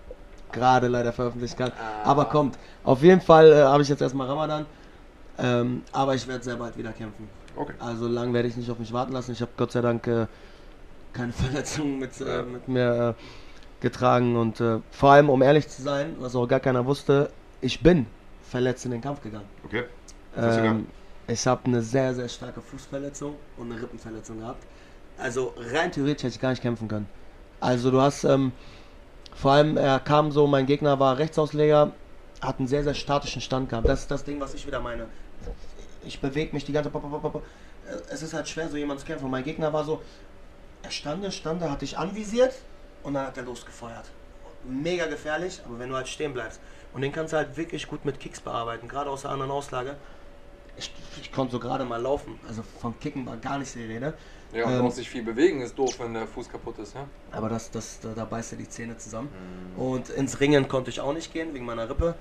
gerade 0.52 0.88
leider 0.88 1.14
veröffentlichen 1.14 1.58
kann. 1.58 1.72
Ah. 1.72 2.10
Aber 2.10 2.26
kommt. 2.26 2.58
Auf 2.84 3.02
jeden 3.02 3.22
Fall 3.22 3.52
äh, 3.52 3.64
habe 3.64 3.84
ich 3.84 3.90
jetzt 3.90 4.02
erstmal 4.02 4.28
Ramadan. 4.28 4.66
Ähm, 5.38 5.84
aber 5.92 6.16
ich 6.16 6.28
werde 6.28 6.44
sehr 6.44 6.58
bald 6.58 6.78
wieder 6.78 6.92
kämpfen. 6.92 7.30
Okay. 7.56 7.74
Also 7.80 8.08
lang 8.08 8.34
werde 8.34 8.48
ich 8.48 8.58
nicht 8.58 8.70
auf 8.70 8.80
mich 8.80 8.92
warten 8.92 9.14
lassen. 9.14 9.32
Ich 9.32 9.42
habe 9.42 9.52
Gott 9.58 9.72
sei 9.72 9.82
Dank 9.82 10.06
äh, 10.08 10.28
keine 11.14 11.34
Verletzungen 11.34 12.00
mit, 12.00 12.20
äh, 12.22 12.44
mit 12.44 12.68
mir 12.68 13.16
äh, 13.18 13.82
getragen. 13.82 14.36
Und 14.36 14.60
äh, 14.60 14.80
vor 14.92 15.12
allem, 15.12 15.30
um 15.30 15.42
ehrlich 15.42 15.68
zu 15.68 15.82
sein, 15.82 16.16
was 16.20 16.36
auch 16.36 16.48
gar 16.48 16.60
keiner 16.60 16.86
wusste, 16.86 17.32
ich 17.62 17.82
bin 17.82 18.06
verletzt 18.44 18.86
in 18.86 18.92
den 18.92 19.02
Kampf 19.02 19.22
gegangen. 19.22 19.48
Okay. 19.66 19.84
Ähm, 20.38 20.88
ich 21.28 21.46
habe 21.46 21.66
eine 21.66 21.82
sehr, 21.82 22.14
sehr 22.16 22.28
starke 22.28 22.62
Fußverletzung 22.62 23.36
und 23.58 23.72
eine 23.72 23.82
Rippenverletzung 23.82 24.40
gehabt. 24.40 24.64
Also 25.18 25.54
rein 25.58 25.92
theoretisch 25.92 26.24
hätte 26.24 26.36
ich 26.36 26.42
gar 26.42 26.50
nicht 26.50 26.62
kämpfen 26.62 26.88
können. 26.88 27.08
Also 27.60 27.92
du 27.92 28.02
hast, 28.02 28.24
ähm, 28.24 28.52
vor 29.40 29.52
allem 29.52 29.78
er 29.78 30.02
kam 30.02 30.34
so, 30.34 30.48
mein 30.48 30.66
Gegner 30.66 31.00
war 31.00 31.18
Rechtsausleger, 31.18 31.94
hat 32.42 32.60
einen 32.60 32.68
sehr, 32.68 32.84
sehr 32.84 32.94
statischen 32.94 33.42
Stand 33.42 33.70
gehabt. 33.70 33.88
Das 33.88 34.02
ist 34.02 34.12
das 34.12 34.26
Ding, 34.26 34.40
was 34.42 34.54
ich 34.54 34.68
wieder 34.68 34.82
meine. 34.82 35.06
Ich 36.06 36.20
bewege 36.20 36.54
mich 36.54 36.66
die 36.66 36.74
ganze. 36.74 36.92
Es 38.10 38.22
ist 38.22 38.34
halt 38.34 38.50
schwer, 38.50 38.68
so 38.70 38.76
jemand 38.76 39.00
zu 39.00 39.06
kämpfen. 39.06 39.24
Und 39.26 39.32
mein 39.32 39.46
Gegner 39.46 39.72
war 39.72 39.86
so, 39.86 40.02
er 40.84 40.92
stand, 40.92 41.34
stand, 41.34 41.62
hat 41.62 41.82
dich 41.82 41.98
anvisiert 41.98 42.54
und 43.04 43.14
dann 43.14 43.28
hat 43.28 43.38
er 43.38 43.44
losgefeuert. 43.44 44.12
Mega 44.66 45.06
gefährlich, 45.06 45.62
aber 45.66 45.80
wenn 45.80 45.90
du 45.90 45.96
halt 45.96 46.10
stehen 46.10 46.34
bleibst. 46.34 46.60
Und 46.94 47.02
den 47.02 47.14
kannst 47.14 47.32
du 47.32 47.38
halt 47.38 47.56
wirklich 47.56 47.88
gut 47.88 48.04
mit 48.04 48.20
Kicks 48.20 48.42
bearbeiten, 48.42 48.90
gerade 48.90 49.10
aus 49.10 49.22
der 49.22 49.32
anderen 49.32 49.52
Auslage. 49.52 49.96
Ich, 50.76 50.92
ich 51.22 51.32
konnte 51.32 51.54
so 51.54 51.60
gerade 51.60 51.86
mal 51.86 52.02
laufen, 52.02 52.40
also 52.46 52.62
von 52.82 53.00
Kicken 53.00 53.26
war 53.26 53.38
gar 53.38 53.58
nicht 53.58 53.74
die 53.74 53.86
Rede. 53.86 54.14
Ja, 54.52 54.66
und 54.66 54.74
Ähm, 54.74 54.82
auch 54.82 54.92
sich 54.92 55.10
viel 55.10 55.24
bewegen 55.24 55.62
ist 55.62 55.78
doof, 55.78 56.00
wenn 56.00 56.14
der 56.14 56.28
Fuß 56.28 56.50
kaputt 56.50 56.80
ist, 56.80 56.96
ja? 56.96 57.06
Aber 57.32 57.50
das, 57.50 57.70
das, 57.70 58.00
da, 58.00 58.10
da 58.16 58.26
beißt 58.26 58.54
er 58.54 58.58
die 58.58 58.68
Zähne 58.70 58.98
zusammen. 58.98 59.30
Und 59.76 60.10
ins 60.10 60.40
Ringen 60.40 60.68
konnte 60.68 60.90
ich 60.90 61.00
auch 61.00 61.14
nicht 61.14 61.32
gehen, 61.32 61.54
wegen 61.54 61.66
meiner 61.66 61.90
Rippe. 61.90 62.16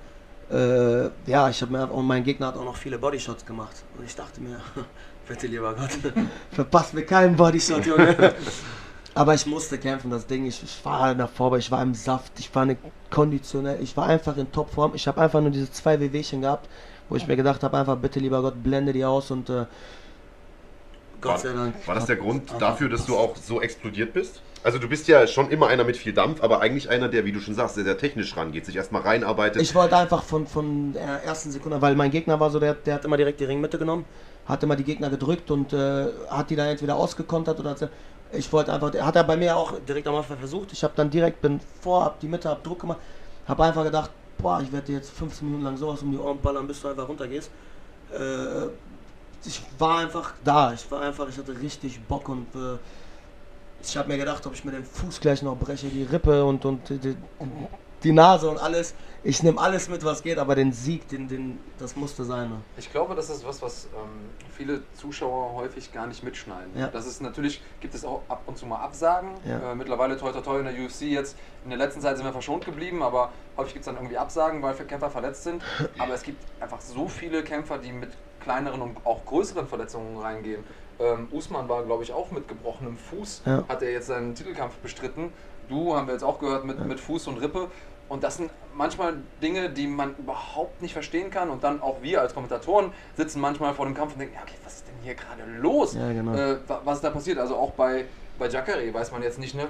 Äh, 0.51 1.09
ja, 1.29 1.49
ich 1.49 1.61
habe 1.61 1.71
mir 1.71 1.91
und 1.91 2.05
mein 2.05 2.23
Gegner 2.23 2.47
hat 2.47 2.57
auch 2.57 2.65
noch 2.65 2.75
viele 2.77 2.99
Bodyshots 2.99 3.45
gemacht. 3.45 3.83
Und 3.97 4.05
ich 4.05 4.15
dachte 4.15 4.41
mir, 4.41 4.61
bitte 5.27 5.47
lieber 5.47 5.73
Gott, 5.75 5.91
verpasst 6.51 6.93
mir 6.93 7.05
keinen 7.05 7.35
Bodyshot, 7.35 7.85
Junge. 7.85 8.35
Aber 9.15 9.33
ich 9.33 9.45
musste 9.45 9.77
kämpfen, 9.79 10.11
das 10.11 10.27
Ding. 10.27 10.45
Ich, 10.45 10.63
ich 10.63 10.85
war 10.85 11.13
davor, 11.15 11.57
ich 11.57 11.69
war 11.71 11.81
im 11.81 11.93
Saft, 11.95 12.39
ich 12.39 12.53
war 12.55 12.65
nicht 12.65 12.79
konditionell, 13.09 13.81
ich 13.81 13.97
war 13.97 14.05
einfach 14.07 14.37
in 14.37 14.51
Topform. 14.51 14.93
Ich 14.95 15.07
habe 15.07 15.19
einfach 15.21 15.41
nur 15.41 15.49
diese 15.51 15.71
zwei 15.71 15.99
WWchen 15.99 16.41
gehabt, 16.41 16.69
wo 17.09 17.15
ich 17.15 17.27
mir 17.27 17.35
gedacht 17.35 17.63
habe, 17.63 17.77
einfach 17.77 17.97
bitte 17.97 18.19
lieber 18.19 18.41
Gott, 18.41 18.61
blende 18.63 18.93
die 18.93 19.03
aus 19.03 19.31
und 19.31 19.49
äh, 19.49 19.65
Gott 21.21 21.31
War, 21.31 21.37
sei 21.39 21.53
Dank. 21.53 21.87
war 21.87 21.95
das 21.95 22.05
der 22.05 22.15
Grund 22.15 22.51
dafür, 22.59 22.89
dass 22.89 23.05
du 23.05 23.17
auch 23.17 23.35
so 23.35 23.61
explodiert 23.61 24.13
bist? 24.13 24.41
Also 24.63 24.77
du 24.77 24.89
bist 24.89 25.07
ja 25.07 25.25
schon 25.27 25.49
immer 25.51 25.67
einer 25.67 25.83
mit 25.85 25.95
viel 25.97 26.13
Dampf, 26.13 26.41
aber 26.43 26.59
eigentlich 26.61 26.89
einer, 26.89 27.07
der, 27.07 27.23
wie 27.25 27.31
du 27.31 27.39
schon 27.39 27.55
sagst, 27.55 27.75
sehr, 27.75 27.83
sehr 27.85 27.97
technisch 27.97 28.35
rangeht, 28.35 28.65
sich 28.65 28.75
erstmal 28.75 29.01
reinarbeitet. 29.03 29.61
Ich 29.61 29.73
wollte 29.73 29.95
einfach 29.97 30.23
von, 30.23 30.47
von 30.47 30.93
der 30.93 31.23
ersten 31.23 31.51
Sekunde, 31.51 31.81
weil 31.81 31.95
mein 31.95 32.11
Gegner 32.11 32.39
war 32.39 32.49
so, 32.49 32.59
der, 32.59 32.73
der 32.73 32.95
hat 32.95 33.05
immer 33.05 33.15
direkt 33.17 33.39
die 33.39 33.45
Ringmitte 33.45 33.77
genommen, 33.77 34.05
hat 34.45 34.61
immer 34.63 34.75
die 34.75 34.83
Gegner 34.83 35.09
gedrückt 35.09 35.49
und 35.51 35.71
äh, 35.73 36.07
hat 36.29 36.49
die 36.49 36.55
dann 36.57 36.67
entweder 36.67 36.95
ausgekontert 36.97 37.59
oder 37.59 37.69
hat 37.71 37.79
sie- 37.79 37.89
ich 38.31 38.51
wollte 38.53 38.71
einfach, 38.73 38.93
hat 38.93 39.15
er 39.15 39.23
bei 39.23 39.37
mir 39.37 39.55
auch 39.57 39.73
direkt 39.87 40.07
am 40.07 40.15
Anfang 40.15 40.37
versucht. 40.37 40.71
Ich 40.73 40.83
habe 40.83 40.93
dann 40.95 41.09
direkt, 41.09 41.41
bin 41.41 41.59
vor, 41.81 42.03
hab 42.05 42.19
die 42.19 42.27
Mitte, 42.27 42.49
hab 42.49 42.63
Druck 42.63 42.81
gemacht, 42.81 42.99
habe 43.47 43.63
einfach 43.63 43.83
gedacht, 43.83 44.11
boah, 44.37 44.61
ich 44.61 44.71
werde 44.71 44.85
dir 44.87 44.95
jetzt 44.97 45.09
15 45.11 45.47
Minuten 45.47 45.63
lang 45.63 45.77
sowas 45.77 46.01
um 46.03 46.11
die 46.11 46.17
Ohren 46.17 46.39
ballern, 46.39 46.67
bis 46.67 46.81
du 46.81 46.89
einfach 46.89 47.07
runtergehst. 47.07 47.49
Äh, 48.11 48.67
ich 49.45 49.61
war 49.77 49.99
einfach 49.99 50.33
da, 50.43 50.73
ich 50.73 50.89
war 50.91 51.01
einfach, 51.01 51.27
ich 51.29 51.37
hatte 51.37 51.59
richtig 51.59 51.99
Bock 52.05 52.29
und 52.29 52.47
äh, 52.55 52.77
ich 53.81 53.95
habe 53.95 54.09
mir 54.09 54.17
gedacht, 54.17 54.45
ob 54.45 54.53
ich 54.53 54.65
mir 54.65 54.71
den 54.71 54.83
Fuß 54.83 55.19
gleich 55.19 55.41
noch 55.41 55.55
breche, 55.55 55.87
die 55.87 56.03
Rippe 56.03 56.43
und, 56.43 56.65
und 56.65 56.89
die, 56.89 57.15
die 58.03 58.11
Nase 58.11 58.49
und 58.49 58.57
alles. 58.57 58.93
Ich 59.21 59.43
nehme 59.43 59.59
alles 59.59 59.89
mit, 59.89 60.05
was 60.05 60.23
geht, 60.23 60.37
aber 60.37 60.55
den 60.55 60.71
Sieg, 60.71 61.09
den, 61.09 61.27
den, 61.27 61.59
das 61.77 61.97
musste 61.97 62.23
sein. 62.23 62.49
Ne? 62.49 62.55
Ich 62.77 62.89
glaube, 62.89 63.15
das 63.15 63.29
ist 63.29 63.45
was, 63.45 63.61
was 63.61 63.85
ähm, 63.93 64.29
viele 64.55 64.81
Zuschauer 64.93 65.55
häufig 65.55 65.91
gar 65.91 66.07
nicht 66.07 66.23
mitschneiden. 66.23 66.71
Ja. 66.77 66.87
Das 66.87 67.05
ist 67.05 67.21
natürlich, 67.21 67.61
gibt 67.81 67.93
es 67.93 68.05
auch 68.05 68.21
ab 68.29 68.43
und 68.45 68.57
zu 68.57 68.65
mal 68.65 68.77
Absagen. 68.77 69.31
Ja. 69.45 69.73
Äh, 69.73 69.75
mittlerweile 69.75 70.17
toi 70.17 70.31
toi 70.31 70.39
toi 70.39 70.59
in 70.59 70.65
der 70.65 70.73
UFC 70.73 71.01
jetzt. 71.01 71.35
In 71.65 71.69
der 71.69 71.79
letzten 71.79 71.99
Zeit 71.99 72.15
sind 72.15 72.25
wir 72.25 72.31
verschont 72.31 72.63
geblieben, 72.63 73.03
aber 73.03 73.33
häufig 73.57 73.73
gibt 73.73 73.83
es 73.83 73.87
dann 73.87 73.95
irgendwie 73.95 74.17
Absagen, 74.17 74.61
weil 74.61 74.73
Kämpfer 74.73 75.09
verletzt 75.09 75.43
sind. 75.43 75.61
Aber 75.97 76.13
es 76.13 76.23
gibt 76.23 76.41
einfach 76.61 76.79
so 76.79 77.09
viele 77.09 77.43
Kämpfer, 77.43 77.77
die 77.77 77.91
mit 77.91 78.11
kleineren 78.39 78.81
und 78.81 79.05
auch 79.05 79.25
größeren 79.25 79.67
Verletzungen 79.67 80.17
reingehen. 80.17 80.63
Ähm, 80.99 81.27
Usman 81.31 81.67
war, 81.67 81.83
glaube 81.83 82.03
ich, 82.03 82.13
auch 82.13 82.31
mit 82.31 82.47
gebrochenem 82.47 82.97
Fuß, 82.97 83.41
Ja. 83.45 83.63
hat 83.67 83.81
er 83.81 83.91
jetzt 83.91 84.07
seinen 84.07 84.33
Titelkampf 84.35 84.75
bestritten. 84.77 85.31
Du 85.69 85.95
haben 85.95 86.07
wir 86.07 86.13
jetzt 86.13 86.23
auch 86.23 86.39
gehört 86.39 86.65
mit, 86.65 86.83
mit 86.85 86.99
Fuß 86.99 87.27
und 87.27 87.37
Rippe. 87.37 87.69
Und 88.09 88.23
das 88.23 88.37
sind 88.37 88.51
manchmal 88.75 89.13
Dinge, 89.41 89.69
die 89.69 89.85
man 89.87 90.15
überhaupt 90.17 90.81
nicht 90.81 90.93
verstehen 90.93 91.29
kann. 91.29 91.49
Und 91.49 91.63
dann 91.63 91.81
auch 91.81 92.01
wir 92.01 92.21
als 92.21 92.33
Kommentatoren 92.33 92.91
sitzen 93.15 93.39
manchmal 93.39 93.73
vor 93.73 93.85
dem 93.85 93.93
Kampf 93.93 94.13
und 94.13 94.19
denken, 94.19 94.33
ja, 94.35 94.41
okay, 94.41 94.55
was 94.63 94.77
ist 94.77 94.87
denn 94.87 94.95
hier 95.03 95.13
gerade 95.15 95.43
los? 95.59 95.93
Ja, 95.93 96.11
genau. 96.11 96.33
Äh, 96.33 96.57
wa- 96.67 96.81
was 96.83 96.95
ist 96.97 97.03
da 97.03 97.11
passiert? 97.11 97.37
Also 97.37 97.55
auch 97.55 97.71
bei, 97.71 98.05
bei 98.39 98.47
Jacare 98.47 98.91
weiß 98.93 99.11
man 99.11 99.21
jetzt 99.21 99.37
nicht, 99.37 99.53
ne? 99.53 99.67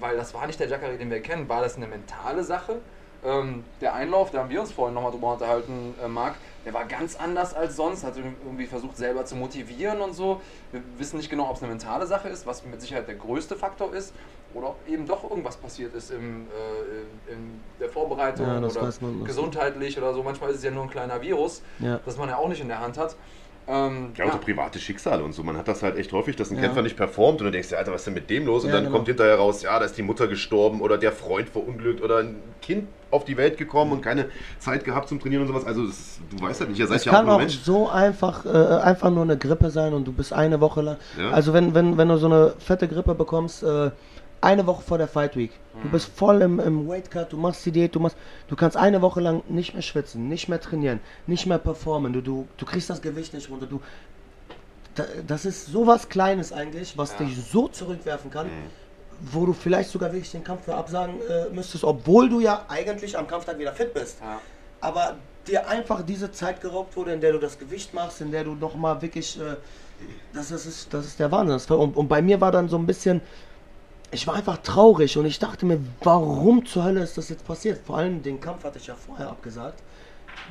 Weil 0.00 0.16
das 0.16 0.32
war 0.32 0.46
nicht 0.46 0.58
der 0.58 0.68
Jacare, 0.68 0.96
den 0.96 1.10
wir 1.10 1.20
kennen. 1.20 1.48
War 1.48 1.60
das 1.60 1.76
eine 1.76 1.86
mentale 1.86 2.42
Sache? 2.42 2.80
Ähm, 3.24 3.64
der 3.80 3.94
Einlauf, 3.94 4.30
da 4.30 4.40
haben 4.40 4.50
wir 4.50 4.60
uns 4.60 4.70
vorhin 4.72 4.94
nochmal 4.94 5.10
drüber 5.10 5.32
unterhalten, 5.32 5.94
äh, 6.04 6.08
Marc, 6.08 6.34
der 6.66 6.74
war 6.74 6.84
ganz 6.84 7.16
anders 7.16 7.54
als 7.54 7.76
sonst, 7.76 8.04
hat 8.04 8.16
irgendwie 8.16 8.66
versucht 8.66 8.96
selber 8.96 9.24
zu 9.24 9.34
motivieren 9.36 10.00
und 10.00 10.12
so. 10.14 10.40
Wir 10.72 10.82
wissen 10.98 11.16
nicht 11.16 11.30
genau, 11.30 11.48
ob 11.48 11.56
es 11.56 11.62
eine 11.62 11.70
mentale 11.70 12.06
Sache 12.06 12.28
ist, 12.28 12.46
was 12.46 12.64
mit 12.66 12.80
Sicherheit 12.80 13.08
der 13.08 13.14
größte 13.14 13.56
Faktor 13.56 13.94
ist, 13.94 14.12
oder 14.52 14.68
ob 14.68 14.88
eben 14.88 15.06
doch 15.06 15.28
irgendwas 15.28 15.56
passiert 15.56 15.94
ist 15.94 16.10
im, 16.10 16.46
äh, 16.46 17.32
in 17.32 17.60
der 17.80 17.88
Vorbereitung 17.88 18.46
Ja, 18.46 18.58
oder 18.58 18.92
man. 19.00 19.24
gesundheitlich 19.24 19.98
oder 19.98 20.12
so. 20.14 20.22
Manchmal 20.22 20.50
ist 20.50 20.56
es 20.58 20.62
ja 20.64 20.70
nur 20.70 20.84
ein 20.84 20.90
kleiner 20.90 21.20
Virus, 21.22 21.62
Ja. 21.80 22.00
das 22.04 22.16
man 22.18 22.28
ja 22.28 22.36
auch 22.36 22.48
nicht 22.48 22.60
in 22.60 22.68
der 22.68 22.80
Hand 22.80 22.96
hat. 22.98 23.16
Ähm, 23.66 24.10
ja, 24.16 24.26
und 24.26 24.32
so 24.32 24.38
private 24.38 24.78
Schicksale 24.78 25.24
und 25.24 25.32
so. 25.32 25.42
Man 25.42 25.56
hat 25.56 25.66
das 25.68 25.82
halt 25.82 25.96
echt 25.96 26.12
häufig, 26.12 26.36
dass 26.36 26.50
ein 26.50 26.56
Ja. 26.56 26.62
Kämpfer 26.64 26.82
nicht 26.82 26.96
performt 26.96 27.40
und 27.40 27.46
du 27.46 27.50
denkst 27.50 27.68
dir, 27.70 27.78
Alter, 27.78 27.92
was 27.92 28.02
ist 28.02 28.06
denn 28.06 28.14
mit 28.14 28.28
dem 28.28 28.44
los? 28.44 28.62
Und 28.64 28.68
Ja, 28.70 28.74
dann 28.76 28.84
genau. 28.84 28.96
kommt 28.96 29.08
hinterher 29.08 29.36
raus, 29.36 29.62
ja, 29.62 29.78
da 29.78 29.84
ist 29.86 29.96
die 29.96 30.02
Mutter 30.02 30.26
gestorben 30.28 30.80
oder 30.82 30.98
der 30.98 31.12
Freund 31.12 31.48
verunglückt 31.48 32.02
oder 32.02 32.18
ein 32.18 32.36
Kind 32.60 32.88
auf 33.10 33.24
die 33.24 33.36
Welt 33.36 33.56
gekommen 33.56 33.92
und 33.92 34.02
keine 34.02 34.26
Zeit 34.58 34.84
gehabt 34.84 35.08
zum 35.08 35.18
Trainieren 35.20 35.42
und 35.42 35.48
sowas. 35.48 35.64
Also 35.64 35.86
das, 35.86 36.18
du 36.30 36.42
weißt 36.44 36.60
halt 36.60 36.70
nicht, 36.70 36.78
ihr 36.80 36.86
seid 36.86 36.98
Es 36.98 37.04
ja 37.06 37.12
auch 37.12 37.16
kann 37.16 37.28
auch 37.30 37.38
Mensch. 37.38 37.58
so 37.62 37.88
einfach, 37.88 38.44
äh, 38.44 38.48
einfach 38.48 39.10
nur 39.10 39.22
eine 39.22 39.38
Grippe 39.38 39.70
sein 39.70 39.94
und 39.94 40.04
du 40.06 40.12
bist 40.12 40.32
eine 40.32 40.60
Woche 40.60 40.82
lang. 40.82 40.96
Ja. 41.18 41.30
Also 41.30 41.52
wenn, 41.54 41.74
wenn, 41.74 41.96
wenn 41.96 42.08
du 42.08 42.16
so 42.18 42.26
eine 42.26 42.54
fette 42.58 42.86
Grippe 42.88 43.14
bekommst, 43.14 43.62
äh, 43.62 43.90
eine 44.44 44.66
Woche 44.66 44.82
vor 44.82 44.98
der 44.98 45.08
Fight 45.08 45.36
Week, 45.36 45.50
du 45.82 45.88
bist 45.90 46.08
voll 46.14 46.42
im, 46.42 46.60
im 46.60 46.88
Weight 46.88 47.10
Cut, 47.10 47.32
du 47.32 47.36
machst 47.36 47.64
die 47.66 47.72
Diät, 47.72 47.94
du 47.94 48.00
machst, 48.00 48.16
du 48.48 48.54
kannst 48.56 48.76
eine 48.76 49.02
Woche 49.02 49.20
lang 49.20 49.42
nicht 49.48 49.72
mehr 49.72 49.82
schwitzen, 49.82 50.28
nicht 50.28 50.48
mehr 50.48 50.60
trainieren, 50.60 51.00
nicht 51.26 51.46
mehr 51.46 51.58
performen, 51.58 52.12
du, 52.12 52.20
du, 52.20 52.46
du 52.56 52.64
kriegst 52.64 52.88
das 52.90 53.02
Gewicht 53.02 53.34
nicht 53.34 53.50
runter, 53.50 53.66
du, 53.66 53.80
da, 54.94 55.04
das 55.26 55.44
ist 55.44 55.66
sowas 55.66 56.08
Kleines 56.08 56.52
eigentlich, 56.52 56.96
was 56.96 57.12
Ja. 57.18 57.26
dich 57.26 57.36
so 57.44 57.68
zurückwerfen 57.68 58.30
kann, 58.30 58.46
wo 59.20 59.46
du 59.46 59.52
vielleicht 59.52 59.90
sogar 59.90 60.12
wirklich 60.12 60.30
den 60.32 60.44
Kampf 60.44 60.64
für 60.64 60.74
absagen 60.74 61.16
äh, 61.28 61.52
müsstest, 61.54 61.84
obwohl 61.84 62.28
du 62.28 62.40
ja 62.40 62.64
eigentlich 62.68 63.16
am 63.18 63.26
Kampftag 63.26 63.58
wieder 63.58 63.72
fit 63.72 63.94
bist 63.94 64.18
ja. 64.20 64.40
aber 64.80 65.16
dir 65.46 65.68
einfach 65.68 66.02
diese 66.02 66.32
Zeit 66.32 66.60
geraubt 66.60 66.96
wurde, 66.96 67.12
in 67.12 67.20
der 67.20 67.32
du 67.32 67.38
das 67.38 67.58
Gewicht 67.58 67.92
machst, 67.92 68.20
in 68.20 68.30
der 68.30 68.44
du 68.44 68.54
nochmal 68.54 69.00
wirklich, 69.02 69.38
äh, 69.38 69.56
das, 70.32 70.48
das, 70.48 70.64
ist, 70.66 70.92
das 70.92 71.04
ist 71.04 71.18
der 71.20 71.30
Wahnsinn. 71.30 71.76
Und, 71.76 71.96
und 71.96 72.08
bei 72.08 72.22
mir 72.22 72.40
war 72.40 72.50
dann 72.50 72.68
so 72.68 72.78
ein 72.78 72.86
bisschen, 72.86 73.20
ich 74.10 74.26
war 74.26 74.34
einfach 74.34 74.58
traurig 74.58 75.16
und 75.18 75.26
ich 75.26 75.38
dachte 75.38 75.66
mir, 75.66 75.80
warum 76.02 76.64
zur 76.66 76.84
Hölle 76.84 77.02
ist 77.02 77.18
das 77.18 77.28
jetzt 77.28 77.46
passiert? 77.46 77.80
Vor 77.84 77.98
allem 77.98 78.22
den 78.22 78.40
Kampf 78.40 78.64
hatte 78.64 78.78
ich 78.78 78.86
ja 78.86 78.94
vorher 78.94 79.28
abgesagt. 79.28 79.82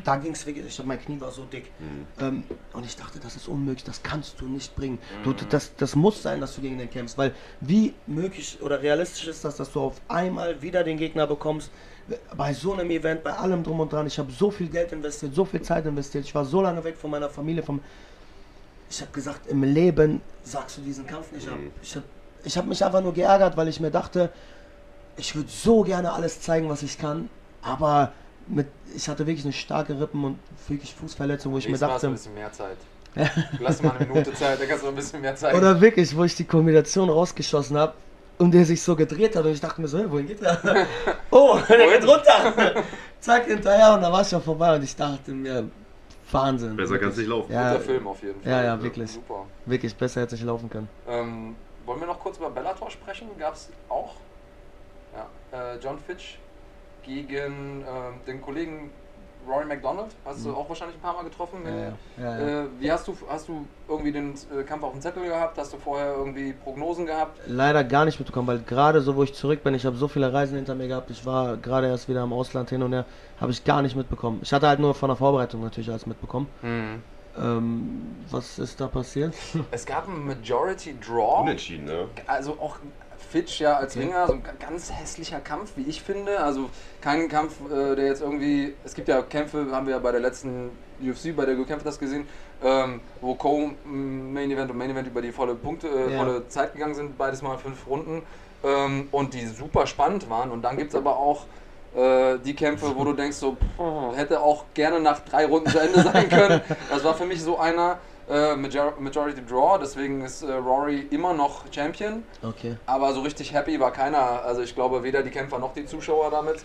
Da 0.04 0.16
ging 0.16 0.32
es 0.32 0.46
wirklich, 0.46 0.66
ich 0.66 0.80
hab, 0.80 0.86
mein 0.86 1.00
Knie 1.00 1.20
war 1.20 1.32
so 1.32 1.44
dick. 1.44 1.70
Ähm, 2.20 2.44
und 2.74 2.86
ich 2.86 2.96
dachte, 2.96 3.20
das 3.20 3.36
ist 3.36 3.48
unmöglich, 3.48 3.84
das 3.84 4.02
kannst 4.02 4.40
du 4.42 4.46
nicht 4.46 4.76
bringen. 4.76 4.98
Du, 5.24 5.34
das, 5.34 5.76
das 5.76 5.96
muss 5.96 6.22
sein, 6.22 6.42
dass 6.42 6.56
du 6.56 6.62
gegen 6.62 6.78
den 6.78 6.90
kämpfst. 6.90 7.18
Weil 7.18 7.34
wie 7.62 7.94
möglich 8.08 8.58
oder 8.62 8.82
realistisch 8.82 9.28
ist 9.28 9.46
das, 9.46 9.58
dass 9.58 9.72
du 9.72 9.82
auf 9.82 10.02
einmal 10.08 10.62
wieder 10.62 10.84
den 10.84 10.98
Gegner 10.98 11.28
bekommst? 11.28 11.70
Bei 12.36 12.54
so 12.54 12.74
einem 12.74 12.90
Event, 12.92 13.24
bei 13.24 13.34
allem 13.34 13.64
drum 13.64 13.80
und 13.80 13.92
dran. 13.94 14.08
Ich 14.08 14.18
habe 14.18 14.32
so 14.32 14.52
viel 14.52 14.68
Geld 14.68 14.92
investiert, 14.92 15.36
so 15.36 15.46
viel 15.46 15.62
Zeit 15.62 15.86
investiert. 15.86 16.26
Ich 16.26 16.36
war 16.36 16.44
so 16.44 16.62
lange 16.62 16.84
weg 16.84 16.98
von 16.98 17.12
meiner 17.12 17.30
Familie. 17.30 17.64
Vom 17.64 17.80
ich 18.90 19.02
habe 19.02 19.12
gesagt, 19.12 19.48
im 19.48 19.64
Leben 19.64 20.22
sagst 20.44 20.78
du 20.78 20.82
diesen 20.82 21.08
Kampf 21.08 21.32
nicht 21.32 21.48
ab. 21.48 21.58
Ich 21.82 21.96
habe 21.96 22.06
ich 22.44 22.58
hab 22.58 22.66
mich 22.66 22.84
einfach 22.84 23.02
nur 23.02 23.14
geärgert, 23.14 23.58
weil 23.58 23.68
ich 23.68 23.80
mir 23.80 23.92
dachte, 23.92 24.30
ich 25.18 25.36
würde 25.36 25.50
so 25.50 25.84
gerne 25.84 26.12
alles 26.14 26.42
zeigen, 26.42 26.70
was 26.70 26.84
ich 26.84 26.98
kann. 26.98 27.30
Aber 27.62 28.12
mit, 28.48 28.68
ich 28.96 29.08
hatte 29.08 29.26
wirklich 29.26 29.46
eine 29.46 29.54
starke 29.54 30.00
Rippen 30.00 30.24
und 30.24 30.40
wirklich 30.68 30.94
Fußverletzung, 30.96 31.54
wo 31.54 31.58
ich 31.58 31.66
mir 31.66 31.72
Nächstes 31.72 31.88
Mal 31.88 31.94
hast 31.94 32.04
du 32.04 32.08
dachte, 32.08 32.14
ein 32.14 32.14
bisschen 32.14 32.34
mehr 32.34 32.52
Zeit. 32.52 32.78
Lass 33.60 33.82
mal 33.82 33.92
eine 33.92 34.08
Minute 34.08 34.34
Zeit, 34.34 34.60
dann 34.60 34.68
kannst 34.68 34.84
du 34.84 34.88
ein 34.90 34.96
bisschen 34.96 35.22
mehr 35.22 35.36
Zeit. 35.36 35.54
oder 35.54 35.80
wirklich, 35.80 36.16
wo 36.16 36.24
ich 36.24 36.36
die 36.36 36.46
Kombination 36.46 37.10
rausgeschossen 37.10 37.78
habe 37.78 37.94
und 38.40 38.52
der 38.52 38.66
sich 38.66 38.82
so 38.82 38.96
gedreht 38.96 39.36
hat 39.36 39.46
und 39.46 39.52
ich 39.52 39.62
dachte 39.62 39.80
mir 39.80 39.88
so, 39.88 40.00
hey, 40.00 40.10
wohin 40.12 40.28
geht 40.28 40.42
der? 40.42 40.60
oh, 41.32 41.60
der 41.70 42.00
geht 42.00 42.08
runter. 42.08 42.84
Zack, 43.20 43.46
hinterher 43.46 43.94
und 43.94 44.02
dann 44.02 44.12
war 44.12 44.22
ich 44.22 44.28
schon 44.28 44.42
vorbei 44.42 44.76
und 44.76 44.84
ich 44.84 44.96
dachte 44.96 45.32
mir, 45.32 45.70
Wahnsinn. 46.32 46.76
Besser 46.76 46.98
kann 46.98 47.10
es 47.10 47.18
nicht 47.18 47.30
laufen. 47.30 47.54
Ja, 47.54 47.74
Guter 47.74 47.84
Film 47.84 48.08
auf 48.08 48.22
jeden 48.24 48.42
Fall. 48.42 48.52
ja, 48.52 48.64
ja, 48.64 48.82
wirklich. 48.82 49.12
Super. 49.12 49.46
Wirklich, 49.66 49.96
besser 49.96 50.22
hätte 50.22 50.36
ich 50.36 50.44
laufen 50.44 50.70
können. 50.70 50.90
Ähm, 51.08 51.56
wollen 51.86 52.00
wir 52.00 52.08
noch 52.08 52.20
kurz 52.20 52.38
über 52.38 52.50
Bellator 52.50 52.90
sprechen? 52.90 53.28
Gab 53.38 53.54
es 53.56 53.70
auch 53.90 54.16
äh, 55.54 55.78
John 55.78 56.00
Fitch 56.00 56.40
gegen 57.04 57.82
äh, 57.82 58.26
den 58.26 58.42
Kollegen 58.42 58.92
Rory 59.48 59.66
McDonald. 59.66 60.12
Hast 60.24 60.46
du 60.46 60.54
auch 60.54 60.68
wahrscheinlich 60.70 60.96
ein 60.98 61.02
paar 61.02 61.16
Mal 61.16 61.24
getroffen. 61.24 61.60
Mhm. 61.64 61.68
Ja, 61.68 61.74
ja, 61.76 61.92
ja, 62.18 62.40
ja. 62.40 62.62
Äh, 62.64 62.66
wie 62.80 62.92
hast 62.92 63.08
du, 63.08 63.18
hast 63.28 63.48
du 63.50 63.68
irgendwie 63.90 64.12
den 64.12 64.34
äh, 64.58 64.64
Kampf 64.64 64.84
auf 64.84 64.94
dem 64.94 65.02
Zettel 65.02 65.26
gehabt? 65.26 65.58
Hast 65.58 65.74
du 65.74 65.78
vorher 65.78 66.16
irgendwie 66.16 66.54
Prognosen 66.54 67.06
gehabt? 67.06 67.40
Leider 67.46 67.84
gar 67.84 68.06
nicht 68.06 68.20
mitbekommen, 68.20 68.48
weil 68.48 68.60
gerade 68.60 69.02
so, 69.02 69.16
wo 69.16 69.24
ich 69.24 69.34
zurück 69.34 69.64
bin, 69.64 69.74
ich 69.74 69.86
habe 69.86 69.98
so 69.98 70.08
viele 70.08 70.32
Reisen 70.32 70.56
hinter 70.56 70.76
mir 70.76 70.88
gehabt, 70.88 71.10
ich 71.10 71.26
war 71.26 71.58
gerade 71.58 71.88
erst 71.88 72.08
wieder 72.08 72.24
im 72.24 72.32
Ausland 72.32 72.70
hin 72.70 72.84
und 72.84 72.94
her, 72.94 73.06
habe 73.40 73.52
ich 73.52 73.64
gar 73.66 73.82
nicht 73.82 73.96
mitbekommen. 73.96 74.40
Ich 74.44 74.54
hatte 74.54 74.68
halt 74.68 74.80
nur 74.80 74.94
von 74.94 75.10
der 75.10 75.18
Vorbereitung 75.18 75.62
natürlich 75.62 75.90
alles 75.90 76.06
mitbekommen. 76.06 76.48
Ähm, 77.38 78.16
was 78.30 78.60
ist 78.60 78.80
da 78.80 78.88
passiert? 78.88 79.34
Es 79.72 79.86
gab 79.86 80.08
einen 80.08 80.26
Majority 80.26 80.96
Draw. 81.00 81.42
Unentschieden, 81.42 81.86
ne? 81.86 82.08
Also 82.28 82.54
auch 82.54 82.78
Fitch 83.18 83.60
ja 83.60 83.78
als 83.78 83.96
Ringer, 83.98 84.28
so 84.28 84.34
ein 84.34 84.44
ganz 84.60 84.92
hässlicher 84.92 85.40
Kampf, 85.40 85.72
wie 85.76 85.84
ich 85.84 86.04
finde. 86.04 86.40
Also 86.40 86.70
kein 87.02 87.28
Kampf, 87.30 87.54
äh, 87.72 87.96
der 87.96 88.06
jetzt 88.06 88.22
irgendwie. 88.22 88.76
Es 88.84 88.94
gibt 88.94 89.08
ja 89.08 89.22
Kämpfe, 89.24 89.68
haben 89.72 89.88
wir 89.88 89.94
ja 89.96 90.00
bei 90.00 90.12
der 90.12 90.22
letzten 90.22 90.70
UFC, 91.02 91.36
bei 91.36 91.46
der 91.46 91.56
du 91.56 91.66
kämpft 91.66 91.86
das 91.86 91.98
gesehen, 91.98 92.28
ähm, 92.64 93.02
wo 93.22 93.34
Co-Main 93.36 94.52
Event 94.52 94.70
und 94.70 94.78
Main 94.78 94.92
Event 94.92 95.08
über 95.08 95.22
die 95.22 95.32
volle 95.32 95.56
Punkte, 95.56 95.88
äh, 95.88 96.12
Ja. 96.14 96.18
volle 96.20 96.48
Zeit 96.50 96.74
gegangen 96.74 96.94
sind, 96.96 97.18
beides 97.18 97.42
mal 97.42 97.58
fünf 97.58 97.88
Runden. 97.88 98.22
Ähm, 98.64 99.08
und 99.12 99.34
die 99.34 99.46
super 99.48 99.88
spannend 99.88 100.30
waren. 100.30 100.52
Und 100.52 100.62
dann 100.62 100.78
gibt 100.78 100.90
es 100.92 100.96
aber 100.96 101.18
auch 101.18 101.46
äh, 101.96 102.38
die 102.40 102.56
Kämpfe, 102.56 102.96
wo 102.96 103.04
du 103.04 103.14
denkst, 103.14 103.38
so 103.38 103.54
pff, 103.56 104.18
hätte 104.18 104.42
auch 104.42 104.66
gerne 104.74 105.00
nach 105.00 105.20
drei 105.20 105.46
Runden 105.46 105.70
zu 105.70 105.80
Ende 105.80 106.02
sein 106.02 106.30
können. 106.30 106.62
Das 106.90 107.04
war 107.04 107.14
für 107.16 107.26
mich 107.26 107.42
so 107.42 107.58
einer 107.60 108.00
äh, 108.30 108.56
Major 108.56 108.94
Majority 109.00 109.42
Draw, 109.46 109.78
deswegen 109.82 110.22
ist 110.22 110.44
äh, 110.44 110.52
Rory 110.54 111.08
immer 111.12 111.34
noch 111.34 111.66
Champion. 111.72 112.24
Okay. 112.42 112.78
Aber 112.86 113.14
so 113.14 113.22
richtig 113.22 113.54
happy 113.54 113.80
war 113.80 113.92
keiner. 113.92 114.44
Also 114.46 114.62
ich 114.62 114.76
glaube 114.76 115.04
weder 115.04 115.24
die 115.24 115.30
Kämpfer 115.32 115.60
noch 115.60 115.74
die 115.74 115.86
Zuschauer 115.86 116.32
damit. 116.32 116.58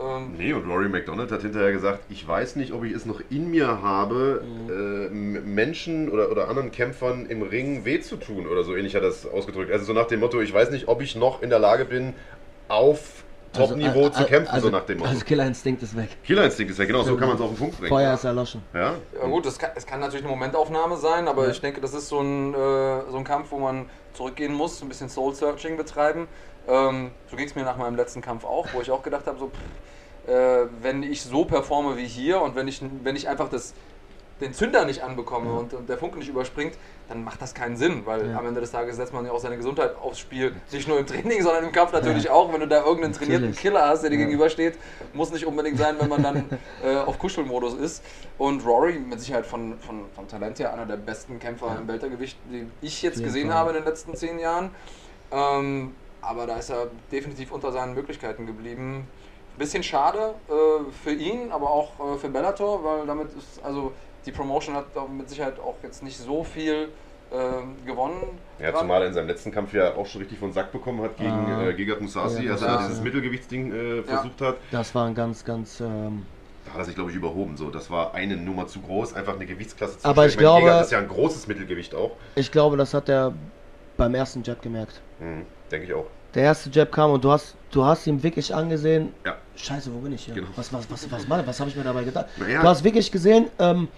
Ähm, 0.00 0.34
Nee, 0.36 0.52
und 0.54 0.68
Rory 0.68 0.88
McDonald 0.88 1.30
hat 1.30 1.42
hinterher 1.42 1.70
gesagt, 1.72 2.00
ich 2.08 2.26
weiß 2.26 2.56
nicht, 2.56 2.72
ob 2.72 2.82
ich 2.84 2.92
es 2.92 3.04
noch 3.06 3.20
in 3.30 3.50
mir 3.50 3.80
habe, 3.82 4.42
äh, 4.68 5.06
M- 5.06 5.54
Menschen 5.54 6.08
oder, 6.08 6.30
oder 6.30 6.48
anderen 6.48 6.72
Kämpfern 6.72 7.26
im 7.26 7.42
Ring 7.42 7.84
weh 7.84 8.00
zu 8.00 8.16
tun 8.16 8.46
oder 8.48 8.64
so 8.64 8.74
ähnlich 8.74 8.94
hat 8.96 9.02
er 9.02 9.08
das 9.08 9.26
ausgedrückt. 9.26 9.70
Also 9.70 9.84
so 9.84 9.92
nach 9.92 10.06
dem 10.06 10.20
Motto, 10.20 10.40
ich 10.40 10.52
weiß 10.54 10.70
nicht, 10.70 10.88
ob 10.88 11.00
ich 11.02 11.14
noch 11.16 11.42
in 11.42 11.50
der 11.50 11.58
Lage 11.60 11.84
bin, 11.84 12.14
auf 12.68 13.23
Top-Niveau 13.54 14.04
Also, 14.04 14.10
zu 14.10 14.22
äh, 14.22 14.26
kämpfen, 14.26 14.52
also, 14.52 14.66
so 14.68 14.72
nach 14.72 14.84
dem 14.84 14.98
Motto. 14.98 15.10
Also 15.10 15.24
Killerinstinkt 15.24 15.82
ist 15.82 15.96
weg. 15.96 16.10
Killerinstinkt 16.24 16.72
ist 16.72 16.78
ja 16.78 16.84
genau, 16.84 17.02
so 17.02 17.16
kann 17.16 17.28
man 17.28 17.36
es 17.36 17.42
auf 17.42 17.50
den 17.50 17.58
Punkt 17.58 17.78
bringen. 17.78 17.88
Feuer 17.88 18.14
ist 18.14 18.24
erloschen. 18.24 18.62
Ja? 18.74 18.94
ja 19.14 19.26
gut, 19.26 19.46
es 19.46 19.58
kann, 19.58 19.70
es 19.74 19.86
kann 19.86 20.00
natürlich 20.00 20.24
eine 20.24 20.34
Momentaufnahme 20.34 20.96
sein, 20.96 21.28
aber 21.28 21.48
ich 21.48 21.60
denke, 21.60 21.80
das 21.80 21.94
ist 21.94 22.08
so 22.08 22.20
ein, 22.20 22.54
äh, 22.54 22.56
so 23.10 23.16
ein 23.16 23.24
Kampf, 23.24 23.50
wo 23.50 23.58
man 23.58 23.86
zurückgehen 24.12 24.52
muss, 24.52 24.82
ein 24.82 24.88
bisschen 24.88 25.08
Soul-Searching 25.08 25.76
betreiben. 25.76 26.28
Ähm, 26.68 27.10
so 27.30 27.36
ging 27.36 27.46
es 27.46 27.54
mir 27.54 27.64
nach 27.64 27.76
meinem 27.76 27.96
letzten 27.96 28.20
Kampf 28.20 28.44
auch, 28.44 28.66
wo 28.72 28.80
ich 28.80 28.90
auch 28.90 29.02
gedacht 29.02 29.26
habe, 29.26 29.38
so, 29.38 29.48
pff, 29.48 30.28
äh, 30.28 30.66
wenn 30.80 31.02
ich 31.02 31.22
so 31.22 31.44
performe 31.44 31.96
wie 31.96 32.06
hier 32.06 32.40
und 32.40 32.56
wenn 32.56 32.68
ich, 32.68 32.80
wenn 33.02 33.16
ich 33.16 33.28
einfach 33.28 33.48
das, 33.48 33.74
den 34.40 34.52
Zünder 34.52 34.84
nicht 34.84 35.02
anbekomme 35.02 35.52
und, 35.52 35.74
und 35.74 35.88
der 35.88 35.96
Funke 35.96 36.18
nicht 36.18 36.28
überspringt, 36.28 36.76
dann 37.08 37.22
macht 37.22 37.40
das 37.40 37.54
keinen 37.54 37.76
Sinn, 37.76 38.04
weil 38.04 38.30
Ja. 38.30 38.38
am 38.38 38.46
Ende 38.46 38.60
des 38.60 38.72
Tages 38.72 38.96
setzt 38.96 39.12
man 39.12 39.24
ja 39.24 39.30
auch 39.32 39.38
seine 39.38 39.56
Gesundheit 39.56 39.94
aufs 39.96 40.18
Spiel. 40.18 40.56
Nicht 40.72 40.88
nur 40.88 40.98
im 40.98 41.06
Training, 41.06 41.42
sondern 41.42 41.64
im 41.64 41.72
Kampf 41.72 41.92
natürlich 41.92 42.28
auch. 42.30 42.52
Wenn 42.52 42.60
du 42.60 42.66
da 42.68 42.78
irgendeinen 42.84 43.12
trainierten 43.12 43.46
Natürlich. 43.50 43.60
Killer 43.60 43.86
hast, 43.86 44.02
der 44.02 44.10
dir 44.10 44.16
Ja. 44.18 44.24
gegenübersteht, 44.24 44.78
muss 45.12 45.30
nicht 45.30 45.46
unbedingt 45.46 45.78
sein, 45.78 45.96
wenn 45.98 46.08
man 46.08 46.22
dann 46.22 46.50
äh, 46.84 46.96
auf 46.96 47.18
Kuschelmodus 47.18 47.74
ist. 47.74 48.04
Und 48.36 48.64
Rory 48.66 48.94
mit 48.98 49.20
Sicherheit 49.20 49.46
von, 49.46 49.78
von, 49.78 50.10
vom 50.12 50.26
Talent 50.26 50.58
her 50.58 50.72
einer 50.72 50.86
der 50.86 50.96
besten 50.96 51.38
Kämpfer 51.38 51.76
im 51.78 51.86
Weltergewicht, 51.86 52.38
die 52.50 52.66
ich 52.80 53.02
jetzt 53.02 53.22
gesehen 53.22 53.52
habe 53.54 53.70
in 53.70 53.76
den 53.76 53.84
letzten 53.84 54.16
zehn 54.16 54.38
Jahren. 54.40 54.74
Ähm, 55.30 55.94
aber 56.20 56.46
da 56.46 56.56
ist 56.56 56.70
er 56.70 56.88
definitiv 57.12 57.52
unter 57.52 57.70
seinen 57.70 57.94
Möglichkeiten 57.94 58.46
geblieben. 58.46 59.06
Bisschen 59.56 59.84
schade 59.84 60.34
äh, 60.48 60.90
für 60.90 61.12
ihn, 61.12 61.52
aber 61.52 61.70
auch 61.70 62.14
äh, 62.14 62.18
für 62.18 62.28
Bellator, 62.28 62.82
weil 62.82 63.06
damit 63.06 63.28
ist, 63.34 63.62
also 63.62 63.92
die 64.26 64.32
Promotion 64.32 64.74
hat 64.74 64.86
mit 65.10 65.28
Sicherheit 65.28 65.58
auch 65.58 65.76
jetzt 65.82 66.02
nicht 66.02 66.16
so 66.18 66.44
viel 66.44 66.88
ähm, 67.32 67.74
gewonnen. 67.86 68.38
Ja, 68.60 68.70
dran. 68.70 68.80
zumal 68.82 69.02
er 69.02 69.08
in 69.08 69.14
seinem 69.14 69.28
letzten 69.28 69.50
Kampf 69.50 69.72
ja 69.72 69.94
auch 69.94 70.06
schon 70.06 70.20
richtig 70.20 70.38
von 70.38 70.52
Sack 70.52 70.70
bekommen 70.72 71.02
hat 71.02 71.16
gegen 71.16 71.30
Ah. 71.30 71.68
äh, 71.68 71.74
Gegard 71.74 72.00
Musasi, 72.00 72.42
Gegard 72.42 72.62
als 72.62 72.70
er 72.70 72.88
dieses 72.88 73.02
Mittelgewichtsding 73.02 73.72
äh, 73.72 74.02
versucht 74.02 74.40
hat. 74.40 74.56
Das 74.70 74.94
war 74.94 75.06
ein 75.06 75.14
ganz, 75.14 75.44
ganz. 75.44 75.80
Ähm, 75.80 76.24
Da 76.66 76.72
hat 76.72 76.78
er 76.80 76.84
sich, 76.84 76.94
glaube 76.94 77.10
ich, 77.10 77.16
überhoben. 77.16 77.56
So. 77.56 77.70
Das 77.70 77.90
war 77.90 78.14
eine 78.14 78.36
Nummer 78.36 78.66
zu 78.66 78.80
groß, 78.80 79.14
einfach 79.14 79.34
eine 79.34 79.46
Gewichtsklasse 79.46 79.98
zu 79.98 80.04
Aber 80.08 80.28
stellen. 80.28 80.30
ich 80.30 80.36
meine, 80.36 80.46
glaube- 80.48 80.60
Gegard 80.66 80.84
ist 80.84 80.92
ja 80.92 80.98
ein 80.98 81.08
großes 81.08 81.46
Mittelgewicht 81.48 81.94
auch. 81.94 82.12
ich 82.36 82.50
glaube, 82.52 82.76
das 82.76 82.94
hat 82.94 83.08
er 83.08 83.32
beim 83.96 84.14
ersten 84.14 84.42
Jab 84.42 84.62
gemerkt. 84.62 85.00
Mhm, 85.20 85.44
Denke 85.70 85.86
ich 85.86 85.94
auch. 85.94 86.06
Der 86.34 86.42
erste 86.44 86.68
Jab 86.70 86.90
kam 86.92 87.10
und 87.12 87.24
du 87.24 87.30
hast, 87.30 87.54
du 87.74 87.84
hast 87.84 88.06
ihm 88.06 88.22
wirklich 88.22 88.54
angesehen. 88.54 89.12
Ja. 89.24 89.36
Scheiße, 89.56 89.92
wo 89.94 89.98
bin 89.98 90.12
ich 90.12 90.24
hier? 90.24 90.34
Genau. 90.34 90.48
Was, 90.56 90.72
was, 90.72 90.90
was, 90.90 91.10
was, 91.10 91.28
was, 91.28 91.46
was 91.46 91.60
habe 91.60 91.70
ich 91.70 91.76
mir 91.76 91.84
dabei 91.84 92.04
gedacht? 92.04 92.26
Naja. 92.38 92.62
Du 92.62 92.68
hast 92.68 92.82
wirklich 92.84 93.10
gesehen, 93.10 93.48
ähm, 93.58 93.88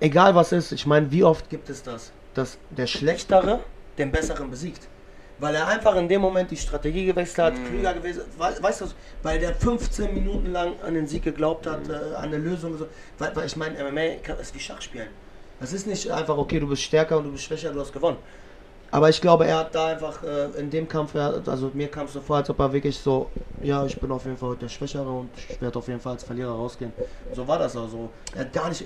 egal 0.00 0.34
was 0.34 0.52
ist, 0.52 0.72
ich 0.72 0.86
meine, 0.86 1.10
wie 1.10 1.24
oft 1.24 1.48
gibt 1.50 1.68
es 1.70 1.82
das, 1.82 2.12
dass 2.34 2.58
der 2.70 2.86
Schlechtere 2.86 3.60
den 3.96 4.10
Besseren 4.12 4.50
besiegt? 4.50 4.86
Weil 5.40 5.54
er 5.54 5.68
einfach 5.68 5.94
in 5.94 6.08
dem 6.08 6.20
Moment 6.20 6.50
die 6.50 6.56
Strategie 6.56 7.06
gewechselt 7.06 7.38
hat, 7.38 7.54
klüger 7.68 7.94
gewesen, 7.94 8.22
we- 8.36 8.62
weißt 8.62 8.80
du, 8.80 8.86
weil 9.22 9.38
der 9.38 9.54
15 9.54 10.12
Minuten 10.12 10.50
lang 10.50 10.72
an 10.84 10.94
den 10.94 11.06
Sieg 11.06 11.22
geglaubt 11.22 11.64
hat, 11.66 11.88
äh, 11.88 11.92
an 12.16 12.24
eine 12.24 12.38
Lösung. 12.38 12.76
So, 12.76 12.88
weil, 13.18 13.36
weil 13.36 13.46
ich 13.46 13.54
meine, 13.56 13.78
MMA 13.78 14.16
ist 14.40 14.52
wie 14.54 14.58
Schachspielen. 14.58 15.06
Das 15.60 15.72
ist 15.72 15.86
nicht 15.86 16.10
einfach, 16.10 16.36
okay, 16.36 16.58
du 16.58 16.66
bist 16.66 16.82
stärker 16.82 17.18
und 17.18 17.24
du 17.24 17.32
bist 17.32 17.44
schwächer, 17.44 17.72
du 17.72 17.80
hast 17.80 17.92
gewonnen. 17.92 18.18
Aber 18.90 19.10
ich 19.10 19.20
glaube, 19.20 19.46
er 19.46 19.58
hat 19.58 19.74
da 19.74 19.88
einfach 19.88 20.22
äh, 20.22 20.46
in 20.58 20.70
dem 20.70 20.88
Kampf, 20.88 21.14
also 21.14 21.70
mir 21.74 21.88
kam 21.88 22.06
es 22.06 22.14
so 22.14 22.20
vor, 22.20 22.36
als 22.36 22.48
ob 22.48 22.58
er 22.58 22.72
wirklich 22.72 22.98
so, 22.98 23.30
ja, 23.62 23.84
ich 23.84 24.00
bin 24.00 24.10
auf 24.10 24.24
jeden 24.24 24.38
Fall 24.38 24.56
der 24.56 24.68
Schwächere 24.68 25.08
und 25.08 25.30
ich 25.48 25.60
werde 25.60 25.78
auf 25.78 25.88
jeden 25.88 26.00
Fall 26.00 26.12
als 26.12 26.24
Verlierer 26.24 26.52
rausgehen. 26.52 26.92
So 27.34 27.46
war 27.46 27.58
das 27.58 27.76
auch 27.76 27.88
so. 27.88 28.08
Er 28.34 28.40
hat 28.40 28.52
gar 28.52 28.68
nicht, 28.68 28.84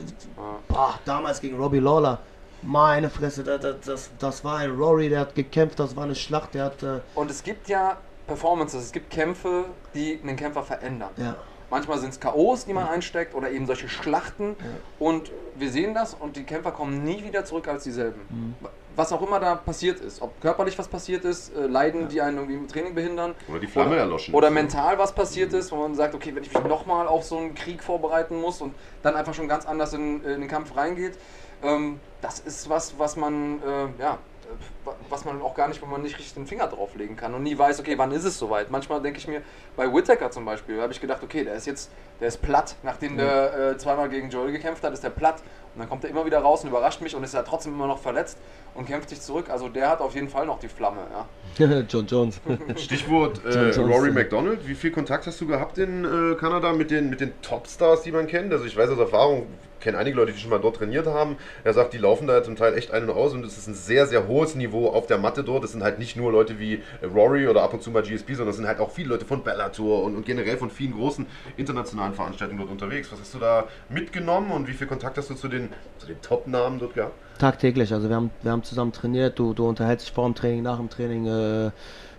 ah, 0.73 0.95
damals 1.05 1.41
gegen 1.41 1.57
Robbie 1.57 1.79
Lawler, 1.79 2.19
meine 2.63 3.11
Fresse, 3.11 3.45
das, 3.45 3.77
das, 3.85 4.11
das, 4.19 4.45
war 4.45 4.59
ein 4.59 4.71
Rory, 4.71 5.09
der 5.09 5.21
hat 5.21 5.35
gekämpft, 5.35 5.79
das 5.79 5.95
war 5.95 6.05
eine 6.05 6.15
Schlacht, 6.15 6.55
der 6.55 6.65
hat, 6.65 6.83
äh, 6.83 7.01
Und 7.15 7.31
es 7.31 7.43
gibt 7.43 7.69
ja 7.69 7.97
Performances, 8.27 8.85
es 8.85 8.93
gibt 8.93 9.11
Kämpfe, 9.11 9.67
die 9.95 10.19
einen 10.23 10.37
Kämpfer 10.37 10.63
verändern. 10.63 11.11
ja, 11.17 11.37
Manchmal 11.71 11.99
sind 11.99 12.11
es 12.11 12.21
K.O.s, 12.21 12.67
die 12.67 12.75
man 12.75 12.87
einsteckt 12.87 13.35
oder 13.35 13.51
eben 13.51 13.67
solche 13.67 13.89
Schlachten. 13.89 14.57
Und 14.99 15.31
wir 15.57 15.71
sehen 15.71 15.95
das 15.95 16.13
und 16.13 16.37
die 16.37 16.45
Kämpfer 16.45 16.71
kommen 16.71 17.03
nie 17.03 17.25
wieder 17.25 17.47
zurück 17.47 17.67
als 17.67 17.85
dieselben. 17.85 18.21
Mhm. 18.29 18.69
Was 18.97 19.12
auch 19.12 19.22
immer 19.22 19.40
da 19.40 19.55
passiert 19.55 20.01
ist, 20.01 20.20
ob 20.20 20.40
körperlich 20.40 20.78
was 20.78 20.88
passiert 20.88 21.24
ist, 21.24 21.55
äh, 21.57 21.66
Leiden, 21.66 22.09
die 22.09 22.20
einen 22.20 22.36
irgendwie 22.36 22.57
im 22.57 22.68
Training 22.68 22.95
behindern. 22.95 23.34
Oder 23.49 23.61
die 23.61 23.66
Flamme 23.66 23.97
erloschen 23.97 24.34
Oder 24.34 24.49
ist, 24.49 24.55
ne? 24.55 24.61
mental 24.61 24.99
was 24.99 25.14
passiert 25.14 25.53
ist, 25.53 25.72
wo 25.72 25.76
man 25.76 25.95
sagt, 25.95 26.14
okay, 26.14 26.34
wenn 26.34 26.43
ich 26.43 26.53
mich 26.53 26.64
nochmal 26.64 27.07
auf 27.07 27.24
so 27.24 27.38
einen 27.38 27.55
Krieg 27.55 27.82
vorbereiten 27.82 28.40
muss 28.40 28.61
und 28.61 28.74
dann 29.03 29.14
einfach 29.14 29.34
schon 29.34 29.49
ganz 29.49 29.66
anders 29.66 29.93
in, 29.95 30.22
in 30.24 30.40
den 30.40 30.49
Kampf 30.49 30.76
reingeht, 30.76 31.16
ähm, 31.62 32.01
das 32.20 32.40
ist 32.40 32.68
was, 32.68 32.99
was 32.99 33.16
man, 33.16 33.62
äh, 33.62 34.03
ja, 34.03 34.14
äh, 34.14 34.90
was 35.09 35.24
man 35.24 35.40
auch 35.43 35.55
gar 35.55 35.68
nicht, 35.68 35.80
wo 35.80 35.86
man 35.86 36.03
nicht 36.03 36.18
richtig 36.18 36.34
den 36.34 36.47
Finger 36.47 36.66
drauflegen 36.66 37.16
kann 37.16 37.34
und 37.34 37.43
nie 37.43 37.57
weiß, 37.57 37.80
okay, 37.80 37.97
wann 37.97 38.12
ist 38.12 38.24
es 38.24 38.38
soweit. 38.38 38.70
Manchmal 38.70 39.01
denke 39.01 39.18
ich 39.18 39.28
mir, 39.28 39.43
bei 39.76 39.93
Whittaker 39.93 40.30
zum 40.30 40.45
Beispiel, 40.45 40.80
habe 40.80 40.93
ich 40.93 41.01
gedacht, 41.01 41.22
okay, 41.22 41.45
der 41.45 41.55
ist 41.55 41.66
jetzt, 41.66 41.90
der 42.20 42.28
ist 42.28 42.43
platt, 42.43 42.76
nachdem 42.82 43.16
der 43.16 43.55
äh, 43.55 43.78
zweimal 43.78 44.09
gegen 44.09 44.30
Joel 44.30 44.53
gekämpft 44.53 44.82
hat, 44.84 44.93
ist 44.93 45.05
der 45.05 45.11
platt. 45.11 45.43
Und 45.75 45.81
dann 45.81 45.89
kommt 45.89 46.05
er 46.05 46.11
immer 46.11 46.27
wieder 46.27 46.39
raus 46.39 46.62
und 46.62 46.70
überrascht 46.70 47.01
mich 47.01 47.14
und 47.16 47.25
ist 47.25 47.35
ja 47.35 47.43
trotzdem 47.43 47.73
immer 47.73 47.87
noch 47.87 47.99
verletzt 47.99 48.37
und 48.75 48.87
kämpft 48.87 49.09
sich 49.09 49.20
zurück. 49.20 49.49
Also 49.49 49.68
der 49.68 49.89
hat 49.89 50.01
auf 50.01 50.14
jeden 50.14 50.29
Fall 50.29 50.47
noch 50.47 50.59
die 50.59 50.68
Flamme, 50.68 51.01
ja. 51.11 51.81
John 51.89 52.07
Jones. 52.07 52.41
Stichwort 52.77 53.45
äh, 53.45 53.70
John. 53.70 53.91
Rory 53.91 54.11
McDonald. 54.11 54.66
Wie 54.66 54.75
viel 54.75 54.91
Kontakt 54.91 55.27
hast 55.27 55.41
du 55.41 55.47
gehabt 55.47 55.79
in 55.79 56.05
äh, 56.05 56.35
Kanada 56.37 56.73
mit 56.73 56.91
den, 56.91 57.11
mit 57.11 57.20
den 57.20 57.33
Topstars, 57.41 58.03
die 58.03 58.12
man 58.12 58.27
kennt? 58.27 58.53
Also 58.53 58.64
ich 58.64 58.77
weiß 58.77 58.91
aus 58.91 58.99
Erfahrung, 58.99 59.47
kenne 59.83 59.99
einige 59.99 60.16
Leute, 60.16 60.33
die 60.33 60.39
schon 60.39 60.51
mal 60.51 60.59
dort 60.59 60.76
trainiert 60.76 61.07
haben. 61.07 61.37
Er 61.64 61.74
sagt, 61.74 61.93
die 61.93 61.99
laufen 61.99 62.26
da 62.26 62.43
zum 62.43 62.57
Teil 62.57 62.74
echt 62.74 62.91
ein 62.93 63.05
und 63.05 63.11
aus 63.11 63.35
und 63.35 63.45
es 63.45 63.59
ist 63.59 63.66
ein 63.66 63.74
sehr, 63.74 64.07
sehr 64.07 64.26
hohes 64.26 64.55
Niveau 64.55 64.89
auf 64.89 65.07
der 65.07 65.18
Matte 65.18 65.45
dort. 65.45 65.64
Es 65.64 65.72
sind 65.72 65.83
halt 65.83 65.99
nicht 65.99 66.16
nur 66.16 66.33
Leute 66.33 66.59
wie 66.59 66.83
Rory 67.03 67.49
oder 67.49 67.62
ab 67.62 67.74
und 67.74 67.83
zu 67.83 67.91
mal 67.91 68.03
GSP, 68.03 68.35
sondern 68.35 68.51
es 68.51 68.57
sind 68.57 68.66
halt 68.66 68.80
auch 68.80 68.91
viele 68.91 69.11
Leute 69.11 69.26
von 69.26 69.43
Bellator 69.43 70.05
und, 70.05 70.16
und 70.16 70.24
generell 70.24 70.57
von 70.57 70.70
vielen 70.70 70.95
großen 70.95 71.26
internationalen 71.57 72.14
Veranstaltungen 72.14 72.61
dort 72.61 72.70
unterwegs. 72.70 73.12
Was 73.12 73.20
hast 73.20 73.35
du 73.35 73.39
da 73.39 73.66
mitgenommen 73.89 74.51
und 74.53 74.68
wie 74.68 74.72
viel 74.72 74.87
Kontakt 74.87 75.18
hast 75.18 75.28
du 75.28 75.35
zu 75.35 75.49
den, 75.49 75.68
zu 75.99 76.07
den 76.07 76.20
Top-Namen 76.22 76.78
dort 76.78 76.95
gehabt? 76.95 77.14
Tagtäglich, 77.39 77.93
also 77.93 78.09
wir 78.09 78.16
haben, 78.16 78.30
wir 78.43 78.53
haben 78.53 78.62
zusammen 78.62 78.93
trainiert, 78.93 79.39
du, 79.39 79.53
du 79.53 79.68
unterhältst 79.68 80.07
dich 80.07 80.14
vor 80.14 80.26
dem 80.26 80.35
Training, 80.35 80.62
nach 80.62 80.78
dem 80.78 80.89
Training. 80.89 81.26
Äh, 81.26 81.70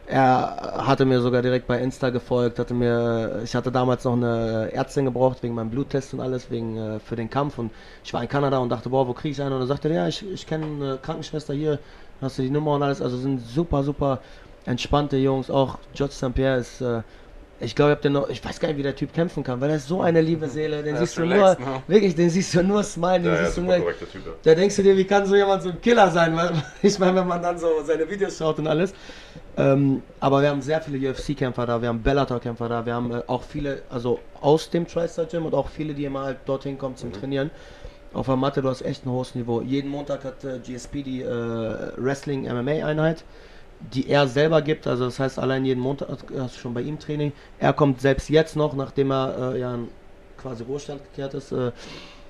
er 0.06 0.86
hatte 0.86 1.06
mir 1.06 1.22
sogar 1.22 1.42
direkt 1.42 1.68
bei 1.68 1.80
Insta 1.80 2.10
gefolgt, 2.10 2.60
hatte 2.60 2.74
mir, 2.74 3.42
ich 3.44 3.56
hatte 3.56 3.72
damals 3.72 4.04
noch 4.04 4.14
eine 4.14 4.70
Ärztin 4.74 5.06
gebraucht 5.06 5.42
wegen 5.44 5.54
meinem 5.56 5.70
Bluttest 5.70 6.14
und 6.14 6.20
alles, 6.20 6.50
wegen 6.52 6.78
äh, 6.78 7.00
für 7.00 7.16
den 7.16 7.30
Kampf 7.30 7.58
und 7.58 7.72
ich 8.04 8.14
war 8.14 8.22
in 8.22 8.28
Kanada 8.30 8.58
und 8.58 8.70
dachte, 8.70 8.90
boah, 8.90 9.08
wo 9.08 9.14
kriege 9.14 9.32
ich 9.32 9.42
einen? 9.42 9.54
Und 9.54 9.62
er 9.62 9.68
sagte, 9.68 9.90
ja, 9.90 10.08
ich, 10.08 10.26
ich 10.30 10.46
kenne 10.46 10.66
eine 10.66 10.98
Krankenschwester 11.02 11.54
hier, 11.54 11.80
hast 12.22 12.38
du 12.38 12.42
die 12.42 12.50
Nummer 12.50 12.74
und 12.74 12.84
alles, 12.84 13.02
also 13.02 13.18
sind 13.18 13.40
super, 13.40 13.84
super 13.84 14.22
entspannte 14.66 15.18
Jungs, 15.18 15.50
auch 15.50 15.80
George 15.94 16.14
St. 16.14 16.34
Pierre 16.34 16.58
ist, 16.60 16.82
äh, 16.82 17.02
ich 17.60 17.76
glaube, 17.76 17.98
ich, 18.02 18.10
noch, 18.10 18.28
ich 18.30 18.44
weiß 18.44 18.60
gar 18.60 18.68
nicht, 18.70 18.78
wie 18.78 18.84
der 18.84 18.96
Typ 18.96 19.14
kämpfen 19.14 19.44
kann, 19.44 19.62
weil 19.62 19.70
er 19.70 19.78
ist 19.78 19.88
so 19.88 20.02
eine 20.02 20.22
liebe 20.22 20.50
Seele, 20.50 20.84
den 20.84 20.96
Er 20.96 21.02
ist 21.02 21.16
siehst 21.16 21.18
du 21.18 21.22
relaxed, 21.22 21.60
nur, 21.60 21.70
ne? 21.70 21.84
wirklich, 21.88 22.16
den 22.16 22.30
siehst 22.30 22.54
du 22.56 22.64
nur 22.64 22.84
smilen, 22.84 23.24
den 23.24 23.36
Ja, 23.36 23.36
ja, 23.36 23.38
siehst 23.38 23.58
du 23.58 23.62
super 23.62 23.78
nur, 23.78 23.78
Typ. 24.12 24.26
Ja. 24.26 24.32
da 24.44 24.56
denkst 24.56 24.76
du 24.76 24.84
dir, 24.84 24.98
wie 24.98 25.06
kann 25.06 25.26
so 25.26 25.36
jemand 25.36 25.64
so 25.64 25.70
ein 25.70 25.80
Killer 25.82 26.10
sein? 26.12 26.36
Weil, 26.38 26.52
ich 26.82 27.00
meine, 27.00 27.16
wenn 27.16 27.28
man 27.28 27.42
dann 27.42 27.58
so 27.58 27.68
seine 27.84 28.10
Videos 28.10 28.38
schaut 28.38 28.60
und 28.60 28.68
alles. 28.68 28.94
Ähm, 29.56 30.02
aber 30.20 30.42
wir 30.42 30.50
haben 30.50 30.62
sehr 30.62 30.82
viele 30.82 31.12
UFC-Kämpfer 31.12 31.66
da, 31.66 31.82
wir 31.82 31.90
haben 31.90 32.02
Bellator-Kämpfer 32.02 32.70
da, 32.70 32.86
wir 32.86 32.94
haben 32.96 33.12
äh, 33.12 33.22
auch 33.28 33.44
viele, 33.44 33.84
also 33.90 34.20
aus 34.42 34.70
dem 34.70 34.88
TriStar 34.88 35.26
Gym 35.26 35.46
und 35.46 35.54
auch 35.54 35.70
viele, 35.70 35.94
die 35.94 36.06
immer 36.06 36.24
halt 36.24 36.38
dorthin 36.46 36.78
kommen 36.78 36.96
zum 36.96 37.14
Trainieren. 37.14 37.52
Auf 38.14 38.26
der 38.28 38.36
Matte, 38.36 38.62
du 38.62 38.70
hast 38.70 38.82
echt 38.82 39.06
ein 39.06 39.12
hohes 39.12 39.36
Niveau. 39.36 39.62
Jeden 39.62 39.90
Montag 39.90 40.24
hat 40.24 40.44
äh, 40.44 40.60
GSP 40.60 41.04
die 41.04 41.22
äh, 41.22 41.28
Wrestling-MMA-Einheit, 41.98 43.24
die 43.80 44.10
er 44.10 44.28
selber 44.28 44.62
gibt. 44.62 44.88
Also 44.88 45.06
das 45.06 45.20
heißt, 45.20 45.38
allein 45.40 45.66
jeden 45.66 45.82
Montag 45.82 46.10
hast 46.38 46.56
du 46.56 46.60
schon 46.60 46.74
bei 46.74 46.82
ihm 46.82 47.00
Training. 47.00 47.32
Er 47.60 47.74
kommt 47.74 48.02
selbst 48.02 48.30
jetzt 48.30 48.56
noch, 48.56 48.76
nachdem 48.76 49.12
er 49.12 49.54
äh, 49.54 49.60
ja 49.60 49.78
quasi 50.38 50.64
Ruhestand 50.64 51.02
gekehrt 51.04 51.34
ist, 51.34 51.52
äh, 51.52 51.72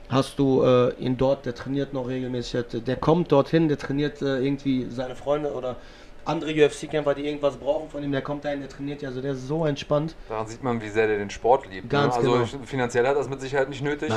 hast 0.10 0.40
du 0.40 0.64
äh, 0.64 0.94
ihn 0.96 1.18
dort, 1.18 1.46
der 1.46 1.56
trainiert 1.56 1.94
noch 1.94 2.08
regelmäßig. 2.08 2.66
Der, 2.86 2.96
kommt 2.96 3.32
dorthin, 3.32 3.68
der 3.68 3.78
trainiert 3.78 4.22
äh, 4.22 4.40
irgendwie 4.40 4.88
seine 4.90 5.16
Freunde 5.16 5.54
oder 5.54 5.76
andere 6.26 6.52
UFC-Kämpfer, 6.52 7.16
die 7.16 7.26
irgendwas 7.26 7.58
brauchen 7.58 7.90
von 7.90 8.04
ihm, 8.04 8.12
der 8.12 8.22
kommt 8.22 8.46
dahin, 8.46 8.60
der 8.62 8.70
trainiert 8.70 9.02
ja, 9.02 9.10
also 9.10 9.22
der 9.22 9.34
ist 9.34 9.48
so 9.48 9.66
entspannt. 9.66 10.16
Daran 10.30 10.48
sieht 10.48 10.64
man, 10.64 10.82
wie 10.82 10.90
sehr 10.90 11.08
der 11.08 11.18
den 11.18 11.30
Sport 11.30 11.68
liebt. 11.70 11.90
Ganz 11.90 12.16
ne? 12.16 12.20
Also 12.20 12.32
genau. 12.32 12.66
finanziell 12.66 13.08
hat 13.08 13.18
das 13.18 13.30
mit 13.30 13.42
Sicherheit 13.42 13.70
nicht 13.70 13.84
nötig. 13.84 14.12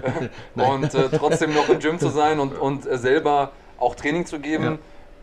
Nein. 0.54 0.70
und 0.70 0.94
äh, 0.94 1.08
trotzdem 1.08 1.54
noch 1.54 1.68
im 1.68 1.78
Gym 1.78 1.98
zu 1.98 2.08
sein 2.08 2.38
und, 2.38 2.52
und 2.58 2.86
äh, 2.86 2.98
selber 2.98 3.52
auch 3.78 3.94
Training 3.94 4.26
zu 4.26 4.38
geben, 4.40 4.78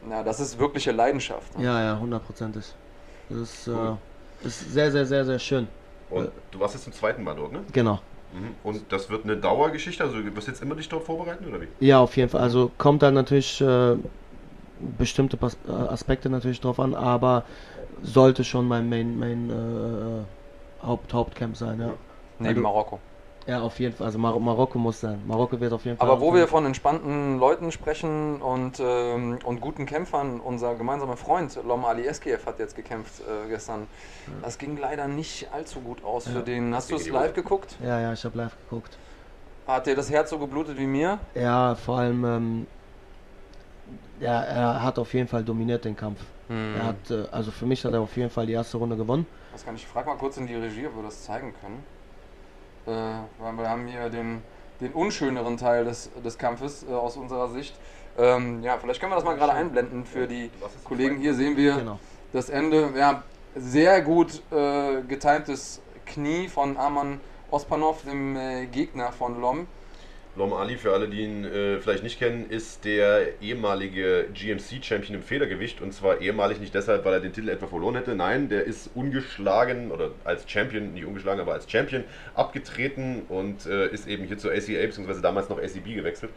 na, 0.08 0.24
das 0.24 0.40
ist 0.40 0.60
wirkliche 0.60 0.92
Leidenschaft. 0.92 1.58
ne? 1.58 1.66
Ja, 1.66 1.84
ja, 1.84 2.00
hundertprozentig. 2.00 2.64
Das 3.30 3.38
ist, 3.40 3.68
Cool. 3.68 3.98
äh, 4.44 4.48
ist 4.48 4.72
sehr, 4.72 4.92
sehr, 4.92 5.06
sehr, 5.06 5.26
sehr 5.26 5.40
schön. 5.40 5.68
Und 6.10 6.30
du 6.52 6.60
warst 6.60 6.76
jetzt 6.76 6.84
zum 6.84 6.94
zweiten 6.94 7.24
Mal 7.24 7.36
dort, 7.36 7.52
ne? 7.52 7.62
Genau. 7.74 8.00
Mhm. 8.34 8.56
Und 8.64 8.84
das 8.90 9.10
wird 9.10 9.24
eine 9.24 9.38
Dauergeschichte, 9.38 10.04
also 10.04 10.18
du 10.18 10.36
wirst 10.36 10.48
jetzt 10.48 10.62
immer 10.62 10.76
dich 10.76 10.90
dort 10.90 11.04
vorbereiten, 11.04 11.48
oder 11.48 11.62
wie? 11.62 11.68
Ja, 11.80 12.00
auf 12.00 12.16
jeden 12.18 12.30
Fall. 12.30 12.42
Also 12.42 12.72
kommt 12.78 13.02
dann 13.02 13.14
natürlich 13.14 13.60
äh, 13.62 13.96
bestimmte 14.80 15.38
Pas 15.38 15.58
äh, 15.68 15.72
Aspekte 15.72 16.30
natürlich 16.30 16.62
drauf 16.62 16.80
an, 16.80 16.94
aber 16.96 17.44
sollte 18.04 18.44
schon 18.44 18.68
mein 18.68 18.90
Main, 18.90 19.18
Main 19.20 19.50
äh, 19.50 20.86
Haupt, 20.86 21.14
Hauptcamp 21.14 21.56
sein, 21.58 21.80
ja. 21.80 21.94
Neben 22.40 22.50
Also- 22.50 22.62
Marokko. 22.62 23.00
Ja, 23.48 23.62
auf 23.62 23.80
jeden 23.80 23.96
Fall. 23.96 24.08
Also 24.08 24.18
Mar 24.18 24.40
Marokko 24.40 24.80
muss 24.80 25.02
sein. 25.02 25.22
Marokko 25.28 25.60
wird 25.60 25.72
auf 25.72 25.86
jeden 25.86 25.98
Fall. 25.98 26.10
Aber 26.10 26.20
wo 26.20 26.34
wir 26.34 26.48
von 26.48 26.66
entspannten 26.66 27.38
Leuten 27.38 27.72
sprechen 27.72 28.42
und, 28.42 28.80
ähm, 28.84 29.38
und 29.44 29.62
guten 29.62 29.86
Kämpfern, 29.86 30.40
unser 30.40 30.74
gemeinsamer 30.74 31.16
Freund 31.16 31.56
Lom 31.64 31.86
Ali 31.86 32.08
Eskiev 32.08 32.48
hat 32.48 32.58
jetzt 32.58 32.76
gekämpft 32.76 33.22
äh, 33.22 33.48
gestern. 33.48 33.86
Das 34.42 34.58
ging 34.58 34.78
leider 34.78 35.08
nicht 35.08 35.54
allzu 35.54 35.80
gut 35.82 36.04
aus 36.04 36.28
für 36.28 36.40
Ja. 36.40 36.42
den. 36.42 36.74
Hast 36.74 36.90
du 36.90 36.96
es 36.96 37.08
live 37.08 37.36
geguckt? 37.36 37.76
Ja, 37.84 38.00
ja, 38.02 38.14
ich 38.14 38.26
habe 38.26 38.36
live 38.36 38.56
geguckt. 38.68 38.98
Hat 39.68 39.86
dir 39.86 39.96
das 39.96 40.10
Herz 40.10 40.32
so 40.32 40.40
geblutet 40.40 40.80
wie 40.80 40.88
mir? 40.88 41.20
Ja, 41.36 41.76
vor 41.76 42.00
allem, 42.00 42.26
ähm, 42.26 42.68
ja, 44.20 44.42
er 44.42 44.84
hat 44.84 45.00
auf 45.00 45.14
jeden 45.14 45.28
Fall 45.28 45.44
dominiert 45.44 45.86
den 45.86 45.96
Kampf. 45.96 46.20
Hm. 46.48 46.76
Er 46.76 46.86
hat, 46.86 47.12
äh, 47.12 47.26
also 47.32 47.52
für 47.52 47.66
mich 47.66 47.84
hat 47.86 47.94
er 47.94 48.02
auf 48.02 48.16
jeden 48.18 48.30
Fall 48.30 48.46
die 48.46 48.54
erste 48.54 48.78
Runde 48.78 48.96
gewonnen. 48.96 49.26
Was 49.52 49.66
kann 49.66 49.76
ich? 49.76 49.86
Frag 49.86 50.06
mal 50.06 50.16
kurz 50.18 50.38
in 50.38 50.48
die 50.48 50.56
Regie, 50.56 50.88
ob 50.88 50.96
wir 50.98 51.04
das 51.04 51.24
zeigen 51.24 51.54
können. 51.62 51.84
Äh, 52.86 52.92
weil 53.42 53.54
wir 53.54 53.70
haben 53.70 53.88
hier 53.88 54.10
den, 54.10 54.42
den 54.82 54.92
unschöneren 54.94 55.58
Teil 55.58 55.86
des, 55.86 56.10
des 56.24 56.38
Kampfes 56.38 56.86
äh, 56.90 56.94
aus 56.94 57.18
unserer 57.18 57.50
Sicht. 57.50 57.76
Ähm, 58.18 58.64
ja, 58.64 58.78
vielleicht 58.78 59.00
können 59.00 59.12
wir 59.12 59.16
das 59.16 59.26
mal 59.26 59.36
gerade 59.36 59.54
einblenden 59.54 60.06
für 60.06 60.28
die 60.28 60.50
Kollegen. 60.84 61.18
Hier 61.18 61.34
sehen 61.34 61.58
wir 61.58 61.76
Genau. 61.78 62.00
das 62.32 62.50
Ende. 62.50 62.90
Ja, 62.96 63.24
sehr 63.56 64.02
gut 64.02 64.42
äh, 64.52 65.02
getimtes 65.02 65.82
Knie 66.06 66.48
von 66.48 66.78
Arman 66.78 67.20
Ospanov, 67.52 68.04
dem 68.04 68.36
äh, 68.36 68.68
Gegner 68.68 69.12
von 69.12 69.40
Lom. 69.42 69.68
Lom 70.38 70.52
Ali, 70.52 70.76
für 70.76 70.92
alle, 70.92 71.08
die 71.08 71.22
ihn 71.22 71.46
äh, 71.46 71.80
vielleicht 71.80 72.04
nicht 72.04 72.20
kennen, 72.20 72.50
ist 72.50 72.84
der 72.84 73.42
ehemalige 73.42 74.26
GMC-Champion 74.34 75.16
im 75.16 75.24
Federgewicht. 75.24 75.80
Und 75.82 75.94
zwar 75.94 76.20
ehemalig 76.20 76.60
nicht 76.60 76.74
deshalb, 76.76 77.06
weil 77.06 77.14
er 77.14 77.20
den 77.22 77.32
Titel 77.32 77.48
etwa 77.48 77.68
verloren 77.68 77.96
hätte. 77.96 78.16
Nein, 78.16 78.50
der 78.50 78.66
ist 78.66 78.90
ungeschlagen 78.96 79.92
oder 79.92 80.12
als 80.26 80.50
Champion, 80.50 80.94
nicht 80.94 81.06
ungeschlagen, 81.06 81.40
aber 81.40 81.54
als 81.54 81.72
Champion 81.72 82.04
abgetreten 82.34 83.22
und 83.30 83.66
äh, 83.66 83.88
ist 83.88 84.10
eben 84.10 84.26
hier 84.26 84.38
zur 84.38 84.52
ACA 84.52 84.86
bzw. 84.86 85.22
damals 85.22 85.48
noch 85.48 85.58
ACB 85.58 85.96
gewechselt. 85.96 86.32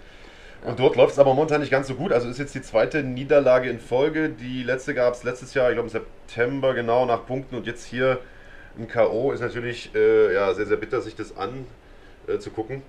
Und 0.64 0.78
dort 0.78 0.94
läuft 0.96 1.12
es 1.12 1.18
aber 1.18 1.34
momentan 1.34 1.60
nicht 1.60 1.70
ganz 1.70 1.88
so 1.88 1.94
gut. 1.94 2.12
Also 2.12 2.28
ist 2.28 2.38
jetzt 2.38 2.54
die 2.54 2.62
zweite 2.62 3.02
Niederlage 3.02 3.68
in 3.68 3.80
Folge. 3.80 4.28
Die 4.28 4.62
letzte 4.62 4.94
gab 4.94 5.14
es 5.14 5.24
letztes 5.24 5.54
Jahr, 5.54 5.70
ich 5.70 5.74
glaube 5.74 5.88
im 5.88 5.92
September, 5.92 6.74
genau 6.74 7.04
nach 7.04 7.26
Punkten. 7.26 7.56
Und 7.56 7.66
jetzt 7.66 7.84
hier 7.84 8.20
ein 8.78 8.86
K.O. 8.86 9.32
ist 9.32 9.40
natürlich 9.40 9.90
äh, 9.96 10.34
ja, 10.34 10.54
sehr, 10.54 10.66
sehr 10.66 10.76
bitter, 10.76 11.00
sich 11.00 11.16
das 11.16 11.36
an 11.36 11.66
äh. 12.28 12.82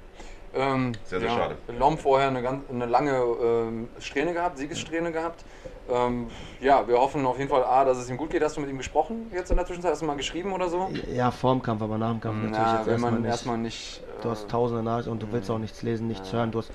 Ähm, 0.53 0.93
Sehr, 1.05 1.19
sehr 1.19 1.29
ja, 1.29 1.35
schade. 1.35 1.55
Lom 1.77 1.97
vorher 1.97 2.29
eine, 2.29 2.41
ganz, 2.41 2.63
eine 2.69 2.85
lange 2.87 3.11
ähm, 3.41 3.87
Strähne 3.99 4.33
gehabt, 4.33 4.57
Siegessträhne 4.57 5.11
gehabt. 5.11 5.43
Ähm, 5.91 6.27
ja, 6.59 6.87
wir 6.87 6.97
hoffen 6.99 7.25
auf 7.25 7.37
jeden 7.37 7.49
Fall, 7.49 7.63
A, 7.63 7.83
dass 7.85 7.97
es 7.97 8.09
ihm 8.09 8.17
gut 8.17 8.29
geht. 8.31 8.43
Hast 8.43 8.57
du 8.57 8.61
mit 8.61 8.69
ihm 8.69 8.77
gesprochen 8.77 9.29
jetzt 9.33 9.51
in 9.51 9.57
der 9.57 9.65
Zwischenzeit? 9.65 9.91
Hast 9.91 10.01
du 10.01 10.05
mal 10.05 10.17
geschrieben 10.17 10.51
oder 10.53 10.69
so? 10.69 10.89
Ja, 11.13 11.29
vorm 11.31 11.61
Kampf, 11.61 11.81
aber 11.81 11.97
nach 11.97 12.11
dem 12.11 12.21
Kampf 12.21 12.35
natürlich 12.43 12.57
Ja, 12.57 12.75
jetzt 12.77 12.85
wenn 12.85 12.91
erstmal 12.93 13.11
man 13.11 13.21
nicht. 13.21 13.29
erstmal 13.31 13.57
nicht. 13.57 14.03
Du 14.21 14.29
hast 14.29 14.43
äh, 14.45 14.47
tausende 14.47 14.83
Nachrichten 14.83 15.11
und 15.11 15.21
du 15.23 15.31
willst 15.31 15.49
auch 15.51 15.57
nichts 15.59 15.81
lesen, 15.83 16.07
nichts 16.07 16.31
Ja. 16.31 16.39
hören. 16.39 16.51
Du 16.51 16.59
hast, 16.59 16.71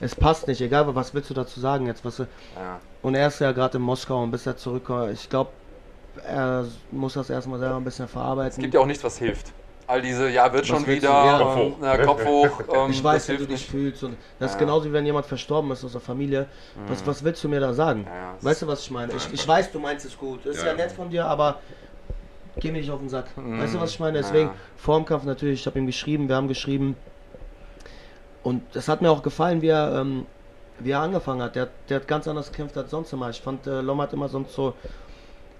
es 0.00 0.14
passt 0.14 0.46
nicht, 0.48 0.60
egal 0.60 0.94
was 0.94 1.14
willst 1.14 1.30
du 1.30 1.34
dazu 1.34 1.60
sagen 1.60 1.86
jetzt. 1.86 2.04
Was, 2.04 2.16
du- 2.16 2.22
ja. 2.56 2.78
und 3.02 3.14
er 3.14 3.28
ist 3.28 3.38
ja 3.40 3.52
gerade 3.52 3.78
in 3.78 3.82
Moskau 3.82 4.22
und 4.22 4.30
bis 4.30 4.46
er 4.46 4.56
zurückkommt, 4.56 5.12
ich 5.12 5.28
glaube, 5.28 5.50
er 6.26 6.64
muss 6.90 7.14
das 7.14 7.28
erstmal 7.30 7.58
selber 7.58 7.76
ein 7.76 7.84
bisschen 7.84 8.06
verarbeiten. 8.08 8.50
Es 8.50 8.58
gibt 8.58 8.74
ja 8.74 8.80
auch 8.80 8.86
nichts, 8.86 9.02
was 9.02 9.18
hilft. 9.18 9.52
All 9.86 10.00
diese, 10.00 10.30
ja, 10.30 10.50
wird 10.52 10.66
schon 10.66 10.86
wieder, 10.86 11.08
Ja. 11.10 11.38
Kopf 11.38 11.56
ähm, 11.56 11.58
hoch. 11.58 11.82
ja, 11.82 12.04
Kopf 12.04 12.24
hoch. 12.24 12.60
Ähm, 12.74 12.90
ich 12.90 13.04
weiß, 13.04 13.26
das 13.26 13.28
wie 13.28 13.32
du 13.32 13.38
hilft 13.46 13.52
dich 13.52 13.60
nicht. 13.60 13.70
fühlst. 13.70 14.04
Und 14.04 14.16
das 14.38 14.50
ist 14.52 14.54
Ja. 14.54 14.60
genauso 14.60 14.88
wie 14.88 14.92
wenn 14.92 15.04
jemand 15.04 15.26
verstorben 15.26 15.70
ist 15.72 15.84
aus 15.84 15.92
der 15.92 16.00
Familie. 16.00 16.46
Was, 16.88 17.06
was 17.06 17.22
willst 17.22 17.44
du 17.44 17.48
mir 17.48 17.60
da 17.60 17.72
sagen? 17.74 18.06
Ja, 18.08 18.34
weißt 18.40 18.62
du, 18.62 18.66
was 18.66 18.80
ich 18.80 18.90
meine? 18.90 19.12
Ich, 19.12 19.32
ich 19.32 19.46
weiß, 19.46 19.72
du 19.72 19.78
meinst 19.78 20.06
es 20.06 20.16
gut. 20.16 20.40
Das 20.44 20.56
ist 20.56 20.62
Ja. 20.62 20.70
ja, 20.70 20.74
nett 20.76 20.92
von 20.92 21.10
dir, 21.10 21.26
aber 21.26 21.60
geh 22.60 22.70
mir 22.72 22.78
nicht 22.78 22.90
auf 22.90 23.00
den 23.00 23.10
Sack. 23.10 23.36
Mhm. 23.36 23.60
Weißt 23.60 23.74
du, 23.74 23.80
was 23.80 23.90
ich 23.90 24.00
meine? 24.00 24.16
Deswegen, 24.18 24.48
Ja. 24.48 24.54
vorm 24.76 25.04
Kampf 25.04 25.24
natürlich, 25.24 25.60
ich 25.60 25.66
habe 25.66 25.78
ihm 25.78 25.86
geschrieben, 25.86 26.28
wir 26.28 26.36
haben 26.36 26.48
geschrieben. 26.48 26.96
Und 28.42 28.62
es 28.74 28.88
hat 28.88 29.02
mir 29.02 29.10
auch 29.10 29.22
gefallen, 29.22 29.60
wie 29.62 29.68
er, 29.68 30.00
ähm, 30.00 30.26
wie 30.78 30.90
er 30.92 31.00
angefangen 31.00 31.42
hat. 31.42 31.56
Der, 31.56 31.68
der 31.88 31.96
hat 32.00 32.08
ganz 32.08 32.26
anders 32.28 32.50
gekämpft 32.50 32.76
als 32.76 32.90
sonst 32.90 33.12
immer. 33.12 33.30
Ich 33.30 33.40
fand, 33.40 33.66
äh, 33.66 33.80
Lom 33.80 34.00
hat 34.00 34.12
immer 34.12 34.28
sonst 34.28 34.54
so 34.54 34.74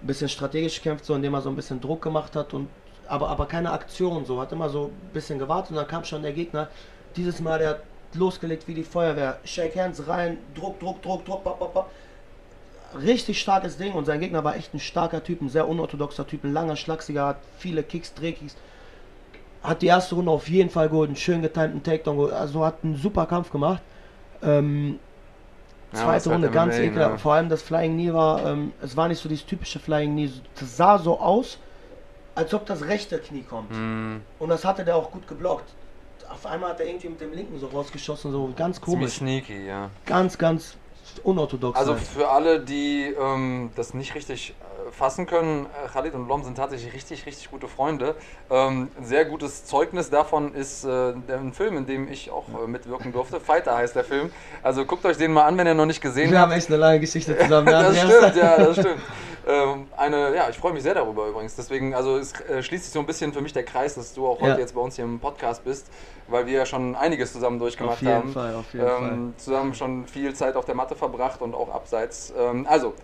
ein 0.02 0.06
bisschen 0.06 0.28
strategisch 0.28 0.76
gekämpft, 0.82 1.04
so 1.04 1.14
indem 1.14 1.34
er 1.34 1.40
so 1.40 1.48
ein 1.50 1.56
bisschen 1.56 1.80
Druck 1.80 2.02
gemacht 2.02 2.36
hat 2.36 2.52
und 2.54 2.68
aber, 3.08 3.28
aber 3.28 3.46
keine 3.46 3.72
Aktion 3.72 4.24
so. 4.24 4.40
Hat 4.40 4.52
immer 4.52 4.68
so 4.68 4.86
ein 4.86 5.12
bisschen 5.12 5.38
gewartet 5.38 5.70
und 5.70 5.76
dann 5.76 5.88
kam 5.88 6.04
schon 6.04 6.22
der 6.22 6.32
Gegner. 6.32 6.68
Dieses 7.16 7.40
Mal, 7.40 7.58
der 7.58 7.68
hat 7.70 7.80
losgelegt 8.14 8.66
wie 8.68 8.74
die 8.74 8.84
Feuerwehr. 8.84 9.38
Shake 9.44 9.76
Hands 9.76 10.06
rein, 10.06 10.38
Druck, 10.54 10.78
Druck, 10.80 11.02
Druck, 11.02 11.24
Druck, 11.24 11.44
bap, 11.44 11.58
bap, 11.58 11.74
bap. 11.74 11.90
Richtig 13.00 13.40
starkes 13.40 13.76
Ding 13.76 13.92
und 13.92 14.04
sein 14.04 14.20
Gegner 14.20 14.44
war 14.44 14.54
echt 14.56 14.72
ein 14.72 14.78
starker 14.78 15.22
Typ, 15.22 15.42
ein 15.42 15.48
sehr 15.48 15.68
unorthodoxer 15.68 16.26
Typ, 16.26 16.44
ein 16.44 16.52
langer, 16.52 16.76
schlachsiger, 16.76 17.26
hat 17.26 17.38
viele 17.58 17.82
Kicks, 17.82 18.14
Drehkicks. 18.14 18.56
Hat 19.64 19.82
die 19.82 19.86
erste 19.86 20.14
Runde 20.14 20.30
auf 20.30 20.48
jeden 20.48 20.70
Fall 20.70 20.88
geholt, 20.88 21.08
einen 21.08 21.16
schön 21.16 21.42
getimten 21.42 21.82
Takedown 21.82 22.32
also 22.32 22.64
hat 22.64 22.76
einen 22.84 22.96
super 22.96 23.26
Kampf 23.26 23.50
gemacht. 23.50 23.82
Ähm, 24.42 25.00
Ja, 25.92 26.00
zweite 26.00 26.30
halt 26.30 26.34
Runde 26.34 26.50
ganz 26.50 26.78
ekelhaft. 26.78 27.20
Vor 27.20 27.34
allem 27.34 27.48
das 27.48 27.62
Flying 27.62 27.94
Knee 27.94 28.12
war, 28.12 28.44
ähm, 28.44 28.72
es 28.82 28.96
war 28.96 29.08
nicht 29.08 29.20
so 29.20 29.28
dieses 29.28 29.46
typische 29.46 29.78
Flying 29.78 30.12
Knee. 30.12 30.30
Das 30.58 30.76
sah 30.76 30.98
so 30.98 31.18
aus, 31.18 31.58
als 32.34 32.52
ob 32.54 32.66
das 32.66 32.82
rechte 32.86 33.18
Knie 33.18 33.42
kommt. 33.42 33.70
Hm, 33.70 34.20
Und 34.38 34.48
das 34.48 34.64
hatte 34.64 34.84
der 34.84 34.96
auch 34.96 35.10
gut 35.10 35.26
geblockt. 35.28 35.72
Auf 36.28 36.46
einmal 36.46 36.70
hat 36.70 36.80
er 36.80 36.86
irgendwie 36.86 37.08
mit 37.10 37.20
dem 37.20 37.32
linken 37.32 37.58
so 37.60 37.66
rausgeschossen, 37.68 38.32
so 38.32 38.52
ganz 38.56 38.80
ziemlich 38.80 38.98
komisch. 38.98 39.14
sneaky, 39.16 39.66
ja. 39.66 39.90
Ganz, 40.06 40.36
ganz 40.38 40.76
unorthodox. 41.22 41.78
Also 41.78 41.92
halt. 41.92 42.02
für 42.02 42.28
alle, 42.30 42.60
die 42.60 43.14
ähm, 43.18 43.70
das 43.76 43.94
nicht 43.94 44.14
richtig 44.14 44.50
äh, 44.58 44.90
fassen 44.90 45.26
können, 45.26 45.66
äh, 45.66 45.88
Khalid 45.88 46.14
und 46.14 46.26
Lom 46.26 46.42
sind 46.42 46.56
tatsächlich 46.56 46.92
richtig, 46.94 47.26
richtig 47.26 47.50
gute 47.50 47.68
Freunde. 47.68 48.16
Ähm, 48.50 48.88
ein 48.98 49.04
sehr 49.04 49.26
gutes 49.26 49.64
Zeugnis 49.66 50.10
davon 50.10 50.54
ist 50.54 50.84
äh, 50.84 51.12
der, 51.28 51.38
ein 51.38 51.52
Film, 51.52 51.76
in 51.76 51.86
dem 51.86 52.10
ich 52.10 52.30
auch 52.30 52.46
äh, 52.48 52.66
mitwirken 52.66 53.12
durfte. 53.12 53.38
Fighter 53.38 53.76
heißt 53.76 53.94
der 53.94 54.04
Film. 54.04 54.32
Also 54.62 54.86
guckt 54.86 55.04
euch 55.04 55.18
den 55.18 55.32
mal 55.32 55.44
an, 55.44 55.56
wenn 55.58 55.66
ihr 55.66 55.74
noch 55.74 55.86
nicht 55.86 56.00
gesehen 56.00 56.30
Wir 56.32 56.40
habt. 56.40 56.50
haben 56.50 56.58
echt 56.58 56.68
eine 56.68 56.78
lange 56.78 57.00
Geschichte 57.00 57.38
zusammen. 57.38 57.66
das 57.70 57.96
stimmt, 57.96 58.36
ja, 58.36 58.56
das 58.56 58.72
stimmt. 58.78 59.00
Ähm, 59.46 59.88
eine, 59.96 60.34
ja, 60.34 60.48
ich 60.48 60.56
freue 60.56 60.72
mich 60.72 60.82
sehr 60.82 60.94
darüber 60.94 61.28
übrigens. 61.28 61.54
Deswegen, 61.54 61.94
also 61.94 62.16
es 62.16 62.32
äh, 62.42 62.62
schließt 62.62 62.84
sich 62.84 62.92
so 62.92 63.00
ein 63.00 63.06
bisschen 63.06 63.32
für 63.32 63.42
mich 63.42 63.52
der 63.52 63.64
Kreis, 63.64 63.94
dass 63.94 64.14
du 64.14 64.26
auch 64.26 64.40
heute 64.40 64.52
Ja. 64.52 64.58
jetzt 64.58 64.74
bei 64.74 64.80
uns 64.80 64.96
hier 64.96 65.04
im 65.04 65.20
Podcast 65.20 65.64
bist, 65.64 65.88
weil 66.28 66.46
wir 66.46 66.54
ja 66.54 66.66
schon 66.66 66.94
einiges 66.94 67.32
zusammen 67.32 67.58
durchgemacht 67.58 67.96
Auf 67.96 68.00
jeden 68.02 68.14
haben. 68.14 68.32
Fall, 68.32 68.54
auf 68.54 68.72
jeden 68.72 68.86
ähm, 68.88 69.34
Zusammen 69.36 69.74
schon 69.74 70.06
viel 70.06 70.34
Zeit 70.34 70.56
auf 70.56 70.64
der 70.64 70.74
Matte 70.74 70.94
verbracht 70.96 71.42
und 71.42 71.54
auch 71.54 71.68
abseits. 71.68 72.32
Ähm, 72.38 72.66
also, 72.68 72.94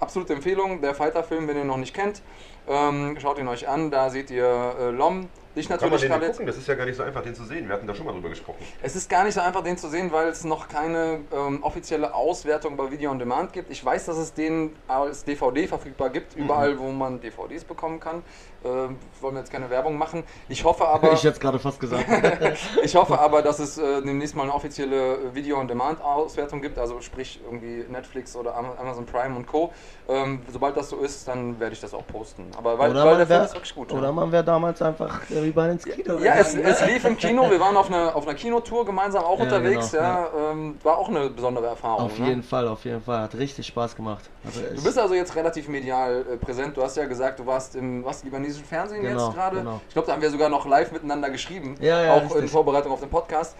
absolute 0.00 0.32
Empfehlung, 0.34 0.80
der 0.80 0.94
Fighter-Film, 0.94 1.46
wenn 1.48 1.56
ihr 1.56 1.62
ihn 1.62 1.68
noch 1.68 1.76
nicht 1.76 1.94
kennt, 1.94 2.20
ähm, 2.68 3.16
schaut 3.20 3.38
ihn 3.38 3.48
euch 3.48 3.68
an. 3.68 3.90
Da 3.90 4.10
seht 4.10 4.30
ihr 4.30 4.74
äh, 4.80 4.90
Lom 4.90 5.28
Ich 5.58 5.68
Kann 5.68 5.78
man 5.80 5.90
natürlich, 5.90 6.12
den 6.12 6.20
gucken? 6.30 6.46
Das 6.46 6.56
ist 6.58 6.68
ja 6.68 6.74
gar 6.74 6.84
nicht 6.84 6.96
so 6.96 7.02
einfach, 7.02 7.22
den 7.22 7.34
zu 7.34 7.44
sehen. 7.44 7.66
Wir 7.66 7.74
hatten 7.76 7.86
da 7.86 7.94
schon 7.94 8.04
mal 8.04 8.12
drüber 8.12 8.28
gesprochen. 8.28 8.58
Es 8.82 8.94
ist 8.94 9.08
gar 9.08 9.24
nicht 9.24 9.32
so 9.32 9.40
einfach, 9.40 9.62
den 9.62 9.78
zu 9.78 9.88
sehen, 9.88 10.12
weil 10.12 10.28
es 10.28 10.44
noch 10.44 10.68
keine 10.68 11.20
ähm, 11.32 11.62
offizielle 11.62 12.14
Auswertung 12.14 12.76
bei 12.76 12.90
Video 12.90 13.10
on 13.10 13.18
Demand 13.18 13.54
gibt. 13.54 13.70
Ich 13.70 13.82
weiß, 13.82 14.04
dass 14.04 14.18
es 14.18 14.34
den 14.34 14.76
als 14.86 15.24
DVD 15.24 15.66
verfügbar 15.66 16.10
gibt, 16.10 16.36
Mhm. 16.36 16.44
überall, 16.44 16.78
wo 16.78 16.90
man 16.92 17.20
DVDs 17.20 17.64
bekommen 17.64 18.00
kann. 18.00 18.22
Ähm, 18.64 18.98
wollen 19.20 19.34
wir 19.34 19.40
jetzt 19.40 19.50
keine 19.52 19.70
Werbung 19.70 19.96
machen. 19.96 20.24
Ich 20.48 20.62
hoffe 20.64 20.86
aber, 20.86 21.12
Ich 21.12 21.20
hätte 21.22 21.34
es 21.34 21.40
gerade 21.40 21.58
fast 21.58 21.80
gesagt. 21.80 22.04
ich 22.82 22.94
hoffe 22.94 23.18
aber, 23.18 23.40
dass 23.40 23.58
es 23.58 23.78
äh, 23.78 24.02
demnächst 24.02 24.34
mal 24.36 24.42
eine 24.42 24.52
offizielle 24.54 25.34
Video 25.34 25.58
on 25.58 25.68
Demand 25.68 26.02
Auswertung 26.02 26.60
gibt, 26.60 26.78
also 26.78 27.00
sprich 27.00 27.40
irgendwie 27.44 27.84
Netflix 27.90 28.36
oder 28.36 28.54
Am- 28.56 28.72
Amazon 28.78 29.06
Prime 29.06 29.36
und 29.36 29.46
Co. 29.46 29.72
Ähm, 30.08 30.42
sobald 30.52 30.76
das 30.76 30.90
so 30.90 30.98
ist, 30.98 31.26
dann 31.28 31.58
werde 31.60 31.72
ich 31.74 31.80
das 31.80 31.94
auch 31.94 32.06
posten. 32.06 32.50
Aber 32.58 32.78
weil, 32.78 32.90
oder 32.90 33.00
weil 33.04 33.06
man 33.10 33.18
der 33.18 33.26
Film 33.26 33.42
ist 33.44 33.54
wirklich 33.54 33.74
gut. 33.74 33.92
oder 33.92 34.02
ja. 34.02 34.12
man 34.12 34.32
wäre 34.32 34.44
damals 34.44 34.82
einfach 34.82 35.20
rüber 35.46 35.68
ins 35.70 35.84
Kino. 35.84 36.18
Ja, 36.18 36.34
es, 36.36 36.54
es 36.54 36.84
lief 36.86 37.04
im 37.04 37.16
Kino. 37.16 37.50
Wir 37.50 37.60
waren 37.60 37.76
auf 37.76 37.88
einer, 37.88 38.14
auf 38.14 38.26
einer 38.26 38.36
Kinotour 38.36 38.84
gemeinsam 38.84 39.24
auch 39.24 39.38
Ja, 39.38 39.44
unterwegs. 39.44 39.90
genau, 39.92 40.02
ja, 40.02 40.28
Ähm, 40.52 40.78
war 40.82 40.98
auch 40.98 41.08
eine 41.08 41.30
besondere 41.30 41.66
Erfahrung. 41.66 42.02
Auf 42.06 42.18
ne? 42.18 42.28
jeden 42.28 42.42
Fall, 42.42 42.68
auf 42.68 42.84
jeden 42.84 43.02
Fall. 43.02 43.22
Hat 43.22 43.34
richtig 43.34 43.66
Spaß 43.66 43.96
gemacht. 43.96 44.24
Also 44.44 44.60
Du 44.74 44.82
bist 44.82 44.98
also 44.98 45.14
jetzt 45.14 45.34
relativ 45.36 45.68
medial 45.68 46.24
äh, 46.32 46.36
präsent. 46.36 46.76
Du 46.76 46.82
hast 46.82 46.96
ja 46.96 47.06
gesagt, 47.06 47.38
du 47.38 47.46
warst 47.46 47.74
im 47.76 48.04
was, 48.04 48.24
libanesischen 48.24 48.64
Fernsehen 48.66 49.02
Genau, 49.02 49.26
jetzt 49.26 49.34
gerade. 49.36 49.56
genau. 49.58 49.80
Ich 49.88 49.92
glaube, 49.94 50.06
da 50.06 50.12
haben 50.14 50.22
wir 50.22 50.30
sogar 50.30 50.48
noch 50.48 50.66
live 50.66 50.92
miteinander 50.92 51.30
geschrieben. 51.30 51.76
Ja, 51.80 52.02
ja, 52.02 52.12
auch 52.14 52.22
in 52.22 52.32
richtig. 52.32 52.50
Vorbereitung 52.50 52.92
auf 52.92 53.00
den 53.00 53.10
Podcast. 53.10 53.56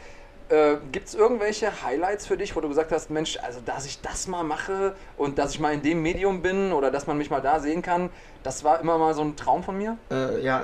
Äh, 0.48 0.76
Gibt 0.92 1.08
es 1.08 1.16
irgendwelche 1.16 1.82
Highlights 1.84 2.24
für 2.24 2.36
dich, 2.36 2.54
wo 2.54 2.60
du 2.60 2.68
gesagt 2.68 2.92
hast, 2.92 3.10
Mensch, 3.10 3.36
also 3.42 3.58
dass 3.66 3.84
ich 3.84 4.00
das 4.00 4.28
mal 4.28 4.44
mache 4.44 4.94
und 5.16 5.38
dass 5.40 5.50
ich 5.50 5.58
mal 5.58 5.74
in 5.74 5.82
dem 5.82 6.02
Medium 6.02 6.40
bin 6.40 6.72
oder 6.72 6.92
dass 6.92 7.08
man 7.08 7.18
mich 7.18 7.30
mal 7.30 7.40
da 7.40 7.58
sehen 7.58 7.82
kann, 7.82 8.10
das 8.44 8.62
war 8.62 8.78
immer 8.78 8.96
mal 8.96 9.12
so 9.12 9.22
ein 9.22 9.34
Traum 9.34 9.64
von 9.64 9.76
mir? 9.76 9.96
äh, 10.12 10.40
ja, 10.44 10.62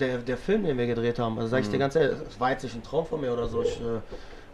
der, 0.00 0.18
der 0.18 0.36
Film, 0.36 0.64
den 0.64 0.76
wir 0.78 0.86
gedreht 0.86 1.18
haben, 1.18 1.36
also 1.38 1.48
sag 1.48 1.58
Mhm. 1.58 1.64
ich 1.64 1.70
dir 1.70 1.78
ganz 1.78 1.94
ehrlich, 1.96 2.18
das 2.24 2.38
war 2.40 2.50
jetzt 2.50 2.62
nicht 2.62 2.74
ein 2.74 2.82
Traum 2.82 3.06
von 3.06 3.20
mir 3.20 3.32
oder 3.32 3.48
so. 3.48 3.62
Ich, 3.62 3.80
äh, 3.80 4.00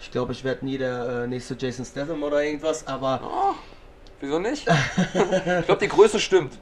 ich 0.00 0.10
glaube, 0.10 0.32
ich 0.32 0.44
werde 0.44 0.64
nie 0.64 0.78
der 0.78 1.22
äh, 1.24 1.26
nächste 1.26 1.54
Jason 1.54 1.84
Statham 1.84 2.22
oder 2.22 2.42
irgendwas, 2.42 2.86
aber 2.86 3.20
Oh, 3.24 3.54
wieso 4.20 4.38
nicht? 4.38 4.66
ich 5.60 5.66
glaube, 5.66 5.80
die 5.80 5.88
Größe 5.88 6.18
stimmt. 6.18 6.58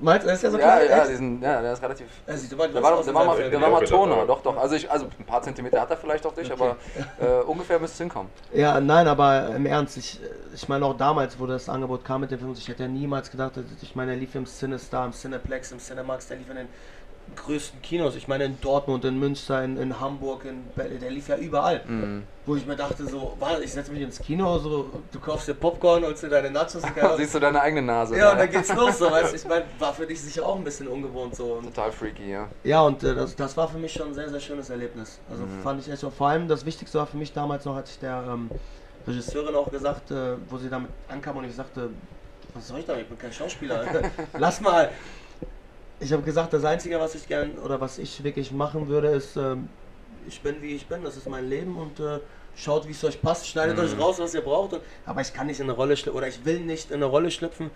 meinst 0.00 0.24
du, 0.24 0.28
er 0.28 0.34
ist 0.34 0.42
ja 0.42 0.50
so 0.50 0.58
Ja, 0.58 0.76
klein? 0.76 0.90
ja, 0.90 0.98
echt? 1.02 1.10
diesen, 1.10 1.42
ja, 1.42 1.62
der 1.62 1.72
ist 1.72 1.82
relativ. 1.82 2.06
Er 2.26 2.36
sieht 2.38 2.52
aber 2.52 2.68
Der 2.68 2.82
war, 2.82 2.94
aus 2.94 3.04
der 3.04 3.12
in 3.12 3.18
war, 3.18 3.24
mal, 3.26 3.50
der 3.50 3.60
war 3.60 3.70
mal 3.70 3.80
Ja, 3.80 3.86
Toner, 3.86 4.16
ja. 4.16 4.24
doch, 4.26 4.42
doch. 4.42 4.56
Also, 4.56 4.74
ich, 4.76 4.90
also 4.90 5.06
ein 5.18 5.24
paar 5.26 5.42
Zentimeter 5.42 5.80
hat 5.80 5.90
er 5.90 5.96
vielleicht 5.96 6.24
auf 6.26 6.34
dich, 6.34 6.50
aber 6.52 6.76
äh, 7.20 7.42
ungefähr 7.46 7.78
müsste 7.78 7.94
es 7.94 7.98
hinkommen. 7.98 8.30
Ja, 8.54 8.80
nein, 8.80 9.08
aber 9.08 9.48
im 9.56 9.66
Ernst, 9.66 9.96
ich, 9.96 10.20
ich 10.54 10.68
meine 10.68 10.84
auch 10.84 10.96
damals, 10.96 11.38
wo 11.38 11.46
das 11.46 11.68
Angebot 11.68 12.04
kam 12.04 12.20
mit 12.22 12.30
dem 12.30 12.38
Film, 12.38 12.52
ich 12.52 12.68
hätte 12.68 12.82
ja 12.84 12.88
niemals 12.88 13.30
gedacht, 13.30 13.56
dass- 13.56 13.64
ich 13.80 13.96
meine, 13.96 14.12
er 14.12 14.18
lief 14.18 14.34
im 14.34 14.46
CineStar, 14.46 15.06
im 15.06 15.12
Cineplex, 15.12 15.72
im 15.72 15.78
Cinemax, 15.78 16.28
der 16.28 16.36
lief 16.36 16.50
in 16.50 16.56
den 16.56 16.68
größten 17.34 17.80
Kinos, 17.82 18.14
ich 18.14 18.28
meine 18.28 18.44
in 18.44 18.60
Dortmund, 18.60 19.04
in 19.04 19.18
Münster, 19.18 19.62
in, 19.64 19.76
in 19.76 19.98
Hamburg, 20.00 20.44
in 20.44 20.64
Berlin, 20.76 21.00
der 21.00 21.10
lief 21.10 21.28
ja 21.28 21.36
überall. 21.36 21.82
Mhm. 21.86 22.24
Wo 22.44 22.56
ich 22.56 22.66
mir 22.66 22.76
dachte 22.76 23.06
so, 23.06 23.36
warte, 23.38 23.62
ich 23.62 23.72
setze 23.72 23.92
mich 23.92 24.02
ins 24.02 24.18
Kino, 24.18 24.58
so, 24.58 24.90
du 25.12 25.20
kaufst 25.20 25.46
dir 25.46 25.54
Popcorn, 25.54 26.04
holst 26.04 26.24
dir 26.24 26.28
deine 26.28 26.50
Nachos 26.50 26.76
und. 26.76 26.92
Siehst 27.16 27.34
du 27.34 27.40
deine 27.40 27.60
eigene 27.60 27.82
Nase? 27.82 28.16
Ja, 28.16 28.30
und 28.30 28.36
ne? 28.38 28.42
dann 28.42 28.50
geht's 28.50 28.74
los, 28.74 28.98
so, 28.98 29.10
weißt 29.10 29.34
ich 29.34 29.44
meine, 29.46 29.64
war 29.78 29.94
für 29.94 30.06
dich 30.06 30.20
sicher 30.20 30.44
auch 30.44 30.56
ein 30.56 30.64
bisschen 30.64 30.88
ungewohnt 30.88 31.36
so. 31.36 31.54
Und 31.54 31.64
Total 31.66 31.92
freaky, 31.92 32.30
ja. 32.30 32.48
ja, 32.64 32.82
und 32.82 33.02
äh, 33.04 33.14
das, 33.14 33.36
das 33.36 33.56
war 33.56 33.68
für 33.68 33.78
mich 33.78 33.92
schon 33.92 34.08
ein 34.08 34.14
sehr, 34.14 34.28
sehr 34.28 34.40
schönes 34.40 34.70
Erlebnis. 34.70 35.18
Also 35.30 35.44
Mhm. 35.44 35.62
fand 35.62 35.80
ich 35.80 35.90
echt. 35.90 36.02
Vor 36.02 36.28
allem 36.28 36.48
das 36.48 36.66
Wichtigste 36.66 36.98
war 36.98 37.06
für 37.06 37.16
mich 37.16 37.32
damals 37.32 37.64
noch, 37.64 37.76
als 37.76 37.90
ich 37.90 37.98
der 38.00 38.24
ähm, 38.28 38.50
Regisseurin 39.06 39.54
auch 39.54 39.70
gesagt, 39.70 40.10
äh, 40.10 40.36
wo 40.48 40.58
sie 40.58 40.68
damit 40.68 40.90
ankam 41.08 41.36
und 41.36 41.44
ich 41.44 41.54
sagte, 41.54 41.90
was 42.54 42.68
soll 42.68 42.80
ich 42.80 42.86
damit? 42.86 43.02
Ich 43.04 43.08
bin 43.08 43.18
kein 43.18 43.32
Schauspieler. 43.32 43.84
Lass 44.38 44.60
mal. 44.60 44.90
Ich 46.02 46.12
habe 46.12 46.22
gesagt, 46.22 46.52
das 46.52 46.64
Einzige, 46.64 46.98
was 46.98 47.14
ich 47.14 47.28
gern 47.28 47.52
oder 47.58 47.80
was 47.80 47.98
ich 47.98 48.24
wirklich 48.24 48.50
machen 48.50 48.88
würde, 48.88 49.08
ist, 49.08 49.36
ähm, 49.36 49.68
ich 50.26 50.40
bin 50.42 50.60
wie 50.60 50.74
ich 50.74 50.86
bin, 50.88 51.04
das 51.04 51.16
ist 51.16 51.28
mein 51.28 51.48
Leben 51.48 51.76
und 51.76 52.00
äh, 52.00 52.18
schaut, 52.56 52.86
wie 52.88 52.92
es 52.92 53.04
euch 53.04 53.22
passt, 53.22 53.46
schneidet 53.46 53.76
Mhm. 53.76 53.84
euch 53.84 53.98
raus, 53.98 54.18
was 54.18 54.34
ihr 54.34 54.40
braucht. 54.40 54.72
Und, 54.72 54.82
aber 55.06 55.20
ich 55.20 55.32
kann 55.32 55.46
nicht 55.46 55.60
in 55.60 55.66
eine 55.66 55.72
Rolle 55.74 55.96
schlüpfen 55.96 56.18
oder 56.18 56.26
ich 56.28 56.44
will 56.44 56.60
nicht 56.60 56.90
in 56.90 56.96
eine 56.96 57.06
Rolle 57.06 57.30
schlüpfen, 57.30 57.70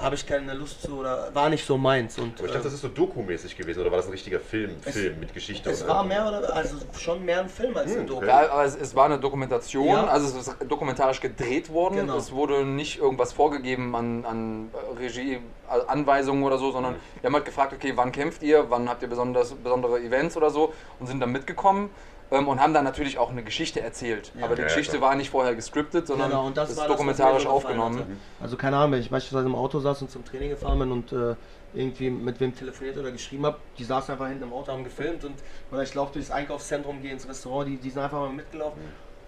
habe 0.00 0.14
ich 0.14 0.26
keine 0.26 0.54
Lust 0.54 0.82
zu 0.82 0.98
oder 0.98 1.34
war 1.34 1.48
nicht 1.48 1.64
so 1.64 1.76
meins. 1.78 2.18
Und, 2.18 2.38
Aber 2.38 2.46
ich 2.46 2.52
dachte, 2.52 2.60
äh, 2.60 2.64
das 2.64 2.72
ist 2.74 2.80
so 2.82 2.88
dokumäßig 2.88 3.56
gewesen 3.56 3.80
oder 3.80 3.90
war 3.90 3.98
das 3.98 4.06
ein 4.06 4.12
richtiger 4.12 4.40
Film, 4.40 4.76
Es- 4.84 4.94
Film 4.94 5.20
mit 5.20 5.32
Geschichte? 5.34 5.70
es 5.70 5.82
und 5.82 5.88
war 5.88 6.04
mehr 6.04 6.26
oder 6.28 6.54
also 6.54 6.76
schon 6.98 7.24
mehr 7.24 7.40
ein 7.40 7.48
Film 7.48 7.76
als 7.76 7.92
Hm, 7.92 8.00
ein 8.00 8.06
Doku. 8.06 8.18
okay. 8.18 8.26
Ja, 8.28 8.50
aber 8.50 8.64
es, 8.64 8.76
es 8.76 8.94
war 8.94 9.06
eine 9.06 9.18
Dokumentation, 9.18 9.86
Ja. 9.88 10.06
also 10.06 10.26
es 10.38 10.46
ist 10.48 10.56
dokumentarisch 10.68 11.20
gedreht 11.20 11.70
worden. 11.72 11.96
Genau. 11.96 12.16
Es 12.16 12.32
wurde 12.32 12.64
nicht 12.64 12.98
irgendwas 12.98 13.32
vorgegeben 13.32 13.94
an, 13.94 14.24
an 14.24 14.70
Regieanweisungen 14.98 16.42
oder 16.44 16.58
so, 16.58 16.72
sondern 16.72 16.96
wir 17.20 17.28
haben 17.28 17.34
halt 17.34 17.44
gefragt, 17.44 17.72
okay, 17.72 17.92
wann 17.94 18.12
kämpft 18.12 18.42
ihr, 18.42 18.66
wann 18.70 18.88
habt 18.88 19.02
ihr 19.02 19.08
besonders, 19.08 19.54
besondere 19.54 20.00
Events 20.00 20.36
oder 20.36 20.50
so 20.50 20.72
und 20.98 21.06
sind 21.06 21.20
dann 21.20 21.30
mitgekommen. 21.32 21.90
Ähm, 22.30 22.48
Und 22.48 22.60
haben 22.60 22.74
dann 22.74 22.84
natürlich 22.84 23.18
auch 23.18 23.30
eine 23.30 23.42
Geschichte 23.42 23.80
erzählt. 23.80 24.32
Ja. 24.38 24.44
Aber 24.44 24.54
die 24.54 24.62
Ja, 24.62 24.68
Geschichte 24.68 24.98
klar. 24.98 25.10
war 25.10 25.16
nicht 25.16 25.30
vorher 25.30 25.54
gescriptet, 25.54 26.06
sondern 26.06 26.30
Genau, 26.30 26.46
und 26.46 26.56
das 26.56 26.70
ist 26.70 26.76
war 26.76 26.84
das, 26.84 26.92
was 26.92 26.98
dokumentarisch 26.98 27.44
gefallen 27.44 27.80
aufgenommen. 27.80 28.20
Also 28.40 28.56
keine 28.56 28.76
Ahnung, 28.76 28.92
wenn 28.92 29.00
ich 29.00 29.10
beispielsweise 29.10 29.46
im 29.46 29.54
Auto 29.54 29.80
saß 29.80 30.02
und 30.02 30.10
zum 30.10 30.24
Training 30.24 30.50
gefahren 30.50 30.78
bin 30.78 30.92
und 30.92 31.12
äh, 31.12 31.34
irgendwie 31.74 32.10
mit 32.10 32.40
wem 32.40 32.54
telefoniert 32.54 32.96
oder 32.98 33.12
geschrieben 33.12 33.46
habe, 33.46 33.58
die 33.78 33.84
saßen 33.84 34.12
einfach 34.12 34.28
hinten 34.28 34.44
im 34.44 34.52
Auto, 34.52 34.72
haben 34.72 34.84
gefilmt 34.84 35.24
und 35.24 35.34
oder 35.70 35.82
ich 35.82 35.94
laufe 35.94 36.12
durchs 36.14 36.30
Einkaufszentrum, 36.30 37.00
gehe 37.02 37.12
ins 37.12 37.28
Restaurant, 37.28 37.68
die, 37.68 37.76
die 37.76 37.90
sind 37.90 38.02
einfach 38.02 38.20
mal 38.20 38.30
mitgelaufen. 38.30 38.80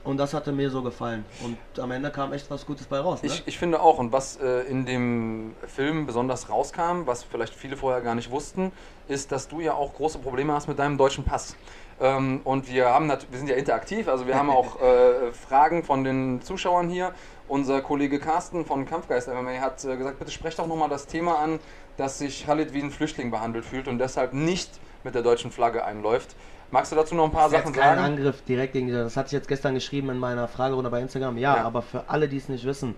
Und 0.05 0.17
das 0.17 0.35
hatte 0.35 0.51
mir 0.51 0.69
so 0.69 0.83
gefallen. 0.83 1.25
Und 1.45 1.57
am 1.79 1.93
Ende 1.93 2.11
kam 2.11 2.33
echt 2.33 2.51
was 2.51 2.67
Gutes 2.67 2.87
bei 2.87 2.99
raus. 2.99 3.23
Ne? 3.23 3.29
Ich, 3.29 3.45
ich 3.47 3.57
finde 3.59 3.81
auch, 3.81 3.99
und 3.99 4.11
was 4.11 4.37
äh, 4.37 4.63
in 4.63 4.85
dem 4.85 5.55
Film 5.69 6.07
besonders 6.07 6.49
rauskam, 6.51 7.03
was 7.07 7.23
vielleicht 7.23 7.55
viele 7.55 7.77
vorher 7.77 8.01
gar 8.01 8.17
nicht 8.17 8.31
wussten, 8.33 8.73
ist, 9.07 9.31
dass 9.31 9.47
du 9.47 9.61
ja 9.61 9.75
auch 9.75 9.95
große 9.95 10.19
Probleme 10.19 10.55
hast 10.55 10.67
mit 10.67 10.81
deinem 10.81 10.99
deutschen 10.99 11.23
Pass. 11.23 11.55
Ähm, 12.01 12.41
und 12.45 12.69
wir 12.71 12.87
haben 12.87 13.09
wir 13.09 13.39
sind 13.39 13.49
ja 13.49 13.57
interaktiv, 13.57 14.09
also 14.09 14.27
wir 14.27 14.37
haben 14.37 14.51
auch 14.51 14.81
äh, 14.83 15.33
Fragen 15.33 15.85
von 15.85 16.05
den 16.05 16.43
Zuschauern 16.43 16.89
hier. 16.89 17.13
Unser 17.49 17.83
Kollege 17.83 18.19
Carsten 18.19 18.65
von 18.65 18.87
Kampfgeist 18.87 19.29
MMA 19.29 19.61
hat 19.61 19.85
äh, 19.85 19.97
gesagt, 19.97 20.19
bitte 20.19 20.31
sprecht 20.31 20.59
doch 20.59 20.67
nochmal 20.67 20.89
das 20.89 21.07
Thema 21.07 21.39
an, 21.39 21.61
dass 21.97 22.19
sich 22.19 22.47
Khalid 22.47 22.73
wie 22.73 22.81
ein 22.83 22.91
Flüchtling 22.91 23.31
behandelt 23.31 23.65
fühlt 23.65 23.89
und 23.89 23.99
deshalb 23.99 24.33
nicht 24.33 24.71
mit 25.05 25.15
der 25.15 25.23
deutschen 25.23 25.51
Flagge 25.51 25.85
einläuft. 25.85 26.35
Magst 26.71 26.91
du 26.91 26.97
dazu 26.97 27.15
noch 27.15 27.25
ein 27.25 27.33
paar 27.33 27.51
Das 27.51 27.61
Sachen 27.61 27.75
sagen? 27.75 28.01
Angriff 28.01 28.43
direkt 28.45 28.73
gegen. 28.73 28.91
Das 28.91 29.17
hatte 29.17 29.27
ich 29.27 29.33
jetzt 29.33 29.49
gestern 29.49 29.75
geschrieben 29.75 30.09
in 30.09 30.19
meiner 30.19 30.49
Fragerunde 30.49 30.89
bei 30.89 31.01
Instagram. 31.03 31.37
Ja, 31.37 31.57
Ja. 31.57 31.65
aber 31.65 31.83
für 31.83 32.05
alle, 32.09 32.29
die 32.29 32.39
es 32.39 32.49
nicht 32.49 32.65
wissen, 32.65 32.95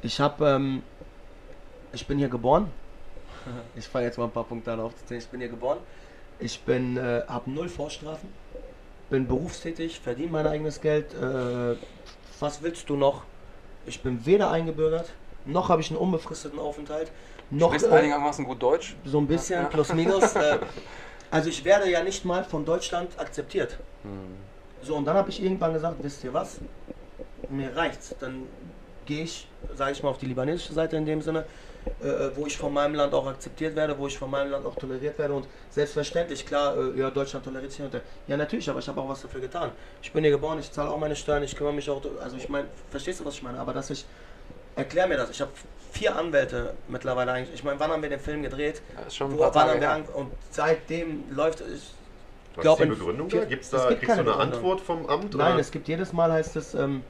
ich 0.00 0.18
habe, 0.18 0.48
ähm, 0.48 0.82
ich 1.92 2.06
bin 2.06 2.18
hier 2.18 2.28
geboren. 2.28 2.70
Ich 3.74 3.88
fahre 3.88 4.04
jetzt 4.04 4.18
mal 4.18 4.24
ein 4.24 4.30
paar 4.30 4.44
Punkte 4.44 4.72
an 4.72 4.80
aufzuzählen. 4.80 5.20
Ich 5.20 5.28
bin 5.28 5.40
hier 5.40 5.48
geboren. 5.48 5.78
Ich 6.38 6.60
bin, 6.62 6.96
äh, 6.96 7.22
habe 7.28 7.50
null 7.50 7.68
Vorstrafen, 7.68 8.28
bin 9.10 9.26
berufstätig, 9.28 10.00
verdiene 10.00 10.30
mein 10.32 10.46
eigenes 10.46 10.80
Geld. 10.80 11.14
Äh, 11.14 11.76
was 12.40 12.62
willst 12.62 12.88
du 12.88 12.96
noch? 12.96 13.22
Ich 13.86 14.02
bin 14.02 14.24
weder 14.26 14.50
eingebürgert, 14.50 15.12
noch 15.44 15.68
habe 15.68 15.82
ich 15.82 15.90
einen 15.90 15.98
unbefristeten 15.98 16.58
Aufenthalt, 16.58 17.10
noch 17.50 17.68
Sprichst 17.68 17.88
äh, 17.88 17.90
einigermaßen 17.94 18.44
gut 18.44 18.62
Deutsch? 18.62 18.96
so 19.04 19.18
ein 19.18 19.26
bisschen, 19.26 19.62
Ja. 19.62 19.68
plus 19.68 19.92
minus. 19.92 20.34
Äh, 20.34 20.58
also 21.30 21.48
ich 21.48 21.64
werde 21.64 21.90
ja 21.90 22.02
nicht 22.02 22.24
mal 22.24 22.44
von 22.44 22.64
Deutschland 22.64 23.18
akzeptiert. 23.18 23.78
So, 24.82 24.96
und 24.96 25.04
dann 25.04 25.16
habe 25.16 25.30
ich 25.30 25.40
irgendwann 25.42 25.72
gesagt, 25.72 25.96
wisst 26.02 26.24
ihr 26.24 26.32
was? 26.32 26.58
Mir 27.48 27.76
reicht's. 27.76 28.14
Dann 28.18 28.46
gehe 29.06 29.24
ich, 29.24 29.46
sage 29.76 29.92
ich 29.92 30.02
mal, 30.02 30.08
auf 30.10 30.18
die 30.18 30.26
libanesische 30.26 30.72
Seite 30.72 30.96
in 30.96 31.06
dem 31.06 31.22
Sinne, 31.22 31.44
äh, 32.02 32.30
wo 32.36 32.46
ich 32.46 32.56
von 32.56 32.72
meinem 32.72 32.94
Land 32.94 33.12
auch 33.14 33.26
akzeptiert 33.26 33.74
werde, 33.76 33.98
wo 33.98 34.06
ich 34.06 34.18
von 34.18 34.30
meinem 34.30 34.50
Land 34.50 34.66
auch 34.66 34.76
toleriert 34.76 35.18
werde. 35.18 35.34
Und 35.34 35.46
selbstverständlich, 35.70 36.46
klar, 36.46 36.76
äh, 36.76 36.98
ja, 36.98 37.10
Deutschland 37.10 37.44
toleriert 37.44 37.72
sich. 37.72 37.80
Äh, 37.80 38.00
ja, 38.28 38.36
natürlich, 38.36 38.68
aber 38.70 38.78
ich 38.78 38.88
habe 38.88 39.00
auch 39.00 39.08
was 39.08 39.22
dafür 39.22 39.40
getan. 39.40 39.70
Ich 40.02 40.12
bin 40.12 40.24
hier 40.24 40.32
geboren, 40.32 40.58
ich 40.58 40.70
zahle 40.70 40.90
auch 40.90 40.98
meine 40.98 41.16
Steuern, 41.16 41.42
ich 41.42 41.56
kümmere 41.56 41.72
mich 41.74 41.88
auch, 41.90 42.02
also 42.22 42.36
ich 42.36 42.48
meine, 42.48 42.68
verstehst 42.90 43.20
du, 43.20 43.24
was 43.24 43.34
ich 43.34 43.42
meine? 43.42 43.58
Aber 43.58 43.72
dass 43.72 43.90
ich, 43.90 44.04
erklär 44.76 45.06
mir 45.06 45.16
das, 45.16 45.30
ich 45.30 45.40
habe 45.40 45.50
vier 45.92 46.16
Anwälte 46.16 46.74
mittlerweile 46.88 47.32
eigentlich. 47.32 47.54
Ich 47.54 47.64
meine, 47.64 47.78
wann 47.78 47.90
haben 47.90 48.02
wir 48.02 48.08
den 48.08 48.20
Film 48.20 48.42
gedreht? 48.42 48.80
Ja, 48.96 49.06
ist 49.06 49.16
schon 49.16 49.30
ein 49.30 49.34
Wo, 49.34 49.42
paar 49.42 49.54
wann 49.54 49.66
Tage 49.68 49.72
haben 49.72 49.80
wir 49.80 49.90
an, 50.14 50.14
und 50.14 50.32
seitdem 50.50 51.24
läuft 51.30 51.60
es. 51.60 51.92
Was 52.54 52.66
ist 52.66 52.78
die 52.80 52.84
Begründung 52.86 53.30
vier- 53.30 53.40
da? 53.40 53.46
Gibt's 53.46 53.72
es 53.72 53.82
da, 53.82 53.88
gibt 53.88 54.02
kriegst 54.02 54.16
du 54.16 54.20
eine. 54.20 54.36
Antwort 54.36 54.80
vom 54.80 55.06
Amt? 55.06 55.34
Nein, 55.34 55.52
oder? 55.52 55.60
es 55.60 55.70
gibt 55.70 55.88
jedes 55.88 56.12
Mal 56.12 56.30
heißt 56.32 56.56
es, 56.56 56.74
ähm, 56.74 57.02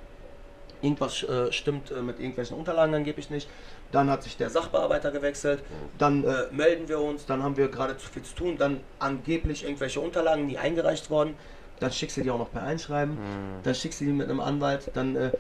irgendwas 0.81 1.23
äh, 1.25 1.51
stimmt 1.53 1.91
äh, 1.91 2.01
mit 2.01 2.19
irgendwelchen 2.19 2.57
Unterlagen 2.57 2.95
angeblich 2.95 3.31
nicht. 3.31 3.49
Dann 3.93 4.11
hat 4.11 4.23
sich 4.23 4.37
der 4.37 4.51
Sachbearbeiter 4.51 5.11
gewechselt. 5.13 5.63
Dann 5.99 6.25
äh, 6.25 6.47
melden 6.51 6.89
wir 6.89 6.99
uns, 7.01 7.27
dann 7.27 7.43
haben 7.43 7.57
wir 7.57 7.69
gerade 7.69 7.97
zu 7.99 8.09
viel 8.09 8.23
zu 8.23 8.35
tun. 8.35 8.57
Dann 8.59 8.81
angeblich 8.99 9.65
irgendwelche 9.65 10.01
Unterlagen, 10.01 10.49
die 10.49 10.59
eingereicht 10.59 11.11
wurden. 11.11 11.35
Dann 11.79 11.93
schickst 11.93 12.17
du 12.17 12.23
die 12.23 12.31
auch 12.31 12.39
noch 12.39 12.51
per 12.51 12.63
Einschreiben. 12.63 13.17
Dann 13.63 13.75
schickst 13.75 14.01
du 14.01 14.05
die 14.07 14.13
mit 14.13 14.29
einem 14.29 14.41
Anwalt. 14.41 14.91
Dann, 14.95 15.17
äh, 15.17 15.31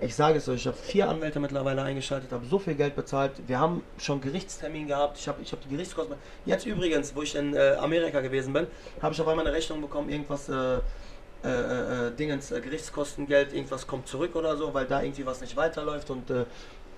ich 0.00 0.14
sage 0.14 0.38
es 0.38 0.48
euch, 0.48 0.56
ich 0.56 0.66
habe 0.66 0.76
vier 0.76 1.08
Anwälte 1.08 1.40
mittlerweile 1.40 1.82
eingeschaltet, 1.82 2.32
habe 2.32 2.46
so 2.46 2.58
viel 2.58 2.74
Geld 2.74 2.96
bezahlt. 2.96 3.32
Wir 3.46 3.60
haben 3.60 3.82
schon 3.98 4.20
Gerichtstermin 4.20 4.88
gehabt. 4.88 5.18
Ich 5.18 5.28
habe 5.28 5.42
ich 5.42 5.52
hab 5.52 5.60
die 5.62 5.68
Gerichtskosten. 5.68 6.16
Jetzt 6.46 6.66
übrigens, 6.66 7.14
wo 7.14 7.22
ich 7.22 7.34
in 7.34 7.54
äh, 7.54 7.76
Amerika 7.78 8.20
gewesen 8.20 8.52
bin, 8.52 8.66
habe 9.02 9.14
ich 9.14 9.20
auf 9.20 9.28
einmal 9.28 9.46
eine 9.46 9.54
Rechnung 9.54 9.80
bekommen, 9.80 10.08
irgendwas. 10.08 10.48
Äh, 10.48 10.78
äh, 11.42 11.48
äh, 11.48 12.10
Dingens, 12.10 12.50
äh, 12.50 12.60
Gerichtskostengeld, 12.60 13.54
irgendwas 13.54 13.86
kommt 13.86 14.06
zurück 14.06 14.36
oder 14.36 14.58
so, 14.58 14.74
weil 14.74 14.84
da 14.84 15.00
irgendwie 15.00 15.24
was 15.24 15.40
nicht 15.40 15.56
weiterläuft 15.56 16.10
und 16.10 16.28
äh, 16.28 16.44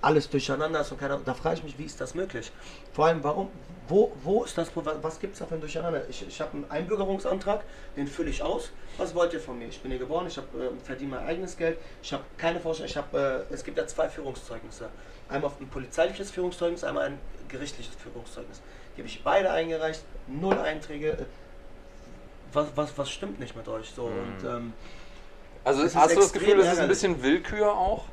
alles 0.03 0.29
durcheinander 0.29 0.81
ist 0.81 0.93
und 0.93 0.99
keiner, 0.99 1.19
da 1.25 1.33
frage 1.33 1.57
ich 1.57 1.65
mich, 1.65 1.79
wie 1.79 1.85
ist 1.85 2.01
das 2.01 2.15
möglich? 2.15 2.51
Vor 2.93 3.07
allem, 3.07 3.23
warum, 3.25 3.49
wo, 3.89 4.13
wo 4.23 4.45
ist 4.45 4.59
das, 4.59 4.71
was 4.75 5.21
gibt 5.21 5.35
es 5.35 5.39
da 5.39 5.47
für 5.47 5.55
ein 5.55 5.61
Durcheinander? 5.61 6.03
Ich, 6.09 6.27
ich 6.27 6.41
habe 6.41 6.53
einen 6.55 6.71
Einbürgerungsantrag, 6.71 7.63
den 7.97 8.07
fülle 8.09 8.31
ich 8.31 8.43
aus. 8.43 8.71
Was 8.99 9.15
wollt 9.15 9.33
ihr 9.33 9.41
von 9.41 9.59
mir? 9.59 9.69
Ich 9.69 9.81
bin 9.81 9.91
hier 9.91 10.01
geboren, 10.01 10.27
ich 10.27 10.37
hab, 10.37 10.45
äh, 10.55 10.71
verdiene 10.85 11.13
mein 11.17 11.27
eigenes 11.27 11.57
Geld, 11.57 11.79
ich 12.03 12.13
habe 12.13 12.25
keine 12.37 12.61
Vorstellung, 12.61 12.91
ich 12.91 12.97
habe, 12.97 13.47
äh, 13.51 13.55
es 13.55 13.65
gibt 13.65 13.79
ja 13.79 13.87
zwei 13.87 14.09
Führungszeugnisse. 14.09 14.89
Einmal 15.29 15.51
ein 15.61 15.69
polizeiliches 15.69 16.31
Führungszeugnis, 16.31 16.85
einmal 16.85 17.05
ein 17.07 17.19
gerichtliches 17.49 17.95
Führungszeugnis. 17.95 18.61
Die 18.97 19.01
habe 19.01 19.09
ich 19.09 19.23
beide 19.25 19.51
eingereicht, 19.51 20.03
null 20.27 20.59
Einträge. 20.59 21.13
Äh, 21.13 21.25
Was, 22.53 22.67
was, 22.75 22.99
was 22.99 23.11
stimmt 23.11 23.41
nicht 23.41 23.57
mit 23.57 23.67
euch 23.69 23.91
so? 23.97 24.05
Und 24.05 24.45
ähm, 24.45 24.73
Also 25.65 25.85
hast 25.85 26.15
du 26.15 26.21
das 26.21 26.33
Gefühl, 26.33 26.59
das 26.59 26.73
ist 26.75 26.81
ein 26.81 26.89
bisschen 26.89 27.23
Willkür 27.23 27.73
auch? 27.73 28.05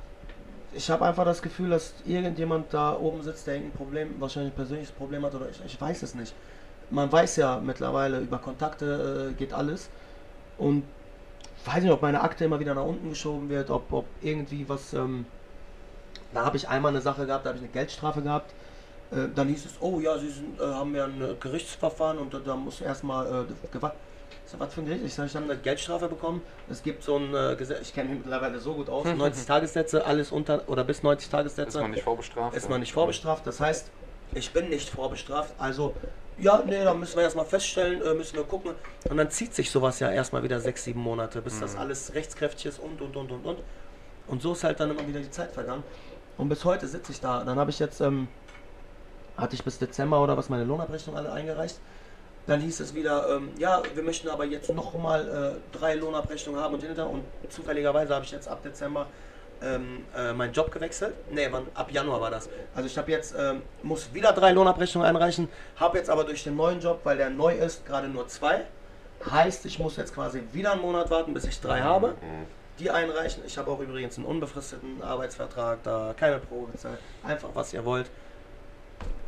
Ich 0.73 0.89
habe 0.89 1.05
einfach 1.05 1.25
das 1.25 1.41
Gefühl, 1.41 1.69
dass 1.69 1.93
irgendjemand 2.05 2.73
da 2.73 2.95
oben 2.95 3.23
sitzt, 3.23 3.47
der 3.47 3.55
irgendein 3.55 3.77
Problem, 3.77 4.15
wahrscheinlich 4.19 4.53
ein 4.53 4.55
persönliches 4.55 4.91
Problem 4.91 5.25
hat 5.25 5.33
oder 5.33 5.49
ich, 5.49 5.59
ich 5.65 5.79
weiß 5.79 6.03
es 6.03 6.15
nicht. 6.15 6.33
Man 6.91 7.11
weiß 7.11 7.37
ja 7.37 7.59
mittlerweile, 7.59 8.19
über 8.19 8.37
Kontakte 8.39 9.31
äh, 9.31 9.33
geht 9.33 9.53
alles. 9.53 9.89
Und 10.57 10.83
weiß 11.65 11.83
nicht, 11.83 11.91
ob 11.91 12.01
meine 12.01 12.21
Akte 12.21 12.45
immer 12.45 12.59
wieder 12.59 12.75
nach 12.75 12.83
unten 12.83 13.09
geschoben 13.09 13.49
wird, 13.49 13.69
ob, 13.69 13.91
ob 13.91 14.05
irgendwie 14.21 14.67
was. 14.67 14.93
Ähm, 14.93 15.25
da 16.33 16.45
habe 16.45 16.57
ich 16.57 16.67
einmal 16.67 16.91
eine 16.91 17.01
Sache 17.01 17.25
gehabt, 17.25 17.45
da 17.45 17.49
habe 17.49 17.57
ich 17.57 17.63
eine 17.63 17.73
Geldstrafe 17.73 18.21
gehabt. 18.21 18.53
Äh, 19.11 19.27
dann 19.33 19.47
hieß 19.47 19.65
es, 19.65 19.71
oh 19.79 19.99
ja, 19.99 20.17
Sie 20.17 20.29
sind, 20.29 20.59
äh, 20.59 20.63
haben 20.63 20.95
ja 20.95 21.05
ein 21.05 21.21
äh, 21.21 21.35
Gerichtsverfahren 21.39 22.19
und 22.19 22.33
da, 22.33 22.39
da 22.39 22.55
muss 22.55 22.81
erstmal 22.81 23.25
äh, 23.25 23.67
gewartet. 23.71 23.99
Sag, 24.49 24.59
was 24.61 24.73
für 24.73 24.81
ein 24.81 24.87
Gericht? 24.87 25.05
Ich 25.05 25.19
ich 25.19 25.35
habe 25.35 25.45
eine 25.45 25.57
Geldstrafe 25.57 26.07
bekommen. 26.07 26.41
Es 26.71 26.81
gibt 26.81 27.03
so 27.03 27.17
ein 27.17 27.35
äh, 27.35 27.55
Gesetz, 27.55 27.81
ich 27.81 27.93
kenne 27.93 28.09
mich 28.09 28.19
mittlerweile 28.19 28.57
so 28.59 28.73
gut 28.73 28.89
aus, 28.89 29.05
90 29.17 29.45
Tagessätze, 29.45 30.03
alles 30.03 30.31
unter 30.31 30.67
oder 30.67 30.83
bis 30.83 31.03
90 31.03 31.25
Ist 31.25 31.31
Tagessätze 31.31 31.79
man 31.79 31.91
nicht 31.91 32.03
vorbestraft? 32.03 32.57
ist 32.57 32.67
man 32.67 32.79
nicht 32.79 32.93
vorbestraft. 32.93 33.45
Das 33.45 33.59
heißt, 33.59 33.91
ich 34.33 34.51
bin 34.51 34.69
nicht 34.69 34.89
vorbestraft. 34.89 35.53
Also, 35.59 35.93
ja, 36.39 36.63
nee, 36.65 36.83
da 36.83 36.95
müssen 36.95 37.17
wir 37.17 37.23
erstmal 37.23 37.45
feststellen, 37.45 38.01
äh, 38.01 38.15
müssen 38.15 38.37
wir 38.37 38.43
gucken. 38.43 38.71
Und 39.07 39.17
dann 39.17 39.29
zieht 39.29 39.53
sich 39.53 39.69
sowas 39.69 39.99
ja 39.99 40.09
erstmal 40.09 40.41
wieder 40.41 40.59
sechs, 40.59 40.83
sieben 40.83 41.01
Monate, 41.01 41.43
bis 41.43 41.59
das 41.59 41.75
alles 41.75 42.15
rechtskräftig 42.15 42.65
ist 42.65 42.79
und, 42.79 42.99
und, 43.01 43.15
und, 43.15 43.31
und, 43.31 43.45
und. 43.45 43.59
Und 44.25 44.41
so 44.41 44.53
ist 44.53 44.63
halt 44.63 44.79
dann 44.79 44.89
immer 44.89 45.07
wieder 45.07 45.19
die 45.19 45.29
Zeit 45.29 45.51
vergangen. 45.51 45.83
Und 46.39 46.49
bis 46.49 46.65
heute 46.65 46.87
sitze 46.87 47.11
ich 47.11 47.21
da. 47.21 47.43
Dann 47.43 47.59
habe 47.59 47.69
ich 47.69 47.77
jetzt, 47.77 48.01
ähm, 48.01 48.27
hatte 49.37 49.53
ich 49.53 49.63
bis 49.63 49.77
Dezember 49.77 50.23
oder 50.23 50.37
was 50.37 50.49
meine 50.49 50.63
Lohnabrechnung 50.63 51.15
alle 51.15 51.31
eingereicht. 51.31 51.79
Dann 52.49 52.61
hieß 52.61 52.79
es 52.79 52.95
wieder, 52.95 53.29
ähm, 53.29 53.51
ja, 53.59 53.83
wir 53.93 54.01
möchten 54.01 54.27
aber 54.27 54.43
jetzt 54.43 54.73
nochmal 54.73 55.53
äh, 55.53 55.77
drei 55.77 55.93
Lohnabrechnungen 55.93 56.59
haben 56.59 56.73
und 56.73 56.81
hinter. 56.81 57.07
Und 57.07 57.23
zufälligerweise 57.47 58.15
habe 58.15 58.25
ich 58.25 58.31
jetzt 58.31 58.47
ab 58.47 58.63
Dezember 58.63 59.05
ähm, 59.61 60.03
äh, 60.17 60.33
meinen 60.33 60.51
Job 60.51 60.71
gewechselt. 60.71 61.13
Nee, 61.29 61.47
wann, 61.51 61.67
ab 61.75 61.91
Januar 61.91 62.21
war 62.21 62.31
das. 62.31 62.49
Also 62.73 62.87
ich 62.87 62.97
habe 62.97 63.11
jetzt, 63.11 63.35
ähm, 63.37 63.61
muss 63.83 64.11
wieder 64.15 64.31
drei 64.31 64.51
Lohnabrechnungen 64.51 65.07
einreichen, 65.07 65.47
habe 65.75 65.99
jetzt 65.99 66.09
aber 66.09 66.23
durch 66.23 66.43
den 66.43 66.55
neuen 66.55 66.79
Job, 66.79 67.01
weil 67.03 67.17
der 67.17 67.29
neu 67.29 67.53
ist, 67.53 67.85
gerade 67.85 68.07
nur 68.07 68.27
zwei. 68.27 68.65
Heißt, 69.29 69.67
ich 69.67 69.77
muss 69.77 69.97
jetzt 69.97 70.15
quasi 70.15 70.41
wieder 70.51 70.71
einen 70.71 70.81
Monat 70.81 71.11
warten, 71.11 71.35
bis 71.35 71.43
ich 71.43 71.61
drei 71.61 71.81
habe. 71.81 72.15
Die 72.79 72.89
einreichen. 72.89 73.43
Ich 73.45 73.59
habe 73.59 73.69
auch 73.69 73.79
übrigens 73.79 74.17
einen 74.17 74.25
unbefristeten 74.25 75.03
Arbeitsvertrag, 75.03 75.83
da 75.83 76.15
keine 76.17 76.39
Probezeit. 76.39 76.97
Einfach 77.23 77.49
was 77.53 77.73
ihr 77.73 77.85
wollt. 77.85 78.09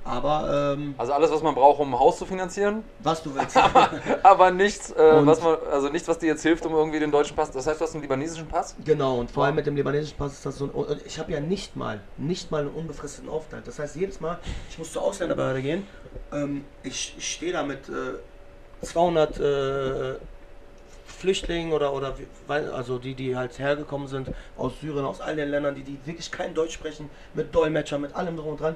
Aber 0.04 0.74
ähm, 0.78 0.96
Also 0.98 1.14
alles, 1.14 1.30
was 1.32 1.44
man 1.44 1.54
braucht, 1.54 1.80
um 1.80 1.94
ein 1.94 2.00
Haus 2.00 2.18
zu 2.18 2.26
finanzieren, 2.26 2.84
was 3.00 3.22
du 3.22 3.36
willst. 3.36 3.56
aber 4.24 4.50
nichts, 4.50 4.90
äh, 4.92 5.26
was 5.26 5.42
man, 5.44 5.58
also 5.72 5.90
nichts, 5.90 6.08
was 6.08 6.18
dir 6.18 6.28
jetzt 6.28 6.42
hilft, 6.42 6.66
um 6.66 6.74
irgendwie 6.74 7.00
den 7.00 7.12
deutschen 7.12 7.36
Pass. 7.36 7.52
Das 7.52 7.68
heißt, 7.68 7.80
du 7.80 7.86
hast 7.86 7.94
einen 7.94 8.02
libanesischen 8.02 8.48
Pass? 8.48 8.76
Genau, 8.84 9.20
und 9.20 9.30
vor 9.30 9.46
allem 9.46 9.56
mit 9.56 9.68
dem 9.68 9.76
libanesischen 9.76 10.18
Pass 10.18 10.34
ist 10.34 10.46
das 10.46 10.58
so 10.58 10.66
ein. 10.66 11.02
Ich 11.06 11.20
habe 11.20 11.32
ja 11.32 11.40
nicht 11.40 11.76
mal, 11.76 12.02
nicht 12.18 12.50
mal 12.50 12.62
einen 12.62 12.72
unbefristeten 12.72 13.30
Aufenthalt. 13.30 13.68
Das 13.68 13.78
heißt, 13.78 13.96
jedes 13.96 14.20
Mal, 14.20 14.40
ich 14.72 14.80
muss 14.80 14.92
zur 14.92 15.04
Ausländerbehörde 15.04 15.62
gehen, 15.62 15.88
ähm, 16.34 16.66
ich, 16.82 17.14
ich 17.18 17.34
stehe 17.36 17.54
da 17.54 17.62
mit 17.62 17.88
äh, 17.88 18.86
200 18.86 19.40
äh, 19.40 20.16
Flüchtlingen 21.06 21.74
oder, 21.74 21.94
oder 21.94 22.16
weil- 22.48 22.72
also 22.72 22.98
die, 22.98 23.14
die 23.14 23.38
halt 23.38 23.60
hergekommen 23.60 24.08
sind 24.08 24.32
aus 24.58 24.74
Syrien, 24.82 25.06
aus 25.06 25.22
all 25.22 25.36
den 25.36 25.50
Ländern, 25.50 25.76
die, 25.76 25.84
die 25.84 26.00
wirklich 26.06 26.32
kein 26.32 26.56
Deutsch 26.56 26.74
sprechen, 26.74 27.12
mit 27.36 27.54
Dolmetscher, 27.54 28.00
mit 28.00 28.16
allem 28.16 28.36
drum 28.36 28.50
und 28.54 28.60
dran. 28.60 28.76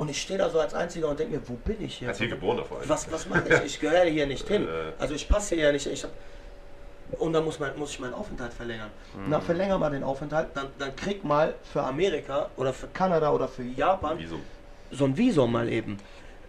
Und 0.00 0.08
ich 0.08 0.22
stehe 0.22 0.38
da 0.38 0.48
so 0.48 0.58
als 0.58 0.72
Einziger 0.72 1.10
und 1.10 1.20
denke 1.20 1.36
mir, 1.36 1.42
wo 1.46 1.52
bin 1.56 1.84
ich 1.84 1.96
hier? 1.96 2.08
Als 2.08 2.16
hier 2.16 2.28
geborener 2.28 2.64
vor 2.64 2.78
allem. 2.78 2.88
Was, 2.88 3.12
was 3.12 3.28
mache 3.28 3.46
ich? 3.48 3.64
Ich 3.66 3.80
gehöre 3.80 4.06
hier 4.06 4.26
nicht 4.26 4.48
hin. 4.48 4.66
Äh. 4.70 4.92
Also 4.98 5.14
ich 5.14 5.28
passe 5.28 5.56
hier 5.56 5.64
ja 5.64 5.72
nicht. 5.72 5.86
Ich 5.86 6.02
hab, 6.04 6.10
und 7.18 7.34
dann 7.34 7.44
muss, 7.44 7.58
man, 7.58 7.78
muss 7.78 7.90
ich 7.90 8.00
meinen 8.00 8.14
Aufenthalt 8.14 8.54
verlängern. 8.54 8.88
Na, 9.28 9.40
verlänger 9.40 9.76
mal 9.76 9.90
den 9.90 10.02
Aufenthalt, 10.02 10.48
dann, 10.54 10.68
dann 10.78 10.96
krieg 10.96 11.22
mal 11.22 11.54
für 11.70 11.82
Amerika 11.82 12.48
oder 12.56 12.72
für 12.72 12.86
Kanada 12.86 13.30
oder 13.30 13.46
für 13.46 13.62
Japan 13.62 14.18
Visum. 14.18 14.40
so 14.90 15.04
ein 15.04 15.14
Visum 15.14 15.52
mal 15.52 15.68
eben. 15.68 15.98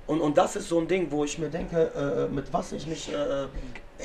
Und, 0.07 0.22
und 0.22 0.38
das 0.38 0.56
ist 0.56 0.68
so 0.68 0.80
ein 0.80 0.88
Ding, 0.88 1.07
wo 1.10 1.23
ich 1.23 1.38
mir 1.38 1.49
denke, 1.49 1.91
äh, 2.30 2.34
mit 2.34 2.52
was 2.52 2.72
ich 2.72 2.86
mich 2.88 3.14
äh, 3.14 3.48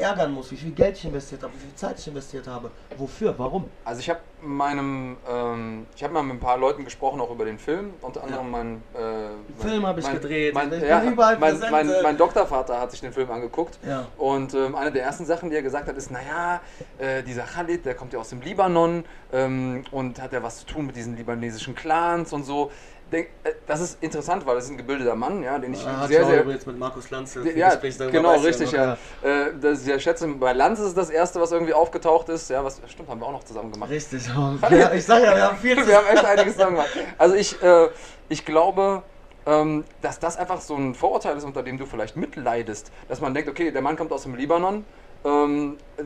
ärgern 0.01 0.33
muss, 0.33 0.51
wie 0.53 0.57
viel 0.57 0.73
Geld 0.73 0.97
ich 0.97 1.05
investiert 1.05 1.43
habe, 1.43 1.53
wie 1.55 1.59
viel 1.59 1.75
Zeit 1.75 1.99
ich 1.99 2.07
investiert 2.07 2.47
habe. 2.47 2.71
Wofür? 2.97 3.35
Warum? 3.39 3.69
Also 3.85 4.01
ich 4.01 4.11
habe 4.11 4.21
meinem, 4.43 5.17
ähm, 5.29 5.87
ich 5.97 6.03
habe 6.05 6.13
mal 6.15 6.23
mit 6.23 6.37
ein 6.37 6.41
paar 6.41 6.59
Leuten 6.59 6.85
gesprochen, 6.85 7.21
auch 7.21 7.31
über 7.31 7.45
den 7.45 7.59
Film. 7.59 7.95
Unter 8.03 8.23
anderem 8.23 8.51
mein, 8.51 8.83
äh, 8.95 8.99
mein 8.99 9.71
Film 9.71 9.87
habe 9.87 10.01
ich 10.01 10.07
mein, 10.07 10.15
gedreht. 10.15 10.55
Mein, 10.55 10.73
Ich 10.73 10.83
ja, 10.83 11.03
mein, 11.39 11.91
äh. 11.91 12.03
mein 12.03 12.17
Doktorvater 12.17 12.81
hat 12.81 12.91
sich 12.91 13.01
den 13.01 13.13
Film 13.13 13.31
angeguckt. 13.31 13.79
Ja. 13.87 14.07
Und 14.19 14.55
ähm, 14.55 14.75
eine 14.75 14.93
der 14.93 15.05
ersten 15.05 15.25
Sachen, 15.25 15.51
die 15.51 15.57
er 15.57 15.63
gesagt 15.63 15.89
hat, 15.89 15.97
ist, 15.97 16.11
naja, 16.11 16.61
äh, 16.99 17.23
dieser 17.23 17.43
Khalid, 17.43 17.85
der 17.85 17.95
kommt 17.95 18.13
ja 18.13 18.19
aus 18.19 18.29
dem 18.29 18.41
Libanon 18.43 19.05
ähm, 19.33 19.85
und 19.91 20.21
hat 20.21 20.33
ja 20.33 20.43
was 20.43 20.59
zu 20.59 20.67
tun 20.67 20.87
mit 20.87 20.97
diesen 20.97 21.17
libanesischen 21.17 21.75
Clans 21.75 22.33
und 22.33 22.45
so. 22.45 22.71
Denk, 23.13 23.29
äh, 23.45 23.53
das 23.67 23.81
ist 23.81 24.03
interessant, 24.03 24.45
weil 24.47 24.57
das 24.57 24.65
ist 24.65 24.71
ein 24.71 24.79
gebildeter 24.79 25.15
Mann, 25.15 25.43
ja, 25.43 25.59
den 25.59 25.73
ich 25.75 25.87
hat 25.87 26.09
sehr, 26.09 26.23
schon 26.23 26.31
sehr, 26.31 26.43
übrigens 26.43 26.67
mit 26.67 26.79
Markus 26.79 27.07
viel 27.07 27.57
ja, 27.57 27.71
Gespräch 27.71 27.97
darüber 27.99 28.19
genau, 28.19 28.35
richtig, 28.37 28.73
noch, 28.73 28.79
ja. 28.79 28.99
Äh, 29.23 29.53
das, 29.61 29.87
ich 29.87 30.03
schätze, 30.03 30.27
bei 30.27 30.53
Lanz 30.53 30.81
ist 30.81 30.97
das 30.97 31.11
erste, 31.11 31.41
was 31.41 31.53
irgendwie 31.53 31.73
aufgetaucht 31.73 32.29
ist. 32.29 32.51
Ja, 32.51 32.65
was 32.65 32.81
stimmt, 32.89 33.09
haben 33.09 33.21
wir 33.21 33.27
auch 33.27 33.33
noch 33.33 33.45
zusammen 33.45 33.71
gemacht. 33.71 33.91
Richtig. 33.91 34.23
Ja, 34.71 34.93
ich 34.93 35.05
sag 35.05 35.23
ja, 35.23 35.37
wir 35.37 35.43
haben 35.45 35.59
viel 35.59 35.77
zu 35.79 35.87
Wir 35.87 35.97
haben 35.97 36.07
echt 36.09 36.25
einiges 36.25 36.55
zusammen 36.55 36.77
gemacht. 36.77 36.91
Also 37.17 37.37
ich, 37.37 37.63
äh, 37.63 37.89
ich 38.29 38.45
glaube, 38.45 39.03
ähm, 39.47 39.85
dass 40.03 40.19
das 40.19 40.37
einfach 40.37 40.61
so 40.61 40.75
ein 40.75 40.95
Vorurteil 40.95 41.37
ist, 41.37 41.45
unter 41.45 41.63
dem 41.63 41.79
du 41.79 41.87
vielleicht 41.87 42.17
mitleidest. 42.17 42.91
Dass 43.09 43.21
man 43.21 43.33
denkt, 43.35 43.49
okay, 43.49 43.71
der 43.71 43.83
Mann 43.83 43.97
kommt 43.97 44.13
aus 44.13 44.25
dem 44.25 44.35
Libanon. 44.35 44.85
Ähm, 45.25 45.79
äh, 45.97 46.03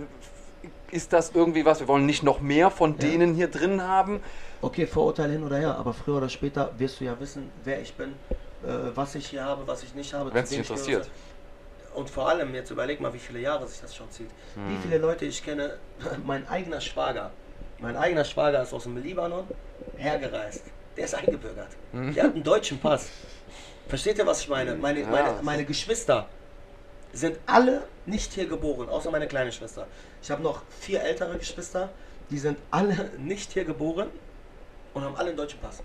ist 0.90 1.12
das 1.12 1.30
irgendwie 1.34 1.64
was? 1.64 1.80
Wir 1.80 1.88
wollen 1.88 2.04
nicht 2.04 2.22
noch 2.22 2.40
mehr 2.40 2.70
von 2.70 2.92
Ja. 2.92 2.98
denen 2.98 3.34
hier 3.34 3.48
drin 3.48 3.82
haben. 3.82 4.20
Okay, 4.62 4.86
Vorurteil 4.86 5.30
hin 5.30 5.42
oder 5.42 5.56
her, 5.56 5.76
aber 5.76 5.94
früher 5.94 6.16
oder 6.18 6.28
später 6.28 6.70
wirst 6.78 7.00
du 7.00 7.04
ja 7.04 7.18
wissen, 7.18 7.50
wer 7.64 7.80
ich 7.80 7.94
bin, 7.94 8.10
äh, 8.62 8.68
was 8.94 9.14
ich 9.14 9.26
hier 9.28 9.44
habe, 9.44 9.66
was 9.66 9.82
ich 9.82 9.94
nicht 9.94 10.12
habe. 10.12 10.32
Wenn 10.34 10.44
es 10.44 10.50
dich 10.50 10.58
interessiert. 10.58 11.08
Und 11.94 12.08
vor 12.10 12.28
allem, 12.28 12.54
jetzt 12.54 12.70
überleg 12.70 13.00
mal, 13.00 13.12
wie 13.12 13.18
viele 13.18 13.40
Jahre 13.40 13.66
sich 13.66 13.80
das 13.80 13.96
schon 13.96 14.10
zieht. 14.10 14.30
Wie 14.54 14.74
Hm. 14.74 14.82
viele 14.82 14.98
Leute 14.98 15.24
ich 15.24 15.42
kenne, 15.42 15.78
mein 16.24 16.46
eigener 16.48 16.80
Schwager, 16.80 17.30
mein 17.78 17.96
eigener 17.96 18.24
Schwager 18.24 18.62
ist 18.62 18.72
aus 18.74 18.82
dem 18.84 18.96
Libanon 18.98 19.44
hergereist. 19.96 20.62
Der 20.96 21.04
ist 21.06 21.14
eingebürgert. 21.14 21.68
Hm. 21.92 22.14
Der 22.14 22.24
hat 22.24 22.34
einen 22.34 22.44
deutschen 22.44 22.78
Pass. 22.78 23.08
Versteht 23.88 24.18
ihr, 24.18 24.26
was 24.26 24.42
ich 24.42 24.48
meine? 24.48 24.74
Meine, 24.74 25.00
Ja. 25.00 25.06
meine, 25.08 25.42
meine 25.42 25.64
Geschwister 25.64 26.28
sind 27.12 27.38
alle 27.46 27.82
nicht 28.06 28.32
hier 28.34 28.46
geboren, 28.46 28.88
außer 28.88 29.10
meine 29.10 29.26
kleine 29.26 29.50
Schwester. 29.50 29.86
Ich 30.22 30.30
habe 30.30 30.42
noch 30.42 30.62
vier 30.78 31.02
ältere 31.02 31.38
Geschwister, 31.38 31.88
die 32.28 32.38
sind 32.38 32.58
alle 32.70 33.10
nicht 33.18 33.52
hier 33.52 33.64
geboren 33.64 34.08
und 34.94 35.04
haben 35.04 35.16
alle 35.16 35.28
einen 35.28 35.36
deutschen 35.36 35.58
Pass. 35.60 35.82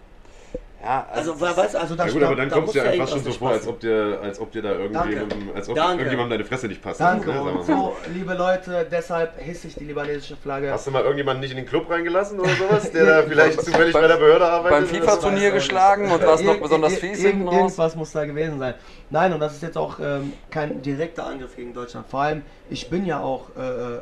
Ja, 0.84 1.07
Also, 1.11 1.40
wer 1.41 1.57
weiß, 1.57 1.73
also 1.76 1.95
da 1.95 2.06
Ja 2.06 2.11
gut, 2.14 2.22
aber 2.23 2.36
da- 2.36 2.41
dann 2.41 2.49
da 2.49 2.56
kommst 2.57 2.76
du 2.76 2.80
ja 2.80 2.91
fast 2.91 3.14
schon 3.14 3.23
so 3.23 3.32
vor, 3.32 3.49
als 3.52 3.65
ob 3.65 3.80
dir, 3.80 4.19
als 4.22 4.40
ob 4.40 4.52
dir 4.52 4.61
da 4.61 4.72
irgendwie, 4.73 5.15
Danke. 5.15 5.27
als 5.56 5.68
ob 5.69 5.76
Danke. 5.76 5.94
irgendjemandem 6.03 6.38
deine 6.38 6.45
Fresse 6.45 6.68
nicht 6.68 6.82
passt. 6.82 6.99
Danke. 6.99 7.27
Ne, 7.30 7.34
sagen 7.34 7.45
wir 7.48 7.53
Und 7.56 7.65
so, 7.65 7.95
liebe 8.14 8.34
Leute, 8.36 8.86
deshalb 8.91 9.40
hisse 9.40 9.68
ich 9.68 9.76
die 9.76 9.86
libanesische 9.86 10.36
Flagge. 10.36 10.69
Hast 10.72 10.86
du 10.86 10.91
mal 10.91 11.02
irgendjemanden 11.02 11.41
nicht 11.41 11.49
in 11.52 11.57
den 11.57 11.65
Club 11.65 11.90
reingelassen 11.90 12.40
oder 12.40 12.49
sowas, 12.52 12.91
der 12.91 13.06
da 13.23 13.23
vielleicht 13.27 13.61
zufällig 13.64 13.94
bei 13.94 14.07
der 14.07 14.18
Behörde 14.18 14.45
arbeitet? 14.45 14.91
beim? 14.91 15.02
FIFA-Turnier 15.02 15.52
geschlagen 15.52 16.11
und 16.11 16.23
warst 16.23 16.44
noch 16.44 16.56
Ir- 16.56 16.61
besonders 16.61 16.94
fies 16.98 17.19
hinten 17.19 17.48
raus. 17.48 17.56
Irgendwas 17.56 17.95
muss 17.95 18.11
da 18.11 18.26
gewesen 18.26 18.60
sein. 18.60 18.76
Nein, 19.10 19.34
und 19.34 19.40
das 19.40 19.53
ist 19.56 19.64
jetzt 19.64 19.77
auch 19.80 19.98
ähm, 19.99 20.34
kein 20.52 20.84
direkter 20.84 21.26
Angriff 21.26 21.56
gegen 21.56 21.73
Deutschland. 21.73 22.06
Vor 22.07 22.22
allem, 22.22 22.44
ich 22.69 22.90
bin 22.91 23.07
ja 23.07 23.22
auch 23.22 23.49
äh, 23.57 24.02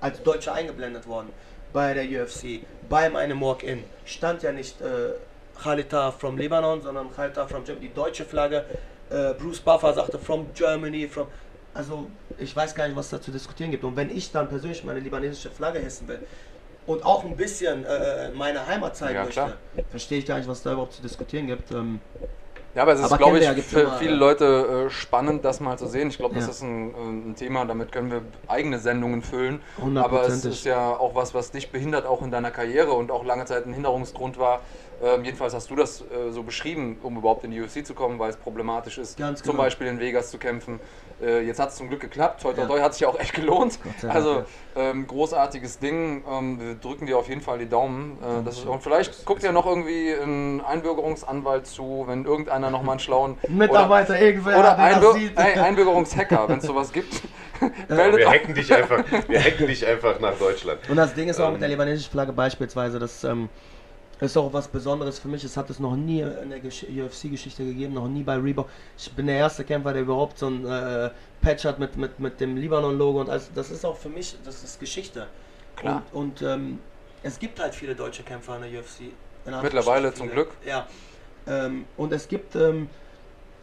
als 0.00 0.22
Deutscher 0.22 0.54
eingeblendet 0.54 1.06
worden 1.06 1.28
bei 1.74 1.92
der 1.94 2.04
UFC, 2.04 2.60
bei 2.92 3.08
meinem 3.08 3.40
Walk-In. 3.40 3.84
Stand 4.04 4.42
ja 4.42 4.52
nicht 4.52 4.78
äh, 4.82 5.14
Khalita 5.62 6.12
from 6.12 6.36
Lebanon, 6.36 6.82
sondern 6.82 7.10
Khalita 7.10 7.46
from 7.46 7.64
Germany. 7.64 7.88
Die 7.88 7.94
deutsche 7.94 8.26
Flagge. 8.26 8.66
Äh, 9.08 9.32
Bruce 9.32 9.60
Buffer 9.60 9.94
sagte 9.94 10.18
from 10.18 10.52
Germany, 10.52 11.08
from. 11.08 11.26
Also, 11.72 12.06
ich 12.36 12.54
weiß 12.54 12.74
gar 12.74 12.86
nicht, 12.86 12.94
was 12.94 13.08
da 13.08 13.18
zu 13.18 13.30
diskutieren 13.30 13.70
gibt. 13.70 13.82
Und 13.82 13.96
wenn 13.96 14.14
ich 14.14 14.30
dann 14.30 14.46
persönlich 14.46 14.84
meine 14.84 15.00
libanesische 15.00 15.50
Flagge 15.50 15.78
hissen 15.78 16.06
will 16.06 16.20
und 16.86 17.02
auch 17.02 17.24
ein 17.24 17.34
bisschen 17.34 17.86
äh, 17.86 18.28
meine 18.32 18.66
Heimat 18.66 18.94
zeigen 18.94 19.14
Ja, 19.14 19.24
möchte, 19.24 19.56
verstehe 19.88 20.18
ich 20.18 20.26
gar 20.26 20.36
nicht, 20.36 20.48
was 20.48 20.62
da 20.62 20.72
überhaupt 20.72 20.92
zu 20.92 21.00
diskutieren 21.00 21.46
gibt. 21.46 21.70
Ähm, 21.70 21.98
Ja, 22.74 22.82
aber 22.82 22.92
es 22.94 23.00
ist, 23.00 23.18
glaube 23.18 23.38
ich, 23.38 23.44
ja, 23.44 23.54
für 23.54 23.80
immer, 23.80 23.92
viele 23.98 24.12
ja. 24.12 24.16
Leute 24.18 24.84
äh, 24.86 24.90
spannend, 24.90 25.44
das 25.44 25.60
mal 25.60 25.76
zu 25.78 25.86
sehen. 25.86 26.08
Ich 26.08 26.18
glaube, 26.18 26.34
das 26.34 26.46
Ja. 26.46 26.50
ist 26.52 26.62
ein, 26.62 26.94
äh, 26.94 27.30
ein 27.30 27.34
Thema, 27.36 27.66
damit 27.66 27.92
können 27.92 28.10
wir 28.10 28.22
eigene 28.46 28.78
Sendungen 28.78 29.22
füllen. 29.22 29.62
Aber 29.96 30.26
es 30.26 30.44
ist 30.44 30.64
ja 30.64 30.96
auch 30.96 31.14
was, 31.14 31.34
was 31.34 31.50
dich 31.50 31.70
behindert, 31.70 32.06
auch 32.06 32.22
in 32.22 32.30
deiner 32.30 32.50
Karriere 32.50 32.92
und 32.92 33.10
auch 33.10 33.24
lange 33.24 33.44
Zeit 33.44 33.66
ein 33.66 33.74
Hinderungsgrund 33.74 34.38
war, 34.38 34.62
Ähm, 35.04 35.24
jedenfalls 35.24 35.52
hast 35.52 35.68
du 35.68 35.74
das 35.74 36.00
äh, 36.00 36.30
so 36.30 36.44
beschrieben, 36.44 37.00
um 37.02 37.16
überhaupt 37.16 37.42
in 37.42 37.50
die 37.50 37.60
UFC 37.60 37.84
zu 37.84 37.92
kommen, 37.92 38.20
weil 38.20 38.30
es 38.30 38.36
problematisch 38.36 38.98
ist, 38.98 39.18
Ganz 39.18 39.42
zum 39.42 39.54
genau. 39.54 39.64
Beispiel 39.64 39.88
in 39.88 39.98
Vegas 39.98 40.30
zu 40.30 40.38
kämpfen. 40.38 40.80
Äh, 41.22 41.42
jetzt 41.42 41.60
hat 41.60 41.68
es 41.70 41.76
zum 41.76 41.88
Glück 41.88 42.00
geklappt. 42.00 42.42
Toi, 42.42 42.52
Ja. 42.56 42.82
hat 42.82 42.94
sich 42.94 43.02
ja 43.02 43.08
auch 43.08 43.18
echt 43.18 43.32
gelohnt. 43.34 43.78
Dank, 44.00 44.14
Also 44.14 44.44
ähm, 44.74 45.06
großartiges 45.06 45.78
Ding. 45.78 46.24
Ähm, 46.28 46.60
wir 46.60 46.74
drücken 46.74 47.06
dir 47.06 47.16
auf 47.18 47.28
jeden 47.28 47.40
Fall 47.40 47.58
die 47.58 47.68
Daumen. 47.68 48.18
Äh, 48.22 48.44
das 48.44 48.58
ist, 48.58 48.66
und 48.66 48.82
vielleicht 48.82 49.24
guckt 49.24 49.42
ja 49.42 49.52
noch 49.52 49.66
irgendwie 49.66 50.10
ein 50.12 50.60
Einbürgerungsanwalt 50.60 51.66
zu, 51.66 52.04
wenn 52.06 52.24
irgendeiner 52.24 52.70
noch 52.70 52.82
mal 52.82 52.92
einen 52.92 53.00
schlauen 53.00 53.38
Ein 53.48 53.56
Mitarbeiter, 53.58 54.20
irgendwer, 54.20 54.58
oder, 54.58 54.74
oder 54.74 54.76
der 54.76 54.84
Einbür. 54.96 55.16
Ey, 55.36 55.58
Einbürgerungshacker, 55.60 56.48
wenn 56.48 56.58
es 56.58 56.64
sowas 56.64 56.92
gibt. 56.92 57.22
meldet 57.88 58.18
Wir 58.20 58.26
euch. 58.28 58.34
hacken 58.34 58.54
dich 58.54 58.74
einfach, 58.74 59.04
wir 59.28 59.40
hacken 59.40 59.66
dich 59.68 59.86
einfach 59.86 60.18
nach 60.18 60.34
Deutschland. 60.38 60.80
Und 60.88 60.96
das 60.96 61.14
Ding 61.14 61.28
ist 61.28 61.40
auch 61.40 61.46
Ähm. 61.46 61.52
mit 61.52 61.62
der 61.62 61.68
libanesischen 61.68 62.10
Flagge 62.10 62.32
beispielsweise, 62.32 62.98
das 62.98 63.22
ähm, 63.24 63.48
ist 64.22 64.36
auch 64.36 64.52
was 64.52 64.68
Besonderes 64.68 65.18
für 65.18 65.28
mich. 65.28 65.42
Es 65.44 65.56
hat 65.56 65.68
es 65.70 65.80
noch 65.80 65.96
nie 65.96 66.20
in 66.20 66.50
der 66.50 66.62
Gesch- 66.62 66.86
UFC-Geschichte 66.88 67.64
gegeben, 67.64 67.94
noch 67.94 68.08
nie 68.08 68.22
bei 68.22 68.36
Reebok. 68.36 68.68
Ich 68.96 69.12
bin 69.12 69.26
der 69.26 69.36
erste 69.36 69.64
Kämpfer, 69.64 69.92
der 69.92 70.02
überhaupt 70.02 70.38
so 70.38 70.46
ein 70.48 70.64
äh, 70.64 71.10
Patch 71.40 71.64
hat 71.64 71.78
mit, 71.78 71.96
mit, 71.96 72.20
mit 72.20 72.40
dem 72.40 72.56
Libanon-Logo. 72.56 73.20
Und 73.20 73.30
also 73.30 73.48
das 73.54 73.70
ist 73.70 73.84
auch 73.84 73.96
für 73.96 74.08
mich, 74.08 74.36
das 74.44 74.62
ist 74.62 74.78
Geschichte. 74.78 75.26
Klar. 75.76 76.02
Und, 76.12 76.40
und 76.40 76.48
ähm, 76.48 76.78
es 77.22 77.38
gibt 77.38 77.58
halt 77.60 77.74
viele 77.74 77.94
deutsche 77.94 78.22
Kämpfer 78.22 78.56
in 78.56 78.62
der 78.72 78.80
UFC. 78.80 79.12
In 79.44 79.60
Mittlerweile 79.60 80.14
zum. 80.14 80.30
Glück. 80.30 80.50
Ja. 80.64 80.86
Ähm, 81.48 81.84
und 81.96 82.12
es 82.12 82.28
gibt, 82.28 82.54
ähm, 82.54 82.88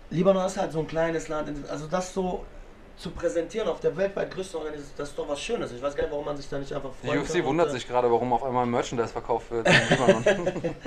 Libanon 0.09 0.45
ist 0.45 0.57
halt 0.57 0.73
so 0.73 0.79
ein 0.79 0.87
kleines 0.87 1.29
Land. 1.29 1.49
Also 1.69 1.87
das 1.87 2.13
so 2.13 2.45
zu 2.99 3.11
präsentieren 3.11 3.67
auf 3.69 3.79
der 3.79 3.95
weltweit 3.95 4.29
größten 4.33 4.59
Organisation, 4.59 4.95
das 4.97 5.09
ist 5.09 5.17
doch 5.17 5.27
was 5.29 5.39
Schönes. 5.41 5.71
Ich 5.71 5.81
weiß 5.81 5.95
gar 5.95 6.03
nicht, 6.03 6.11
warum 6.11 6.25
man 6.25 6.35
sich 6.35 6.49
da 6.49 6.59
nicht 6.59 6.73
einfach 6.73 6.91
Die 7.01 7.07
freuen 7.07 7.21
UFC 7.21 7.27
kann 7.31 7.41
und, 7.41 7.47
wundert 7.47 7.69
äh, 7.69 7.71
sich 7.71 7.87
gerade, 7.87 8.11
warum 8.11 8.33
auf 8.33 8.43
einmal 8.43 8.65
Merchandise 8.65 9.09
verkauft 9.13 9.49
wird. 9.51 9.67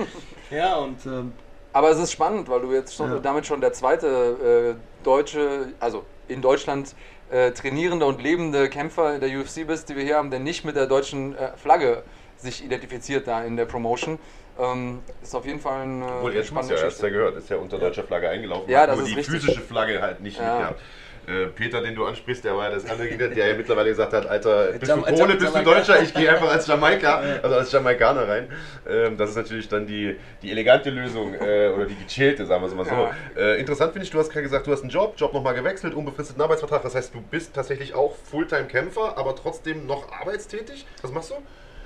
Ja, 0.50 0.76
und 0.76 1.04
ähm, 1.06 1.32
Aber 1.72 1.90
es 1.90 1.98
ist 1.98 2.12
spannend, 2.12 2.48
weil 2.50 2.60
du 2.60 2.72
jetzt 2.72 2.94
schon, 2.94 3.10
Ja. 3.10 3.18
damit 3.18 3.46
schon 3.46 3.60
der 3.62 3.72
zweite 3.72 4.76
äh, 4.78 5.04
deutsche, 5.04 5.72
also 5.80 6.04
in 6.28 6.42
Deutschland 6.42 6.94
äh, 7.30 7.50
trainierende 7.52 8.04
und 8.04 8.22
lebende 8.22 8.68
Kämpfer 8.68 9.14
in 9.14 9.20
der 9.22 9.30
UFC 9.30 9.66
bist, 9.66 9.88
die 9.88 9.96
wir 9.96 10.04
hier 10.04 10.16
haben, 10.18 10.30
der 10.30 10.40
nicht 10.40 10.64
mit 10.66 10.76
der 10.76 10.86
deutschen 10.86 11.34
äh, 11.34 11.56
Flagge 11.56 12.02
sich 12.36 12.62
identifiziert 12.62 13.26
da 13.26 13.42
in 13.42 13.56
der 13.56 13.64
Promotion. 13.64 14.18
Ähm, 14.58 15.00
ist 15.22 15.34
auf 15.34 15.46
jeden 15.46 15.60
Fall 15.60 15.82
eine 15.82 16.04
Obwohl, 16.16 16.34
jetzt 16.34 16.52
muss 16.52 16.66
spannende 16.66 16.74
ja, 16.74 16.76
hast 16.76 16.82
ja 16.82 16.88
Geschichte. 16.88 17.10
gehört, 17.12 17.36
ist 17.36 17.48
ja 17.48 17.56
unter 17.56 17.78
deutscher 17.78 18.04
Flagge 18.04 18.28
eingelaufen. 18.28 18.68
Ja, 18.70 18.86
das 18.86 18.96
nur 18.96 19.06
ist 19.06 19.12
die 19.12 19.18
richtig. 19.20 19.40
physische 19.40 19.62
Flagge 19.62 20.02
halt 20.02 20.20
nicht 20.20 20.38
Ja. 20.38 20.44
mitgehabt. 20.44 20.80
Äh, 21.26 21.46
Peter, 21.46 21.80
den 21.80 21.94
du 21.94 22.04
ansprichst, 22.04 22.44
der 22.44 22.56
war 22.56 22.64
ja 22.68 22.74
das 22.74 22.84
andere 22.90 23.08
Gegner, 23.08 23.28
der 23.28 23.46
ja 23.46 23.54
mittlerweile 23.56 23.90
gesagt 23.90 24.12
hat, 24.12 24.26
Alter, 24.26 24.72
bist 24.72 24.88
Jam- 24.88 25.04
du 25.04 25.14
Pole, 25.14 25.36
bist 25.36 25.54
du. 25.54 25.62
Deutscher, 25.62 26.02
ich 26.02 26.12
gehe 26.12 26.28
einfach 26.28 26.50
als 26.50 26.66
Jamaika, 26.66 27.22
also 27.42 27.56
als 27.56 27.70
Jamaikaner 27.70 28.26
rein. 28.26 28.48
Ähm, 28.88 29.16
das 29.16 29.30
ist 29.30 29.36
natürlich 29.36 29.68
dann 29.68 29.86
die, 29.86 30.16
die 30.42 30.50
elegante 30.50 30.90
Lösung 30.90 31.34
äh, 31.34 31.68
oder 31.74 31.86
die 31.86 31.94
gechillte, 31.94 32.44
sagen 32.44 32.62
wir 32.62 32.68
es 32.68 32.74
mal 32.74 32.84
so. 32.84 33.40
Äh, 33.40 33.60
interessant 33.60 33.92
finde 33.92 34.04
ich, 34.04 34.10
du 34.10 34.18
hast 34.18 34.30
gerade 34.30 34.42
gesagt, 34.42 34.66
du 34.66 34.72
hast 34.72 34.80
einen 34.82 34.90
Job, 34.90 35.14
Job 35.16 35.32
nochmal 35.32 35.54
gewechselt, 35.54 35.94
unbefristeten 35.94 36.42
Arbeitsvertrag, 36.42 36.82
das 36.82 36.94
heißt, 36.96 37.14
du 37.14 37.20
bist 37.20 37.54
tatsächlich 37.54 37.94
auch 37.94 38.16
Fulltime-Kämpfer, 38.16 39.16
aber 39.16 39.36
trotzdem 39.36 39.86
noch 39.86 40.10
arbeitstätig. 40.12 40.86
Was 41.02 41.12
machst 41.12 41.30
du? 41.30 41.34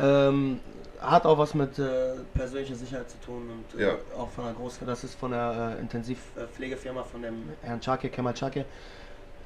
ähm, 0.02 0.60
hat 1.00 1.24
auch 1.26 1.36
was 1.38 1.54
mit 1.54 1.78
äh, 1.78 2.14
persönlicher 2.34 2.74
Sicherheit 2.74 3.10
zu 3.10 3.18
tun 3.20 3.50
und 3.50 3.78
äh, 3.80 3.84
Ja. 3.84 3.94
auch 4.16 4.30
von 4.30 4.44
der 4.44 4.54
Groß 4.54 4.78
das 4.86 5.04
ist 5.04 5.14
von 5.18 5.30
der 5.30 5.76
äh, 5.76 5.80
Intensivpflegefirma 5.80 7.02
von 7.04 7.20
dem 7.22 7.50
Herrn 7.62 7.80
Chake, 7.80 8.08
Kemal 8.08 8.32
Chake. 8.34 8.64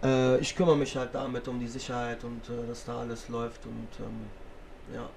Äh, 0.02 0.38
ich 0.38 0.54
kümmere 0.56 0.76
mich 0.76 0.96
halt 0.96 1.10
damit 1.14 1.46
um 1.48 1.58
die 1.60 1.68
Sicherheit 1.68 2.24
und 2.24 2.48
äh, 2.48 2.66
dass 2.68 2.84
da 2.84 3.00
alles 3.00 3.28
läuft 3.28 3.64
und 3.66 3.88
ähm, 4.00 4.94
ja. 4.94 5.08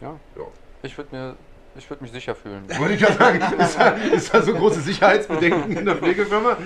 Ja. 0.00 0.14
Ja. 0.36 0.44
Ich 0.82 0.96
würde 0.96 1.16
mir, 1.16 1.36
ich 1.76 1.88
würde 1.88 2.02
mich 2.02 2.12
sicher 2.12 2.34
fühlen. 2.34 2.64
Wollte 2.78 2.94
ich 2.94 3.00
gerade 3.00 3.18
sagen, 3.18 3.60
ist 3.60 3.78
da, 3.78 3.88
ist 3.90 4.34
da 4.34 4.42
so 4.42 4.54
große 4.54 4.80
Sicherheitsbedenken 4.80 5.76
in 5.76 5.84
der 5.84 5.96
Pflegefirma? 6.02 6.56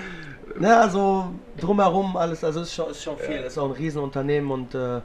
Na, 0.59 0.81
also 0.81 1.33
drumherum 1.59 2.15
alles, 2.17 2.43
also 2.43 2.61
ist 2.61 2.73
schon, 2.73 2.91
ist 2.91 3.01
schon 3.03 3.17
viel, 3.17 3.35
Ja. 3.37 3.41
ist 3.43 3.57
auch 3.57 3.65
ein 3.65 3.71
Riesenunternehmen 3.71 4.51
und 4.51 4.75
äh, 4.75 5.01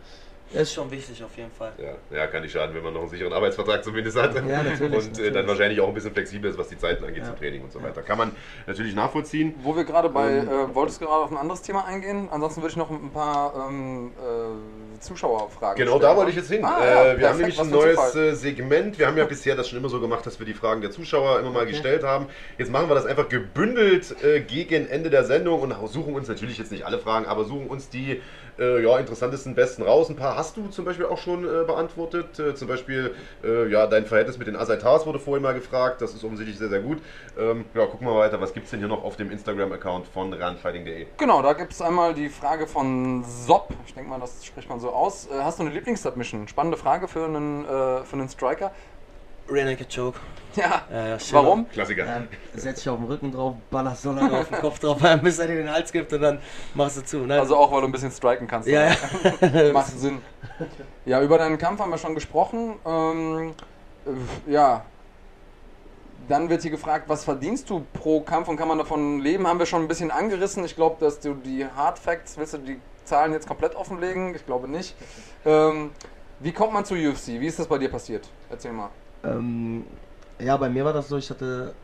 ist 0.52 0.72
schon 0.72 0.90
wichtig 0.90 1.22
auf 1.22 1.36
jeden 1.36 1.50
Fall. 1.50 1.72
Ja, 1.78 2.16
ja, 2.16 2.26
kann 2.26 2.42
nicht 2.42 2.52
schaden, 2.52 2.74
wenn 2.74 2.82
man 2.82 2.94
noch 2.94 3.02
einen 3.02 3.10
sicheren 3.10 3.32
Arbeitsvertrag 3.32 3.84
zumindest 3.84 4.16
hat. 4.16 4.34
Ja, 4.34 4.62
natürlich, 4.62 4.80
Und 4.82 4.92
äh, 4.92 4.94
natürlich. 5.08 5.32
dann 5.34 5.46
wahrscheinlich 5.46 5.80
auch 5.80 5.88
ein 5.88 5.94
bisschen 5.94 6.12
flexibel 6.12 6.50
ist, 6.50 6.58
was 6.58 6.68
die 6.68 6.78
Zeiten 6.78 7.04
angeht 7.04 7.18
Ja. 7.22 7.24
zum 7.28 7.36
Training 7.36 7.62
und 7.62 7.72
so 7.72 7.82
weiter. 7.82 8.02
Kann 8.02 8.18
man 8.18 8.32
natürlich 8.66 8.94
nachvollziehen. 8.94 9.54
Wo 9.62 9.76
wir 9.76 9.84
gerade 9.84 10.08
bei, 10.08 10.28
Ähm. 10.38 10.48
äh, 10.48 10.74
wolltest 10.74 11.00
du 11.00 11.06
gerade 11.06 11.24
auf 11.24 11.30
ein 11.30 11.36
anderes 11.36 11.62
Thema 11.62 11.84
eingehen? 11.84 12.28
Ansonsten 12.30 12.62
würde 12.62 12.70
ich 12.70 12.76
noch 12.76 12.90
ein 12.90 13.10
paar 13.10 13.68
ähm, 13.68 14.12
äh, 14.18 15.00
Zuschauerfragen 15.00 15.76
Genau, 15.76 15.96
stellen. 15.98 16.02
da 16.12 16.16
wollte 16.16 16.30
ich 16.30 16.36
jetzt 16.36 16.50
hin. 16.50 16.64
Ah, 16.64 16.78
ja, 16.84 16.84
äh, 16.84 17.18
wir 17.18 17.28
haben 17.28 17.38
perfekt, 17.38 17.38
nämlich 17.38 17.58
was 17.58 17.66
ein 17.66 17.70
neues 17.70 18.14
äh, 18.16 18.34
Segment. 18.34 18.98
Wir 18.98 19.06
haben 19.06 19.16
ja 19.16 19.24
bisher 19.26 19.54
das 19.54 19.68
schon 19.68 19.78
immer 19.78 19.88
so 19.88 20.00
gemacht, 20.00 20.26
dass 20.26 20.38
wir 20.38 20.46
die 20.46 20.54
Fragen 20.54 20.80
der 20.80 20.90
Zuschauer 20.90 21.40
immer 21.40 21.50
mal 21.50 21.66
gestellt 21.66 22.02
haben. 22.02 22.26
Jetzt 22.58 22.70
machen 22.70 22.88
wir 22.88 22.94
das 22.94 23.06
einfach 23.06 23.28
gebündelt 23.28 24.16
äh, 24.24 24.40
gegen 24.40 24.86
Ende 24.88 25.10
der 25.10 25.24
Sendung 25.24 25.60
und 25.60 25.74
suchen 25.88 26.14
uns 26.14 26.28
natürlich 26.28 26.58
jetzt 26.58 26.72
nicht 26.72 26.84
alle 26.84 26.98
Fragen, 26.98 27.26
aber 27.26 27.44
suchen 27.44 27.66
uns 27.68 27.88
die 27.88 28.20
äh, 28.58 28.82
ja, 28.82 28.98
interessantesten, 28.98 29.54
besten 29.54 29.82
raus. 29.82 30.08
Ein 30.08 30.16
paar 30.16 30.36
hast 30.36 30.56
du 30.56 30.68
zum 30.68 30.84
Beispiel 30.84 31.06
auch 31.06 31.18
schon 31.18 31.44
äh, 31.44 31.64
beantwortet. 31.64 32.38
Äh, 32.38 32.54
zum 32.54 32.68
Beispiel 32.68 33.14
äh, 33.44 33.68
ja, 33.70 33.86
dein 33.86 34.06
Verhältnis 34.06 34.38
mit 34.38 34.46
den 34.46 34.56
Asaitars 34.56 35.06
wurde 35.06 35.18
vorhin 35.18 35.42
mal 35.42 35.54
gefragt. 35.54 36.02
Das 36.02 36.14
ist 36.14 36.24
offensichtlich 36.24 36.58
sehr, 36.58 36.68
sehr 36.68 36.80
gut. 36.80 36.98
Ähm, 37.38 37.64
ja, 37.74 37.86
gucken 37.86 38.06
wir 38.06 38.14
mal 38.14 38.20
weiter. 38.20 38.40
Was 38.40 38.52
gibt 38.52 38.64
es 38.66 38.70
denn 38.70 38.80
hier 38.80 38.88
noch 38.88 39.04
auf 39.04 39.16
dem 39.16 39.30
Instagram-Account 39.30 40.06
von 40.08 40.32
runfighting.de? 40.32 41.06
Genau, 41.16 41.42
da 41.42 41.52
gibt 41.52 41.72
es 41.72 41.82
einmal 41.82 42.14
die 42.14 42.28
Frage 42.28 42.66
von 42.66 43.24
Sob. 43.24 43.72
Ich 43.86 43.94
denke 43.94 44.10
mal, 44.10 44.20
das 44.20 44.44
spricht 44.44 44.68
man 44.68 44.80
so 44.80 44.90
aus. 44.90 45.26
Äh, 45.26 45.42
hast 45.42 45.58
du 45.58 45.64
eine 45.64 45.72
Lieblingssubmission? 45.72 46.48
Spannende 46.48 46.76
Frage 46.76 47.08
für 47.08 47.24
einen, 47.24 47.64
äh, 47.64 48.04
für 48.04 48.14
einen 48.14 48.28
Striker. 48.28 48.72
Naked 49.50 49.88
Choke. 49.94 50.18
Ja. 50.56 50.82
Ja, 50.90 51.06
ja, 51.08 51.18
schön. 51.18 51.34
Warum? 51.36 51.68
Klassiker. 51.70 52.04
Ja, 52.06 52.22
setz 52.54 52.78
dich 52.80 52.88
auf 52.88 52.98
den 52.98 53.06
Rücken 53.06 53.32
drauf, 53.32 53.54
ballerst 53.70 54.02
so 54.02 54.12
lange 54.12 54.38
auf 54.38 54.48
den 54.48 54.58
Kopf 54.58 54.78
drauf, 54.78 54.98
bis 55.22 55.38
er 55.38 55.46
dir 55.46 55.56
den 55.56 55.70
Hals 55.70 55.92
gibt 55.92 56.12
und 56.12 56.20
dann 56.22 56.38
machst 56.74 56.96
du 56.96 57.04
zu. 57.04 57.18
Nein, 57.18 57.38
Also 57.40 57.56
auch, 57.56 57.70
weil 57.70 57.82
du 57.82 57.86
ein 57.88 57.92
bisschen 57.92 58.10
striken 58.10 58.46
kannst. 58.48 58.68
ja, 58.68 58.88
ja. 58.88 59.72
Macht 59.72 59.98
Sinn. 59.98 60.20
Ja, 61.04 61.22
über 61.22 61.38
deinen 61.38 61.58
Kampf 61.58 61.80
haben 61.80 61.90
wir 61.90 61.98
schon 61.98 62.14
gesprochen. 62.14 62.74
Ähm, 62.84 63.54
äh, 64.06 64.52
ja. 64.52 64.84
Dann 66.28 66.50
wird 66.50 66.60
hier 66.62 66.70
gefragt, 66.70 67.04
was 67.08 67.24
verdienst 67.24 67.70
du 67.70 67.86
pro 67.94 68.20
Kampf 68.20 68.48
und 68.48 68.56
kann 68.56 68.68
man 68.68 68.76
davon 68.78 69.20
leben? 69.20 69.46
Haben 69.46 69.58
wir 69.58 69.66
schon 69.66 69.82
ein 69.82 69.88
bisschen 69.88 70.10
angerissen. 70.10 70.64
Ich 70.64 70.76
glaube, 70.76 70.96
dass 71.00 71.20
du 71.20 71.34
die 71.34 71.64
Hard 71.64 71.98
Facts, 71.98 72.36
willst 72.36 72.52
du 72.54 72.58
die 72.58 72.78
Zahlen 73.04 73.32
jetzt 73.32 73.46
komplett 73.46 73.74
offenlegen? 73.74 74.34
Ich 74.34 74.44
glaube 74.44 74.68
nicht. 74.68 74.94
Ähm, 75.46 75.90
wie 76.40 76.52
kommt 76.52 76.72
man 76.74 76.84
zu 76.84 76.94
UFC? 76.94 77.28
Wie 77.28 77.46
ist 77.46 77.58
das 77.58 77.66
bei 77.66 77.78
dir 77.78 77.88
passiert? 77.90 78.28
Erzähl 78.50 78.72
mal. 78.72 78.90
Ähm, 79.24 79.86
ja, 80.40 80.56
bei 80.56 80.68
mir 80.68 80.84
war 80.84 80.92
das 80.92 81.08
so, 81.08 81.16
ich 81.16 81.28
hatte 81.30 81.74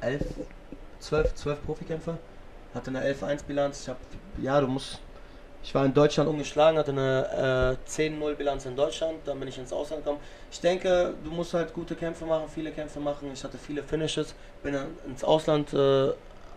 elf, 0.00 0.24
zwölf, 0.98 1.34
zwölf 1.34 1.64
Profikämpfer, 1.64 2.18
hatte 2.74 2.90
eine 2.90 3.04
11-1-Bilanz. 3.04 3.82
Ich 3.82 3.88
habe, 3.88 3.98
ja, 4.40 4.60
du 4.60 4.66
musst, 4.66 5.00
ich 5.62 5.74
war 5.74 5.84
in 5.84 5.92
Deutschland 5.92 6.28
ungeschlagen, 6.28 6.78
hatte 6.78 6.92
eine 6.92 7.76
äh, 7.86 7.90
10-0-Bilanz 7.90 8.66
in 8.66 8.76
Deutschland, 8.76 9.18
dann 9.26 9.38
bin 9.38 9.48
ich 9.48 9.58
ins 9.58 9.72
Ausland 9.72 10.04
gekommen. 10.04 10.20
Ich 10.50 10.60
denke, 10.60 11.14
du 11.22 11.30
musst 11.30 11.52
halt 11.52 11.74
gute 11.74 11.94
Kämpfe 11.94 12.24
machen, 12.24 12.48
viele 12.48 12.70
Kämpfe 12.72 13.00
machen. 13.00 13.30
Ich 13.32 13.44
hatte 13.44 13.58
viele 13.58 13.82
Finishes, 13.82 14.34
bin 14.62 14.76
ins 15.06 15.22
Ausland 15.22 15.72
äh, 15.74 16.10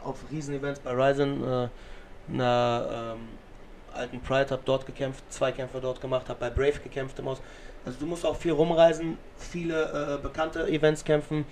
auf 0.03 0.17
Riesenevents 0.31 0.79
bei 0.79 0.91
Ryzen, 0.91 1.43
äh, 1.43 1.67
einer 2.31 3.15
ähm, 3.15 3.27
alten 3.95 4.21
Pride, 4.21 4.49
habe 4.51 4.61
dort 4.65 4.85
gekämpft, 4.85 5.23
zwei 5.29 5.51
Kämpfe 5.51 5.79
dort 5.79 6.01
gemacht, 6.01 6.29
habe 6.29 6.39
bei 6.39 6.49
Brave 6.49 6.79
gekämpft 6.83 7.19
im 7.19 7.27
Aus. 7.27 7.41
Also 7.85 7.99
du 7.99 8.05
musst 8.05 8.25
auch 8.25 8.35
viel 8.35 8.53
rumreisen, 8.53 9.17
viele 9.37 10.17
äh, 10.17 10.21
bekannte 10.21 10.67
Events 10.67 11.03
kämpfen, 11.03 11.45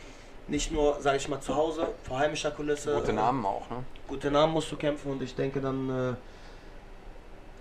nicht 0.48 0.72
nur, 0.72 1.00
sage 1.02 1.18
ich 1.18 1.28
mal, 1.28 1.42
zu 1.42 1.56
Hause, 1.56 1.88
vor 2.04 2.20
heimischer 2.20 2.52
Kulisse. 2.52 2.96
Gute 2.96 3.12
äh, 3.12 3.16
Namen 3.16 3.46
auch, 3.46 3.70
ne? 3.70 3.84
Gute 4.08 4.32
Namen 4.32 4.54
musst 4.54 4.72
du 4.72 4.78
kämpfen 4.78 5.12
und 5.12 5.22
ich 5.22 5.36
denke, 5.36 5.60
dann 5.62 6.16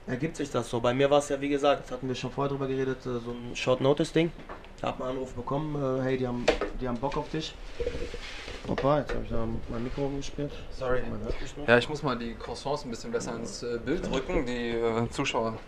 äh, 0.07 0.11
ergibt 0.11 0.37
sich 0.37 0.51
das 0.51 0.71
so. 0.71 0.81
Bei 0.81 0.95
mir 0.95 1.11
war 1.11 1.19
es 1.19 1.29
ja, 1.29 1.41
wie 1.41 1.49
gesagt, 1.49 1.85
das 1.85 1.93
hatten 1.93 2.09
wir 2.09 2.15
schon 2.15 2.31
vorher 2.31 2.51
drüber 2.51 2.67
geredet, 2.67 3.05
äh, 3.07 3.19
so 3.19 3.31
ein 3.31 3.55
Short-Notice-Ding. 3.55 4.31
Ich 4.77 4.83
habe 4.83 5.03
einen 5.05 5.17
Anruf 5.17 5.35
bekommen, 5.35 6.01
äh, 6.01 6.03
hey, 6.03 6.17
die 6.17 6.27
haben, 6.27 6.47
die 6.81 6.89
haben 6.89 6.99
Bock 6.99 7.17
auf 7.17 7.29
dich. 7.31 7.55
Opa, 8.71 9.01
jetzt 9.01 9.13
habe 9.13 9.25
ich 9.25 9.31
da 9.31 9.49
mein 9.69 9.83
Mikro 9.83 10.07
umgespielt. 10.07 10.53
Sorry. 10.71 11.01
Ja, 11.67 11.77
ich 11.77 11.89
muss 11.89 12.05
mal 12.05 12.17
die 12.17 12.35
Croissants 12.35 12.85
ein 12.85 12.91
bisschen 12.91 13.11
besser 13.11 13.35
ins 13.35 13.65
äh, 13.65 13.81
Bild 13.85 14.09
rücken, 14.13 14.47
die 14.47 14.71
äh, 14.71 15.09
Zuschauer. 15.11 15.59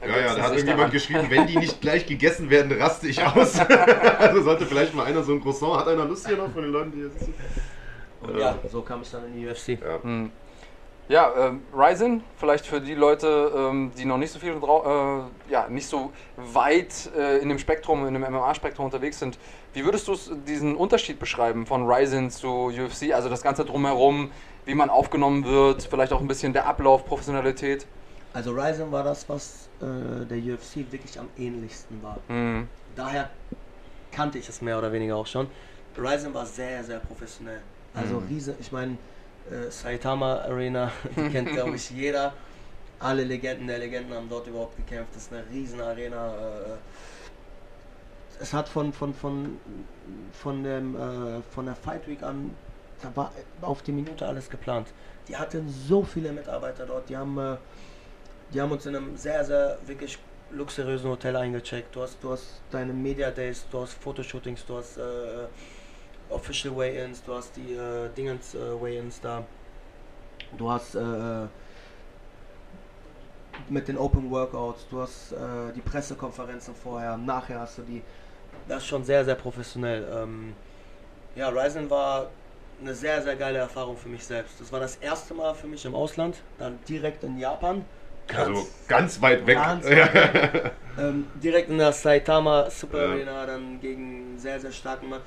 Ja, 0.00 0.06
ja, 0.06 0.34
da 0.36 0.42
hat 0.42 0.50
sich 0.50 0.58
irgendjemand 0.58 0.92
geschrieben, 0.92 1.26
wenn 1.28 1.48
die 1.48 1.56
nicht 1.56 1.80
gleich 1.80 2.06
gegessen 2.06 2.48
werden, 2.48 2.70
raste 2.80 3.08
ich 3.08 3.20
aus. 3.20 3.58
also 4.18 4.42
sollte 4.42 4.64
vielleicht 4.66 4.94
mal 4.94 5.06
einer 5.06 5.24
so 5.24 5.32
ein 5.32 5.42
Croissant. 5.42 5.74
Hat 5.80 5.88
einer 5.88 6.04
Lust 6.04 6.28
hier 6.28 6.36
noch 6.36 6.52
von 6.52 6.62
den 6.62 6.70
Leuten, 6.70 6.92
die 6.92 6.98
hier 6.98 7.10
sitzen? 7.10 7.34
Und 8.20 8.38
ja, 8.38 8.56
so 8.70 8.82
kam 8.82 9.02
ich 9.02 9.10
dann 9.10 9.24
in 9.26 9.40
die 9.40 9.48
UFC. 9.48 9.80
Ja. 9.82 10.00
Hm. 10.00 10.30
Ja, 11.10 11.34
ähm, 11.36 11.62
Ryzen, 11.74 12.22
vielleicht 12.36 12.64
für 12.64 12.80
die 12.80 12.94
Leute, 12.94 13.50
ähm, 13.56 13.90
die 13.98 14.04
noch 14.04 14.16
nicht 14.16 14.30
so 14.30 14.38
viel 14.38 14.52
äh, 14.52 15.50
ja, 15.52 15.68
nicht 15.68 15.88
so 15.88 16.12
weit 16.36 17.10
äh, 17.16 17.38
in 17.38 17.48
dem 17.48 17.58
Spektrum, 17.58 18.06
in 18.06 18.14
dem 18.14 18.22
MMA-Spektrum 18.22 18.84
unterwegs 18.84 19.18
sind. 19.18 19.36
Wie 19.72 19.84
würdest 19.84 20.06
du 20.06 20.12
es- 20.12 20.30
diesen 20.46 20.76
Unterschied 20.76 21.18
beschreiben 21.18 21.66
von 21.66 21.84
Ryzen 21.84 22.30
zu 22.30 22.66
UFC? 22.68 23.12
Also 23.12 23.28
das 23.28 23.42
Ganze 23.42 23.64
drumherum, 23.64 24.30
wie 24.64 24.74
man 24.74 24.88
aufgenommen 24.88 25.44
wird, 25.44 25.82
vielleicht 25.82 26.12
auch 26.12 26.20
ein 26.20 26.28
bisschen 26.28 26.52
der 26.52 26.66
Ablauf, 26.66 27.04
Professionalität. 27.04 27.86
Also 28.32 28.52
Ryzen 28.52 28.92
war 28.92 29.02
das, 29.02 29.28
was 29.28 29.68
äh, 29.80 30.24
der 30.26 30.38
UFC 30.38 30.92
wirklich 30.92 31.18
am 31.18 31.28
ähnlichsten 31.36 32.00
war. 32.04 32.18
Hm. 32.28 32.68
Daher 32.94 33.30
kannte 34.12 34.38
ich 34.38 34.48
es 34.48 34.60
mehr 34.60 34.78
oder 34.78 34.92
weniger 34.92 35.16
auch 35.16 35.26
schon. 35.26 35.48
Ryzen 35.98 36.32
war 36.34 36.46
sehr, 36.46 36.84
sehr 36.84 37.00
professionell. 37.00 37.62
Also 37.94 38.20
Mhm. 38.20 38.26
riese, 38.28 38.54
ich 38.60 38.70
meine, 38.70 38.96
äh, 39.50 39.70
Saitama 39.70 40.40
Arena, 40.40 40.92
die 41.16 41.28
kennt 41.30 41.50
glaube 41.50 41.76
ich 41.76 41.90
jeder. 41.90 42.32
Alle 42.98 43.24
Legenden 43.24 43.66
der 43.66 43.78
Legenden 43.78 44.14
haben 44.14 44.28
dort 44.28 44.46
überhaupt 44.46 44.76
gekämpft. 44.76 45.14
Das 45.14 45.22
ist 45.24 45.32
eine 45.32 45.44
riesen 45.50 45.80
Arena. 45.80 46.34
Äh, 46.34 46.76
es 48.40 48.52
hat 48.52 48.68
von, 48.68 48.92
von, 48.92 49.14
von, 49.14 49.58
von, 50.32 50.62
dem, 50.64 50.96
äh, 50.96 51.42
von 51.50 51.66
der 51.66 51.74
Fight 51.74 52.06
Week 52.08 52.22
an, 52.22 52.54
da 53.02 53.14
war 53.14 53.32
auf 53.62 53.82
die 53.82 53.92
Minute 53.92 54.26
alles 54.26 54.48
geplant. 54.48 54.88
Die 55.28 55.36
hatten 55.36 55.68
so 55.68 56.02
viele 56.02 56.32
Mitarbeiter 56.32 56.86
dort, 56.86 57.08
die 57.08 57.16
haben, 57.16 57.58
die 58.52 58.60
haben 58.60 58.72
uns 58.72 58.86
in 58.86 58.96
einem 58.96 59.16
sehr, 59.16 59.44
sehr 59.44 59.78
wirklich 59.86 60.18
luxuriösen 60.52 61.10
Hotel 61.10 61.36
eingecheckt. 61.36 61.94
Du 61.94 62.02
hast, 62.02 62.16
du 62.22 62.30
hast 62.32 62.60
deine 62.70 62.92
Media 62.92 63.30
Days, 63.30 63.66
du 63.70 63.80
hast 63.80 63.94
Fotoshootings, 63.94 64.64
du 64.66 64.78
hast 64.78 64.96
äh, 64.96 65.46
Official 66.30 66.76
Weigh-Ins, 66.76 67.22
du 67.24 67.34
hast 67.34 67.56
die 67.56 67.74
äh, 67.74 68.08
Dingens 68.16 68.54
äh, 68.54 68.58
Weigh-Ins 68.80 69.20
da. 69.20 69.44
Du 70.56 70.70
hast 70.70 70.94
äh, 70.94 71.46
mit 73.68 73.88
den 73.88 73.98
Open 73.98 74.30
Workouts, 74.30 74.86
du 74.90 75.00
hast 75.00 75.32
äh, 75.32 75.72
die 75.74 75.80
Pressekonferenzen 75.80 76.74
vorher, 76.74 77.16
nachher 77.16 77.60
hast 77.60 77.78
du 77.78 77.82
die. 77.82 78.02
Das 78.68 78.78
ist 78.78 78.88
schon 78.88 79.04
sehr, 79.04 79.24
sehr 79.24 79.34
professionell. 79.36 80.06
Ähm, 80.12 80.54
ja, 81.36 81.48
Ryzen 81.48 81.88
war 81.88 82.28
eine 82.80 82.94
sehr, 82.94 83.22
sehr 83.22 83.36
geile 83.36 83.58
Erfahrung 83.58 83.96
für 83.96 84.08
mich 84.08 84.24
selbst. 84.24 84.60
Das 84.60 84.72
war 84.72 84.80
das 84.80 84.96
erste 84.96 85.34
Mal 85.34 85.54
für 85.54 85.66
mich 85.66 85.84
im 85.84 85.94
Ausland, 85.94 86.36
dann 86.58 86.78
direkt 86.88 87.22
in 87.24 87.38
Japan. 87.38 87.84
Also 88.36 88.66
ganz 88.86 89.20
weit 89.20 89.46
weg. 89.46 89.56
Ganz 89.56 89.84
weit 89.84 90.14
weg. 90.14 90.72
ähm, 90.98 91.26
direkt 91.42 91.68
in 91.68 91.78
der 91.78 91.92
Saitama 91.92 92.70
Super 92.70 93.04
Ja. 93.04 93.10
Arena, 93.10 93.46
dann 93.46 93.80
gegen 93.80 94.38
sehr, 94.38 94.60
sehr 94.60 94.72
starken 94.72 95.08
Mann. 95.08 95.20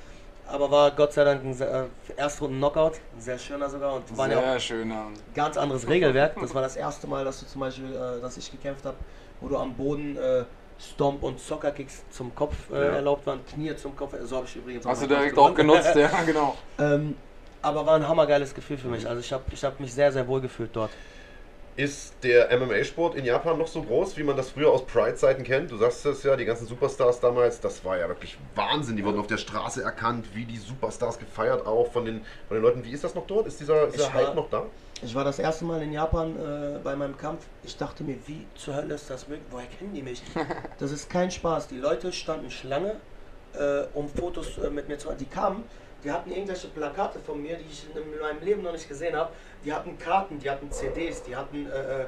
Aber 0.48 0.70
war 0.70 0.92
Gott 0.92 1.14
sei 1.14 1.24
Dank 1.24 1.44
ein 1.44 1.60
äh, 1.62 1.86
Erstrunden-Knockout, 2.18 2.94
ein 3.16 3.22
sehr 3.22 3.38
schöner 3.38 3.70
sogar. 3.70 3.96
Und 3.96 4.18
waren 4.18 4.32
ja 4.32 4.38
auch 4.38 4.42
Sehr 4.42 4.60
schöner. 4.60 5.08
ganz 5.34 5.58
anderes 5.58 5.88
Regelwerk. 5.88 6.36
Das 6.40 6.54
war 6.54 6.62
das 6.62 6.76
erste 6.76 7.08
Mal, 7.08 7.24
dass 7.24 7.40
du 7.40 7.46
zum 7.46 7.62
Beispiel, 7.62 7.94
äh, 7.94 8.22
dass 8.22 8.38
ich 8.38 8.52
gekämpft 8.52 8.86
habe, 8.86 8.98
wo 9.40 9.48
du 9.48 9.58
am 9.58 9.74
Boden 9.74 10.18
äh, 10.18 10.44
Stomp 10.80 11.24
und 11.24 11.40
Soccer-Kicks 11.40 12.04
zum 12.12 12.36
Kopf 12.36 12.56
äh, 12.72 12.76
Ja. 12.76 12.82
erlaubt 12.96 13.26
waren, 13.26 13.46
Knie 13.46 13.76
zum 13.76 13.96
Kopf. 13.96 14.14
So 14.24 14.38
habe 14.38 14.46
ich 14.48 14.56
übrigens 14.56 14.86
Hast 14.86 15.04
du 15.04 15.08
direkt 15.08 15.38
auch 15.38 15.54
genutzt, 15.56 15.96
ja, 15.96 16.10
genau. 16.26 16.58
ähm, 16.80 17.16
aber 17.62 17.86
war 17.86 17.96
ein 17.96 18.08
hammergeiles 18.08 18.54
Gefühl 18.54 18.78
für 18.78 18.90
mich. 18.90 19.08
Also 19.08 19.22
ich 19.22 19.32
habe 19.32 19.44
ich 19.52 19.64
hab 19.64 19.80
mich 19.80 19.94
sehr, 19.94 20.12
sehr 20.12 20.28
wohl 20.28 20.42
gefühlt 20.42 20.76
dort. 20.76 20.92
Ist 21.76 22.14
der 22.24 22.56
MMA-Sport 22.56 23.16
in 23.16 23.26
Japan 23.26 23.58
noch 23.58 23.68
so 23.68 23.82
groß, 23.82 24.16
wie 24.18 24.24
man 24.24 24.38
das 24.38 24.52
früher 24.52 24.70
aus 24.72 24.86
Pride-Zeiten 24.86 25.44
kennt? 25.44 25.72
Du 25.72 25.78
sagst 25.78 26.06
es 26.06 26.22
ja, 26.22 26.36
die 26.36 26.46
ganzen 26.46 26.68
Superstars 26.68 27.20
damals, 27.20 27.60
das 27.62 27.84
war 27.84 27.98
ja 27.98 28.08
wirklich 28.08 28.38
Wahnsinn. 28.54 28.96
Die 28.96 29.04
wurden 29.04 29.20
auf 29.20 29.26
der 29.26 29.38
Straße 29.38 29.82
erkannt, 29.82 30.28
wie 30.36 30.46
die 30.46 30.58
Superstars 30.58 31.18
gefeiert 31.18 31.66
auch 31.66 31.92
von 31.92 32.06
den, 32.06 32.24
von 32.48 32.58
den 32.58 32.62
Leuten. 32.64 32.86
Wie 32.86 32.92
ist 32.92 33.04
das 33.04 33.16
noch 33.16 33.26
dort? 33.26 33.48
Ist 33.48 33.60
dieser, 33.60 33.88
ist 33.88 33.96
dieser 33.96 34.14
Hype 34.14 34.28
war- 34.28 34.36
noch 34.36 34.50
da? 34.52 34.66
Ich 35.02 35.16
war 35.16 35.24
das 35.24 35.40
erste 35.40 35.66
Mal 35.66 35.82
in 35.82 35.92
Japan 35.92 36.36
äh, 36.38 36.80
bei 36.84 36.96
meinem 36.96 37.18
Kampf. 37.18 37.46
Ich 37.64 37.76
dachte 37.76 38.04
mir, 38.04 38.18
wie 38.28 38.46
zur 38.56 38.76
Hölle 38.76 38.94
ist 38.94 39.10
das 39.10 39.28
möglich? 39.28 39.48
Woher 39.50 39.66
kennen 39.68 39.94
die 39.96 40.04
mich? 40.04 40.22
Das 40.80 40.92
ist 40.92 41.10
kein 41.10 41.32
Spaß. 41.32 41.68
Die 41.70 41.78
Leute 41.78 42.14
standen 42.14 42.52
Schlange, 42.52 42.98
äh, 43.54 43.84
um 43.96 44.08
Fotos 44.08 44.60
äh, 44.60 44.70
mit 44.70 44.88
mir 44.88 45.00
zu 45.00 45.08
machen. 45.08 45.18
Die 45.20 45.26
kamen, 45.26 45.64
die 46.04 46.12
hatten 46.12 46.32
irgendwelche 46.32 46.68
Plakate 46.68 47.20
von 47.20 47.42
mir, 47.42 47.58
die 47.58 47.66
ich 47.72 47.86
in 47.96 48.20
meinem 48.20 48.44
Leben 48.44 48.62
noch 48.64 48.74
nicht 48.74 48.88
gesehen 48.88 49.16
habe. 49.16 49.32
Die 49.64 49.72
hatten 49.72 49.98
Karten, 49.98 50.40
die 50.40 50.50
hatten 50.50 50.72
CDs, 50.72 51.24
die 51.24 51.36
hatten 51.36 51.66
äh, 51.68 52.02
äh, 52.02 52.06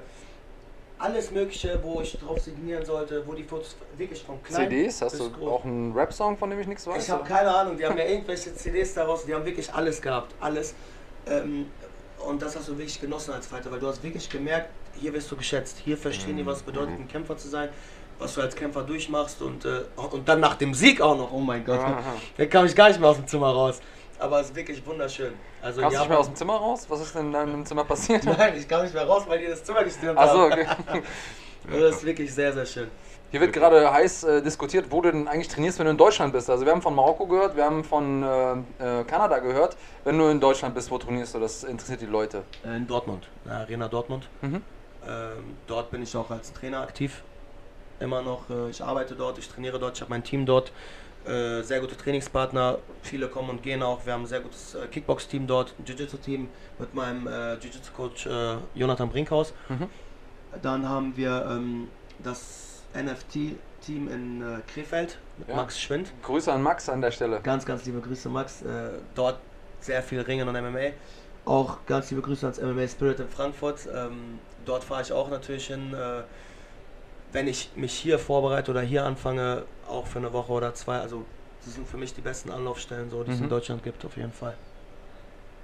alles 0.97 1.31
Mögliche, 1.31 1.79
wo 1.81 2.01
ich 2.01 2.17
drauf 2.17 2.39
signieren 2.39 2.85
sollte, 2.85 3.25
wo 3.25 3.33
die 3.33 3.43
Fotos 3.43 3.75
wirklich 3.97 4.23
von 4.23 4.41
klein 4.43 4.69
CDs, 4.69 5.01
hast 5.01 5.11
bis 5.11 5.21
du 5.21 5.31
groß. 5.31 5.51
auch 5.51 5.65
einen 5.65 5.93
Rap-Song, 5.93 6.37
von 6.37 6.49
dem 6.49 6.59
ich 6.59 6.67
nichts 6.67 6.87
weiß? 6.87 7.03
Ich 7.03 7.09
habe 7.09 7.23
keine 7.23 7.53
Ahnung, 7.53 7.77
die 7.77 7.85
haben 7.85 7.97
ja 7.97 8.05
irgendwelche 8.05 8.53
CDs 8.55 8.93
daraus, 8.93 9.25
die 9.25 9.33
haben 9.33 9.45
wirklich 9.45 9.73
alles 9.73 10.01
gehabt, 10.01 10.33
alles. 10.39 10.73
Ähm, 11.27 11.67
und 12.25 12.41
das 12.41 12.55
hast 12.55 12.67
du 12.67 12.77
wirklich 12.77 12.99
genossen 12.99 13.33
als 13.33 13.47
Fighter, 13.47 13.71
weil 13.71 13.79
du 13.79 13.87
hast 13.87 14.01
wirklich 14.03 14.29
gemerkt, 14.29 14.69
hier 14.99 15.13
wirst 15.13 15.29
du 15.31 15.35
geschätzt, 15.35 15.77
hier 15.83 15.97
verstehen 15.97 16.37
die, 16.37 16.45
was 16.45 16.57
es 16.57 16.63
bedeutet, 16.63 16.97
ein 16.97 17.07
Kämpfer 17.07 17.37
zu 17.37 17.49
sein, 17.49 17.69
was 18.19 18.35
du 18.35 18.41
als 18.41 18.55
Kämpfer 18.55 18.83
durchmachst 18.83 19.41
und, 19.41 19.65
äh, 19.65 19.81
und 19.95 20.27
dann 20.27 20.39
nach 20.39 20.55
dem 20.55 20.73
Sieg 20.73 21.01
auch 21.01 21.17
noch, 21.17 21.31
oh 21.31 21.39
mein 21.39 21.65
Gott, 21.65 21.79
Aha. 21.79 22.01
da 22.37 22.45
kam 22.45 22.65
ich 22.65 22.75
gar 22.75 22.87
nicht 22.87 22.99
mehr 22.99 23.09
aus 23.09 23.17
dem 23.17 23.27
Zimmer 23.27 23.49
raus. 23.49 23.81
Aber 24.17 24.39
es 24.39 24.47
ist 24.47 24.55
wirklich 24.55 24.85
wunderschön. 24.85 25.33
Also 25.61 25.81
Kamst 25.81 25.97
du 25.97 25.99
nicht 25.99 26.09
mehr 26.09 26.19
aus 26.19 26.27
dem 26.27 26.35
Zimmer 26.35 26.55
raus? 26.55 26.85
Was 26.87 27.01
ist 27.01 27.15
denn 27.15 27.27
in 27.27 27.31
deinem 27.33 27.65
Zimmer 27.65 27.83
passiert? 27.83 28.23
Nein, 28.37 28.53
ich 28.57 28.67
kam 28.67 28.83
nicht 28.83 28.93
mehr 28.93 29.05
raus, 29.05 29.23
weil 29.27 29.39
die 29.39 29.47
das 29.47 29.63
Zimmer 29.63 29.83
gestürmt 29.83 30.17
Achso, 30.17 30.49
haben. 30.49 30.51
okay. 30.51 30.67
Also 31.67 31.81
das 31.87 31.95
ist 31.95 32.05
wirklich 32.05 32.31
sehr, 32.31 32.53
sehr 32.53 32.65
schön. 32.67 32.87
Hier 33.31 33.41
wird 33.41 33.51
gerade 33.53 33.91
heiß 33.91 34.23
äh, 34.23 34.41
diskutiert, 34.43 34.85
wo 34.91 35.01
du 35.01 35.11
denn 35.11 35.27
eigentlich 35.27 35.47
trainierst, 35.47 35.79
wenn 35.79 35.85
du 35.85 35.91
in 35.91 35.97
Deutschland 35.97 36.31
bist. 36.31 36.47
Also 36.49 36.63
wir 36.63 36.71
haben 36.71 36.81
von 36.83 36.93
Marokko 36.93 37.25
gehört, 37.25 37.55
wir 37.55 37.65
haben 37.65 37.83
von 37.83 38.21
äh, 38.21 38.99
äh, 39.01 39.03
Kanada 39.03 39.39
gehört. 39.39 39.75
Wenn 40.03 40.17
du 40.17 40.27
in 40.27 40.39
Deutschland 40.39 40.75
bist, 40.75 40.91
wo 40.91 40.97
trainierst 40.99 41.33
du? 41.33 41.39
Das 41.39 41.63
interessiert 41.63 42.01
die 42.01 42.05
Leute. 42.05 42.43
Äh, 42.63 42.77
In 42.77 42.87
Dortmund, 42.87 43.27
in 43.43 43.49
der 43.49 43.59
Arena 43.61 43.87
Dortmund. 43.87 44.29
Mhm. 44.41 44.61
Ähm, 45.07 45.57
dort 45.67 45.89
bin 45.91 46.03
ich 46.03 46.15
auch 46.15 46.29
als 46.29 46.53
Trainer 46.53 46.81
aktiv. 46.81 47.23
Immer 47.99 48.21
noch, 48.21 48.49
äh, 48.49 48.69
ich 48.69 48.83
arbeite 48.83 49.15
dort, 49.15 49.37
ich 49.37 49.47
trainiere 49.47 49.79
dort, 49.79 49.95
ich 49.95 50.01
habe 50.01 50.09
mein 50.09 50.23
Team 50.23 50.45
dort. 50.45 50.71
Äh, 51.25 51.63
sehr 51.63 51.79
gute 51.79 51.97
Trainingspartner, 51.97 52.77
viele 53.01 53.27
kommen 53.27 53.49
und 53.49 53.63
gehen 53.63 53.81
auch. 53.81 54.05
Wir 54.05 54.13
haben 54.13 54.23
ein 54.23 54.27
sehr 54.27 54.41
gutes 54.41 54.75
äh, 54.75 54.85
Kickbox-Team 54.87 55.47
dort, 55.47 55.73
ein 55.79 55.85
Jiu-Jitsu-Team 55.85 56.49
mit 56.77 56.93
meinem 56.93 57.25
Jiu-Jitsu-Coach 57.27 58.27
Jonathan 58.75 59.09
Brinkhaus. 59.09 59.53
Mhm. 59.69 59.89
Dann 60.61 60.87
haben 60.87 61.17
wir 61.17 61.47
ähm, 61.49 61.87
das 62.23 62.83
NFT-Team 62.93 64.07
in 64.09 64.43
Krefeld 64.67 65.17
mit 65.37 65.49
Ja. 65.49 65.55
Max 65.55 65.79
Schwind. 65.81 66.11
Grüße 66.21 66.51
an 66.51 66.61
Max 66.61 66.89
an 66.89 67.01
der 67.01 67.11
Stelle. 67.11 67.39
Ganz, 67.41 67.65
ganz 67.65 67.85
liebe 67.85 67.99
Grüße, 68.01 68.29
Max. 68.29 68.63
Dort 69.15 69.39
sehr 69.79 70.01
viel 70.01 70.21
Ringen 70.21 70.47
und 70.47 70.53
MMA. 70.55 70.91
Auch 71.45 71.77
ganz 71.87 72.09
liebe 72.09 72.21
Grüße 72.21 72.45
ans 72.45 72.61
MMA 72.61 72.87
Spirit 72.87 73.19
in 73.19 73.27
Frankfurt. 73.29 73.79
Ähm, 73.93 74.39
dort 74.65 74.83
fahre 74.83 75.01
ich 75.01 75.11
auch 75.11 75.29
natürlich 75.29 75.67
hin. 75.67 75.93
Wenn 77.35 77.47
ich 77.49 77.69
mich 77.75 77.91
hier 77.93 78.17
vorbereite 78.17 78.71
oder 78.71 78.79
hier 78.79 79.03
anfange, 79.03 79.63
auch 79.89 80.07
für 80.07 80.19
eine 80.19 80.31
Woche 80.31 80.53
oder 80.53 80.73
zwei. 80.73 80.99
Also, 80.99 81.25
das 81.65 81.73
sind 81.75 81.85
für 81.85 81.97
mich 81.97 82.13
die 82.13 82.21
besten 82.21 82.49
Anlaufstellen, 82.49 83.09
so, 83.09 83.23
die 83.23 83.31
es 83.31 83.37
Mhm. 83.39 83.43
in 83.43 83.49
Deutschland 83.49 83.83
gibt, 83.83 84.05
auf 84.05 84.15
jeden 84.15 84.31
Fall. 84.31 84.53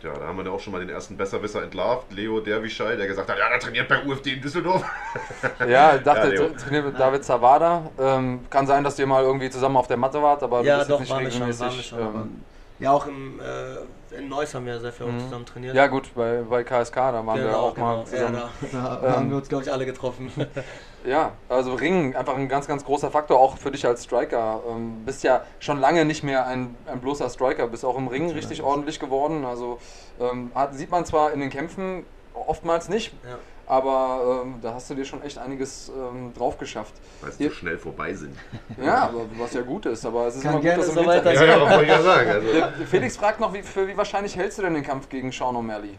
Ja, 0.04 0.14
da 0.18 0.26
haben 0.28 0.38
wir 0.38 0.44
ja 0.44 0.52
auch 0.52 0.60
schon 0.60 0.74
mal 0.74 0.80
den 0.80 0.90
ersten 0.90 1.16
Besserwisser 1.16 1.64
entlarvt, 1.64 2.12
Leo 2.12 2.42
Derwischei, 2.42 2.98
der 2.98 3.08
gesagt 3.08 3.30
hat, 3.30 3.38
ja, 3.38 3.48
der 3.50 3.60
trainiert 3.60 3.88
bei 3.88 4.04
UFD 4.04 4.34
in 4.34 4.42
Düsseldorf. 4.42 4.84
Ja, 5.70 5.96
ich 5.96 6.02
dachte, 6.04 6.34
Ja, 6.36 6.50
trainiert 6.50 6.86
mit 6.88 7.00
David 7.00 7.24
Zavada. 7.24 7.84
Ähm, 8.00 8.42
kann 8.50 8.68
sein, 8.68 8.84
dass 8.84 9.00
ihr 9.00 9.06
mal 9.08 9.24
irgendwie 9.24 9.50
zusammen 9.50 9.78
auf 9.78 9.88
der 9.88 9.98
Matte 9.98 10.22
wart, 10.22 10.44
aber 10.44 10.64
ja, 10.64 10.74
das 10.80 10.84
ist 10.84 10.92
doch, 10.92 11.00
nicht 11.00 11.10
waren 11.12 11.24
wir 11.24 11.32
schon. 11.32 11.42
regelmäßig. 11.44 11.92
Waren 11.94 12.02
wir 12.02 12.14
schon 12.16 12.22
ähm, 12.22 12.44
ja, 12.80 12.92
auch 12.92 13.06
im, 13.08 13.40
äh, 13.40 14.18
in 14.18 14.28
Neuss 14.28 14.54
haben 14.56 14.66
wir 14.66 14.78
sehr 14.82 14.92
viel 14.92 15.06
auch 15.06 15.12
Mhm. 15.12 15.20
zusammen 15.20 15.46
trainiert. 15.46 15.76
ja 15.76 15.88
gut, 15.88 16.14
bei, 16.16 16.42
bei 16.50 16.64
KSK, 16.64 16.96
da 16.96 17.14
waren 17.26 17.28
wir 17.40 17.46
Genau, 17.46 17.60
auch 17.60 17.78
mal 17.78 17.94
genau. 17.94 18.04
zusammen. 18.06 18.36
Ja, 18.36 18.50
da, 18.72 18.96
da 19.02 19.08
Ähm, 19.08 19.14
haben 19.16 19.30
wir 19.30 19.38
uns, 19.38 19.48
glaube 19.50 19.64
ich, 19.64 19.72
alle 19.72 19.86
getroffen. 19.86 20.32
Ja, 21.04 21.32
also 21.50 21.74
Ringen, 21.74 22.16
einfach 22.16 22.36
ein 22.36 22.48
ganz, 22.48 22.68
ganz 22.68 22.86
großer 22.86 23.10
Faktor, 23.10 23.40
auch 23.40 23.58
für 23.58 23.72
dich 23.72 23.86
als 23.86 24.04
Striker. 24.04 24.62
Ähm, 24.70 25.04
bist 25.06 25.24
ja 25.24 25.44
schon 25.60 25.80
lange 25.80 26.06
nicht 26.06 26.24
mehr 26.24 26.46
ein, 26.46 26.76
ein 26.86 27.00
bloßer 27.00 27.30
Striker, 27.30 27.68
bist 27.68 27.84
auch 27.86 27.98
im 27.98 28.08
Ringen 28.08 28.30
richtig 28.32 28.62
ordentlich 28.62 29.00
geworden. 29.00 29.46
Also 29.46 29.80
ähm, 30.20 30.52
hat, 30.54 30.76
sieht 30.76 30.92
man 30.92 31.06
zwar 31.06 31.34
in 31.34 31.40
den 31.40 31.50
Kämpfen 31.50 32.06
oftmals 32.34 32.88
nicht, 32.88 33.14
ja. 33.28 33.38
aber 33.68 34.44
ähm, 34.44 34.56
da 34.62 34.74
hast 34.74 34.90
du 34.90 34.96
dir 34.96 35.06
schon 35.06 35.22
echt 35.24 35.38
einiges 35.38 35.90
ähm, 35.90 36.34
drauf 36.34 36.58
geschafft. 36.58 36.94
Weil 37.22 37.32
sie 37.32 37.46
so 37.46 37.52
schnell 37.52 37.78
vorbei 37.78 38.14
sind. 38.14 38.38
Ja, 38.82 39.04
aber 39.04 39.26
was 39.38 39.54
ja 39.54 39.62
gut 39.62 39.86
ist, 39.86 40.06
aber 40.06 40.28
es 40.28 40.38
ist 40.38 40.44
Kann 40.44 40.54
immer 40.54 40.62
gut, 40.62 40.80
dass 40.80 40.90
im 40.90 40.96
so 40.96 41.06
weiter 41.06 41.34
Ja, 41.34 41.44
ja, 41.44 41.62
wollte 41.62 41.84
ich 41.84 41.90
ja 41.90 42.02
sagen. 42.02 42.30
Also, 42.30 42.48
Felix 42.90 43.18
fragt 43.18 43.40
noch, 43.40 43.54
wie, 43.54 43.62
für 43.62 43.88
wie 43.88 43.98
wahrscheinlich 43.98 44.36
hältst 44.36 44.58
du 44.58 44.62
denn 44.64 44.74
den 44.74 44.84
Kampf 44.84 45.10
gegen 45.10 45.32
Sean 45.32 45.56
O'Malley? 45.56 45.98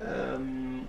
Ähm, 0.00 0.88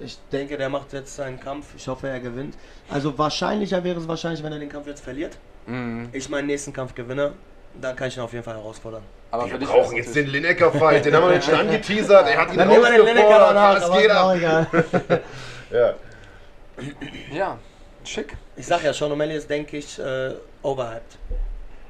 ich 0.00 0.18
denke, 0.32 0.56
der 0.56 0.68
macht 0.68 0.92
jetzt 0.92 1.16
seinen 1.16 1.40
Kampf. 1.40 1.66
Ich 1.76 1.86
hoffe, 1.88 2.08
er 2.08 2.20
gewinnt. 2.20 2.54
Also 2.88 3.16
wahrscheinlicher 3.18 3.82
wäre 3.82 3.98
es 3.98 4.08
wahrscheinlich, 4.08 4.42
wenn 4.42 4.52
er 4.52 4.58
den 4.58 4.68
Kampf 4.68 4.86
jetzt 4.86 5.02
verliert. 5.02 5.36
Mhm. 5.66 6.08
Ich 6.12 6.28
meinen 6.28 6.46
nächsten 6.46 6.72
Kampf 6.72 6.94
gewinne, 6.94 7.32
dann 7.80 7.96
kann 7.96 8.08
ich 8.08 8.16
ihn 8.16 8.22
auf 8.22 8.32
jeden 8.32 8.44
Fall 8.44 8.56
herausfordern. 8.56 9.02
Aber 9.30 9.44
wir 9.44 9.52
für 9.52 9.58
dich 9.58 9.68
brauchen 9.68 9.96
jetzt 9.96 10.14
den 10.14 10.28
Lineker-Fight, 10.28 11.04
den 11.04 11.14
haben 11.14 11.28
wir 11.28 11.34
jetzt 11.34 11.46
schon 11.46 11.54
angeteasert, 11.54 12.28
er 12.28 12.38
hat 12.38 12.50
ihn 12.50 12.58
Dann 12.58 12.68
nehmen 12.68 12.82
wir 12.82 12.90
den 12.90 13.04
Lineker 13.04 13.38
danach, 13.38 13.76
ist 13.76 13.92
geht 13.92 14.10
ab? 14.10 14.66
Ja. 15.70 15.94
Ja, 17.30 17.58
schick. 18.04 18.36
Ich 18.56 18.66
sag 18.66 18.82
ja, 18.84 18.92
Sean 18.92 19.12
O'Malley 19.12 19.34
ist, 19.34 19.50
denke 19.50 19.76
ich, 19.76 19.98
äh, 19.98 20.32
overhyped. 20.62 21.18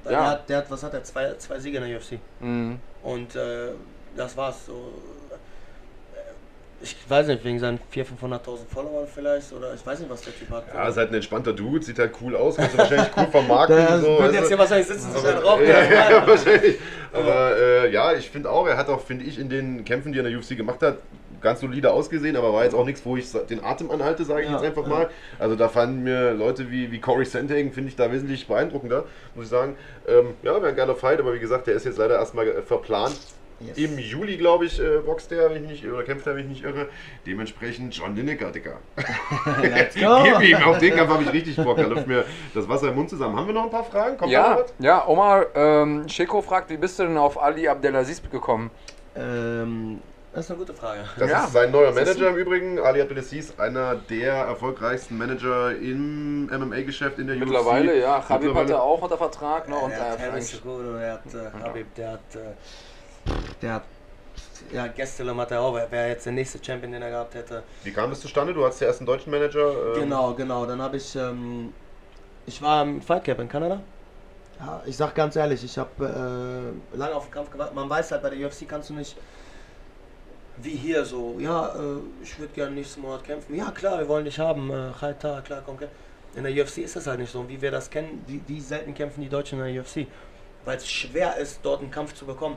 Ja. 0.05 0.11
Der, 0.11 0.27
hat, 0.27 0.49
der 0.49 0.57
hat, 0.59 0.71
was 0.71 0.83
hat 0.83 0.95
er? 0.95 1.05
Zwei, 1.05 1.35
zwei 1.35 1.59
Siege 1.61 1.79
in 1.79 1.85
der 1.89 1.99
UFC. 1.99 2.19
Mhm. 2.41 2.81
Und 3.03 3.37
äh, 3.37 3.69
das 4.17 4.37
war's. 4.37 4.67
So, 4.67 4.95
ich 6.81 6.97
weiß 7.09 7.27
nicht, 7.27 7.45
wegen 7.45 7.59
seinen 7.59 7.81
400.000, 7.93 8.07
500.000 8.23 8.41
Followern 8.73 9.07
vielleicht. 9.13 9.53
Oder 9.53 9.75
ich 9.75 9.85
weiß 9.85 9.99
nicht, 9.99 10.11
was 10.11 10.23
der 10.23 10.37
Typ 10.37 10.51
hat. 10.51 10.65
Ja, 10.73 10.89
ist 10.89 10.97
halt 10.97 11.11
ein 11.11 11.15
entspannter 11.15 11.53
Dude, 11.53 11.85
sieht 11.85 11.99
halt 11.99 12.13
cool 12.21 12.37
aus, 12.37 12.57
kannst 12.57 12.75
du 12.75 12.79
wahrscheinlich 12.79 13.11
cool 13.17 13.27
vermarkten. 13.27 13.77
der 13.77 13.99
so, 13.99 14.19
wird 14.19 14.35
jetzt 14.35 14.49
hier 14.49 14.59
wahrscheinlich 14.59 14.87
sitzen, 14.87 15.13
sich 15.13 15.27
einen 15.27 15.39
Rauch. 15.39 15.61
ja, 15.61 15.83
ja, 15.83 16.11
ja, 16.11 16.27
wahrscheinlich. 16.27 16.79
Aber 17.13 17.57
äh, 17.57 17.93
ja, 17.93 18.13
ich 18.13 18.31
finde 18.31 18.51
auch, 18.51 18.67
er 18.67 18.77
hat 18.77 18.89
auch, 18.89 19.01
finde 19.01 19.25
ich, 19.25 19.39
in 19.39 19.49
den 19.49 19.85
Kämpfen, 19.85 20.13
die 20.13 20.19
er 20.19 20.25
in 20.25 20.31
der 20.31 20.39
UFC 20.39 20.57
gemacht 20.57 20.81
hat, 20.83 20.99
ganz 21.41 21.61
solide 21.61 21.93
ausgesehen, 21.93 22.37
aber 22.37 22.53
war 22.53 22.65
jetzt 22.65 22.75
auch 22.75 22.85
nichts, 22.85 23.05
wo 23.05 23.17
ich 23.17 23.31
den 23.49 23.65
Atem 23.65 23.91
anhalte, 23.91 24.25
sage 24.25 24.43
ich 24.43 24.49
Ja, 24.49 24.55
jetzt 24.55 24.65
einfach 24.65 24.83
ja. 24.83 24.89
mal. 24.89 25.11
Also 25.39 25.57
da 25.57 25.69
fanden 25.69 26.03
mir 26.03 26.33
Leute 26.33 26.71
wie, 26.71 26.91
wie 26.93 27.01
Corey 27.01 27.25
Sandhagen, 27.25 27.73
finde 27.73 27.91
ich 27.91 27.97
da 27.97 28.11
wesentlich 28.13 28.47
beeindruckender, 28.47 29.05
muss 29.35 29.45
ich 29.47 29.51
sagen. 29.51 29.77
Ähm, 30.07 30.35
ja, 30.43 30.55
wäre 30.55 30.69
ein 30.69 30.77
geiler 30.77 30.95
Fight, 30.95 31.21
aber 31.21 31.35
wie 31.35 31.39
gesagt, 31.39 31.67
der 31.67 31.75
ist 31.75 31.85
jetzt 31.85 31.99
leider 31.99 32.17
erstmal 32.17 32.63
verplant. 32.63 33.17
Yes. 33.61 33.77
Im 33.77 33.99
Juli, 33.99 34.37
glaube 34.37 34.67
ich, 34.67 34.79
äh, 34.81 34.99
boxt 35.05 35.31
der, 35.33 35.51
wenn 35.53 35.65
ich 35.65 35.71
nicht, 35.71 35.87
oder 35.87 36.05
kämpft 36.05 36.27
er, 36.29 36.37
wenn 36.37 36.43
ich 36.45 36.49
nicht 36.49 36.65
irre. 36.65 36.89
Dementsprechend 37.27 37.93
John 37.95 38.15
Lineker, 38.15 38.53
Digga. 38.53 38.79
Let's 39.63 39.97
go. 39.97 40.23
Gib 40.23 40.41
ihm, 40.43 40.63
auf 40.63 40.79
den 40.79 40.95
Kampf 40.95 41.11
habe 41.11 41.23
ich 41.25 41.33
richtig 41.33 41.57
Bock. 41.57 41.77
Da 41.77 41.87
läuft 41.87 42.07
mir 42.07 42.25
das 42.55 42.69
Wasser 42.69 42.89
im 42.91 42.95
Mund 42.95 43.11
zusammen. 43.11 43.37
Haben 43.37 43.49
wir 43.49 43.55
noch 43.55 43.65
ein 43.65 43.71
paar 43.71 43.83
Fragen? 43.85 44.17
Kommt 44.17 44.31
Ja, 44.31 44.59
ja, 44.79 45.07
Omar 45.09 45.47
ähm, 45.57 46.09
Sheko 46.09 46.41
fragt, 46.41 46.71
wie 46.71 46.77
bist 46.77 46.99
du 47.01 47.03
denn 47.05 47.17
auf 47.19 47.41
Ali 47.43 47.67
Abdelaziz 47.67 48.23
gekommen? 48.31 48.71
Ähm, 49.17 50.01
Das 50.33 50.45
ist 50.45 50.51
eine 50.53 50.59
gute 50.61 50.75
Frage. 50.75 51.01
Das 51.19 51.29
Ja. 51.31 51.45
ist 51.45 51.53
sein 51.53 51.73
neuer 51.73 51.89
ist- 51.89 51.95
Manager 51.97 52.29
im 52.29 52.37
Übrigen. 52.37 52.79
Ali 52.79 53.01
Abdelaziz, 53.03 53.55
einer 53.59 53.97
der 53.97 54.35
erfolgreichsten 54.35 55.19
Manager 55.19 55.73
im 55.77 56.47
MMA-Geschäft 56.47 57.19
in 57.19 57.27
der 57.27 57.35
Mittlerweile, 57.37 57.93
UFC. 57.93 58.01
ja. 58.03 58.21
Khabib 58.21 58.43
Mittlerweile- 58.49 58.69
hatte 58.75 58.83
auch 58.83 59.03
unter 59.03 59.17
Vertrag. 59.19 59.69
Ne, 59.69 59.75
und 59.75 59.91
der 59.91 59.99
hat 60.13 60.19
Harris 60.21 60.33
eigentlich- 60.53 60.63
Cejudo, 60.63 60.93
der 60.99 61.13
hat 61.15 61.23
äh, 61.35 61.65
Habib, 61.65 61.95
der 61.97 62.13
hat, 62.13 62.21
äh, 62.37 62.39
der 63.63 63.75
hat, 63.75 63.83
ja, 64.73 64.87
Gastelum 64.87 65.41
hat 65.41 65.51
er 65.51 65.61
auch, 65.61 65.75
wer 65.75 65.91
wäre 65.91 66.09
jetzt 66.09 66.27
der 66.27 66.33
nächste 66.33 66.63
Champion, 66.63 66.93
den 66.93 67.03
er 67.03 67.11
gehabt 67.11 67.35
hätte. 67.35 67.63
Wie 67.85 67.93
kam 67.93 68.11
das 68.11 68.21
zustande? 68.21 68.53
Du 68.53 68.65
hattest 68.65 68.81
ja 68.81 68.87
erst 68.89 69.01
einen 69.01 69.07
deutschen 69.07 69.31
Manager. 69.31 69.95
ähm, 69.95 70.01
Genau, 70.01 70.35
genau. 70.35 70.67
Dann 70.67 70.81
habe 70.83 70.97
ich, 70.97 71.15
ähm, 71.17 71.73
ich 72.47 72.61
war 72.61 72.83
im 72.83 73.01
Fight 73.01 73.25
Camp 73.25 73.41
in 73.41 73.49
Kanada. 73.49 73.81
Ja, 74.59 74.83
ich 74.87 74.97
sag 74.97 75.15
ganz 75.15 75.37
ehrlich, 75.37 75.63
ich 75.63 75.79
habe 75.79 76.73
äh, 76.93 76.97
lange 76.97 77.15
auf 77.15 77.27
den 77.27 77.33
Kampf 77.33 77.51
gewartet. 77.51 77.75
Man 77.75 77.89
weiß 77.89 78.11
halt, 78.13 78.23
bei 78.23 78.31
der 78.31 78.47
UFC 78.47 78.69
kannst 78.69 78.91
du 78.91 78.95
nicht 78.95 79.17
wie 80.61 80.71
hier 80.75 81.05
so, 81.05 81.37
ja, 81.39 81.69
äh, 81.77 81.99
ich 82.23 82.37
würde 82.39 82.53
gerne 82.53 82.73
nächsten 82.73 83.01
Monat 83.01 83.23
kämpfen. 83.25 83.55
Ja, 83.55 83.71
klar, 83.71 83.99
wir 84.01 84.09
wollen 84.09 84.25
dich 84.25 84.39
haben. 84.39 84.71
Äh, 84.71 84.91
Khaita, 84.99 85.41
klar, 85.43 85.63
komm, 85.65 85.79
kämpf. 85.79 85.93
In 86.35 86.43
der 86.43 86.53
UFC 86.53 86.79
ist 86.79 86.97
das 86.97 87.07
halt 87.07 87.21
nicht 87.21 87.33
so. 87.33 87.41
Und 87.41 87.49
wie 87.49 87.61
wir 87.61 87.71
das 87.71 87.89
kennen, 87.89 88.23
wie, 88.27 88.41
wie 88.47 88.61
selten 88.61 88.93
kämpfen 88.95 89.21
die 89.23 89.29
Deutschen 89.29 89.61
in 89.61 89.73
der 89.73 89.83
UFC. 89.83 90.07
Weil 90.65 90.77
es 90.77 90.89
schwer 90.91 91.37
ist, 91.37 91.61
dort 91.63 91.81
einen 91.81 91.91
Kampf 91.91 92.15
zu 92.15 92.27
bekommen. 92.27 92.57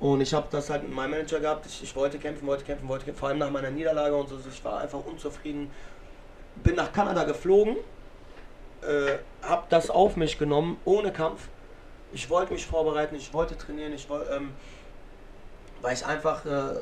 Und 0.00 0.20
ich 0.20 0.32
habe 0.32 0.46
das 0.50 0.70
halt 0.70 0.84
mit 0.84 0.94
meinem 0.94 1.10
Manager 1.10 1.40
gehabt. 1.40 1.66
Ich, 1.66 1.82
ich 1.82 1.96
wollte 1.96 2.18
kämpfen, 2.18 2.46
wollte 2.46 2.64
kämpfen, 2.64 2.88
wollte 2.88 3.04
kämpfen. 3.04 3.18
Vor 3.18 3.28
allem 3.28 3.38
nach 3.38 3.50
meiner 3.50 3.70
Niederlage 3.70 4.14
und 4.14 4.28
so. 4.28 4.38
Ich 4.48 4.64
war 4.64 4.80
einfach 4.80 5.04
unzufrieden. 5.04 5.70
Bin 6.62 6.74
nach 6.74 6.92
Kanada 6.92 7.24
geflogen, 7.24 7.76
äh, 8.82 9.18
habe 9.42 9.64
das 9.68 9.90
auf 9.90 10.16
mich 10.16 10.38
genommen, 10.38 10.76
ohne 10.84 11.12
Kampf. 11.12 11.48
Ich 12.12 12.28
wollte 12.30 12.52
mich 12.52 12.66
vorbereiten, 12.66 13.14
ich 13.14 13.32
wollte 13.32 13.56
trainieren, 13.56 13.92
ich 13.92 14.08
wollte, 14.08 14.32
ähm, 14.32 14.52
weil 15.82 15.94
ich 15.94 16.04
einfach 16.04 16.44
äh, 16.44 16.80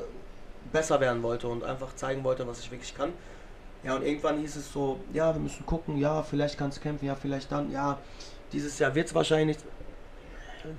besser 0.71 0.99
werden 0.99 1.21
wollte 1.21 1.47
und 1.47 1.63
einfach 1.63 1.95
zeigen 1.95 2.23
wollte, 2.23 2.47
was 2.47 2.59
ich 2.59 2.71
wirklich 2.71 2.95
kann. 2.95 3.13
Ja, 3.83 3.95
und 3.95 4.03
irgendwann 4.03 4.39
hieß 4.39 4.55
es 4.55 4.73
so, 4.73 4.99
ja, 5.13 5.33
wir 5.33 5.39
müssen 5.39 5.65
gucken, 5.65 5.97
ja, 5.97 6.23
vielleicht 6.23 6.57
kannst 6.57 6.77
du 6.77 6.81
kämpfen, 6.81 7.05
ja, 7.05 7.15
vielleicht 7.15 7.51
dann, 7.51 7.71
ja, 7.71 7.99
dieses 8.51 8.79
Jahr 8.79 8.95
wird 8.95 9.07
es 9.07 9.15
wahrscheinlich 9.15 9.57
nicht. 9.57 9.67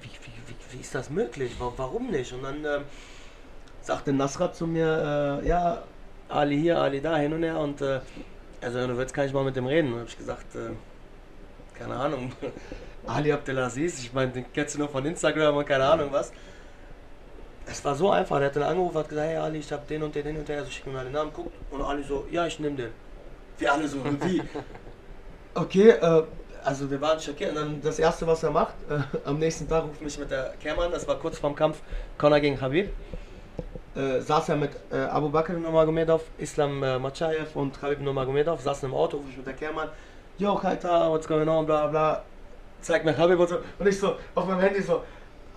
Wie, 0.03 0.09
wie, 0.09 0.77
wie, 0.77 0.81
ist 0.81 0.95
das 0.95 1.11
möglich? 1.11 1.53
Wa- 1.59 1.73
Warum 1.77 2.11
nicht? 2.11 2.33
Und 2.33 2.43
dann 2.43 2.65
ähm, 2.65 2.83
sagte 3.83 4.13
Nasrat 4.13 4.55
zu 4.55 4.67
mir, 4.67 5.41
äh, 5.43 5.49
ja, 5.49 5.83
Ali 6.29 6.61
hier, 6.61 6.79
Ali 6.79 7.01
da, 7.01 7.17
hin 7.17 7.33
und 7.33 7.43
her 7.43 7.59
und 7.59 7.81
äh, 7.81 8.01
also 8.61 8.87
du 8.87 8.97
willst 8.97 9.15
gar 9.15 9.23
nicht 9.23 9.33
mal 9.35 9.45
mit 9.45 9.57
dem 9.57 9.67
reden. 9.67 9.93
Und 9.93 10.01
habe 10.01 10.09
ich 10.09 10.19
gesagt, 10.19 10.55
äh, 10.55 10.71
keine 11.75 11.95
Ahnung, 11.97 12.33
Ali 13.07 13.33
Abdelaziz, 13.33 14.01
ich 14.01 14.13
meine, 14.13 14.33
den 14.33 14.45
kennst 14.53 14.75
du 14.75 14.81
nur 14.81 14.89
von 14.89 15.05
Instagram 15.07 15.57
und 15.57 15.67
keine 15.67 15.85
Ahnung 15.85 16.09
was. 16.13 16.33
Es 17.67 17.85
war 17.85 17.95
so 17.95 18.11
einfach, 18.11 18.39
der 18.39 18.47
hat 18.47 18.57
dann 18.57 18.63
angerufen, 18.65 18.97
hat 18.99 19.09
gesagt, 19.09 19.29
hey 19.29 19.37
Ali, 19.37 19.59
ich 19.59 19.71
habe 19.73 19.83
den 19.89 20.03
und 20.03 20.15
den, 20.15 20.25
den 20.25 20.39
und 20.39 20.49
den, 20.49 20.59
also 20.59 20.71
schick 20.71 20.87
mir 20.87 20.93
mal 20.95 21.05
den 21.05 21.13
Namen, 21.13 21.33
guckt 21.33 21.53
und 21.71 21.83
Ali 21.83 22.03
so, 22.03 22.27
ja, 22.31 22.47
ich 22.47 22.59
nehme 22.61 22.77
den. 22.77 22.91
Wir 23.59 23.73
alle 23.73 23.87
so, 23.89 23.99
wie? 24.05 24.43
Okay, 25.55 25.91
äh, 25.91 26.23
also 26.69 26.91
wir 26.91 27.01
waren 27.01 27.19
schockiert. 27.19 27.51
Und 27.51 27.57
dann 27.57 27.81
das 27.83 27.99
erste, 27.99 28.27
was 28.27 28.43
er 28.43 28.51
macht, 28.51 28.75
äh, 28.91 28.99
am 29.25 29.39
nächsten 29.39 29.67
Tag 29.67 29.85
ruft 29.85 30.03
mich 30.03 30.19
mit 30.19 30.31
der 30.31 30.53
Cam 30.63 30.79
an, 30.79 30.93
das 30.93 31.09
war 31.09 31.17
kurz 31.17 31.39
vorm 31.39 31.55
Kampf. 31.55 31.79
Conor 32.19 32.41
gegen 32.41 32.59
Khabib. 32.59 32.91
Äh, 33.97 34.21
saß 34.21 34.51
er 34.51 34.57
mit 34.57 34.73
äh, 34.93 34.97
Abu 34.97 35.31
Bakr 35.31 35.55
Nurmagomedov, 35.55 36.23
Islam 36.37 36.83
äh, 36.83 36.99
Machayev 36.99 37.57
und 37.57 37.81
Khabib 37.81 38.01
Nurmagomedov, 38.01 38.61
saßen 38.61 38.87
im 38.89 38.95
Auto, 38.95 39.17
rufe 39.17 39.31
ich 39.31 39.37
mit 39.39 39.47
der 39.47 39.55
Cam 39.55 39.79
an, 39.79 39.89
yo, 40.37 40.55
Kaita, 40.57 41.11
what's 41.11 41.27
going 41.27 41.49
on, 41.49 41.65
bla 41.65 41.87
bla. 41.87 42.23
Zeigt 42.83 43.07
mir 43.07 43.15
Khabib 43.15 43.41
und 43.41 43.49
so, 43.49 43.57
und 43.79 43.89
ich 43.89 43.99
so, 43.99 44.17
auf 44.35 44.47
meinem 44.47 44.61
Handy 44.61 44.83
so, 44.83 45.03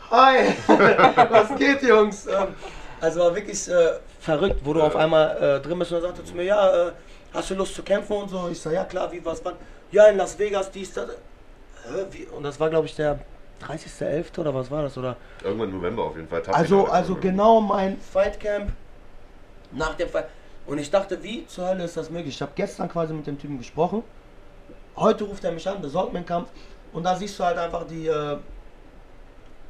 hi, 0.10 0.56
was 1.30 1.54
geht, 1.56 1.84
Jungs? 1.84 2.26
Ähm, 2.26 2.56
also 3.02 3.20
war 3.20 3.36
wirklich 3.36 3.68
äh, 3.68 4.00
verrückt, 4.22 4.62
wo 4.64 4.74
du 4.74 4.82
auf 4.82 4.96
einmal 4.96 5.38
äh, 5.38 5.60
drin 5.60 5.78
bist. 5.78 5.92
Und 5.92 5.98
er 5.98 6.02
sagte 6.04 6.24
zu 6.24 6.34
mir, 6.36 6.44
ja, 6.44 6.88
äh, 6.88 6.92
hast 7.34 7.50
du 7.50 7.56
Lust 7.56 7.76
zu 7.76 7.84
kämpfen 7.84 8.14
und 8.14 8.30
so? 8.30 8.48
Ich 8.50 8.62
so, 8.62 8.72
ja 8.72 8.86
klar, 8.86 9.12
wie, 9.12 9.24
was, 9.26 9.44
wann? 9.44 9.56
Ja, 9.92 10.08
in 10.08 10.18
Las 10.18 10.38
Vegas, 10.40 10.72
dies, 10.72 10.94
das. 10.94 11.10
Und 12.36 12.44
das 12.44 12.60
war, 12.60 12.70
glaube 12.70 12.88
ich, 12.88 12.96
der 12.96 13.20
30.11. 13.62 14.40
oder 14.40 14.54
was 14.54 14.70
war 14.72 14.84
das? 14.84 14.98
Oder? 14.98 15.18
Irgendwann 15.44 15.70
im 15.70 15.78
November 15.78 16.04
auf 16.04 16.16
jeden 16.16 16.28
Fall. 16.28 16.40
Also, 16.48 16.78
Tagsüber. 16.78 16.94
also 16.94 17.16
genau 17.16 17.62
mein 17.62 18.00
Fightcamp 18.00 18.72
nach 19.72 19.96
dem 19.96 20.10
Fight. 20.10 20.28
Und 20.66 20.78
ich 20.78 20.90
dachte, 20.92 21.22
wie 21.24 21.46
zur 21.48 21.68
Hölle 21.68 21.84
ist 21.84 21.98
das 21.98 22.10
möglich? 22.10 22.36
Ich 22.36 22.42
habe 22.42 22.52
gestern 22.56 22.88
quasi 22.88 23.14
mit 23.14 23.26
dem 23.28 23.40
Typen 23.40 23.58
gesprochen. 23.58 24.04
Heute 24.96 25.24
ruft 25.24 25.44
er 25.44 25.52
mich 25.52 25.68
an, 25.68 25.82
besorgt 25.82 26.14
mir 26.14 26.20
einen 26.20 26.26
Kampf. 26.26 26.50
Und 26.94 27.04
da 27.04 27.16
siehst 27.16 27.40
du 27.40 27.44
halt 27.44 27.58
einfach 27.58 27.88
die 27.88 28.08
äh, 28.08 28.38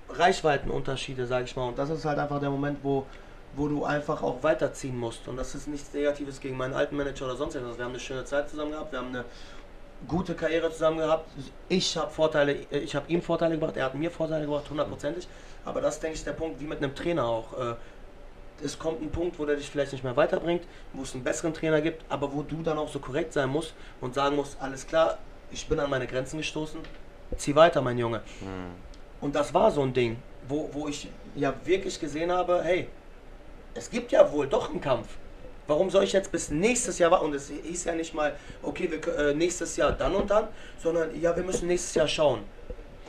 Reichweitenunterschiede, 0.09 1.25
sag 1.25 1.45
ich 1.45 1.55
mal. 1.55 1.69
Und 1.69 1.77
das 1.77 1.89
ist 1.89 2.05
halt 2.05 2.19
einfach 2.19 2.39
der 2.39 2.49
Moment, 2.49 2.79
wo, 2.83 3.05
wo 3.55 3.67
du 3.67 3.85
einfach 3.85 4.21
auch 4.21 4.43
weiterziehen 4.43 4.97
musst. 4.97 5.27
Und 5.27 5.37
das 5.37 5.55
ist 5.55 5.67
nichts 5.67 5.93
Negatives 5.93 6.39
gegen 6.39 6.57
meinen 6.57 6.73
alten 6.73 6.97
Manager 6.97 7.25
oder 7.25 7.35
sonst 7.35 7.55
irgendwas. 7.55 7.77
Wir 7.77 7.85
haben 7.85 7.91
eine 7.91 7.99
schöne 7.99 8.25
Zeit 8.25 8.49
zusammen 8.49 8.71
gehabt, 8.71 8.91
wir 8.91 8.99
haben 8.99 9.09
eine 9.09 9.25
gute 10.07 10.35
Karriere 10.35 10.71
zusammen 10.71 10.97
gehabt. 10.97 11.29
Ich 11.69 11.97
habe 11.97 12.11
Vorteile, 12.11 12.53
äh, 12.71 12.79
ich 12.79 12.95
habe 12.95 13.11
ihm 13.11 13.21
Vorteile 13.21 13.55
gebracht, 13.55 13.77
er 13.77 13.85
hat 13.85 13.95
mir 13.95 14.11
Vorteile 14.11 14.45
gebracht, 14.45 14.69
hundertprozentig. 14.69 15.27
Aber 15.65 15.81
das 15.81 15.99
denke 15.99 16.17
ich 16.17 16.23
der 16.23 16.33
Punkt, 16.33 16.59
wie 16.59 16.65
mit 16.65 16.79
einem 16.79 16.95
Trainer 16.95 17.25
auch. 17.25 17.53
Äh, 17.57 17.75
es 18.63 18.77
kommt 18.77 19.01
ein 19.01 19.09
Punkt, 19.09 19.39
wo 19.39 19.45
der 19.45 19.55
dich 19.55 19.69
vielleicht 19.69 19.91
nicht 19.91 20.03
mehr 20.03 20.15
weiterbringt, 20.15 20.63
wo 20.93 21.01
es 21.01 21.13
einen 21.13 21.23
besseren 21.23 21.53
Trainer 21.53 21.81
gibt, 21.81 22.03
aber 22.09 22.31
wo 22.31 22.43
du 22.43 22.61
dann 22.61 22.77
auch 22.77 22.89
so 22.89 22.99
korrekt 22.99 23.33
sein 23.33 23.49
musst 23.49 23.73
und 24.01 24.13
sagen 24.13 24.35
musst, 24.35 24.57
alles 24.61 24.85
klar, 24.85 25.17
ich 25.51 25.67
bin 25.67 25.79
an 25.79 25.89
meine 25.89 26.05
Grenzen 26.05 26.37
gestoßen, 26.37 26.79
zieh 27.37 27.55
weiter, 27.55 27.81
mein 27.81 27.97
Junge. 27.97 28.21
Und 29.19 29.35
das 29.35 29.53
war 29.53 29.71
so 29.71 29.81
ein 29.81 29.93
Ding, 29.93 30.17
wo, 30.47 30.69
wo 30.73 30.87
ich 30.87 31.09
ja 31.35 31.53
wirklich 31.63 31.99
gesehen 31.99 32.31
habe, 32.31 32.61
hey, 32.63 32.87
es 33.73 33.89
gibt 33.89 34.11
ja 34.11 34.31
wohl 34.31 34.47
doch 34.47 34.69
einen 34.69 34.81
Kampf. 34.81 35.07
Warum 35.67 35.89
soll 35.89 36.03
ich 36.03 36.13
jetzt 36.13 36.31
bis 36.31 36.49
nächstes 36.49 36.99
Jahr 36.99 37.11
warten? 37.11 37.25
Und 37.25 37.35
es 37.35 37.49
hieß 37.49 37.85
ja 37.85 37.93
nicht 37.93 38.13
mal, 38.13 38.33
okay, 38.63 38.89
wir, 38.91 39.17
äh, 39.17 39.33
nächstes 39.33 39.77
Jahr 39.77 39.91
dann 39.91 40.15
und 40.15 40.29
dann, 40.29 40.47
sondern 40.81 41.19
ja, 41.19 41.35
wir 41.35 41.43
müssen 41.43 41.67
nächstes 41.67 41.95
Jahr 41.95 42.07
schauen. 42.07 42.39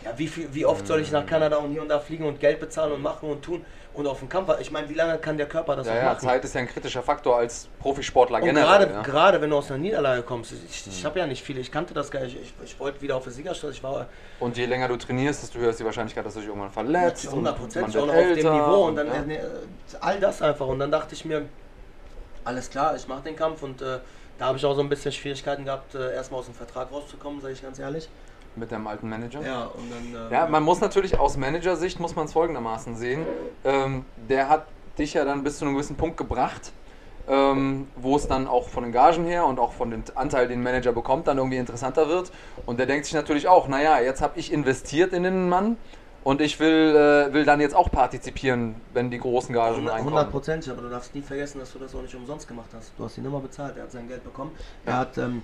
Ja, 0.05 0.12
wie, 0.16 0.27
viel, 0.27 0.49
wie 0.53 0.66
oft 0.66 0.87
soll 0.87 1.01
ich 1.01 1.12
nach 1.12 1.24
Kanada 1.24 1.57
und 1.59 1.70
hier 1.73 1.83
und 1.83 1.89
da 1.89 2.01
fliegen 2.01 2.24
und 2.24 2.41
Geld 2.41 2.59
bezahlen 2.59 2.93
und 2.93 3.03
machen 3.03 3.31
und 3.31 3.41
tun 3.43 3.65
und 3.95 4.07
auf 4.09 4.19
den 4.19 4.29
Kampf? 4.29 4.53
Ich 4.61 4.73
meine, 4.73 4.89
wie 4.89 4.95
lange 4.95 5.16
kann 5.19 5.37
der 5.37 5.47
Körper 5.47 5.77
das 5.77 5.87
Ja, 5.87 5.93
auch 5.93 5.97
ja, 5.97 6.05
machen? 6.07 6.20
Zeit 6.20 6.45
ist 6.45 6.55
ja 6.57 6.61
ein 6.61 6.66
kritischer 6.66 7.03
Faktor 7.05 7.37
als 7.37 7.69
Profisportler 7.79 8.39
Und 8.39 8.45
generell. 8.45 8.66
gerade, 8.66 8.93
ja. 8.93 9.03
gerade 9.03 9.41
wenn 9.41 9.51
du 9.51 9.57
aus 9.59 9.70
einer 9.70 9.79
Niederlage 9.79 10.23
kommst, 10.23 10.53
ich, 10.53 10.87
ich 10.89 11.05
habe 11.05 11.20
ja 11.20 11.27
nicht 11.29 11.45
viele, 11.45 11.61
ich 11.61 11.70
kannte 11.70 11.95
das 11.95 12.11
gar 12.11 12.20
nicht, 12.20 12.37
ich, 12.37 12.53
ich 12.65 12.81
wollte 12.81 13.01
wieder 13.01 13.15
auf 13.15 13.23
der 13.23 13.33
Siegerstraße, 13.33 13.74
ich 13.74 13.83
war 13.85 14.07
Und 14.41 14.57
je 14.57 14.66
länger 14.66 14.89
du 14.89 14.97
trainierst, 14.97 15.45
desto 15.45 15.61
höher 15.61 15.70
ist 15.70 15.79
die 15.79 15.85
Wahrscheinlichkeit, 15.85 16.27
dass 16.27 16.35
du 16.35 16.41
dich 16.41 16.49
irgendwann 16.49 16.73
verletzt. 16.73 17.27
und 17.27 17.35
100 17.35 17.59
Prozent 17.59 17.93
schon 17.93 18.11
auf 18.11 18.16
dem 18.16 18.35
Niveau 18.35 18.87
und 18.87 18.97
dann 18.97 19.07
ja. 19.07 19.37
äh, 19.37 19.41
all 20.01 20.19
das 20.19 20.43
einfach. 20.43 20.66
Und 20.66 20.81
dann 20.81 20.91
dachte 20.91 21.15
ich 21.15 21.24
mir, 21.24 21.47
alles 22.44 22.70
klar, 22.70 22.94
ich 22.97 23.06
mache 23.09 23.23
den 23.23 23.36
Kampf 23.36 23.62
und 23.62 23.81
äh, 23.82 23.98
da 24.39 24.47
habe 24.47 24.59
ich 24.59 24.64
auch 24.64 24.74
so 24.74 24.81
ein 24.81 24.89
bisschen 24.89 25.12
Schwierigkeiten 25.12 25.64
gehabt, 25.64 25.94
äh, 25.94 26.14
erstmal 26.14 26.40
aus 26.40 26.47
dem 26.47 26.55
Vertrag 26.55 26.90
rauszukommen, 26.90 27.40
sage 27.40 27.55
ich 27.55 27.62
ganz 27.62 27.78
ehrlich. 27.78 28.09
mit 28.56 28.70
deinem 28.70 28.86
alten 28.86 29.09
Manager. 29.09 29.40
Ja, 29.43 29.64
und 29.64 29.90
dann. 29.90 30.31
äh, 30.31 30.35
Ja, 30.35 30.47
man 30.47 30.62
muss 30.62 30.81
natürlich 30.81 31.19
aus 31.19 31.36
Managersicht 31.36 31.98
muss 32.01 32.14
man 32.16 32.27
es 32.27 32.32
folgendermaßen 32.32 32.97
sehen. 32.97 33.24
Ähm, 33.64 34.05
der 34.28 34.48
hat 34.48 34.66
dich 34.98 35.14
ja 35.14 35.24
dann 35.24 35.43
bis 35.43 35.59
zu 35.59 35.64
einem 35.64 35.74
gewissen 35.74 35.97
Punkt 35.97 36.16
gebracht, 36.19 36.73
ähm, 37.28 37.89
wo 37.97 38.16
es 38.16 38.27
dann 38.28 38.47
auch 38.47 38.69
von 38.69 38.82
den 38.82 38.93
Gagen 38.93 39.24
her 39.24 39.47
und 39.47 39.59
auch 39.59 39.73
von 39.73 39.90
dem 39.90 40.02
Anteil, 40.16 40.48
den 40.48 40.62
Manager 40.62 40.93
bekommt, 40.93 41.28
dann 41.28 41.39
irgendwie 41.39 41.56
interessanter 41.56 42.09
wird. 42.09 42.31
Und 42.66 42.78
der 42.78 42.86
denkt 42.86 43.06
sich 43.06 43.14
natürlich 43.14 43.48
auch, 43.48 43.69
naja, 43.69 44.01
jetzt 44.01 44.20
habe 44.20 44.39
ich 44.39 44.52
investiert 44.52 45.12
in 45.14 45.23
den 45.23 45.48
Mann 45.48 45.77
und 46.24 46.40
ich 46.40 46.59
will, 46.61 46.94
äh, 46.94 47.32
will 47.32 47.44
dann 47.44 47.61
jetzt 47.61 47.74
auch 47.74 47.90
partizipieren, 47.90 48.77
wenn 48.93 49.11
die 49.11 49.19
großen 49.19 49.55
Gagen 49.55 49.89
reinkommen. 49.89 50.15
Hundertprozentig, 50.15 50.70
aber 50.70 50.82
du 50.82 50.89
darfst 50.89 51.15
nie 51.15 51.23
vergessen, 51.23 51.59
dass 51.59 51.73
du 51.73 51.78
das 51.78 51.94
auch 51.94 52.03
nicht 52.03 52.15
umsonst 52.15 52.47
gemacht 52.47 52.70
hast. 52.74 52.93
Du 52.97 53.05
hast 53.05 53.19
ihn 53.19 53.24
immer 53.24 53.40
bezahlt, 53.40 53.77
er 53.77 53.85
hat 53.85 53.93
sein 53.93 54.07
Geld 54.07 54.23
bekommen. 54.23 54.53
Er 54.85 54.99
hat, 54.99 55.19
ähm, 55.19 55.43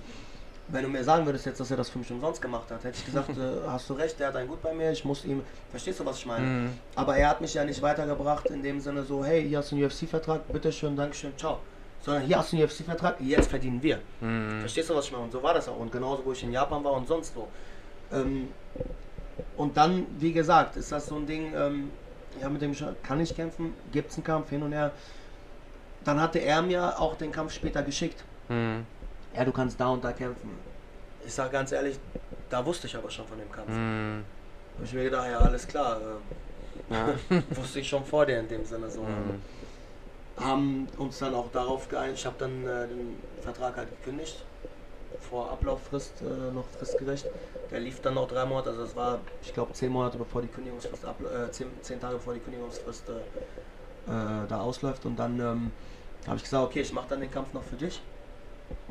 wenn 0.69 0.83
du 0.83 0.89
mir 0.89 1.03
sagen 1.03 1.25
würdest 1.25 1.45
jetzt, 1.45 1.59
dass 1.59 1.69
er 1.69 1.77
das 1.77 1.89
für 1.89 1.99
mich 1.99 2.09
umsonst 2.11 2.41
gemacht 2.41 2.71
hat, 2.71 2.83
hätte 2.83 2.97
ich 2.97 3.05
gesagt, 3.05 3.29
äh, 3.31 3.67
hast 3.67 3.89
du 3.89 3.93
recht, 3.93 4.19
er 4.21 4.27
hat 4.27 4.35
ein 4.37 4.47
Gut 4.47 4.61
bei 4.61 4.73
mir, 4.73 4.91
ich 4.91 5.03
muss 5.03 5.25
ihm, 5.25 5.41
verstehst 5.69 5.99
du, 5.99 6.05
was 6.05 6.19
ich 6.19 6.25
meine? 6.25 6.45
Mhm. 6.45 6.69
Aber 6.95 7.17
er 7.17 7.29
hat 7.29 7.41
mich 7.41 7.53
ja 7.53 7.65
nicht 7.65 7.81
weitergebracht 7.81 8.45
in 8.45 8.63
dem 8.63 8.79
Sinne 8.79 9.03
so, 9.03 9.25
hey, 9.25 9.45
hier 9.47 9.57
hast 9.57 9.71
du 9.71 9.75
einen 9.75 9.85
UFC-Vertrag, 9.85 10.47
bitteschön, 10.51 10.95
Dankeschön, 10.95 11.33
ciao. 11.37 11.59
Sondern 12.01 12.23
hier 12.23 12.37
hast 12.37 12.53
du 12.53 12.55
einen 12.55 12.65
UFC-Vertrag, 12.65 13.19
jetzt 13.19 13.49
verdienen 13.49 13.83
wir. 13.83 13.99
Mhm. 14.21 14.61
Verstehst 14.61 14.89
du, 14.89 14.95
was 14.95 15.05
ich 15.05 15.11
meine? 15.11 15.25
Und 15.25 15.33
so 15.33 15.43
war 15.43 15.53
das 15.53 15.67
auch. 15.67 15.77
Und 15.77 15.91
genauso, 15.91 16.23
wo 16.25 16.31
ich 16.31 16.41
in 16.41 16.53
Japan 16.53 16.81
war 16.85 16.93
und 16.93 17.05
sonst 17.05 17.35
wo. 17.35 17.49
Ähm, 18.13 18.47
und 19.57 19.77
dann, 19.77 20.05
wie 20.19 20.33
gesagt, 20.33 20.75
ist 20.77 20.91
das 20.91 21.07
so 21.07 21.15
ein 21.15 21.25
Ding, 21.27 21.53
ähm, 21.55 21.91
ja, 22.41 22.49
mit 22.49 22.61
dem 22.61 22.75
kann 23.03 23.19
ich 23.19 23.35
kämpfen, 23.35 23.73
gibt 23.91 24.11
es 24.11 24.17
einen 24.17 24.23
Kampf 24.23 24.49
hin 24.49 24.63
und 24.63 24.71
her. 24.71 24.91
dann 26.05 26.19
hatte 26.21 26.39
er 26.39 26.61
mir 26.61 26.99
auch 26.99 27.15
den 27.17 27.31
Kampf 27.31 27.53
später 27.53 27.81
geschickt. 27.83 28.23
Mhm. 28.47 28.85
Ja, 29.35 29.43
du 29.45 29.51
kannst 29.51 29.79
da 29.79 29.89
und 29.89 30.03
da 30.03 30.11
kämpfen. 30.11 30.51
Ich 31.25 31.33
sag 31.33 31.51
ganz 31.51 31.71
ehrlich, 31.71 31.99
da 32.49 32.65
wusste 32.65 32.87
ich 32.87 32.95
aber 32.95 33.09
schon 33.11 33.27
von 33.27 33.37
dem 33.37 33.51
Kampf. 33.51 33.69
Mhm. 33.69 34.23
Hab 34.77 34.85
ich 34.85 34.93
mir 34.93 35.03
gedacht, 35.03 35.27
ja, 35.29 35.39
alles 35.39 35.67
klar. 35.67 35.97
Äh, 35.99 36.93
Ja. 36.93 37.13
wusste 37.51 37.81
ich 37.81 37.87
schon 37.89 38.03
vor 38.05 38.25
dir 38.25 38.39
in 38.39 38.47
dem 38.47 38.65
Sinne 38.65 38.89
so. 38.89 39.01
Mhm. 39.03 39.41
Haben 40.43 40.87
uns 40.97 41.19
dann 41.19 41.35
auch 41.35 41.51
darauf 41.51 41.89
geeinigt, 41.89 42.19
ich 42.19 42.25
habe 42.25 42.37
dann 42.39 42.65
äh, 42.65 42.87
den 42.87 43.17
Vertrag 43.41 43.75
halt 43.75 43.89
gekündigt. 43.89 44.43
Vor 45.29 45.49
Ablauffrist 45.51 46.21
äh, 46.21 46.51
noch 46.51 46.67
fristgerecht. 46.77 47.25
Der 47.71 47.79
lief 47.79 48.01
dann 48.01 48.15
noch 48.15 48.27
drei 48.27 48.45
Monate, 48.45 48.71
also 48.71 48.81
es 48.83 48.95
war, 48.95 49.19
ich 49.43 49.53
glaube, 49.53 49.73
zehn 49.73 49.91
Monate 49.91 50.17
bevor 50.17 50.41
die 50.41 50.47
Kündigungsfrist, 50.47 51.05
abl- 51.05 51.29
äh, 51.47 51.51
zehn, 51.51 51.67
zehn 51.83 51.99
Tage 51.99 52.15
bevor 52.15 52.33
die 52.33 52.39
Kündigungsfrist 52.39 53.03
äh, 53.09 53.13
äh, 54.11 54.47
da 54.47 54.61
ausläuft. 54.61 55.05
Und 55.05 55.17
dann 55.17 55.39
ähm, 55.39 55.71
habe 56.25 56.37
ich 56.37 56.43
gesagt, 56.43 56.65
okay, 56.65 56.81
ich 56.81 56.93
mache 56.93 57.09
dann 57.09 57.21
den 57.21 57.29
Kampf 57.31 57.53
noch 57.53 57.63
für 57.63 57.75
dich. 57.75 58.01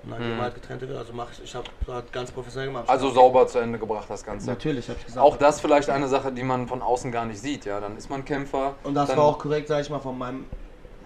Und 0.05 0.11
dann 0.11 0.21
Mhm. 0.23 0.29
gehen 0.29 0.41
halt 0.41 0.55
getrennte 0.55 0.89
Wege. 0.89 0.99
Also 0.99 1.13
mach 1.13 1.33
ich, 1.33 1.43
ich 1.43 1.55
habe 1.55 1.67
halt 1.89 2.13
ganz 2.13 2.31
professionell 2.31 2.69
gemacht. 2.69 2.89
Also 2.89 3.11
sauber 3.11 3.47
zu 3.49 3.59
Ende 3.59 3.79
gebracht, 3.79 4.09
das 4.09 4.23
Ganze. 4.23 4.47
Natürlich, 4.47 4.89
habe 4.89 4.99
ich 4.99 5.07
gesagt. 5.07 5.27
Auch 5.27 5.37
das 5.37 5.61
vielleicht 5.61 5.91
eine 5.91 6.09
Sache, 6.09 6.31
die 6.33 6.45
man 6.45 6.69
von 6.69 6.83
außen 6.83 7.11
gar 7.11 7.27
nicht 7.27 7.41
sieht. 7.41 7.65
Ja, 7.65 7.81
dann 7.81 7.97
ist 7.97 8.09
man 8.09 8.25
Kämpfer. 8.25 8.77
Und 8.85 8.95
das 8.95 9.09
war 9.09 9.25
auch 9.25 9.39
korrekt, 9.39 9.69
sag 9.69 9.81
ich 9.81 9.91
mal, 9.91 9.99
von 9.99 10.17
meinem 10.17 10.47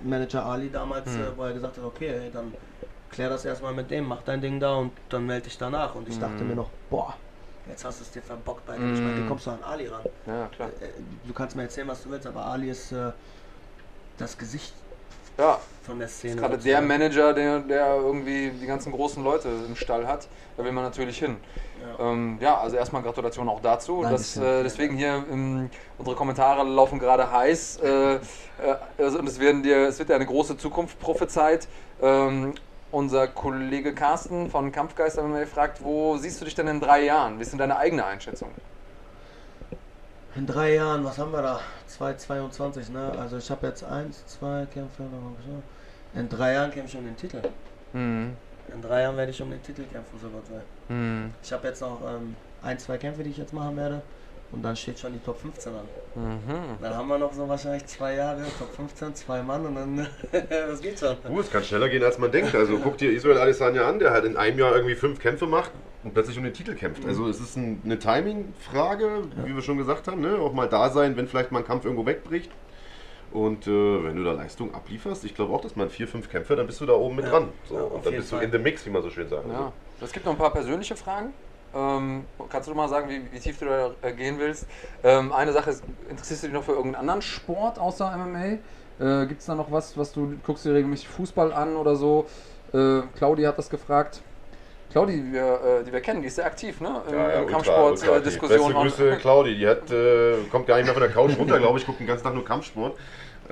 Manager 0.04 0.44
Ali 0.44 0.70
damals, 0.70 1.06
Hm. 1.14 1.22
äh, 1.22 1.36
wo 1.36 1.44
er 1.44 1.54
gesagt 1.54 1.78
hat, 1.78 1.84
okay, 1.84 2.08
ey, 2.08 2.30
dann 2.30 2.52
klär 3.12 3.28
das 3.28 3.44
erstmal 3.44 3.72
mit 3.74 3.90
dem, 3.90 4.06
mach 4.06 4.22
dein 4.22 4.40
Ding 4.40 4.58
da 4.58 4.74
und 4.74 4.90
dann 5.10 5.26
melde 5.26 5.44
dich 5.44 5.58
danach. 5.58 5.94
Und 5.94 6.08
ich 6.08 6.18
dachte 6.18 6.40
Hm. 6.40 6.48
mir 6.48 6.56
noch, 6.56 6.70
boah, 6.90 7.14
jetzt 7.68 7.84
hast 7.84 8.00
du 8.00 8.04
es 8.04 8.10
dir 8.10 8.22
verbockt 8.22 8.66
bei 8.66 8.76
dem. 8.76 8.92
Ich 8.92 9.00
meine, 9.02 9.16
Hm. 9.16 9.24
wie 9.24 9.28
kommst 9.28 9.46
du 9.46 9.50
an 9.50 9.62
Ali 9.62 9.86
ran? 9.86 10.02
Ja, 10.26 10.46
klar. 10.48 10.68
Äh, 10.80 10.88
Du 11.26 11.32
kannst 11.32 11.54
mir 11.54 11.62
erzählen, 11.62 11.86
was 11.88 12.02
du 12.02 12.10
willst, 12.10 12.26
aber 12.26 12.44
Ali 12.46 12.70
ist 12.70 12.90
äh, 12.92 13.12
das 14.18 14.36
Gesicht 14.36 14.72
Ja, 15.38 15.58
von 15.82 15.98
der 15.98 16.08
Szene. 16.08 16.36
gerade 16.36 16.58
der. 16.58 16.80
Manager, 16.82 17.32
der, 17.32 17.60
der 17.60 17.96
irgendwie 17.96 18.50
die 18.50 18.66
ganzen 18.66 18.92
großen 18.92 19.22
Leute 19.24 19.48
im 19.66 19.76
Stall 19.76 20.06
hat, 20.06 20.28
da 20.56 20.64
will 20.64 20.72
man 20.72 20.84
natürlich 20.84 21.18
hin. 21.18 21.36
Ja. 21.98 22.10
Ähm, 22.10 22.38
ja, 22.40 22.58
also 22.58 22.76
erstmal 22.76 23.02
Gratulation 23.02 23.48
auch 23.48 23.60
dazu. 23.60 24.02
Das, 24.02 24.34
Dankeschön. 24.34 24.42
äh, 24.42 24.62
deswegen 24.62 24.96
hier 24.96 25.24
ähm, 25.30 25.70
unsere 25.98 26.16
Kommentare 26.16 26.64
laufen 26.64 26.98
gerade 26.98 27.30
heiß. 27.30 27.78
Äh, 27.82 28.14
äh, 28.14 28.20
also, 28.98 29.18
und 29.18 29.26
es, 29.26 29.40
werden 29.40 29.62
dir, 29.62 29.88
es 29.88 29.98
wird 29.98 30.10
dir 30.10 30.14
eine 30.16 30.26
große 30.26 30.56
Zukunft 30.58 30.98
prophezeit. 31.00 31.66
Ähm, 32.00 32.54
unser 32.92 33.26
Kollege 33.26 33.94
Carsten 33.94 34.50
von 34.50 34.70
Kampfgeist 34.70 35.20
MMA 35.20 35.46
fragt, 35.46 35.82
wo 35.82 36.16
siehst 36.18 36.40
du 36.40 36.44
dich 36.44 36.54
denn 36.54 36.68
in 36.68 36.78
drei 36.78 37.04
Jahren? 37.04 37.38
Wie 37.38 37.42
ist 37.42 37.50
denn 37.50 37.58
deine 37.58 37.76
eigene 37.76 38.04
Einschätzung? 38.04 38.50
In 40.34 40.46
drei 40.46 40.74
Jahren, 40.74 41.04
was 41.04 41.18
haben 41.18 41.32
wir 41.32 41.42
da? 41.42 41.60
2022, 41.88 42.90
ne? 42.90 43.12
Also 43.18 43.36
ich 43.38 43.50
habe 43.50 43.66
jetzt 43.66 43.84
eins, 43.84 44.24
zwei 44.26 44.66
Kämpfe. 44.72 45.02
In 46.14 46.28
drei 46.28 46.54
Jahren 46.54 46.70
kämpfe 46.70 46.88
ich 46.90 46.98
um 46.98 47.04
den 47.04 47.16
Titel. 47.16 47.42
Hm. 47.92 48.36
In 48.72 48.82
drei 48.82 49.02
Jahren 49.02 49.16
werde 49.16 49.30
ich 49.30 49.42
um 49.42 49.50
den 49.50 49.62
Titel 49.62 49.84
kämpfen, 49.84 50.18
so 50.20 50.28
Gott 50.28 50.46
sei. 50.46 50.60
Hm. 50.88 51.34
Ich 51.42 51.52
habe 51.52 51.68
jetzt 51.68 51.80
noch 51.80 52.00
ähm, 52.06 52.36
ein, 52.62 52.78
zwei 52.78 52.96
Kämpfe, 52.96 53.22
die 53.22 53.30
ich 53.30 53.38
jetzt 53.38 53.52
machen 53.52 53.76
werde. 53.76 54.02
Und 54.52 54.62
dann 54.62 54.76
steht 54.76 54.98
schon 54.98 55.12
die 55.14 55.18
Top 55.18 55.38
15 55.40 55.72
an. 55.72 55.80
Mhm. 56.14 56.76
Dann 56.82 56.94
haben 56.94 57.08
wir 57.08 57.18
noch 57.18 57.32
so 57.32 57.48
wahrscheinlich 57.48 57.86
zwei 57.86 58.16
Jahre, 58.16 58.42
Top 58.58 58.74
15, 58.74 59.14
zwei 59.14 59.42
Mann 59.42 59.64
und 59.64 59.74
dann, 59.74 60.06
das 60.50 60.80
geht 60.82 60.98
schon. 60.98 61.16
Uh, 61.30 61.40
es 61.40 61.50
kann 61.50 61.64
schneller 61.64 61.88
gehen, 61.88 62.04
als 62.04 62.18
man 62.18 62.30
denkt. 62.30 62.54
Also 62.54 62.78
guck 62.78 62.98
dir 62.98 63.10
Israel 63.12 63.38
Adesanya 63.38 63.88
an, 63.88 63.98
der 63.98 64.10
halt 64.10 64.26
in 64.26 64.36
einem 64.36 64.58
Jahr 64.58 64.74
irgendwie 64.74 64.94
fünf 64.94 65.20
Kämpfe 65.20 65.46
macht 65.46 65.70
und 66.04 66.12
plötzlich 66.12 66.36
um 66.36 66.44
den 66.44 66.52
Titel 66.52 66.74
kämpft. 66.74 67.06
Also 67.06 67.28
es 67.28 67.40
ist 67.40 67.56
ein, 67.56 67.80
eine 67.84 67.98
Timing-Frage, 67.98 69.22
wie 69.44 69.54
wir 69.54 69.62
schon 69.62 69.78
gesagt 69.78 70.06
haben. 70.08 70.20
Ne? 70.20 70.36
Auch 70.38 70.52
mal 70.52 70.68
da 70.68 70.90
sein, 70.90 71.16
wenn 71.16 71.28
vielleicht 71.28 71.50
mal 71.50 71.60
ein 71.60 71.66
Kampf 71.66 71.84
irgendwo 71.84 72.04
wegbricht. 72.04 72.50
Und 73.32 73.66
äh, 73.66 74.04
wenn 74.04 74.16
du 74.16 74.24
da 74.24 74.32
Leistung 74.32 74.74
ablieferst, 74.74 75.24
ich 75.24 75.34
glaube 75.34 75.54
auch, 75.54 75.62
dass 75.62 75.74
man 75.76 75.88
vier, 75.88 76.06
fünf 76.06 76.30
Kämpfe, 76.30 76.54
dann 76.54 76.66
bist 76.66 76.78
du 76.82 76.86
da 76.86 76.92
oben 76.92 77.16
mit 77.16 77.24
Ja. 77.24 77.30
dran. 77.30 77.48
So, 77.66 77.76
Ja, 77.76 77.82
und 77.84 78.04
dann 78.04 78.14
bist 78.14 78.30
du 78.30 78.36
Fall. 78.36 78.44
in 78.44 78.52
the 78.52 78.58
mix, 78.58 78.84
wie 78.84 78.90
man 78.90 79.00
so 79.02 79.08
schön 79.08 79.26
sagt. 79.30 79.48
Ja. 79.48 79.72
Es 80.02 80.12
gibt 80.12 80.26
noch 80.26 80.32
ein 80.32 80.38
paar 80.38 80.52
persönliche 80.52 80.94
Fragen. 80.96 81.32
Ähm, 81.74 82.24
kannst 82.50 82.68
du 82.68 82.74
mal 82.74 82.88
sagen, 82.88 83.08
wie, 83.08 83.22
wie 83.32 83.38
tief 83.40 83.58
du 83.58 83.66
da 83.66 83.90
äh, 84.02 84.12
gehen 84.12 84.38
willst? 84.38 84.66
Ähm, 85.02 85.32
eine 85.32 85.52
Sache 85.52 85.70
ist, 85.70 85.82
interessierst 86.08 86.42
du 86.42 86.46
dich 86.48 86.54
noch 86.54 86.64
für 86.64 86.72
irgendeinen 86.72 87.00
anderen 87.00 87.22
Sport 87.22 87.78
außer 87.78 88.14
MMA? 88.16 88.58
Äh, 89.00 89.26
Gibt 89.26 89.40
es 89.40 89.46
da 89.46 89.54
noch 89.54 89.72
was, 89.72 89.96
was 89.96 90.12
du 90.12 90.34
guckst 90.44 90.64
dir 90.64 90.74
regelmäßig 90.74 91.08
Fußball 91.08 91.52
an 91.52 91.76
oder 91.76 91.96
so? 91.96 92.26
Äh, 92.72 93.00
Claudi 93.16 93.44
hat 93.44 93.58
das 93.58 93.70
gefragt. 93.70 94.20
Claudi, 94.90 95.22
die 95.22 95.32
wir, 95.32 95.80
äh, 95.80 95.84
die 95.84 95.92
wir 95.92 96.02
kennen, 96.02 96.20
die 96.20 96.28
ist 96.28 96.36
sehr 96.36 96.44
aktiv, 96.44 96.80
ne? 96.82 97.00
Im, 97.08 97.14
Ja, 97.14 97.20
ja, 97.20 97.28
im 97.30 97.40
ultra, 97.44 97.52
Kampfsport, 97.52 97.92
ultra 97.92 98.16
äh. 98.16 98.20
Beste 98.20 98.38
Grüße, 98.38 99.16
Claudi. 99.16 99.56
Die 99.56 99.66
hat, 99.66 100.50
kommt 100.50 100.66
gar 100.66 100.76
nicht 100.76 100.84
mehr 100.84 100.94
von 100.94 101.02
der 101.02 101.10
Couch 101.10 101.38
runter, 101.38 101.58
glaube 101.58 101.78
ich, 101.78 101.86
guckt 101.86 102.00
den 102.00 102.06
ganzen 102.06 102.24
Tag 102.24 102.34
nur 102.34 102.44
Kampfsport. 102.44 102.98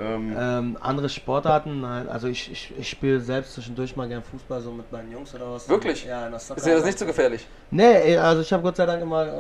Ähm, 0.01 0.37
Ähm, 0.39 0.79
andere 0.81 1.09
Sportarten, 1.09 1.81
nein, 1.81 2.09
also 2.09 2.27
ich, 2.29 2.51
ich, 2.51 2.73
ich 2.79 2.89
spiele 2.89 3.21
selbst 3.21 3.55
zwischendurch 3.55 3.95
mal 3.97 4.09
gern 4.09 4.23
Fußball, 4.23 4.61
so 4.61 4.71
mit 4.73 4.91
meinen 4.91 5.13
Jungs 5.13 5.35
oder 5.35 5.53
was. 5.53 5.69
Wirklich? 5.69 6.05
Ja, 6.07 6.25
in 6.27 6.31
der 6.33 6.41
Soccer- 6.41 6.57
Ist 6.59 6.67
dir 6.67 6.75
das 6.77 6.85
nicht 6.85 6.99
so 6.99 7.07
gefährlich? 7.07 7.47
Nee, 7.71 8.17
also 8.17 8.43
ich 8.43 8.53
habe 8.53 8.63
Gott 8.63 8.77
sei 8.77 8.87
Dank 8.87 9.03
immer 9.03 9.27
äh, 9.27 9.31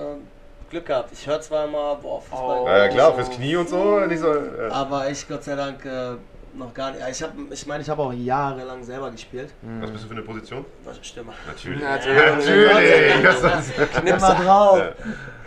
Glück 0.70 0.86
gehabt. 0.86 1.10
Ich 1.12 1.26
höre 1.26 1.40
zwar 1.40 1.64
immer, 1.66 1.96
boah, 1.96 2.20
Fußball. 2.20 2.60
Oh. 2.60 2.66
ja, 2.66 2.78
ja, 2.84 2.88
klar, 2.88 3.14
fürs 3.14 3.30
Knie 3.30 3.56
und 3.56 3.68
so. 3.68 4.00
Nicht 4.00 4.20
so 4.20 4.32
äh, 4.32 4.68
Aber 4.70 5.08
ich 5.10 5.26
Gott 5.26 5.42
sei 5.44 5.56
Dank 5.56 5.84
äh, 5.84 6.12
noch 6.54 6.74
gar 6.74 6.90
nicht. 6.92 7.02
Ich 7.10 7.22
habe, 7.22 7.32
ich 7.50 7.66
meine, 7.66 7.82
ich 7.82 7.88
habe 7.88 8.02
auch 8.02 8.12
jahrelang 8.12 8.82
selber 8.84 9.10
gespielt. 9.10 9.50
was 9.80 9.90
bist 9.90 10.04
du 10.04 10.08
für 10.08 10.14
eine 10.14 10.22
Position? 10.22 10.64
Was 10.84 10.98
Stimme. 11.02 11.32
Natürlich. 11.46 11.80
Natürlich. 11.80 12.22
Natürlich. 12.22 13.42
Das 13.42 13.68
ist- 13.70 14.04
Immer 14.04 14.34
drauf. 14.34 14.82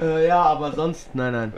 Äh, 0.01 0.27
ja, 0.27 0.41
aber 0.41 0.71
sonst, 0.71 1.13
nein, 1.13 1.31
nein. 1.33 1.53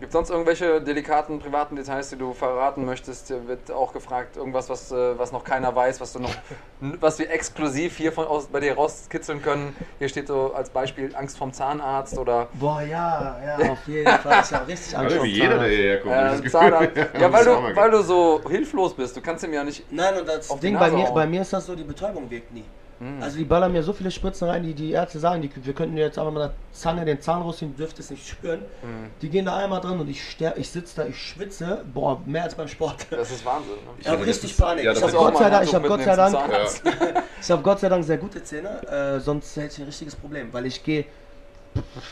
Gibt 0.00 0.08
es 0.08 0.12
sonst 0.14 0.30
irgendwelche 0.30 0.80
delikaten 0.80 1.40
privaten 1.40 1.76
Details, 1.76 2.08
die 2.08 2.16
du 2.16 2.32
verraten 2.32 2.86
möchtest? 2.86 3.28
Dir 3.28 3.46
wird 3.46 3.70
auch 3.70 3.92
gefragt, 3.92 4.38
irgendwas, 4.38 4.70
was, 4.70 4.90
äh, 4.90 5.18
was 5.18 5.30
noch 5.30 5.44
keiner 5.44 5.76
weiß, 5.76 6.00
was 6.00 6.14
du 6.14 6.20
noch, 6.20 6.34
was 6.80 7.18
wir 7.18 7.30
exklusiv 7.30 7.98
hier 7.98 8.10
von 8.10 8.26
aus, 8.26 8.46
bei 8.46 8.60
dir 8.60 8.72
rauskitzeln 8.76 9.42
können. 9.42 9.76
Hier 9.98 10.08
steht 10.08 10.28
so 10.28 10.54
als 10.54 10.70
Beispiel 10.70 11.14
Angst 11.14 11.36
vom 11.36 11.52
Zahnarzt 11.52 12.16
oder 12.16 12.48
Boah, 12.54 12.80
ja, 12.80 13.38
ja, 13.44 13.72
auf 13.72 13.86
jeden 13.86 14.10
Fall. 14.10 14.42
Ich 14.42 14.52
habe 14.54 14.68
richtig 14.68 14.96
Angst 14.96 15.16
vor 15.16 15.24
wie 15.26 15.28
jeder, 15.28 15.58
der 15.58 16.02
Zahnarzt. 16.02 16.40
äh, 16.40 16.42
das. 16.44 16.52
Zahnarzt. 16.52 16.96
Ja, 16.96 17.32
weil 17.32 17.44
du, 17.44 17.76
weil 17.76 17.90
du 17.90 18.02
so 18.02 18.40
hilflos 18.48 18.94
bist. 18.94 19.14
Du 19.18 19.20
kannst 19.20 19.44
ihm 19.44 19.52
ja 19.52 19.62
nicht. 19.62 19.84
Nein, 19.92 20.16
und 20.18 20.26
das 20.26 20.48
Auf 20.48 20.60
die 20.60 20.68
Ding 20.68 20.78
bei 20.78 20.90
mir, 20.90 21.10
bei 21.10 21.26
mir 21.26 21.42
ist 21.42 21.52
das 21.52 21.66
so, 21.66 21.74
die 21.76 21.84
Betäubung 21.84 22.30
wirkt 22.30 22.54
nie. 22.54 22.64
Hm. 23.00 23.22
Also 23.22 23.38
die 23.38 23.44
ballern 23.44 23.72
mir 23.72 23.82
so 23.82 23.94
viele 23.94 24.10
Spritzen 24.10 24.46
rein, 24.46 24.62
die 24.62 24.74
die 24.74 24.92
Ärzte 24.92 25.18
sagen, 25.18 25.40
die, 25.40 25.50
wir 25.64 25.72
könnten 25.72 25.96
dir 25.96 26.04
jetzt 26.04 26.18
aber 26.18 26.30
mit 26.30 26.42
der 26.42 26.52
Zange 26.70 27.06
den 27.06 27.20
Zahn 27.20 27.40
rausziehen, 27.40 27.72
du 27.72 27.78
dürftest 27.78 28.10
nicht 28.10 28.28
spüren. 28.28 28.60
Hm. 28.82 29.10
Die 29.22 29.30
gehen 29.30 29.46
da 29.46 29.56
einmal 29.56 29.80
drin 29.80 29.98
und 29.98 30.08
ich 30.08 30.22
sterbe, 30.22 30.60
ich 30.60 30.70
sitze 30.70 30.96
da, 30.96 31.06
ich 31.08 31.16
schwitze, 31.16 31.82
boah, 31.94 32.20
mehr 32.26 32.44
als 32.44 32.54
beim 32.54 32.68
Sport. 32.68 33.06
Das 33.10 33.30
ist 33.30 33.44
Wahnsinn. 33.44 33.72
Ne? 33.72 33.90
Ich 33.98 34.06
habe 34.06 34.24
richtig 34.24 34.56
Panik. 34.56 34.84
ja, 34.84 34.92
ich 34.92 35.02
habe 35.02 35.12
Gott, 35.12 35.32
mal 35.32 35.38
sei 35.38 35.50
Dank, 35.50 35.64
ich 35.64 35.74
hab 35.74 35.82
Gott 35.82 36.02
sei 36.02 36.16
Dank, 36.16 36.34
Zahnarzt. 36.34 36.82
ich 37.40 37.50
habe 37.50 37.62
Gott 37.62 37.80
sei 37.80 37.88
Dank 37.88 38.04
sehr 38.04 38.18
gute 38.18 38.42
Zähne, 38.44 38.86
äh, 38.86 39.18
sonst 39.18 39.56
hätte 39.56 39.72
ich 39.72 39.78
ein 39.78 39.84
richtiges 39.86 40.14
Problem, 40.14 40.52
weil 40.52 40.66
ich 40.66 40.82
gehe 40.84 41.06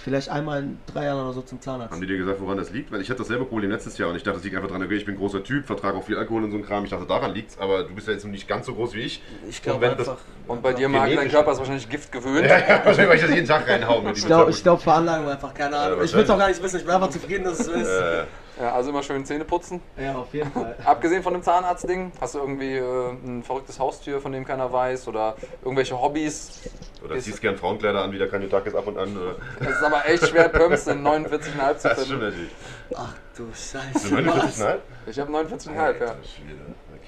vielleicht 0.05 0.29
einmal 0.29 0.61
in 0.63 0.79
drei 0.93 1.05
Jahren 1.07 1.21
oder 1.25 1.33
so 1.33 1.43
zum 1.43 1.61
Zahnarzt. 1.61 1.93
Haben 1.93 2.01
die 2.01 2.07
dir 2.07 2.17
gesagt, 2.19 2.41
woran 2.41 2.57
das 2.57 2.71
liegt? 2.71 2.93
Weil 2.93 3.01
ich 3.01 3.11
hatte 3.11 3.19
dasselbe 3.19 3.45
Problem 3.45 3.71
letztes 3.71 3.99
Jahr 3.99 4.09
und 4.11 4.17
ich 4.17 4.23
dachte, 4.23 4.37
das 4.37 4.45
liegt 4.45 4.57
einfach 4.57 4.71
dran, 4.71 4.83
okay, 4.83 4.95
ich 4.95 5.05
bin 5.05 5.15
ein 5.15 5.19
großer 5.19 5.43
Typ, 5.43 5.67
vertrage 5.67 5.97
auch 5.99 6.05
viel 6.05 6.17
Alkohol 6.17 6.45
und 6.45 6.51
so 6.53 6.57
ein 6.59 6.65
Kram. 6.65 6.85
Ich 6.85 6.91
dachte, 6.91 7.07
daran 7.07 7.35
liegt's, 7.35 7.59
aber 7.59 7.85
du 7.85 7.95
bist 7.95 8.07
ja 8.07 8.13
jetzt 8.15 8.25
noch 8.25 8.31
nicht 8.31 8.47
ganz 8.49 8.67
so 8.67 8.75
groß 8.75 8.95
wie 8.95 9.01
ich. 9.01 9.23
Ich 9.49 9.57
Und 9.59 9.63
glaube 9.65 9.81
wenn 9.83 9.97
das- 9.97 10.09
einfach. 10.09 10.23
Und 10.47 10.63
bei 10.63 10.73
dir, 10.73 10.89
Marc, 10.89 11.15
dein. 11.15 11.29
Körper 11.29 11.53
ist 11.53 11.59
wahrscheinlich 11.59 11.89
Gift 11.89 12.11
gewöhnt. 12.13 12.47
Ja, 12.47 12.59
ja, 12.59 12.85
wahrscheinlich, 12.85 13.09
weil 13.09 13.17
ich 13.17 13.23
das 13.23 13.31
jeden 13.35 13.47
Tag 13.49 13.69
reinhaue 13.69 14.03
mit 14.03 14.17
Ich 14.17 14.25
glaube, 14.27 14.51
ich 14.51 14.63
glaub, 14.63 14.81
Veranlagung 14.81 15.29
einfach, 15.29 15.53
keine 15.53 15.77
Ahnung. 15.77 15.99
Ja, 15.99 16.05
ich 16.05 16.15
will 16.15 16.23
es 16.23 16.31
auch 16.31 16.39
gar 16.39 16.49
nicht 16.49 16.63
wissen, 16.63 16.77
ich 16.79 16.85
bin 16.85 16.95
einfach 16.95 17.11
zufrieden, 17.11 17.45
dass 17.45 17.61
es 17.61 17.67
so 17.67 17.73
ist. 17.73 17.89
Äh, 17.89 18.25
Ja, 18.61 18.73
also 18.73 18.91
immer 18.91 19.03
schön 19.03 19.25
Zähne 19.25 19.45
putzen. 19.45 19.81
Ja, 19.97 20.17
auf 20.17 20.35
jeden 20.35 20.51
Fall. 20.51 20.77
Abgesehen 20.85 21.23
von 21.23 21.33
dem 21.33 21.43
Zahnarztding, 21.43 22.13
hast 22.21 22.35
du 22.35 22.39
irgendwie 22.41 22.77
äh, 22.77 23.11
ein 23.11 23.43
verrücktes 23.45 23.79
Haustier, 23.79 24.21
von 24.21 24.33
dem 24.33 24.45
keiner 24.45 24.73
weiß 24.73 25.07
oder 25.09 25.37
irgendwelche 25.63 26.01
Hobbys? 26.01 26.69
oder 27.05 27.19
ziehst 27.19 27.41
gern 27.41 27.57
Frauenkleider 27.57 28.03
an, 28.03 28.13
wie 28.13 28.19
der 28.19 28.29
Kanyotakis 28.29 28.75
ab 28.75 28.87
und 28.89 28.99
an. 28.99 29.17
Oder? 29.17 29.37
Es 29.61 29.77
ist 29.77 29.83
aber 29.83 30.07
echt 30.07 30.27
schwer, 30.27 30.49
Pumps 30.49 30.87
in 30.89 31.07
49,5 31.07 31.29
zu 31.29 31.89
Das 31.89 32.05
stimmt 32.05 32.07
finden. 32.07 32.25
natürlich. 32.25 32.51
Ach 32.97 33.15
du 33.37 33.49
Scheiße. 33.53 34.15
49 34.15 34.59
Nein? 34.59 34.79
Ich 35.07 35.21
habe 35.21 35.33
49,5, 35.33 35.75
ja. 35.75 35.83
Alter 35.85 36.17
Schwede. 36.25 36.59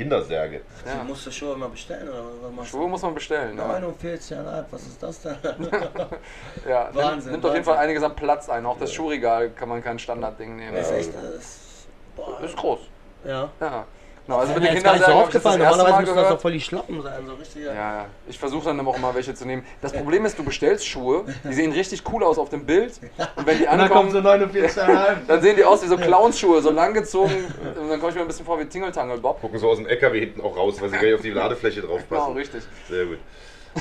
Kindersärge. 0.01 0.63
Du 0.83 0.89
ja. 0.89 1.05
musst 1.05 1.27
du 1.27 1.31
Schuhe 1.31 1.53
immer 1.53 1.69
bestellen 1.69 2.09
oder 2.09 2.25
was 2.41 2.53
machst 2.53 2.71
Schuhe 2.71 2.89
muss 2.89 3.03
man 3.03 3.13
bestellen. 3.13 3.59
Ja, 3.59 3.77
49,5, 3.77 4.65
was 4.71 4.83
ist 4.87 5.03
das 5.03 5.21
denn? 5.21 5.37
ja 6.67 6.85
nimmt, 6.85 6.97
Wahnsinn, 6.97 7.33
nimmt 7.33 7.45
auf 7.45 7.53
jeden 7.53 7.65
Fall 7.67 7.75
Wahnsinn. 7.75 7.91
einiges 7.91 8.03
an 8.03 8.17
Platz 8.17 8.49
ein. 8.49 8.65
Auch 8.65 8.79
das 8.79 8.95
Schuhregal 8.95 9.51
kann 9.51 9.69
man 9.69 9.85
kein 9.85 9.99
Standardding 9.99 10.57
nehmen. 10.57 10.75
Das 10.75 10.87
ist 10.87 10.91
Ja. 10.91 10.97
echt. 10.97 11.15
Das 11.15 11.35
ist, 11.35 11.87
boah. 12.17 12.41
Ist 12.41 12.57
groß. 12.57 12.81
Ja. 13.27 13.51
Ja. 13.61 13.85
Genau, 14.31 14.43
also 14.43 14.53
mit 14.55 14.63
mir 14.63 14.71
den 14.71 14.83
gar 14.85 14.93
nicht 14.93 15.05
so 15.05 15.11
Kindern 15.11 15.25
das 15.25 15.43
das 15.43 15.45
aufgefallen. 15.45 15.61
erste 15.61 15.77
Mal 15.77 15.83
Normalerweise 15.83 16.01
müssen 16.03 16.07
das 16.07 16.23
doch 16.23 16.29
gehört. 16.29 16.43
voll 16.43 16.53
die 16.53 16.61
Schlappen 16.61 17.03
sein, 17.03 17.27
so 17.27 17.35
richtig. 17.35 17.65
Ja, 17.65 17.75
ja. 17.75 18.07
Ich 18.29 18.39
versuche 18.39 18.65
dann 18.67 18.79
immer 18.79 18.91
auch 18.91 18.99
mal 18.99 19.13
welche 19.13 19.35
zu 19.35 19.45
nehmen. 19.45 19.67
Das 19.83 19.93
Problem 19.93 20.25
ist, 20.25 20.39
du 20.39 20.45
bestellst 20.45 20.87
Schuhe, 20.87 21.25
die 21.43 21.53
sehen 21.53 21.73
richtig 21.73 22.05
cool 22.13 22.23
aus 22.23 22.39
auf 22.39 22.49
dem 22.49 22.65
Bild. 22.65 22.93
Und 23.35 23.45
wenn 23.45 23.59
die 23.59 23.65
Und 23.65 23.71
dann 23.73 23.81
ankommen, 23.81 24.13
so 24.13 24.19
49,5. 24.19 25.17
dann 25.27 25.43
sehen 25.43 25.57
die 25.57 25.65
aus 25.65 25.83
wie 25.83 25.89
so 25.89 25.97
Clownsschuhe, 25.97 26.63
so 26.63 26.71
langgezogen. 26.71 27.45
Und 27.81 27.91
dann 27.91 27.99
komme 27.99 28.11
ich 28.11 28.15
mir 28.15 28.21
ein 28.21 28.29
bisschen 28.29 28.47
vor 28.47 28.61
wie 28.61 28.67
Tingeltangel 28.67 29.19
Bob. 29.19 29.41
Gucken 29.41 29.59
so 29.59 29.69
aus 29.69 29.79
dem 29.79 29.89
LKW 29.89 30.21
hinten 30.21 30.43
auch 30.43 30.57
raus, 30.57 30.81
weil 30.81 30.91
sie 30.91 30.99
gleich 30.99 31.15
auf 31.15 31.23
die 31.23 31.31
Ladefläche 31.31 31.81
drauf 31.83 32.03
Genau, 32.09 32.31
richtig. 32.31 32.63
Sehr 32.89 33.07
gut. 33.07 33.19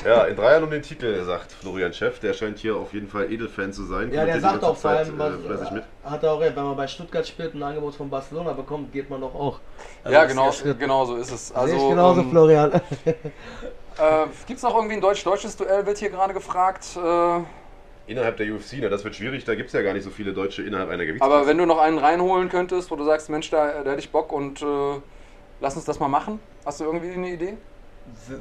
Ja, 0.04 0.24
in 0.24 0.36
drei 0.36 0.52
Jahren 0.52 0.64
um 0.64 0.70
den 0.70 0.82
Titel, 0.82 1.22
sagt 1.24 1.52
Florian 1.52 1.92
Scheff. 1.92 2.20
Der 2.20 2.32
scheint 2.32 2.58
hier 2.58 2.76
auf 2.76 2.92
jeden 2.92 3.08
Fall 3.08 3.30
Edelfan 3.30 3.72
zu 3.72 3.84
sein. 3.84 4.12
Ja, 4.12 4.24
der 4.24 4.40
sagt 4.40 4.62
auch 4.62 4.76
vor 4.76 4.90
allem, 4.90 5.18
was, 5.18 5.34
äh, 5.34 5.38
fleißig 5.38 5.70
mit. 5.72 5.84
hat 6.04 6.22
er 6.22 6.32
auch 6.32 6.40
recht, 6.40 6.56
wenn 6.56 6.64
man 6.64 6.76
bei 6.76 6.86
Stuttgart 6.86 7.26
spielt 7.26 7.54
und 7.54 7.62
ein 7.62 7.68
Angebot 7.70 7.94
von 7.94 8.08
Barcelona 8.08 8.52
bekommt, 8.52 8.92
geht 8.92 9.10
man 9.10 9.20
doch 9.20 9.34
auch. 9.34 9.60
Also 10.04 10.14
ja, 10.14 10.24
genau, 10.24 10.50
genau 10.78 11.04
so 11.04 11.16
ist 11.16 11.32
es. 11.32 11.52
Also, 11.52 11.74
Sehe 11.74 11.82
ich 11.82 11.90
genauso, 11.90 12.20
ähm, 12.20 12.30
Florian. 12.30 12.72
äh, 12.74 12.80
Gibt 14.46 14.58
es 14.58 14.62
noch 14.62 14.74
irgendwie 14.74 14.94
ein 14.94 15.00
deutsch-deutsches 15.00 15.56
Duell, 15.56 15.84
wird 15.86 15.98
hier 15.98 16.10
gerade 16.10 16.34
gefragt. 16.34 16.86
Äh, 16.96 17.40
Innerhalb 18.06 18.36
der 18.38 18.52
UFC, 18.52 18.78
na, 18.80 18.88
das 18.88 19.04
wird 19.04 19.14
schwierig, 19.14 19.44
da 19.44 19.54
gibt 19.54 19.68
es 19.68 19.72
ja 19.72 19.82
gar 19.82 19.92
nicht 19.92 20.02
so 20.02 20.10
viele 20.10 20.32
Deutsche 20.32 20.62
innerhalb 20.62 20.88
einer 20.90 21.04
Gewichtsklasse. 21.04 21.32
aber 21.32 21.46
wenn 21.46 21.58
du 21.58 21.66
noch 21.66 21.78
einen 21.78 21.98
reinholen 21.98 22.48
könntest, 22.48 22.90
wo 22.90 22.96
du 22.96 23.04
sagst, 23.04 23.28
Mensch, 23.28 23.50
da, 23.50 23.82
da 23.84 23.90
hätte 23.90 24.00
ich 24.00 24.10
Bock 24.10 24.32
und 24.32 24.62
äh, 24.62 24.66
lass 25.60 25.76
uns 25.76 25.84
das 25.84 26.00
mal 26.00 26.08
machen. 26.08 26.40
Hast 26.64 26.80
du 26.80 26.84
irgendwie 26.84 27.12
eine 27.12 27.30
Idee? 27.30 27.56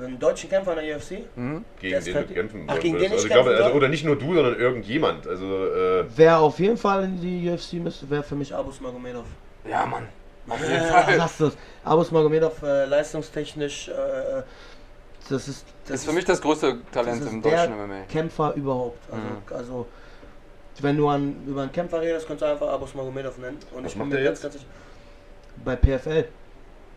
Einen 0.03 0.19
deutschen 0.19 0.49
Kämpfer 0.49 0.77
in 0.79 0.85
der 0.87 0.97
UFC? 0.97 1.11
Mhm. 1.35 1.65
gegen 1.79 2.03
den 2.03 2.13
du 2.13 2.33
kämpfen 2.33 2.63
Ach, 2.67 2.79
gegen 2.79 2.97
den 2.99 3.11
also, 3.11 3.25
ich 3.25 3.31
glaube, 3.31 3.55
also? 3.55 3.71
Oder 3.71 3.87
nicht 3.87 4.03
nur 4.05 4.15
du, 4.15 4.33
sondern 4.35 4.59
irgendjemand. 4.59 5.27
Also, 5.27 5.45
äh, 5.67 6.05
Wer 6.15 6.39
auf 6.39 6.59
jeden 6.59 6.77
Fall 6.77 7.03
in 7.05 7.19
die 7.21 7.49
UFC 7.49 7.73
müsste, 7.73 8.09
wäre 8.09 8.23
für 8.23 8.35
mich 8.35 8.53
Ab. 8.53 8.61
Abus 8.61 8.79
Magomedov. 8.81 9.25
Ja, 9.67 9.85
Mann. 9.85 10.07
Auf 10.47 10.59
jeden 10.61 10.85
Fall. 10.85 11.15
Sagst 11.17 11.39
du's? 11.39 11.57
Abus 11.83 12.11
Magomedov, 12.11 12.61
Äh, 12.63 12.85
leistungstechnisch, 12.85 13.89
äh, 13.89 14.43
das 15.29 15.47
ist, 15.47 15.65
Das 15.87 15.97
ist 15.99 16.05
für 16.05 16.13
mich 16.13 16.25
das 16.25 16.41
größte 16.41 16.79
Talent 16.91 17.21
das 17.21 17.27
ist 17.27 17.33
im 17.33 17.41
der 17.41 17.51
deutschen 17.67 17.73
MMA. 17.77 18.01
Kämpfer 18.11 18.53
überhaupt. 18.55 18.97
Also, 19.11 19.23
Mhm. 19.23 19.55
also 19.57 19.85
wenn 20.81 20.97
du 20.97 21.07
an, 21.09 21.35
über 21.45 21.61
einen 21.63 21.71
Kämpfer 21.71 22.01
redest, 22.01 22.25
kannst 22.27 22.41
du 22.41 22.45
einfach 22.47 22.67
Abus 22.69 22.95
Magomedov 22.95 23.37
nennen. 23.37 23.57
Und 23.75 23.83
Was 23.83 23.91
ich 23.91 23.97
macht 23.97 24.09
bin 24.09 24.17
mir 24.19 24.25
ganz, 24.25 24.41
jetzt? 24.41 24.43
ganz 24.43 24.53
sicher. 24.55 24.65
Bei 25.63 25.75
PFL. 25.75 26.25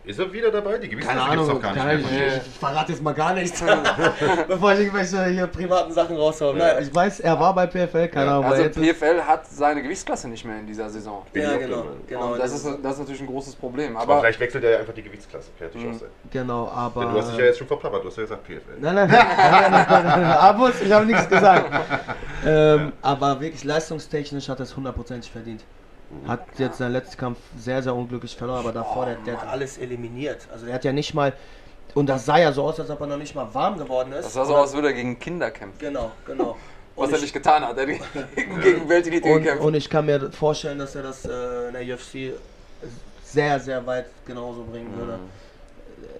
Ist 0.05 0.19
er 0.19 0.31
wieder 0.33 0.51
dabei? 0.51 0.77
Die 0.77 0.89
Gewichtsklasse 0.89 1.29
gibt 1.31 1.41
es 1.43 1.47
doch 1.47 1.61
gar 1.61 1.73
nicht 1.73 1.81
keine 1.85 1.97
mehr. 1.99 2.07
Ahnung, 2.07 2.27
ich, 2.41 2.47
ich 2.47 2.59
verrate 2.59 2.91
jetzt 2.91 3.01
mal 3.01 3.13
gar 3.13 3.33
nichts, 3.33 3.63
bevor 4.47 4.73
ich 4.73 4.79
irgendwelche 4.79 5.25
hier 5.25 5.47
privaten 5.47 5.93
Sachen 5.93 6.17
raushaue. 6.17 6.57
Ja. 6.57 6.73
Nein, 6.73 6.83
ich 6.83 6.93
weiß, 6.93 7.19
er 7.21 7.39
war 7.39 7.55
bei 7.55 7.67
PFL, 7.67 8.07
keine 8.09 8.25
Ja. 8.25 8.31
Ahnung, 8.39 8.45
Also 8.51 8.63
PFL 8.69 9.21
hat 9.25 9.47
seine 9.47 9.81
Gewichtsklasse 9.81 10.27
nicht 10.27 10.43
mehr 10.45 10.59
in 10.59 10.67
dieser 10.67 10.89
Saison. 10.89 11.23
Ja, 11.33 11.55
genau. 11.57 11.85
genau 12.07 12.33
und 12.33 12.39
das 12.39 12.53
ist, 12.53 12.65
das 12.81 12.93
ist 12.93 12.99
natürlich 12.99 13.21
ein 13.21 13.27
großes 13.27 13.55
Problem. 13.55 13.95
Aber 13.95 14.13
Aber 14.13 14.21
vielleicht 14.21 14.39
wechselt 14.39 14.63
er 14.63 14.71
ja 14.71 14.79
einfach 14.79 14.93
die 14.93 15.03
Gewichtsklasse. 15.03 15.49
Natürlich 15.59 15.87
Mhm. 15.87 15.99
sein. 15.99 16.09
genau, 16.31 16.67
aber... 16.69 17.05
Denn 17.05 17.13
du 17.13 17.19
hast 17.19 17.31
dich 17.31 17.37
ja 17.39 17.45
jetzt 17.45 17.57
schon 17.59 17.67
verplappert, 17.67 18.03
du 18.03 18.07
hast 18.09 18.17
ja 18.17 18.23
gesagt 18.23 18.43
PFL. 18.43 18.79
Nein, 18.79 18.95
nein, 18.95 19.07
nein, 19.11 19.25
nein, 19.37 19.71
nein, 19.71 19.71
nein, 19.71 20.03
nein, 20.03 20.21
nein. 20.21 20.31
Abus, 20.37 20.81
ich 20.81 20.91
habe 20.91 21.05
nichts 21.05 21.29
gesagt. 21.29 21.69
ähm, 22.45 22.91
aber 23.01 23.39
wirklich 23.39 23.63
leistungstechnisch 23.63 24.49
hat 24.49 24.59
er 24.59 24.63
es 24.63 24.75
hundertprozentig 24.75 25.31
verdient. 25.31 25.63
Hat 26.27 26.45
jetzt 26.57 26.77
seinen 26.77 26.93
letzten 26.93 27.17
Kampf 27.17 27.39
sehr, 27.57 27.81
sehr 27.83 27.95
unglücklich 27.95 28.35
verloren, 28.35 28.59
aber 28.59 28.71
davor, 28.71 29.05
der, 29.05 29.15
der 29.25 29.41
hat 29.41 29.47
alles 29.49 29.77
eliminiert. 29.77 30.47
Also 30.51 30.65
der 30.65 30.75
hat 30.75 30.83
ja 30.85 30.91
nicht 30.93 31.13
mal, 31.13 31.33
und 31.95 32.07
das 32.07 32.25
sah 32.25 32.37
ja 32.37 32.51
so 32.51 32.63
aus, 32.63 32.79
als 32.79 32.89
ob 32.89 33.01
er 33.01 33.07
noch 33.07 33.17
nicht 33.17 33.35
mal 33.35 33.53
warm 33.53 33.77
geworden 33.77 34.11
ist. 34.13 34.25
das 34.25 34.33
sah 34.33 34.45
so 34.45 34.55
aus, 34.55 34.67
als 34.67 34.73
würde 34.73 34.87
er 34.89 34.93
gegen 34.93 35.19
Kinder 35.19 35.51
kämpfen. 35.51 35.79
Genau, 35.79 36.11
genau. 36.25 36.57
Was 36.95 37.07
Und 37.07 37.11
er 37.13 37.15
ich- 37.17 37.21
nicht 37.23 37.33
getan 37.33 37.63
hat. 37.65 37.77
Er 37.77 37.87
hat 37.87 38.01
gegen, 38.35 38.87
Weltelite 38.87 39.27
Und, 39.27 39.41
gekämpft. 39.43 39.63
und 39.65 39.73
ich 39.73 39.89
kann 39.89 40.05
mir 40.05 40.31
vorstellen, 40.31 40.77
dass 40.79 40.93
er 40.95 41.03
das 41.03 41.25
äh, 41.25 41.67
in 41.69 41.73
der 41.73 41.95
UFC 41.95 42.33
sehr, 43.23 43.59
sehr 43.59 43.85
weit 43.87 44.05
genauso 44.25 44.63
bringen 44.63 44.95
würde. 44.97 45.17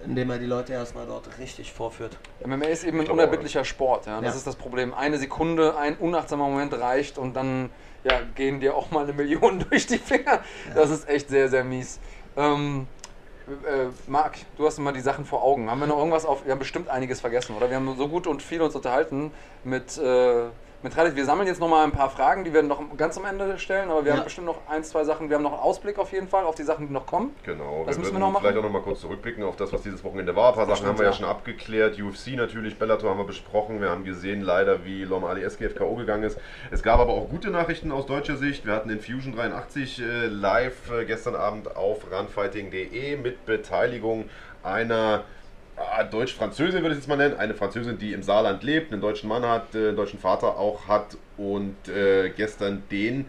Indem 0.04 0.30
er 0.30 0.38
die 0.38 0.46
Leute 0.46 0.72
erstmal 0.72 1.06
dort 1.06 1.28
richtig 1.38 1.72
vorführt. 1.72 2.16
MMA 2.44 2.66
ist 2.66 2.84
eben 2.84 3.00
ein 3.00 3.08
unerbittlicher 3.08 3.64
Sport. 3.64 4.06
Ja? 4.06 4.20
Das 4.20 4.32
Ja. 4.34 4.36
ist 4.38 4.46
das 4.46 4.56
Problem. 4.56 4.92
Eine 4.92 5.16
Sekunde, 5.18 5.76
ein 5.78 5.96
unachtsamer 5.96 6.48
Moment 6.48 6.74
reicht 6.74 7.16
und 7.18 7.34
dann 7.34 7.70
ja, 8.04 8.20
gehen 8.34 8.60
dir 8.60 8.76
auch 8.76 8.90
mal 8.90 9.04
eine 9.04 9.12
Million 9.12 9.64
durch 9.70 9.86
die 9.86 9.98
Finger. 9.98 10.40
Das 10.74 10.90
ist 10.90 11.08
echt 11.08 11.28
sehr, 11.28 11.48
sehr 11.48 11.64
mies. 11.64 11.98
Ähm, 12.36 12.86
äh, 13.46 13.86
Marc, 14.06 14.36
du 14.56 14.66
hast 14.66 14.78
immer 14.78 14.92
die 14.92 15.00
Sachen 15.00 15.24
vor 15.24 15.42
Augen. 15.42 15.70
Haben 15.70 15.80
wir 15.80 15.86
noch 15.86 15.98
irgendwas 15.98 16.24
auf? 16.24 16.44
Wir 16.44 16.52
haben 16.52 16.58
bestimmt 16.58 16.88
einiges 16.88 17.20
vergessen, 17.20 17.56
oder? 17.56 17.68
Wir 17.68 17.76
haben 17.76 17.96
so 17.96 18.08
gut 18.08 18.26
und 18.26 18.42
viel 18.42 18.62
uns 18.62 18.74
unterhalten 18.74 19.32
mit, 19.64 19.98
äh, 19.98 20.44
Khalid. 20.92 21.16
Wir 21.16 21.24
sammeln 21.24 21.46
jetzt 21.46 21.60
noch 21.60 21.68
mal 21.68 21.84
ein 21.84 21.92
paar 21.92 22.10
Fragen, 22.10 22.44
die 22.44 22.52
wir 22.52 22.62
noch 22.62 22.80
ganz 22.96 23.16
am 23.16 23.24
Ende 23.24 23.58
stellen, 23.58 23.90
aber 23.90 24.04
wir 24.04 24.10
Ja. 24.12 24.18
haben 24.18 24.24
bestimmt 24.24 24.46
noch 24.46 24.58
ein, 24.68 24.84
zwei 24.84 25.04
Sachen. 25.04 25.28
Wir 25.30 25.36
haben 25.36 25.42
noch 25.42 25.52
einen 25.52 25.62
Ausblick 25.62 25.98
auf 25.98 26.12
jeden 26.12 26.28
Fall 26.28 26.44
auf 26.44 26.54
die 26.54 26.62
Sachen, 26.64 26.88
die 26.88 26.92
noch 26.92 27.06
kommen. 27.06 27.34
Genau, 27.44 27.84
Das 27.86 27.96
wir 27.96 28.00
müssen 28.00 28.12
wir 28.14 28.18
noch 28.20 28.30
machen. 28.32 28.42
vielleicht 28.42 28.58
auch 28.58 28.62
noch 28.62 28.70
mal 28.70 28.82
kurz 28.82 29.00
zurückblicken 29.00 29.42
auf 29.44 29.56
das, 29.56 29.72
was 29.72 29.82
dieses 29.82 30.02
Wochenende 30.04 30.34
war. 30.36 30.50
Ein 30.50 30.54
paar 30.56 30.66
Sachen 30.66 30.76
stimmt, 30.76 30.88
haben 30.90 30.98
wir 30.98 31.04
ja 31.04 31.10
ja. 31.12 31.16
schon 31.16 31.26
abgeklärt. 31.26 31.98
UFC 32.00 32.36
natürlich, 32.36 32.78
Bellator 32.78 33.10
haben 33.10 33.18
wir 33.18 33.24
besprochen. 33.24 33.80
Wir 33.80 33.90
haben 33.90 34.04
gesehen 34.04 34.42
leider, 34.42 34.84
wie 34.84 35.04
Lom 35.04 35.24
Ali 35.24 35.42
SGF 35.42 35.74
K.O. 35.76 35.94
gegangen 35.94 36.24
ist. 36.24 36.38
Es 36.70 36.82
gab 36.82 37.00
aber 37.00 37.12
auch 37.12 37.28
gute 37.28 37.50
Nachrichten 37.50 37.90
aus 37.92 38.06
deutscher 38.06 38.36
Sicht. 38.36 38.66
Wir 38.66 38.74
hatten 38.74 38.88
den 38.88 39.00
Fusion 39.00 39.34
83 39.34 40.00
äh, 40.02 40.26
live 40.26 40.90
äh, 40.90 41.04
gestern 41.04 41.34
Abend 41.36 41.76
auf 41.76 42.10
runfighting.de 42.12 43.16
mit 43.16 43.46
Beteiligung 43.46 44.28
einer 44.62 45.24
Deutsch-Französin 46.10 46.82
würde 46.82 46.94
ich 46.94 47.00
jetzt 47.00 47.08
mal 47.08 47.16
nennen. 47.16 47.36
Eine 47.36 47.54
Französin, 47.54 47.98
die 47.98 48.12
im 48.12 48.22
Saarland 48.22 48.62
lebt, 48.62 48.92
einen 48.92 49.00
deutschen 49.00 49.28
Mann 49.28 49.44
hat, 49.44 49.74
äh, 49.74 49.88
einen 49.88 49.96
deutschen 49.96 50.18
Vater 50.18 50.58
auch 50.58 50.86
hat 50.88 51.16
und 51.36 51.76
äh, 51.88 52.30
gestern 52.30 52.82
den 52.90 53.26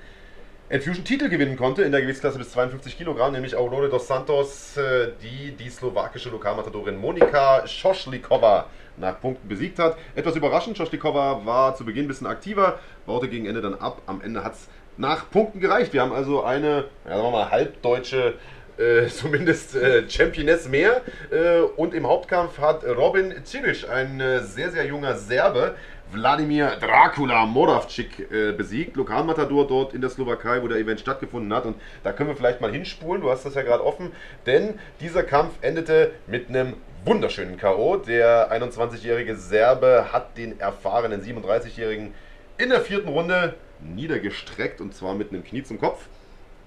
Infusion-Titel 0.70 1.30
gewinnen 1.30 1.58
konnte 1.58 1.84
in 1.84 1.92
der 1.92 2.02
Gewichtsklasse 2.02 2.40
bis 2.40 2.52
52 2.52 2.98
Kilogramm, 2.98 3.34
nämlich 3.34 3.56
Aurore 3.56 3.90
dos 3.90 4.08
Santos, 4.08 4.78
äh, 4.78 5.12
die 5.22 5.52
die 5.52 5.70
slowakische 5.70 6.30
Lokalmatadorin 6.30 6.98
Monika 6.98 7.68
Schoschlikova 7.68 8.66
nach 8.98 9.20
Punkten 9.20 9.48
besiegt 9.48 9.78
hat. 9.78 9.98
Etwas 10.16 10.36
überraschend, 10.36 10.78
Schoschlikova 10.78 11.46
war 11.46 11.76
zu 11.76 11.86
Beginn 11.86 12.06
ein 12.06 12.08
bisschen 12.08 12.28
aktiver, 12.28 12.80
baute 13.06 13.28
gegen 13.28 13.46
Ende 13.46 13.62
dann 13.62 13.76
ab. 13.76 14.02
Am 14.08 14.22
Ende 14.22 14.44
hat 14.44 14.54
es 14.54 14.68
nach 14.98 15.30
Punkten 15.30 15.60
gereicht. 15.60 15.94
Wir 15.94 16.02
haben 16.02 16.14
also 16.14 16.44
eine, 16.44 16.86
ja, 17.06 17.12
sagen 17.12 17.24
wir 17.24 17.32
mal, 17.32 17.52
halbdeutsche 17.52 18.36
äh, 18.78 19.08
zumindest 19.10 19.76
äh, 19.76 20.10
Championess 20.10 20.68
mehr. 20.68 21.02
Äh, 21.32 21.60
und 21.60 21.94
im 21.94 22.08
Hauptkampf 22.08 22.60
hat 22.60 22.84
Robin 22.86 23.34
Cilic, 23.46 23.90
ein 23.90 24.20
äh, 24.20 24.42
sehr, 24.42 24.72
sehr 24.72 24.86
junger 24.86 25.16
Serbe, 25.16 25.76
Wladimir 26.12 26.78
Dracula 26.80 27.46
Moravcik 27.46 28.32
äh, 28.32 28.52
besiegt. 28.52 28.96
Lokalmatador 28.96 29.68
dort 29.68 29.94
in 29.94 30.02
der 30.02 30.10
Slowakei, 30.10 30.62
wo 30.62 30.68
der 30.68 30.78
Event 30.78 31.00
stattgefunden 31.00 31.54
hat. 31.54 31.66
Und 31.66 31.76
da 32.04 32.12
können 32.12 32.30
wir 32.30 32.36
vielleicht 32.36 32.62
mal 32.62 32.72
hinspulen. 32.72 33.22
Du 33.22 33.30
hast 33.30 33.46
das 33.46 33.56
ja 33.56 33.64
gerade 33.64 33.84
offen. 33.84 34.12
Denn 34.46 34.80
dieser 35.02 35.24
Kampf 35.24 35.54
endete 35.62 36.12
mit 36.28 36.50
einem 36.50 36.74
wunderschönen 37.04 37.58
K.O. 37.58 37.98
Der 37.98 38.52
21-jährige 38.52 39.36
Serbe 39.36 40.08
hat 40.12 40.38
den 40.38 40.60
erfahrenen 40.60 41.22
37-jährigen 41.22 42.14
in 42.58 42.70
der 42.70 42.82
vierten 42.82 43.10
Runde 43.10 43.56
niedergestreckt 43.82 44.82
und 44.82 44.96
zwar 44.96 45.14
mit 45.14 45.32
einem 45.32 45.44
Knie 45.44 45.64
zum 45.64 45.80
Kopf. 45.80 46.08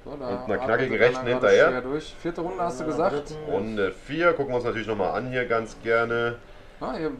So, 0.08 0.16
da 0.16 0.28
Und 0.28 0.44
einer 0.50 0.58
knackigen 0.58 0.96
rechten 0.96 1.26
hinterher. 1.26 1.82
Vierte 2.22 2.40
Runde 2.40 2.62
hast 2.62 2.80
du 2.80 2.84
Ja, 2.84 2.90
gesagt. 2.90 3.34
Runde 3.46 3.92
4 3.92 4.32
gucken 4.32 4.52
wir 4.52 4.56
uns 4.56 4.64
natürlich 4.64 4.86
nochmal 4.88 5.10
an 5.12 5.28
hier 5.30 5.44
ganz 5.44 5.76
gerne. 5.82 6.36
Ah, 6.80 6.94
hier 6.96 7.10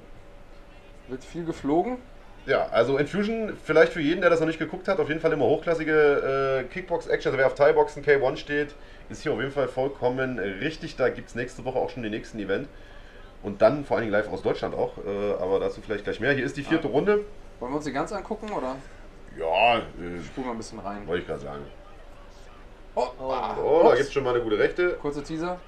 wird 1.09 1.23
viel 1.25 1.45
geflogen. 1.45 1.99
Ja, 2.47 2.67
also 2.71 2.97
Infusion, 2.97 3.53
vielleicht 3.63 3.93
für 3.93 4.01
jeden, 4.01 4.23
der 4.23 4.31
das 4.31 4.41
noch 4.41 4.47
nicht 4.47 4.59
geguckt 4.59 4.89
hat, 4.89 5.01
auf 5.01 5.09
jeden 5.09 5.21
Fall 5.21 5.33
immer 5.33 5.45
hochklassige 5.45 6.63
äh, 6.63 6.73
Kickbox-Action. 6.73 7.31
Also 7.31 7.39
wer 7.39 7.47
auf 7.47 7.55
Thai-Boxen 7.55 8.03
K1 8.03 8.37
steht, 8.37 8.75
ist 9.11 9.23
hier 9.23 9.33
auf 9.33 9.39
jeden 9.41 9.53
Fall 9.53 9.69
vollkommen 9.69 10.39
richtig. 10.39 10.97
Da 10.97 11.11
gibt 11.11 11.29
es 11.29 11.35
nächste 11.35 11.67
Woche 11.67 11.79
auch 11.79 11.91
schon 11.91 12.03
den 12.03 12.13
nächsten 12.13 12.39
Event. 12.39 12.69
Und 13.43 13.61
dann 13.61 13.85
vor 13.85 13.97
allen 13.99 14.07
Dingen 14.07 14.13
live 14.13 14.33
aus 14.33 14.43
Deutschland 14.43 14.75
auch, 14.75 14.97
äh, 14.99 15.33
aber 15.43 15.61
dazu 15.61 15.83
vielleicht 15.83 16.05
gleich 16.05 16.21
mehr. 16.21 16.33
Hier 16.33 16.45
ist 16.47 16.57
die 16.57 16.63
vierte 16.63 16.89
Runde. 16.89 17.21
Wollen 17.61 17.73
wir 17.73 17.77
uns 17.77 17.85
die 17.85 17.93
ganz 17.93 18.13
angucken 18.13 18.51
oder 18.51 18.77
Ja, 19.39 19.77
äh, 19.79 20.23
spulen 20.25 20.47
wir 20.47 20.51
ein 20.53 20.57
bisschen 20.57 20.79
rein? 20.79 21.07
wollte 21.07 21.21
ich 21.23 21.29
gerade 21.29 21.41
sagen. 21.41 21.63
Oh, 23.01 23.07
Oh, 23.21 23.81
da 23.83 23.89
ups. 23.89 23.97
gibt 23.97 24.09
es 24.09 24.13
schon 24.13 24.25
mal 24.25 24.35
eine 24.35 24.43
gute 24.43 24.59
Rechte. 24.59 24.91
Kurzer 24.95 25.23
Teaser. 25.23 25.59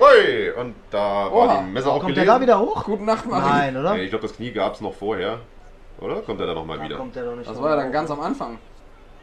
Hui! 0.00 0.50
Und 0.60 0.74
da 0.90 0.98
war 0.98 1.32
Oha. 1.32 1.62
die 1.62 1.70
Messer 1.70 1.90
auch 1.92 2.00
Kommt 2.00 2.16
der 2.16 2.24
gelesen. 2.24 2.40
da 2.40 2.40
wieder 2.40 2.58
hoch? 2.60 2.84
Gute 2.84 3.04
Nacht, 3.04 3.24
Marie. 3.26 3.48
Nein, 3.48 3.76
oder? 3.76 3.94
Nee, 3.94 4.02
ich 4.04 4.10
glaube, 4.10 4.26
das 4.26 4.36
Knie 4.36 4.50
gab 4.52 4.74
es 4.74 4.80
noch 4.80 4.92
vorher. 4.94 5.38
Oder? 6.00 6.16
Kommt 6.16 6.40
er 6.40 6.46
da 6.48 6.54
nochmal 6.54 6.82
wieder? 6.82 6.96
kommt 6.96 7.14
der 7.16 7.24
doch 7.24 7.36
nicht 7.36 7.48
Das 7.48 7.56
noch 7.56 7.62
war 7.62 7.70
ja 7.70 7.76
dann 7.76 7.92
ganz 7.92 8.10
am 8.10 8.20
Anfang. 8.20 8.58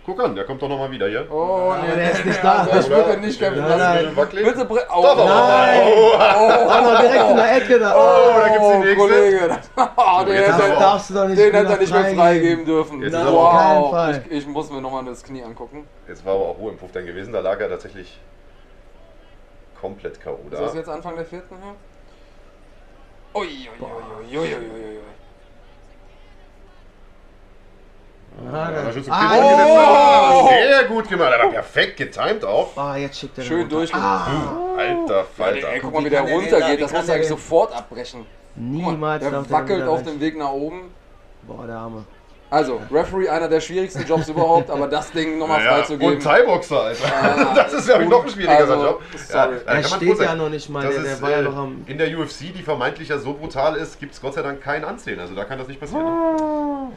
Guck 0.05 0.21
an, 0.21 0.35
der 0.35 0.43
kommt 0.43 0.61
doch 0.61 0.67
nochmal 0.67 0.91
wieder 0.91 1.07
hier. 1.07 1.31
Oh, 1.31 1.73
Ja, 1.87 1.95
der 1.95 2.11
ist 2.11 2.25
nicht 2.25 2.43
da. 2.43 2.67
Ich 2.77 2.89
würde 2.89 3.17
nicht 3.21 3.39
kämpfen 3.39 3.61
Nein, 3.61 3.79
lassen. 3.79 4.05
nein. 4.05 4.17
Wackelig. 4.17 4.45
Bitte 4.45 4.65
bre 4.65 4.81
oh, 4.93 5.01
Doch, 5.01 5.15
doch. 5.15 5.25
Nein. 5.25 5.81
Oh, 5.81 6.17
mal, 6.17 7.01
direkt 7.01 7.29
in 7.29 7.35
der 7.37 7.55
Ecke 7.55 7.79
da. 7.79 7.95
Oh, 7.95 8.39
da 8.39 8.49
gibt's 8.49 8.69
die 8.69 8.77
nächste. 8.79 8.95
Kollege. 8.97 9.59
Oh, 9.95 10.23
den 10.25 10.35
hätte 10.35 10.49
er- 10.51 10.55
aber 10.55 10.75
darfst 10.79 11.09
du 11.09 11.13
doch 11.13 11.27
nicht 11.27 11.39
den 11.39 11.53
hätte 11.53 11.71
er 11.73 11.77
nicht 11.79 11.93
mehr 11.93 12.15
freigeben. 12.15 12.65
dürfen. 12.65 13.01
Jetzt 13.01 13.13
ist 13.13 13.19
wow. 13.19 13.27
aber 13.27 13.37
auf 13.39 13.51
keinen 13.57 13.91
Fall. 13.91 14.23
Ich, 14.29 14.37
ich 14.39 14.47
muss 14.47 14.69
mir 14.69 14.81
nochmal 14.81 15.05
das 15.05 15.23
Knie 15.23 15.43
angucken. 15.43 15.87
Jetzt 16.07 16.25
war 16.25 16.33
aber 16.33 16.45
auch 16.49 16.57
Ruhe 16.59 16.71
im 16.71 16.77
Puff 16.77 16.91
dann 16.91 17.05
gewesen. 17.05 17.31
Da 17.31 17.39
lag 17.39 17.59
er 17.61 17.69
tatsächlich 17.69 18.19
komplett 19.79 20.21
K.O. 20.21 20.37
Ist 20.51 20.59
das 20.59 20.71
da. 20.73 20.77
jetzt 20.79 20.89
Anfang 20.89 21.15
der 21.15 21.25
vierten 21.25 21.55
hier? 21.61 23.41
Ui, 23.41 23.69
ui. 29.07 29.13
Ah, 29.13 30.31
oh. 30.41 30.47
Sehr 30.49 30.83
gut 30.85 31.09
gemacht. 31.09 31.31
Er 31.33 31.43
hat 31.43 31.51
perfekt 31.51 31.97
getimed 31.97 32.43
auch. 32.45 32.75
Ah, 32.77 32.95
jetzt 32.97 33.19
schickt 33.19 33.37
er 33.37 33.43
den 33.43 33.47
Schön 33.47 33.59
runter. 33.61 33.75
durch. 33.75 33.93
Ah, 33.93 34.27
Alter 34.77 35.19
Ey, 35.19 35.25
Falter. 35.37 35.67
guck 35.81 35.93
mal, 35.93 36.05
wie 36.05 36.09
der 36.09 36.21
runtergeht. 36.21 36.81
Das 36.81 36.91
muss 36.91 37.09
eigentlich 37.09 37.27
sofort 37.27 37.75
abbrechen. 37.75 38.25
Niemals 38.55 39.23
Der 39.23 39.49
wackelt 39.49 39.87
auf 39.87 40.03
dem 40.03 40.19
Weg 40.19 40.37
nach 40.37 40.51
oben. 40.51 40.93
Boah, 41.43 41.65
der 41.65 41.75
Arme. 41.77 42.05
Also, 42.53 42.79
Referee, 42.91 43.27
einer 43.29 43.47
der 43.47 43.59
schwierigsten 43.61 44.05
Jobs 44.05 44.29
überhaupt, 44.29 44.69
aber 44.69 44.87
das 44.87 45.11
Ding 45.11 45.39
nochmal 45.39 45.57
Naja, 45.57 45.77
freizugeben. 45.77 46.13
und 46.13 46.23
Thai-Boxer, 46.23 46.81
Alter. 46.83 47.03
Ah, 47.11 47.53
das 47.55 47.73
ist, 47.73 47.87
glaube 47.87 48.03
ich, 48.03 48.09
noch 48.09 48.23
ein 48.23 48.29
schwierigerer 48.29 48.59
also, 48.59 48.85
Job. 48.85 49.01
sorry. 49.15 49.55
da 49.65 49.73
Er 49.73 49.83
steht 49.83 50.19
ja 50.19 50.35
noch 50.35 50.49
nicht 50.49 50.69
mal, 50.69 50.83
der, 50.83 51.01
der 51.01 51.13
ist, 51.13 51.21
war 51.23 51.31
ja 51.31 51.39
äh, 51.39 51.41
noch 51.41 51.57
am. 51.57 51.83
In 51.87 51.97
der 51.97 52.15
UFC, 52.15 52.53
die 52.55 52.61
vermeintlich 52.61 53.09
ja 53.09 53.17
so 53.17 53.33
brutal 53.33 53.75
ist, 53.75 53.99
gibt 53.99 54.13
es 54.13 54.21
Gott 54.21 54.35
sei 54.35 54.43
Dank 54.43 54.61
kein 54.61 54.85
Ansehen. 54.85 55.19
Also 55.19 55.33
da 55.33 55.45
kann 55.45 55.57
das 55.57 55.67
nicht 55.67 55.79
passieren. 55.79 56.05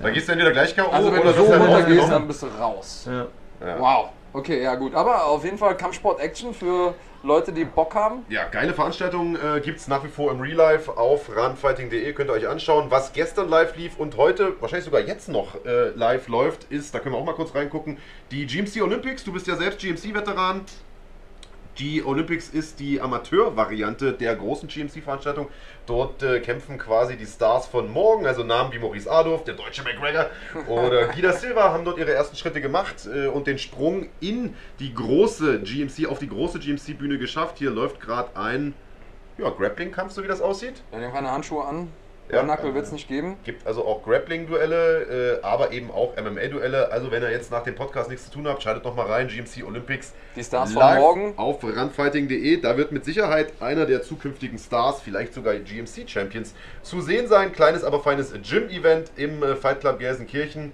Da 0.03 0.11
gehst 0.11 0.28
du 0.28 0.33
entweder 0.33 0.53
gleich 0.53 0.77
K.O. 0.77 0.91
also, 0.91 1.11
wenn 1.11 1.20
oder 1.20 1.33
du 1.33 1.39
so 1.39 1.45
runtergehst, 1.45 1.78
rausgenommen. 1.78 2.11
dann 2.11 2.28
bist 2.28 2.43
du 2.43 2.47
raus. 2.61 3.09
Ja. 3.09 3.27
Ja. 3.66 3.81
Wow. 3.81 4.09
Okay, 4.37 4.63
ja 4.63 4.75
gut. 4.75 4.95
Aber 4.95 5.25
auf 5.29 5.45
jeden 5.45 5.57
Fall 5.57 5.79
Kampfsport-Action 5.79 6.53
für 6.53 6.95
Leute, 7.23 7.53
die 7.53 7.65
Bock 7.65 7.95
haben. 7.95 8.23
Ja, 8.29 8.45
geile 8.45 8.75
Veranstaltungen 8.75 9.35
äh, 9.35 9.63
gibt 9.63 9.79
es 9.79 9.89
nach 9.89 10.05
wie 10.05 10.09
vor 10.09 10.31
im 10.31 10.43
Real 10.43 10.57
Life 10.57 10.95
auf 10.95 11.35
runfighting.de. 11.35 12.13
Könnt 12.13 12.29
ihr 12.29 12.35
euch 12.35 12.47
anschauen. 12.47 12.91
Was 12.91 13.15
gestern 13.15 13.49
live 13.49 13.75
lief 13.79 13.97
und 13.97 14.19
heute, 14.19 14.61
wahrscheinlich 14.61 14.85
sogar 14.85 15.01
jetzt 15.01 15.31
noch 15.31 15.65
äh, 15.65 15.89
live 15.95 16.29
läuft, 16.29 16.65
ist, 16.65 16.95
da 16.95 16.99
können 16.99 17.15
wir 17.15 17.19
auch 17.19 17.25
mal 17.25 17.35
kurz 17.35 17.55
reingucken, 17.55 17.97
die 18.31 18.45
GMC 18.45 18.83
Olympics. 18.83 19.25
Du 19.25 19.33
bist 19.33 19.47
ja 19.47 19.57
selbst 19.57 19.81
GMC-Veteran. 19.81 20.67
Die 21.78 22.03
Olympics 22.03 22.48
ist 22.48 22.81
die 22.81 23.03
Amateur-Variante 23.03 24.15
der 24.15 24.35
großen 24.35 24.66
GMC-Veranstaltung. 24.66 25.48
Dort 25.85 26.23
äh, 26.23 26.40
kämpfen 26.40 26.78
quasi 26.78 27.16
die 27.16 27.27
Stars 27.27 27.66
von 27.66 27.93
morgen, 27.93 28.27
also 28.27 28.44
Namen 28.44 28.73
wie 28.73 28.78
Maurice 28.78 29.11
Adolf, 29.11 29.44
der 29.44 29.55
deutsche 29.55 29.82
McGregor 29.82 30.31
oder 30.69 31.09
Guida 31.15 31.32
Silva 31.32 31.73
haben 31.73 31.85
dort 31.85 31.98
ihre 31.98 32.15
ersten 32.15 32.35
Schritte 32.35 32.62
gemacht 32.62 33.07
äh, 33.07 33.27
und 33.27 33.47
den 33.47 33.59
Sprung 33.59 34.09
in 34.20 34.55
die 34.81 34.94
große 34.94 35.61
GMC, 35.61 36.07
auf 36.07 36.19
die 36.19 36.28
große 36.28 36.61
GMC-Bühne 36.61 37.19
geschafft. 37.19 37.59
Hier 37.59 37.70
läuft 37.70 38.01
gerade 38.01 38.35
ein 38.36 38.73
ja, 39.36 39.51
Grappling-Kampf, 39.51 40.12
so 40.12 40.23
wie 40.23 40.28
das 40.28 40.40
aussieht. 40.40 40.82
Wir 40.90 41.01
nehmen 41.01 41.12
keine 41.12 41.31
Handschuhe 41.31 41.65
an. 41.65 41.89
Ja. 42.31 42.43
Knuckle 42.43 42.74
wird 42.74 42.86
es 42.86 42.93
nicht 42.93 43.09
geben. 43.09 43.36
Gibt 43.44 43.66
also 43.66 43.85
auch 43.85 44.03
Grappling-Duelle, 44.03 45.39
äh, 45.40 45.44
aber 45.44 45.73
eben 45.73 45.90
auch 45.90 46.16
MMA-Duelle. 46.16 46.90
Also 46.90 47.11
wenn 47.11 47.23
ihr 47.23 47.31
jetzt 47.31 47.51
nach 47.51 47.62
dem 47.62 47.74
Podcast 47.74 48.11
nichts 48.11 48.27
zu 48.27 48.32
tun 48.32 48.48
habt, 48.48 48.62
schaltet 48.62 48.85
noch 48.85 48.97
mal 48.97 49.07
rein. 49.07 49.28
GMC 49.28 49.65
Olympics 49.65 50.12
Die 50.35 50.43
Stars 50.43 50.73
von 50.73 50.94
morgen. 50.97 51.35
auf 51.36 51.62
runfighting.de. 51.62 52.61
Da 52.61 52.77
wird 52.77 52.90
mit 52.90 53.05
Sicherheit 53.05 53.53
einer 53.61 53.86
der 53.86 54.03
zukünftigen 54.03 54.59
Stars, 54.59 55.01
vielleicht 55.03 55.35
sogar 55.35 55.55
GMC-Champions, 55.55 56.55
zu 56.82 57.01
sehen 57.01 57.28
sein. 57.28 57.53
Kleines, 57.53 57.85
aber 57.85 58.01
feines 58.01 58.32
Gym-Event 58.32 59.12
im 59.16 59.43
äh, 59.43 59.55
Fight 59.55 59.81
Club 59.81 59.98
Gelsenkirchen. 59.98 60.73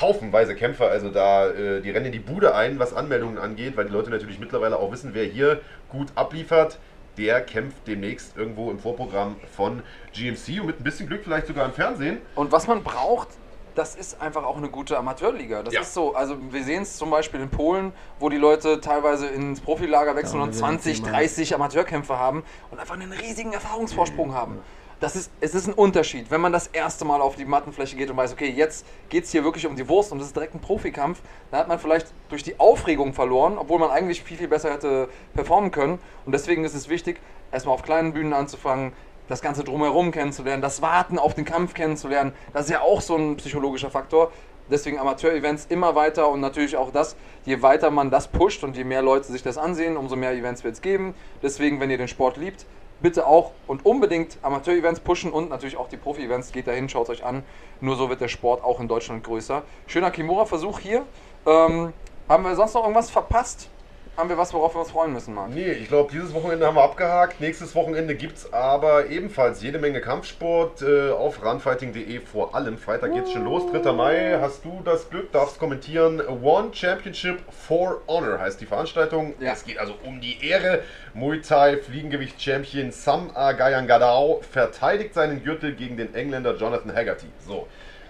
Haufenweise 0.00 0.54
Kämpfer, 0.54 0.88
also 0.88 1.10
da, 1.10 1.48
äh, 1.50 1.82
die 1.82 1.90
rennen 1.90 2.06
in 2.06 2.12
die 2.12 2.18
Bude 2.18 2.54
ein, 2.54 2.78
was 2.78 2.94
Anmeldungen 2.94 3.36
angeht, 3.36 3.76
weil 3.76 3.84
die 3.84 3.92
Leute 3.92 4.08
natürlich 4.08 4.40
mittlerweile 4.40 4.78
auch 4.78 4.90
wissen, 4.90 5.10
wer 5.12 5.24
hier 5.24 5.60
gut 5.90 6.08
abliefert. 6.14 6.78
Der 7.18 7.42
kämpft 7.42 7.86
demnächst 7.86 8.36
irgendwo 8.36 8.70
im 8.70 8.78
Vorprogramm 8.78 9.36
von 9.54 9.82
GMC 10.14 10.60
und 10.60 10.66
mit 10.66 10.80
ein 10.80 10.84
bisschen 10.84 11.06
Glück 11.08 11.22
vielleicht 11.24 11.46
sogar 11.46 11.66
im 11.66 11.72
Fernsehen. 11.72 12.20
Und 12.34 12.52
was 12.52 12.66
man 12.66 12.82
braucht, 12.82 13.28
das 13.74 13.94
ist 13.94 14.20
einfach 14.20 14.44
auch 14.44 14.56
eine 14.56 14.68
gute 14.68 14.98
Amateurliga. 14.98 15.62
Das 15.62 15.74
Ja. 15.74 15.80
ist 15.80 15.94
so, 15.94 16.14
also 16.14 16.36
wir 16.50 16.62
sehen 16.64 16.82
es 16.82 16.96
zum 16.96 17.10
Beispiel 17.10 17.40
in 17.40 17.50
Polen, 17.50 17.92
wo 18.18 18.28
die 18.28 18.36
Leute 18.36 18.80
teilweise 18.80 19.26
ins 19.28 19.60
Profilager 19.60 20.14
wechseln 20.16 20.38
Ja, 20.38 20.44
und 20.44 20.52
wir 20.52 20.58
20, 20.58 20.96
sehen 20.98 21.06
es 21.06 21.10
30 21.12 21.54
Amateurkämpfer 21.54 22.18
haben 22.18 22.44
und 22.70 22.78
einfach 22.78 22.94
einen 22.94 23.12
riesigen 23.12 23.52
Erfahrungsvorsprung 23.52 24.34
haben. 24.34 24.58
Das 25.02 25.16
ist, 25.16 25.32
es 25.40 25.52
ist 25.56 25.66
ein 25.66 25.74
Unterschied, 25.74 26.30
wenn 26.30 26.40
man 26.40 26.52
das 26.52 26.68
erste 26.68 27.04
Mal 27.04 27.20
auf 27.20 27.34
die 27.34 27.44
Mattenfläche 27.44 27.96
geht 27.96 28.08
und 28.08 28.16
weiß, 28.16 28.34
okay, 28.34 28.48
jetzt 28.48 28.86
geht 29.08 29.24
es 29.24 29.32
hier 29.32 29.42
wirklich 29.42 29.66
um 29.66 29.74
die 29.74 29.88
Wurst 29.88 30.12
und 30.12 30.20
es 30.20 30.26
ist 30.26 30.36
direkt 30.36 30.54
ein 30.54 30.60
Profikampf, 30.60 31.22
dann 31.50 31.58
hat 31.58 31.66
man 31.66 31.80
vielleicht 31.80 32.06
durch 32.28 32.44
die 32.44 32.60
Aufregung 32.60 33.12
verloren, 33.12 33.58
obwohl 33.58 33.80
man 33.80 33.90
eigentlich 33.90 34.22
viel, 34.22 34.36
viel 34.36 34.46
besser 34.46 34.72
hätte 34.72 35.08
performen 35.34 35.72
können. 35.72 35.98
Und 36.24 36.30
deswegen 36.30 36.64
ist 36.64 36.74
es 36.74 36.88
wichtig, 36.88 37.18
erstmal 37.50 37.74
auf 37.74 37.82
kleinen 37.82 38.12
Bühnen 38.12 38.32
anzufangen, 38.32 38.92
das 39.26 39.42
Ganze 39.42 39.64
drumherum 39.64 40.12
kennenzulernen, 40.12 40.62
das 40.62 40.82
Warten 40.82 41.18
auf 41.18 41.34
den 41.34 41.44
Kampf 41.44 41.74
kennenzulernen. 41.74 42.32
Das 42.52 42.66
ist 42.66 42.70
ja 42.70 42.82
auch 42.82 43.00
so 43.00 43.16
ein 43.16 43.38
psychologischer 43.38 43.90
Faktor. 43.90 44.30
Deswegen 44.70 45.00
Amateur-Events 45.00 45.66
immer 45.68 45.96
weiter 45.96 46.28
und 46.28 46.38
natürlich 46.38 46.76
auch 46.76 46.92
das, 46.92 47.16
je 47.44 47.60
weiter 47.60 47.90
man 47.90 48.12
das 48.12 48.28
pusht 48.28 48.62
und 48.62 48.76
je 48.76 48.84
mehr 48.84 49.02
Leute 49.02 49.32
sich 49.32 49.42
das 49.42 49.58
ansehen, 49.58 49.96
umso 49.96 50.14
mehr 50.14 50.30
Events 50.30 50.62
wird 50.62 50.74
es 50.74 50.80
geben. 50.80 51.16
Deswegen, 51.42 51.80
wenn 51.80 51.90
ihr 51.90 51.98
den 51.98 52.06
Sport 52.06 52.36
liebt, 52.36 52.66
bitte 53.02 53.26
auch 53.26 53.52
und 53.66 53.84
unbedingt 53.84 54.38
Amateur-Events 54.42 55.00
pushen 55.00 55.32
und 55.32 55.50
natürlich 55.50 55.76
auch 55.76 55.88
die 55.88 55.96
Profi-Events. 55.96 56.52
Geht 56.52 56.68
dahin, 56.68 56.88
schaut 56.88 57.10
euch 57.10 57.24
an. 57.24 57.42
Nur 57.80 57.96
so 57.96 58.08
wird 58.08 58.20
der 58.20 58.28
Sport 58.28 58.62
auch 58.64 58.80
in 58.80 58.88
Deutschland 58.88 59.24
größer. 59.24 59.62
Schöner 59.86 60.10
Kimura-Versuch 60.10 60.78
hier. 60.78 61.04
Ähm, 61.46 61.92
haben 62.28 62.44
wir 62.44 62.54
sonst 62.54 62.74
noch 62.74 62.82
irgendwas 62.82 63.10
verpasst? 63.10 63.68
Haben 64.14 64.28
wir 64.28 64.36
was, 64.36 64.52
worauf 64.52 64.74
wir 64.74 64.80
uns 64.80 64.90
freuen 64.90 65.14
müssen, 65.14 65.34
Marc? 65.34 65.48
Nee, 65.54 65.72
ich 65.72 65.88
glaube, 65.88 66.12
dieses 66.12 66.34
Wochenende 66.34 66.66
haben 66.66 66.74
wir 66.74 66.82
abgehakt. 66.82 67.40
Nächstes 67.40 67.74
Wochenende 67.74 68.14
gibt 68.14 68.36
es 68.36 68.52
aber 68.52 69.06
ebenfalls 69.06 69.62
jede 69.62 69.78
Menge 69.78 70.02
Kampfsport 70.02 70.82
äh, 70.82 71.10
auf 71.12 71.42
runfighting.de 71.42 72.20
vor 72.20 72.54
allem. 72.54 72.76
Freitag 72.76 73.14
geht's 73.14 73.32
schon 73.32 73.44
los, 73.44 73.62
3. 73.72 73.90
Mai. 73.92 74.38
Hast 74.38 74.66
du 74.66 74.82
das 74.84 75.08
Glück, 75.08 75.32
darfst 75.32 75.58
kommentieren. 75.58 76.20
One 76.42 76.74
Championship 76.74 77.38
for 77.50 78.02
Honor 78.06 78.38
heißt 78.38 78.60
die 78.60 78.66
Veranstaltung. 78.66 79.32
Ja. 79.40 79.54
Es 79.54 79.64
geht 79.64 79.78
also 79.78 79.94
um 80.04 80.20
die 80.20 80.46
Ehre. 80.46 80.82
Muay 81.14 81.40
Thai 81.40 81.78
Fliegengewicht-Champion 81.78 82.92
Sam 82.92 83.30
Agayangadao 83.32 84.42
verteidigt 84.42 85.14
seinen 85.14 85.42
Gürtel 85.42 85.74
gegen 85.74 85.96
den 85.96 86.14
Engländer 86.14 86.54
Jonathan 86.54 86.94
Haggerty. 86.94 87.28
So. 87.46 87.66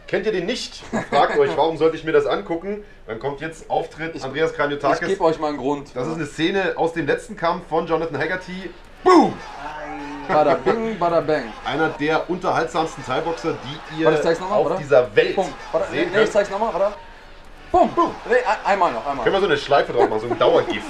Kennt 0.06 0.26
ihr 0.26 0.32
den 0.32 0.46
nicht? 0.46 0.82
Fragt 1.10 1.38
euch, 1.38 1.56
warum 1.56 1.76
sollte 1.78 1.96
ich 1.96 2.04
mir 2.04 2.12
das 2.12 2.26
angucken? 2.26 2.84
Dann 3.06 3.18
kommt 3.18 3.40
jetzt 3.40 3.70
Auftritt 3.70 4.14
Ich- 4.14 4.22
Andreas 4.24 4.50
Ich 4.50 4.56
Kranjotakis. 4.56 5.08
gebe 5.08 5.24
euch 5.24 5.38
mal 5.38 5.48
einen 5.48 5.56
Grund. 5.58 5.90
Das 5.94 6.06
ist 6.06 6.14
eine 6.16 6.26
Szene 6.26 6.74
aus 6.76 6.92
dem 6.92 7.06
letzten 7.06 7.36
Kampf 7.36 7.66
von 7.68 7.86
Jonathan 7.86 8.18
Haggerty. 8.18 8.70
Boom! 9.04 9.32
Bada 10.28 10.54
bing, 10.54 10.98
bada 10.98 11.20
bang. 11.20 11.44
Einer 11.64 11.88
der 11.88 12.28
unterhaltsamsten 12.30 13.04
Thai-Boxer, 13.04 13.54
die 13.64 14.00
ihr 14.00 14.06
Warte, 14.06 14.32
ich 14.32 14.40
mal, 14.40 14.46
auf 14.52 14.66
oder? 14.66 14.76
dieser 14.76 15.14
Welt 15.16 15.34
Bumm. 15.34 15.52
Warte, 15.72 15.90
sehen 15.90 16.08
nee, 16.08 16.14
könnt. 16.14 16.24
ich 16.26 16.30
zeig's 16.32 16.50
nochmal, 16.50 16.74
oder? 16.74 16.92
Bumm, 17.72 17.88
bumm. 17.94 18.14
Nee, 18.28 18.36
ein- 18.36 18.72
einmal 18.72 18.92
noch, 18.92 19.04
einmal. 19.06 19.24
Können 19.24 19.34
wir 19.36 19.40
so 19.40 19.46
eine 19.46 19.56
Schleife 19.56 19.92
drauf 19.92 20.08
machen, 20.08 20.20
so 20.20 20.26
ein 20.28 20.38
Dauergif. 20.38 20.84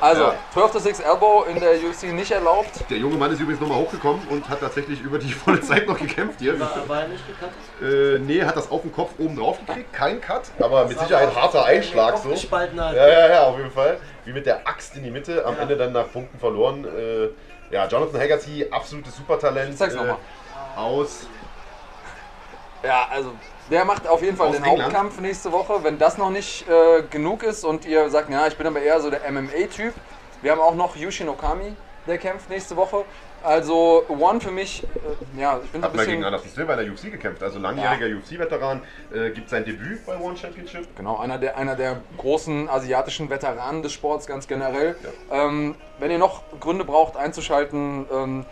Also, 0.00 0.22
Ja. 0.22 0.34
12 0.52 0.72
to 0.72 0.78
6 0.78 1.00
Elbow 1.00 1.44
in 1.44 1.58
der 1.60 1.72
UFC 1.72 2.04
nicht 2.12 2.30
erlaubt. 2.30 2.70
Der 2.90 2.98
junge 2.98 3.16
Mann 3.16 3.32
ist 3.32 3.40
übrigens 3.40 3.60
nochmal 3.60 3.78
hochgekommen 3.78 4.20
und 4.28 4.48
hat 4.48 4.60
tatsächlich 4.60 5.00
über 5.00 5.18
die 5.18 5.32
volle 5.44 5.60
Zeit 5.60 5.86
noch 5.86 5.98
gekämpft 5.98 6.40
hier. 6.40 6.58
War, 6.58 6.88
war 6.88 7.02
er 7.02 7.08
nicht 7.08 7.24
gekannt? 7.26 7.52
Äh, 7.82 8.18
nee, 8.20 8.42
hat 8.42 8.56
das 8.56 8.70
auf 8.70 8.82
den 8.82 8.92
Kopf 8.92 9.10
oben 9.18 9.36
drauf 9.36 9.58
gekriegt. 9.66 9.92
Kein 9.92 10.20
Cut, 10.20 10.42
aber 10.60 10.86
mit 10.86 10.98
Sicherheit 10.98 11.34
harter 11.34 11.64
Einschlag 11.64 12.18
so. 12.18 12.30
Ja, 12.30 12.92
ja, 12.94 13.28
ja, 13.28 13.42
auf 13.44 13.56
jeden 13.58 13.70
Fall. 13.72 13.98
Wie 14.24 14.32
mit 14.32 14.46
der 14.46 14.66
Axt 14.68 14.96
in 14.96 15.02
die 15.04 15.10
Mitte, 15.10 15.44
am 15.44 15.56
Ja. 15.56 15.62
Ende 15.62 15.76
dann 15.76 15.92
nach 15.92 16.10
Punkten 16.12 16.38
verloren. 16.38 16.84
Äh, 16.84 17.28
ja, 17.74 17.86
Jonathan 17.86 18.20
Haggerty, 18.20 18.66
absolutes 18.70 19.16
Supertalent. 19.16 19.70
Ich 19.70 19.76
zeig's 19.76 19.94
noch 19.94 20.06
mal. 20.06 20.16
Aus 20.76 21.26
Ja, 22.82 23.08
also 23.10 23.32
der 23.70 23.84
macht 23.84 24.06
auf 24.06 24.22
jeden 24.22 24.36
Fall 24.36 24.48
Aus 24.48 24.56
den 24.56 24.64
England? 24.64 24.84
Hauptkampf 24.84 25.20
nächste 25.20 25.52
Woche. 25.52 25.82
Wenn 25.82 25.98
das 25.98 26.18
noch 26.18 26.30
nicht 26.30 26.68
äh, 26.68 27.02
genug 27.10 27.42
ist 27.42 27.64
und 27.64 27.84
ihr 27.84 28.08
sagt, 28.10 28.30
ja, 28.30 28.46
ich 28.46 28.56
bin 28.56 28.66
aber 28.66 28.80
eher 28.80 29.00
so 29.00 29.10
der 29.10 29.30
MMA-Typ. 29.30 29.94
Wir 30.42 30.52
haben 30.52 30.60
auch 30.60 30.74
noch 30.74 30.96
Yushin 30.96 31.28
Okami, 31.28 31.74
der 32.06 32.18
kämpft 32.18 32.48
nächste 32.48 32.76
Woche. 32.76 33.04
Also 33.42 34.04
One 34.08 34.40
für 34.40 34.50
mich, 34.50 34.82
äh, 34.82 35.40
ja, 35.40 35.60
ich 35.62 35.70
bin 35.70 35.80
so 35.80 35.86
ein 35.86 35.90
Hat 35.90 35.96
mal 35.96 36.06
gegen 36.06 36.18
bisschen... 36.18 36.24
Anderson 36.24 36.50
Silva 36.50 36.74
in 36.74 36.78
der 36.84 36.92
UFC 36.92 37.12
gekämpft, 37.12 37.42
also 37.42 37.60
langjähriger 37.60 38.06
UFC-Veteran, 38.16 38.82
äh, 39.14 39.30
gibt 39.30 39.48
sein 39.48 39.64
Debüt 39.64 40.04
bei 40.06 40.18
One 40.18 40.36
Championship. 40.36 40.96
Genau, 40.96 41.18
einer 41.18 41.38
der, 41.38 41.56
einer 41.56 41.76
der 41.76 42.00
großen 42.16 42.68
asiatischen 42.68 43.30
Veteranen 43.30 43.82
des 43.82 43.92
Sports 43.92 44.26
ganz 44.26 44.48
generell. 44.48 44.96
Ähm, 45.30 45.76
wenn 46.00 46.10
ihr 46.10 46.18
noch 46.18 46.42
Gründe 46.58 46.84
braucht 46.84 47.16
einzuschalten, 47.16 48.06
ähm, 48.12 48.44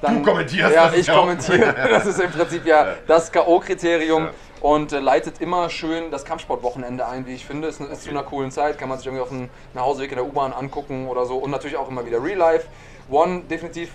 dann... 0.00 0.22
Du 0.22 0.30
kommentierst, 0.30 0.74
Ja, 0.74 0.86
das 0.86 0.96
ich 0.96 1.06
ja 1.06 1.14
kommentiere. 1.14 1.74
Das 1.90 2.06
ist 2.06 2.20
im 2.20 2.30
Prinzip 2.30 2.66
ja, 2.66 2.94
das 3.06 3.32
K.O.-Kriterium 3.32 4.28
und 4.60 4.92
äh, 4.92 4.98
leitet 4.98 5.40
immer 5.40 5.70
schön 5.70 6.10
das 6.10 6.24
Kampfsportwochenende 6.24 7.06
ein, 7.06 7.26
wie 7.26 7.34
ich 7.34 7.46
finde. 7.46 7.68
Es 7.68 7.80
ist, 7.80 7.90
ist 7.90 8.02
zu 8.02 8.10
einer 8.10 8.22
coolen 8.22 8.50
Zeit, 8.50 8.78
kann 8.78 8.88
man 8.88 8.98
sich 8.98 9.06
irgendwie 9.06 9.22
auf 9.22 9.28
dem 9.28 9.48
Nachhauseweg 9.74 10.10
in 10.10 10.16
der 10.16 10.26
U-Bahn 10.26 10.52
angucken 10.52 11.08
oder 11.08 11.26
so. 11.26 11.36
Und 11.36 11.50
natürlich 11.50 11.76
auch 11.76 11.88
immer 11.88 12.06
wieder 12.06 12.22
Real 12.22 12.38
Life. 12.38 12.66
One 13.10 13.42
definitiv 13.42 13.90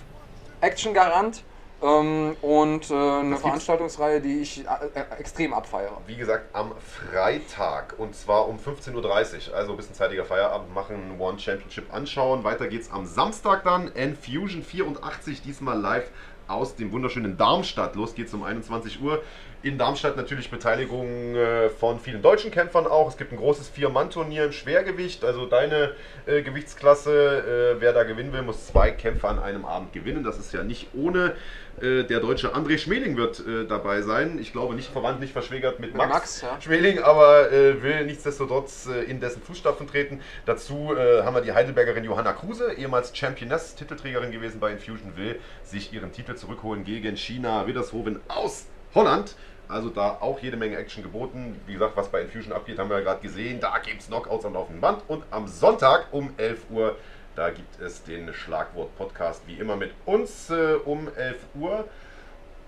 Action-Garant. 0.60 1.42
Ähm, 1.82 2.36
und 2.42 2.90
äh, 2.90 2.94
eine 2.94 3.36
Veranstaltungsreihe, 3.36 4.20
die 4.20 4.40
ich 4.40 4.64
äh, 4.64 4.68
äh, 4.94 5.18
extrem 5.18 5.52
abfeiere. 5.52 5.96
Wie 6.06 6.16
gesagt, 6.16 6.54
am 6.54 6.72
Freitag 6.78 7.94
und 7.98 8.14
zwar 8.14 8.48
um 8.48 8.58
15.30 8.58 9.50
Uhr, 9.50 9.56
also 9.56 9.72
ein 9.72 9.76
bisschen 9.76 9.94
zeitiger 9.94 10.24
Feierabend 10.24 10.72
machen, 10.72 11.16
One 11.18 11.40
Championship 11.40 11.92
anschauen. 11.92 12.44
Weiter 12.44 12.68
geht's 12.68 12.90
am 12.92 13.04
Samstag 13.04 13.64
dann, 13.64 13.90
N-Fusion 13.94 14.62
84, 14.62 15.42
diesmal 15.42 15.78
live 15.78 16.08
aus 16.46 16.76
dem 16.76 16.92
wunderschönen 16.92 17.36
Darmstadt. 17.36 17.96
Los 17.96 18.14
geht's 18.14 18.32
um 18.32 18.44
21 18.44 19.02
Uhr. 19.02 19.22
In 19.64 19.78
Darmstadt 19.78 20.16
natürlich 20.16 20.50
Beteiligung 20.50 21.36
äh, 21.36 21.68
von 21.68 22.00
vielen 22.00 22.20
deutschen 22.20 22.50
Kämpfern 22.50 22.84
auch. 22.88 23.08
Es 23.08 23.16
gibt 23.16 23.30
ein 23.30 23.38
großes 23.38 23.68
Vier-Mann-Turnier 23.68 24.46
im 24.46 24.52
Schwergewicht, 24.52 25.24
also 25.24 25.46
deine 25.46 25.92
äh, 26.26 26.42
Gewichtsklasse. 26.42 27.76
Äh, 27.76 27.80
wer 27.80 27.92
da 27.92 28.02
gewinnen 28.02 28.32
will, 28.32 28.42
muss 28.42 28.66
zwei 28.66 28.90
Kämpfer 28.90 29.28
an 29.28 29.38
einem 29.38 29.64
Abend 29.64 29.92
gewinnen. 29.92 30.24
Das 30.24 30.40
ist 30.40 30.52
ja 30.52 30.64
nicht 30.64 30.88
ohne. 30.94 31.36
Äh, 31.80 32.02
der 32.02 32.18
deutsche 32.18 32.56
André 32.56 32.76
Schmeling 32.76 33.16
wird 33.16 33.38
äh, 33.38 33.64
dabei 33.64 34.02
sein. 34.02 34.40
Ich 34.40 34.50
glaube 34.50 34.74
nicht 34.74 34.90
verwandt, 34.90 35.20
nicht 35.20 35.32
verschwägert 35.32 35.78
mit 35.78 35.94
Max, 35.94 36.12
Max, 36.12 36.40
ja. 36.42 36.60
Schmeling, 36.60 36.98
aber 36.98 37.52
äh, 37.52 37.80
will 37.84 38.04
nichtsdestotrotz 38.04 38.88
in 39.06 39.20
dessen 39.20 39.42
Fußstapfen 39.42 39.86
treten. 39.86 40.20
Dazu 40.44 40.96
haben 40.96 41.34
wir 41.34 41.40
die 41.40 41.52
Heidelbergerin 41.52 42.04
Johanna 42.04 42.32
Kruse, 42.32 42.72
ehemals 42.72 43.16
Championess, 43.16 43.76
Titelträgerin 43.76 44.32
gewesen 44.32 44.58
bei 44.58 44.72
Infusion, 44.72 45.16
will 45.16 45.38
sich 45.62 45.92
ihren 45.92 46.10
Titel 46.12 46.34
zurückholen 46.34 46.84
gegen 46.84 47.16
China 47.16 47.66
Widdershoven 47.66 48.20
aus 48.28 48.66
Holland. 48.94 49.36
Also 49.72 49.88
da 49.88 50.18
auch 50.20 50.38
jede 50.40 50.58
Menge 50.58 50.76
Action 50.76 51.02
geboten. 51.02 51.58
Wie 51.66 51.72
gesagt, 51.72 51.96
was 51.96 52.08
bei 52.08 52.20
Infusion 52.20 52.52
abgeht, 52.52 52.78
haben 52.78 52.90
wir 52.90 52.98
ja 52.98 53.04
gerade 53.04 53.22
gesehen. 53.22 53.58
Da 53.58 53.78
gibt 53.78 54.02
es 54.02 54.08
Knockouts 54.08 54.44
am 54.44 54.52
laufenden 54.52 54.82
Band. 54.82 55.02
Und 55.08 55.24
am 55.30 55.48
Sonntag 55.48 56.08
um 56.12 56.34
11 56.36 56.70
Uhr, 56.70 56.96
da 57.34 57.48
gibt 57.48 57.80
es 57.80 58.04
den 58.04 58.34
Schlagwort-Podcast 58.34 59.42
wie 59.46 59.54
immer 59.54 59.76
mit 59.76 59.92
uns 60.04 60.50
äh, 60.50 60.74
um 60.84 61.08
11 61.16 61.36
Uhr 61.54 61.88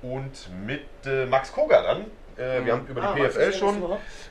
und 0.00 0.48
mit 0.66 0.86
äh, 1.04 1.26
Max 1.26 1.52
Koga 1.52 1.82
dann. 1.82 2.06
Äh, 2.36 2.64
wir 2.64 2.72
haben 2.72 2.86
über 2.86 3.00
die 3.00 3.06
Ah, 3.06 3.14
Max 3.16 3.34
PFL 3.34 3.44
ja 3.44 3.52
schon, 3.52 3.82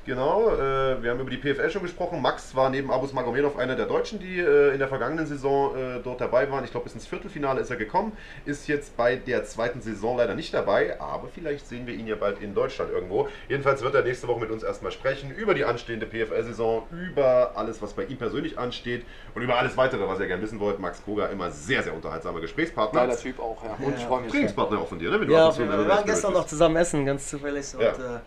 genau, 0.05 0.49
äh, 0.49 1.01
wir 1.01 1.11
haben 1.11 1.19
über 1.19 1.29
die 1.29 1.37
PFL 1.37 1.69
schon 1.69 1.83
gesprochen. 1.83 2.21
Max 2.21 2.55
war 2.55 2.69
neben 2.69 2.91
Abus 2.91 3.13
Magomedov 3.13 3.57
einer 3.57 3.75
der 3.75 3.85
Deutschen, 3.85 4.19
die 4.19 4.39
äh, 4.39 4.73
in 4.73 4.79
der 4.79 4.87
vergangenen 4.87 5.25
Saison 5.25 5.75
äh, 5.75 5.99
dort 6.03 6.19
dabei 6.21 6.49
waren. 6.51 6.63
Ich 6.63 6.71
glaube, 6.71 6.85
bis 6.85 6.93
ins 6.93 7.07
Viertelfinale 7.07 7.61
ist 7.61 7.69
er 7.69 7.77
gekommen. 7.77 8.11
Ist 8.45 8.67
jetzt 8.67 8.97
bei 8.97 9.15
der 9.15 9.45
zweiten 9.45 9.81
Saison 9.81 10.17
leider 10.17 10.35
nicht 10.35 10.53
dabei, 10.53 10.99
aber 10.99 11.27
vielleicht 11.33 11.67
sehen 11.67 11.87
wir 11.87 11.93
ihn 11.93 12.07
ja 12.07 12.15
bald 12.15 12.41
in 12.41 12.53
Deutschland 12.53 12.91
irgendwo. 12.91 13.29
Jedenfalls 13.47 13.81
wird 13.81 13.95
er 13.95 14.03
nächste 14.03 14.27
Woche 14.27 14.41
mit 14.41 14.51
uns 14.51 14.63
erstmal 14.63 14.91
sprechen 14.91 15.31
über 15.31 15.53
die 15.53 15.63
anstehende 15.63 16.05
PFL-Saison, 16.05 16.83
über 16.91 17.53
alles, 17.55 17.81
was 17.81 17.93
bei 17.93 18.03
ihm 18.03 18.17
persönlich 18.17 18.57
ansteht 18.57 19.05
und 19.33 19.41
über 19.41 19.57
alles 19.57 19.77
weitere, 19.77 20.07
was 20.07 20.19
ihr 20.19 20.27
gerne 20.27 20.43
wissen 20.43 20.59
wollt. 20.59 20.79
Max 20.79 21.03
Koga 21.03 21.27
immer 21.27 21.51
sehr, 21.51 21.83
sehr 21.83 21.93
unterhaltsamer 21.93 22.41
Gesprächspartner. 22.41 23.01
Geiler 23.01 23.17
Typ 23.17 23.39
auch, 23.39 23.63
ja. 23.63 23.77
Und 23.85 23.97
ich 23.97 24.03
freue 24.03 24.21
mich. 24.21 24.31
Trainingspartner 24.31 24.79
auch 24.79 24.87
von 24.87 24.99
dir, 24.99 25.09
ne? 25.09 25.21
Wenn 25.21 25.29
Ja, 25.29 25.57
wir 25.57 25.87
waren 25.87 26.05
gestern 26.05 26.33
noch 26.33 26.45
zusammen 26.45 26.75
essen, 26.75 27.05
ganz 27.05 27.29
zufällig. 27.29 27.65
Ja. 27.79 27.92
Und, 27.97 28.03
äh, 28.03 28.19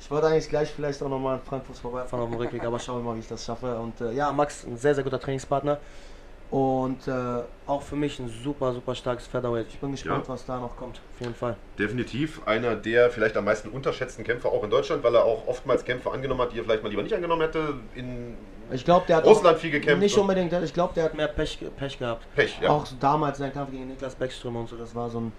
ich 0.00 0.10
wollte 0.10 0.26
eigentlich 0.26 0.48
gleich 0.48 0.70
vielleicht 0.70 1.02
auch 1.02 1.08
nochmal 1.08 1.36
in 1.38 1.42
Frankfurt 1.42 1.76
vorbeifahren 1.78 2.24
auf 2.24 2.30
dem 2.30 2.38
Rückweg, 2.38 2.64
aber 2.64 2.78
schauen 2.78 2.98
wir 3.02 3.10
mal, 3.10 3.16
wie 3.16 3.20
ich 3.20 3.28
das 3.28 3.44
schaffe. 3.44 3.78
Und 3.78 4.00
äh, 4.00 4.12
ja, 4.12 4.32
Max, 4.32 4.64
ein 4.64 4.76
sehr, 4.76 4.94
sehr 4.94 5.04
guter 5.04 5.20
Trainingspartner. 5.20 5.78
Und 6.50 7.08
äh, 7.08 7.12
auch 7.66 7.82
für 7.82 7.96
mich 7.96 8.18
ein 8.20 8.28
super, 8.28 8.72
super 8.74 8.94
starkes 8.94 9.26
Featherweight. 9.26 9.66
Ich 9.70 9.78
bin 9.78 9.90
gespannt, 9.92 10.24
Ja. 10.26 10.32
was 10.32 10.44
da 10.44 10.60
noch 10.60 10.76
kommt. 10.76 11.00
Auf 11.14 11.20
jeden 11.20 11.34
Fall. 11.34 11.56
Definitiv 11.78 12.42
einer 12.46 12.76
der 12.76 13.10
vielleicht 13.10 13.36
am 13.36 13.46
meisten 13.46 13.70
unterschätzten 13.70 14.24
Kämpfer 14.24 14.50
auch 14.50 14.62
in 14.62 14.70
Deutschland, 14.70 15.02
weil 15.02 15.14
er 15.16 15.24
auch 15.24 15.48
oftmals 15.48 15.84
Kämpfe 15.84 16.10
angenommen 16.12 16.42
hat, 16.42 16.52
die 16.52 16.58
er 16.58 16.64
vielleicht 16.64 16.82
mal 16.82 16.90
lieber 16.90 17.02
nicht 17.02 17.14
angenommen 17.14 17.40
hätte. 17.42 17.74
In 17.96 18.36
Ich 18.70 18.84
glaube, 18.84 19.06
der 19.08 19.16
hat 19.16 19.24
Russland 19.24 19.58
viel 19.58 19.70
gekämpft 19.70 20.00
Nicht 20.00 20.16
unbedingt, 20.16 20.52
ich 20.52 20.74
glaube, 20.74 20.92
der 20.94 21.04
hat 21.04 21.14
mehr 21.14 21.28
Pech, 21.28 21.58
Pech 21.76 21.98
gehabt. 21.98 22.24
Pech, 22.36 22.58
ja. 22.60 22.68
Auch 22.70 22.86
damals 23.00 23.38
sein 23.38 23.52
Kampf 23.52 23.70
gegen 23.72 23.88
Niklas 23.88 24.14
Beckström 24.14 24.54
und 24.56 24.68
so, 24.68 24.76
das 24.76 24.94
war 24.94 25.10
so 25.10 25.20
ein 25.20 25.32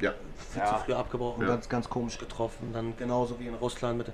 ja. 0.00 0.12
viel 0.52 0.62
Ja. 0.62 0.66
zu 0.78 0.84
früh 0.84 0.94
abgebrochen, 0.94 1.42
Ja. 1.42 1.48
ganz, 1.48 1.68
ganz 1.68 1.88
komisch 1.88 2.18
getroffen. 2.18 2.70
Dann 2.72 2.96
genauso 2.96 3.38
wie 3.40 3.46
in 3.48 3.54
Russland 3.54 3.98
mit. 3.98 4.06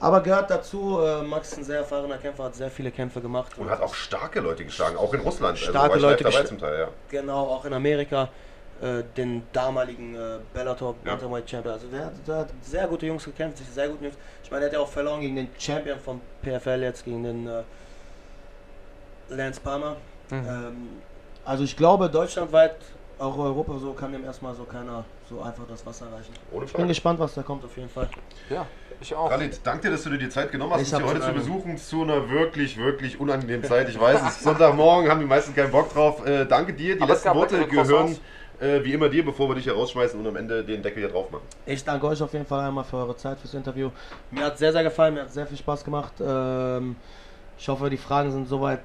Aber 0.00 0.20
gehört 0.20 0.50
dazu, 0.50 0.98
äh, 1.00 1.22
Max 1.22 1.52
ist 1.52 1.58
ein 1.58 1.64
sehr 1.64 1.78
erfahrener 1.78 2.18
Kämpfer, 2.18 2.44
hat 2.44 2.56
sehr 2.56 2.70
viele 2.70 2.90
Kämpfe 2.90 3.20
gemacht. 3.20 3.56
Und 3.56 3.70
hat 3.70 3.80
auch 3.80 3.94
starke 3.94 4.40
Leute 4.40 4.64
geschlagen, 4.64 4.96
auch 4.96 5.14
in 5.14 5.20
Russland. 5.20 5.56
Starke 5.58 5.78
war 5.90 5.96
ich 5.96 6.02
live 6.02 6.10
Leute 6.20 6.24
dabei 6.24 6.42
zum 6.44 6.58
Teil, 6.58 6.78
ja. 6.80 6.88
Genau, 7.08 7.38
auch 7.46 7.64
in 7.64 7.72
Amerika 7.72 8.28
äh, 8.80 9.04
den 9.16 9.44
damaligen 9.52 10.16
äh, 10.16 10.38
Bellator 10.52 10.96
Ja. 11.04 11.12
Bantamweight 11.12 11.48
Champion. 11.48 11.74
Also 11.74 11.86
der, 11.86 12.06
hat- 12.06 12.12
der 12.26 12.36
hat 12.38 12.48
sehr 12.62 12.88
gute 12.88 13.06
Jungs 13.06 13.24
gekämpft, 13.24 13.58
sich 13.58 13.68
sehr 13.68 13.86
gut 13.88 13.98
gekämpft. 14.00 14.18
Ich 14.42 14.50
meine, 14.50 14.62
der 14.62 14.70
hat 14.70 14.74
ja 14.74 14.80
auch 14.80 14.88
verloren 14.88 15.20
gegen 15.20 15.36
den 15.36 15.48
Champion 15.56 16.00
vom 16.00 16.20
PFL 16.42 16.82
jetzt, 16.82 17.04
gegen 17.04 17.22
den 17.22 17.46
äh, 17.46 17.62
Lance 19.28 19.60
Palmer. 19.60 19.96
Mhm. 20.30 20.36
Ähm, 20.48 20.88
also 21.44 21.62
ich 21.62 21.76
glaube, 21.76 22.08
deutschlandweit, 22.10 22.74
auch 23.22 23.38
Europa 23.38 23.78
so, 23.78 23.92
kann 23.92 24.12
dem 24.12 24.24
erstmal 24.24 24.54
so 24.54 24.64
keiner 24.64 25.04
so 25.28 25.40
einfach 25.40 25.64
das 25.68 25.86
Wasser 25.86 26.06
reichen. 26.06 26.32
Ohne 26.50 26.66
Ich 26.66 26.72
bin 26.72 26.88
gespannt, 26.88 27.18
was 27.20 27.34
da 27.34 27.42
kommt 27.42 27.64
auf 27.64 27.76
jeden 27.76 27.88
Fall. 27.88 28.08
Ja, 28.50 28.66
ich 29.00 29.14
auch. 29.14 29.30
Khalid, 29.30 29.60
danke 29.64 29.82
dir, 29.82 29.90
dass 29.92 30.02
du 30.02 30.10
dir 30.10 30.18
die 30.18 30.28
Zeit 30.28 30.50
genommen 30.50 30.72
hast, 30.72 30.82
Ich 30.82 30.92
uns 30.92 31.02
hier 31.02 31.10
heute 31.10 31.20
zu 31.20 31.32
besuchen 31.32 31.78
zu 31.78 32.02
einer 32.02 32.28
wirklich, 32.28 32.76
wirklich 32.76 33.18
unangenehmen 33.20 33.64
Zeit. 33.64 33.88
Ich 33.88 33.98
weiß, 33.98 34.20
es 34.22 34.36
ist 34.36 34.42
Sonntagmorgen, 34.42 35.10
haben 35.10 35.20
die 35.20 35.26
meisten 35.26 35.54
keinen 35.54 35.70
Bock 35.70 35.92
drauf. 35.92 36.26
Äh, 36.26 36.46
danke 36.46 36.72
dir. 36.72 36.96
Die 36.96 37.02
Aber 37.02 37.12
letzten 37.12 37.34
Worte 37.34 37.66
gehören 37.66 38.16
äh, 38.60 38.84
wie 38.84 38.92
immer 38.92 39.08
dir, 39.08 39.24
bevor 39.24 39.48
wir 39.48 39.54
dich 39.54 39.64
hier 39.64 39.74
rausschmeißen 39.74 40.18
und 40.18 40.26
am 40.26 40.36
Ende 40.36 40.64
den 40.64 40.82
Deckel 40.82 41.02
hier 41.02 41.10
drauf 41.10 41.30
machen. 41.30 41.44
Ich 41.66 41.84
danke 41.84 42.06
euch 42.06 42.22
auf 42.22 42.32
jeden 42.32 42.46
Fall 42.46 42.60
einmal 42.60 42.84
für 42.84 42.96
eure 42.96 43.16
Zeit, 43.16 43.38
fürs 43.38 43.54
Interview. 43.54 43.90
Mir 44.30 44.44
hat 44.44 44.58
sehr, 44.58 44.72
sehr 44.72 44.82
gefallen, 44.82 45.14
mir 45.14 45.22
hat 45.22 45.32
sehr 45.32 45.46
viel 45.46 45.58
Spaß 45.58 45.84
gemacht. 45.84 46.12
Ähm, 46.20 46.96
ich 47.58 47.68
hoffe, 47.68 47.90
die 47.90 47.96
Fragen 47.96 48.30
sind 48.30 48.48
soweit 48.48 48.82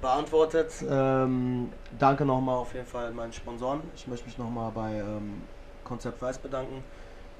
beantwortet. 0.00 0.72
Ähm, 0.88 1.70
danke 1.98 2.24
nochmal 2.24 2.56
auf 2.56 2.72
jeden 2.74 2.86
Fall 2.86 3.10
meinen 3.12 3.32
Sponsoren. 3.32 3.82
Ich 3.94 4.06
möchte 4.06 4.26
mich 4.26 4.38
nochmal 4.38 4.70
bei 4.72 4.94
ähm, 4.94 5.42
Konzept 5.84 6.20
Weiß 6.22 6.38
bedanken, 6.38 6.82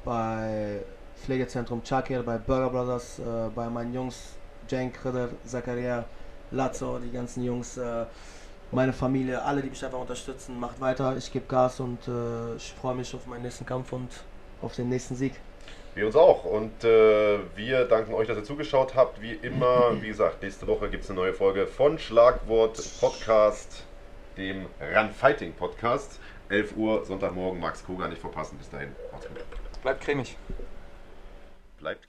bei 0.05 0.81
Pflegezentrum 1.25 1.83
Chakir, 1.85 2.23
bei 2.23 2.39
Burger 2.39 2.71
Brothers, 2.71 3.19
äh, 3.19 3.49
bei 3.55 3.69
meinen 3.69 3.93
Jungs 3.95 4.35
Cenk, 4.69 5.03
Khidr, 5.03 5.31
Zakaria, 5.45 6.05
Lazzo, 6.51 6.99
die 6.99 7.11
ganzen 7.11 7.45
Jungs, 7.45 7.77
äh, 7.77 8.07
meine 8.73 8.93
Familie, 8.93 9.43
alle, 9.43 9.63
die 9.63 9.71
mich 9.71 9.85
einfach 9.85 10.01
unterstützen. 10.01 10.59
Macht 10.59 10.81
weiter, 10.81 11.17
ich 11.17 11.33
gebe 11.33 11.47
Gas 11.47 11.81
und 11.81 12.07
äh, 12.07 12.55
ich 12.57 12.73
freue 12.73 12.95
mich 12.95 13.15
auf 13.15 13.27
meinen 13.27 13.43
nächsten 13.43 13.67
Kampf 13.67 13.93
und 13.93 14.09
auf 14.63 14.75
den 14.77 14.89
nächsten 14.89 15.17
Sieg. 15.17 15.35
Wir 15.95 16.07
uns 16.07 16.17
auch. 16.17 16.45
Und 16.45 16.85
äh, 16.85 17.39
wir 17.57 17.85
danken 17.85 18.15
euch, 18.15 18.29
dass 18.29 18.37
ihr 18.37 18.45
zugeschaut 18.45 18.95
habt. 18.95 19.21
Wie 19.21 19.33
immer, 19.33 20.01
wie 20.01 20.09
gesagt, 20.09 20.43
nächste 20.43 20.67
Woche 20.67 20.89
gibt 20.89 21.05
es 21.05 21.11
eine 21.11 21.19
neue 21.19 21.35
Folge 21.35 21.67
von 21.67 21.99
Schlagwort 21.99 22.81
Podcast, 23.01 23.85
dem 24.37 24.67
Run 24.95 25.11
Fighting 25.11 25.53
Podcast. 25.53 26.21
11 26.49 26.77
Uhr, 26.77 27.05
Sonntagmorgen, 27.05 27.61
Max 27.61 27.85
Koga 27.85 28.09
nicht 28.09 28.21
verpassen. 28.21 28.59
Bis 28.59 28.71
dahin, 28.71 28.95
macht's 29.13 29.29
gut. 29.29 29.39
Bleibt 29.83 30.01
cremig. 30.03 30.37
Bleibt. 31.79 32.09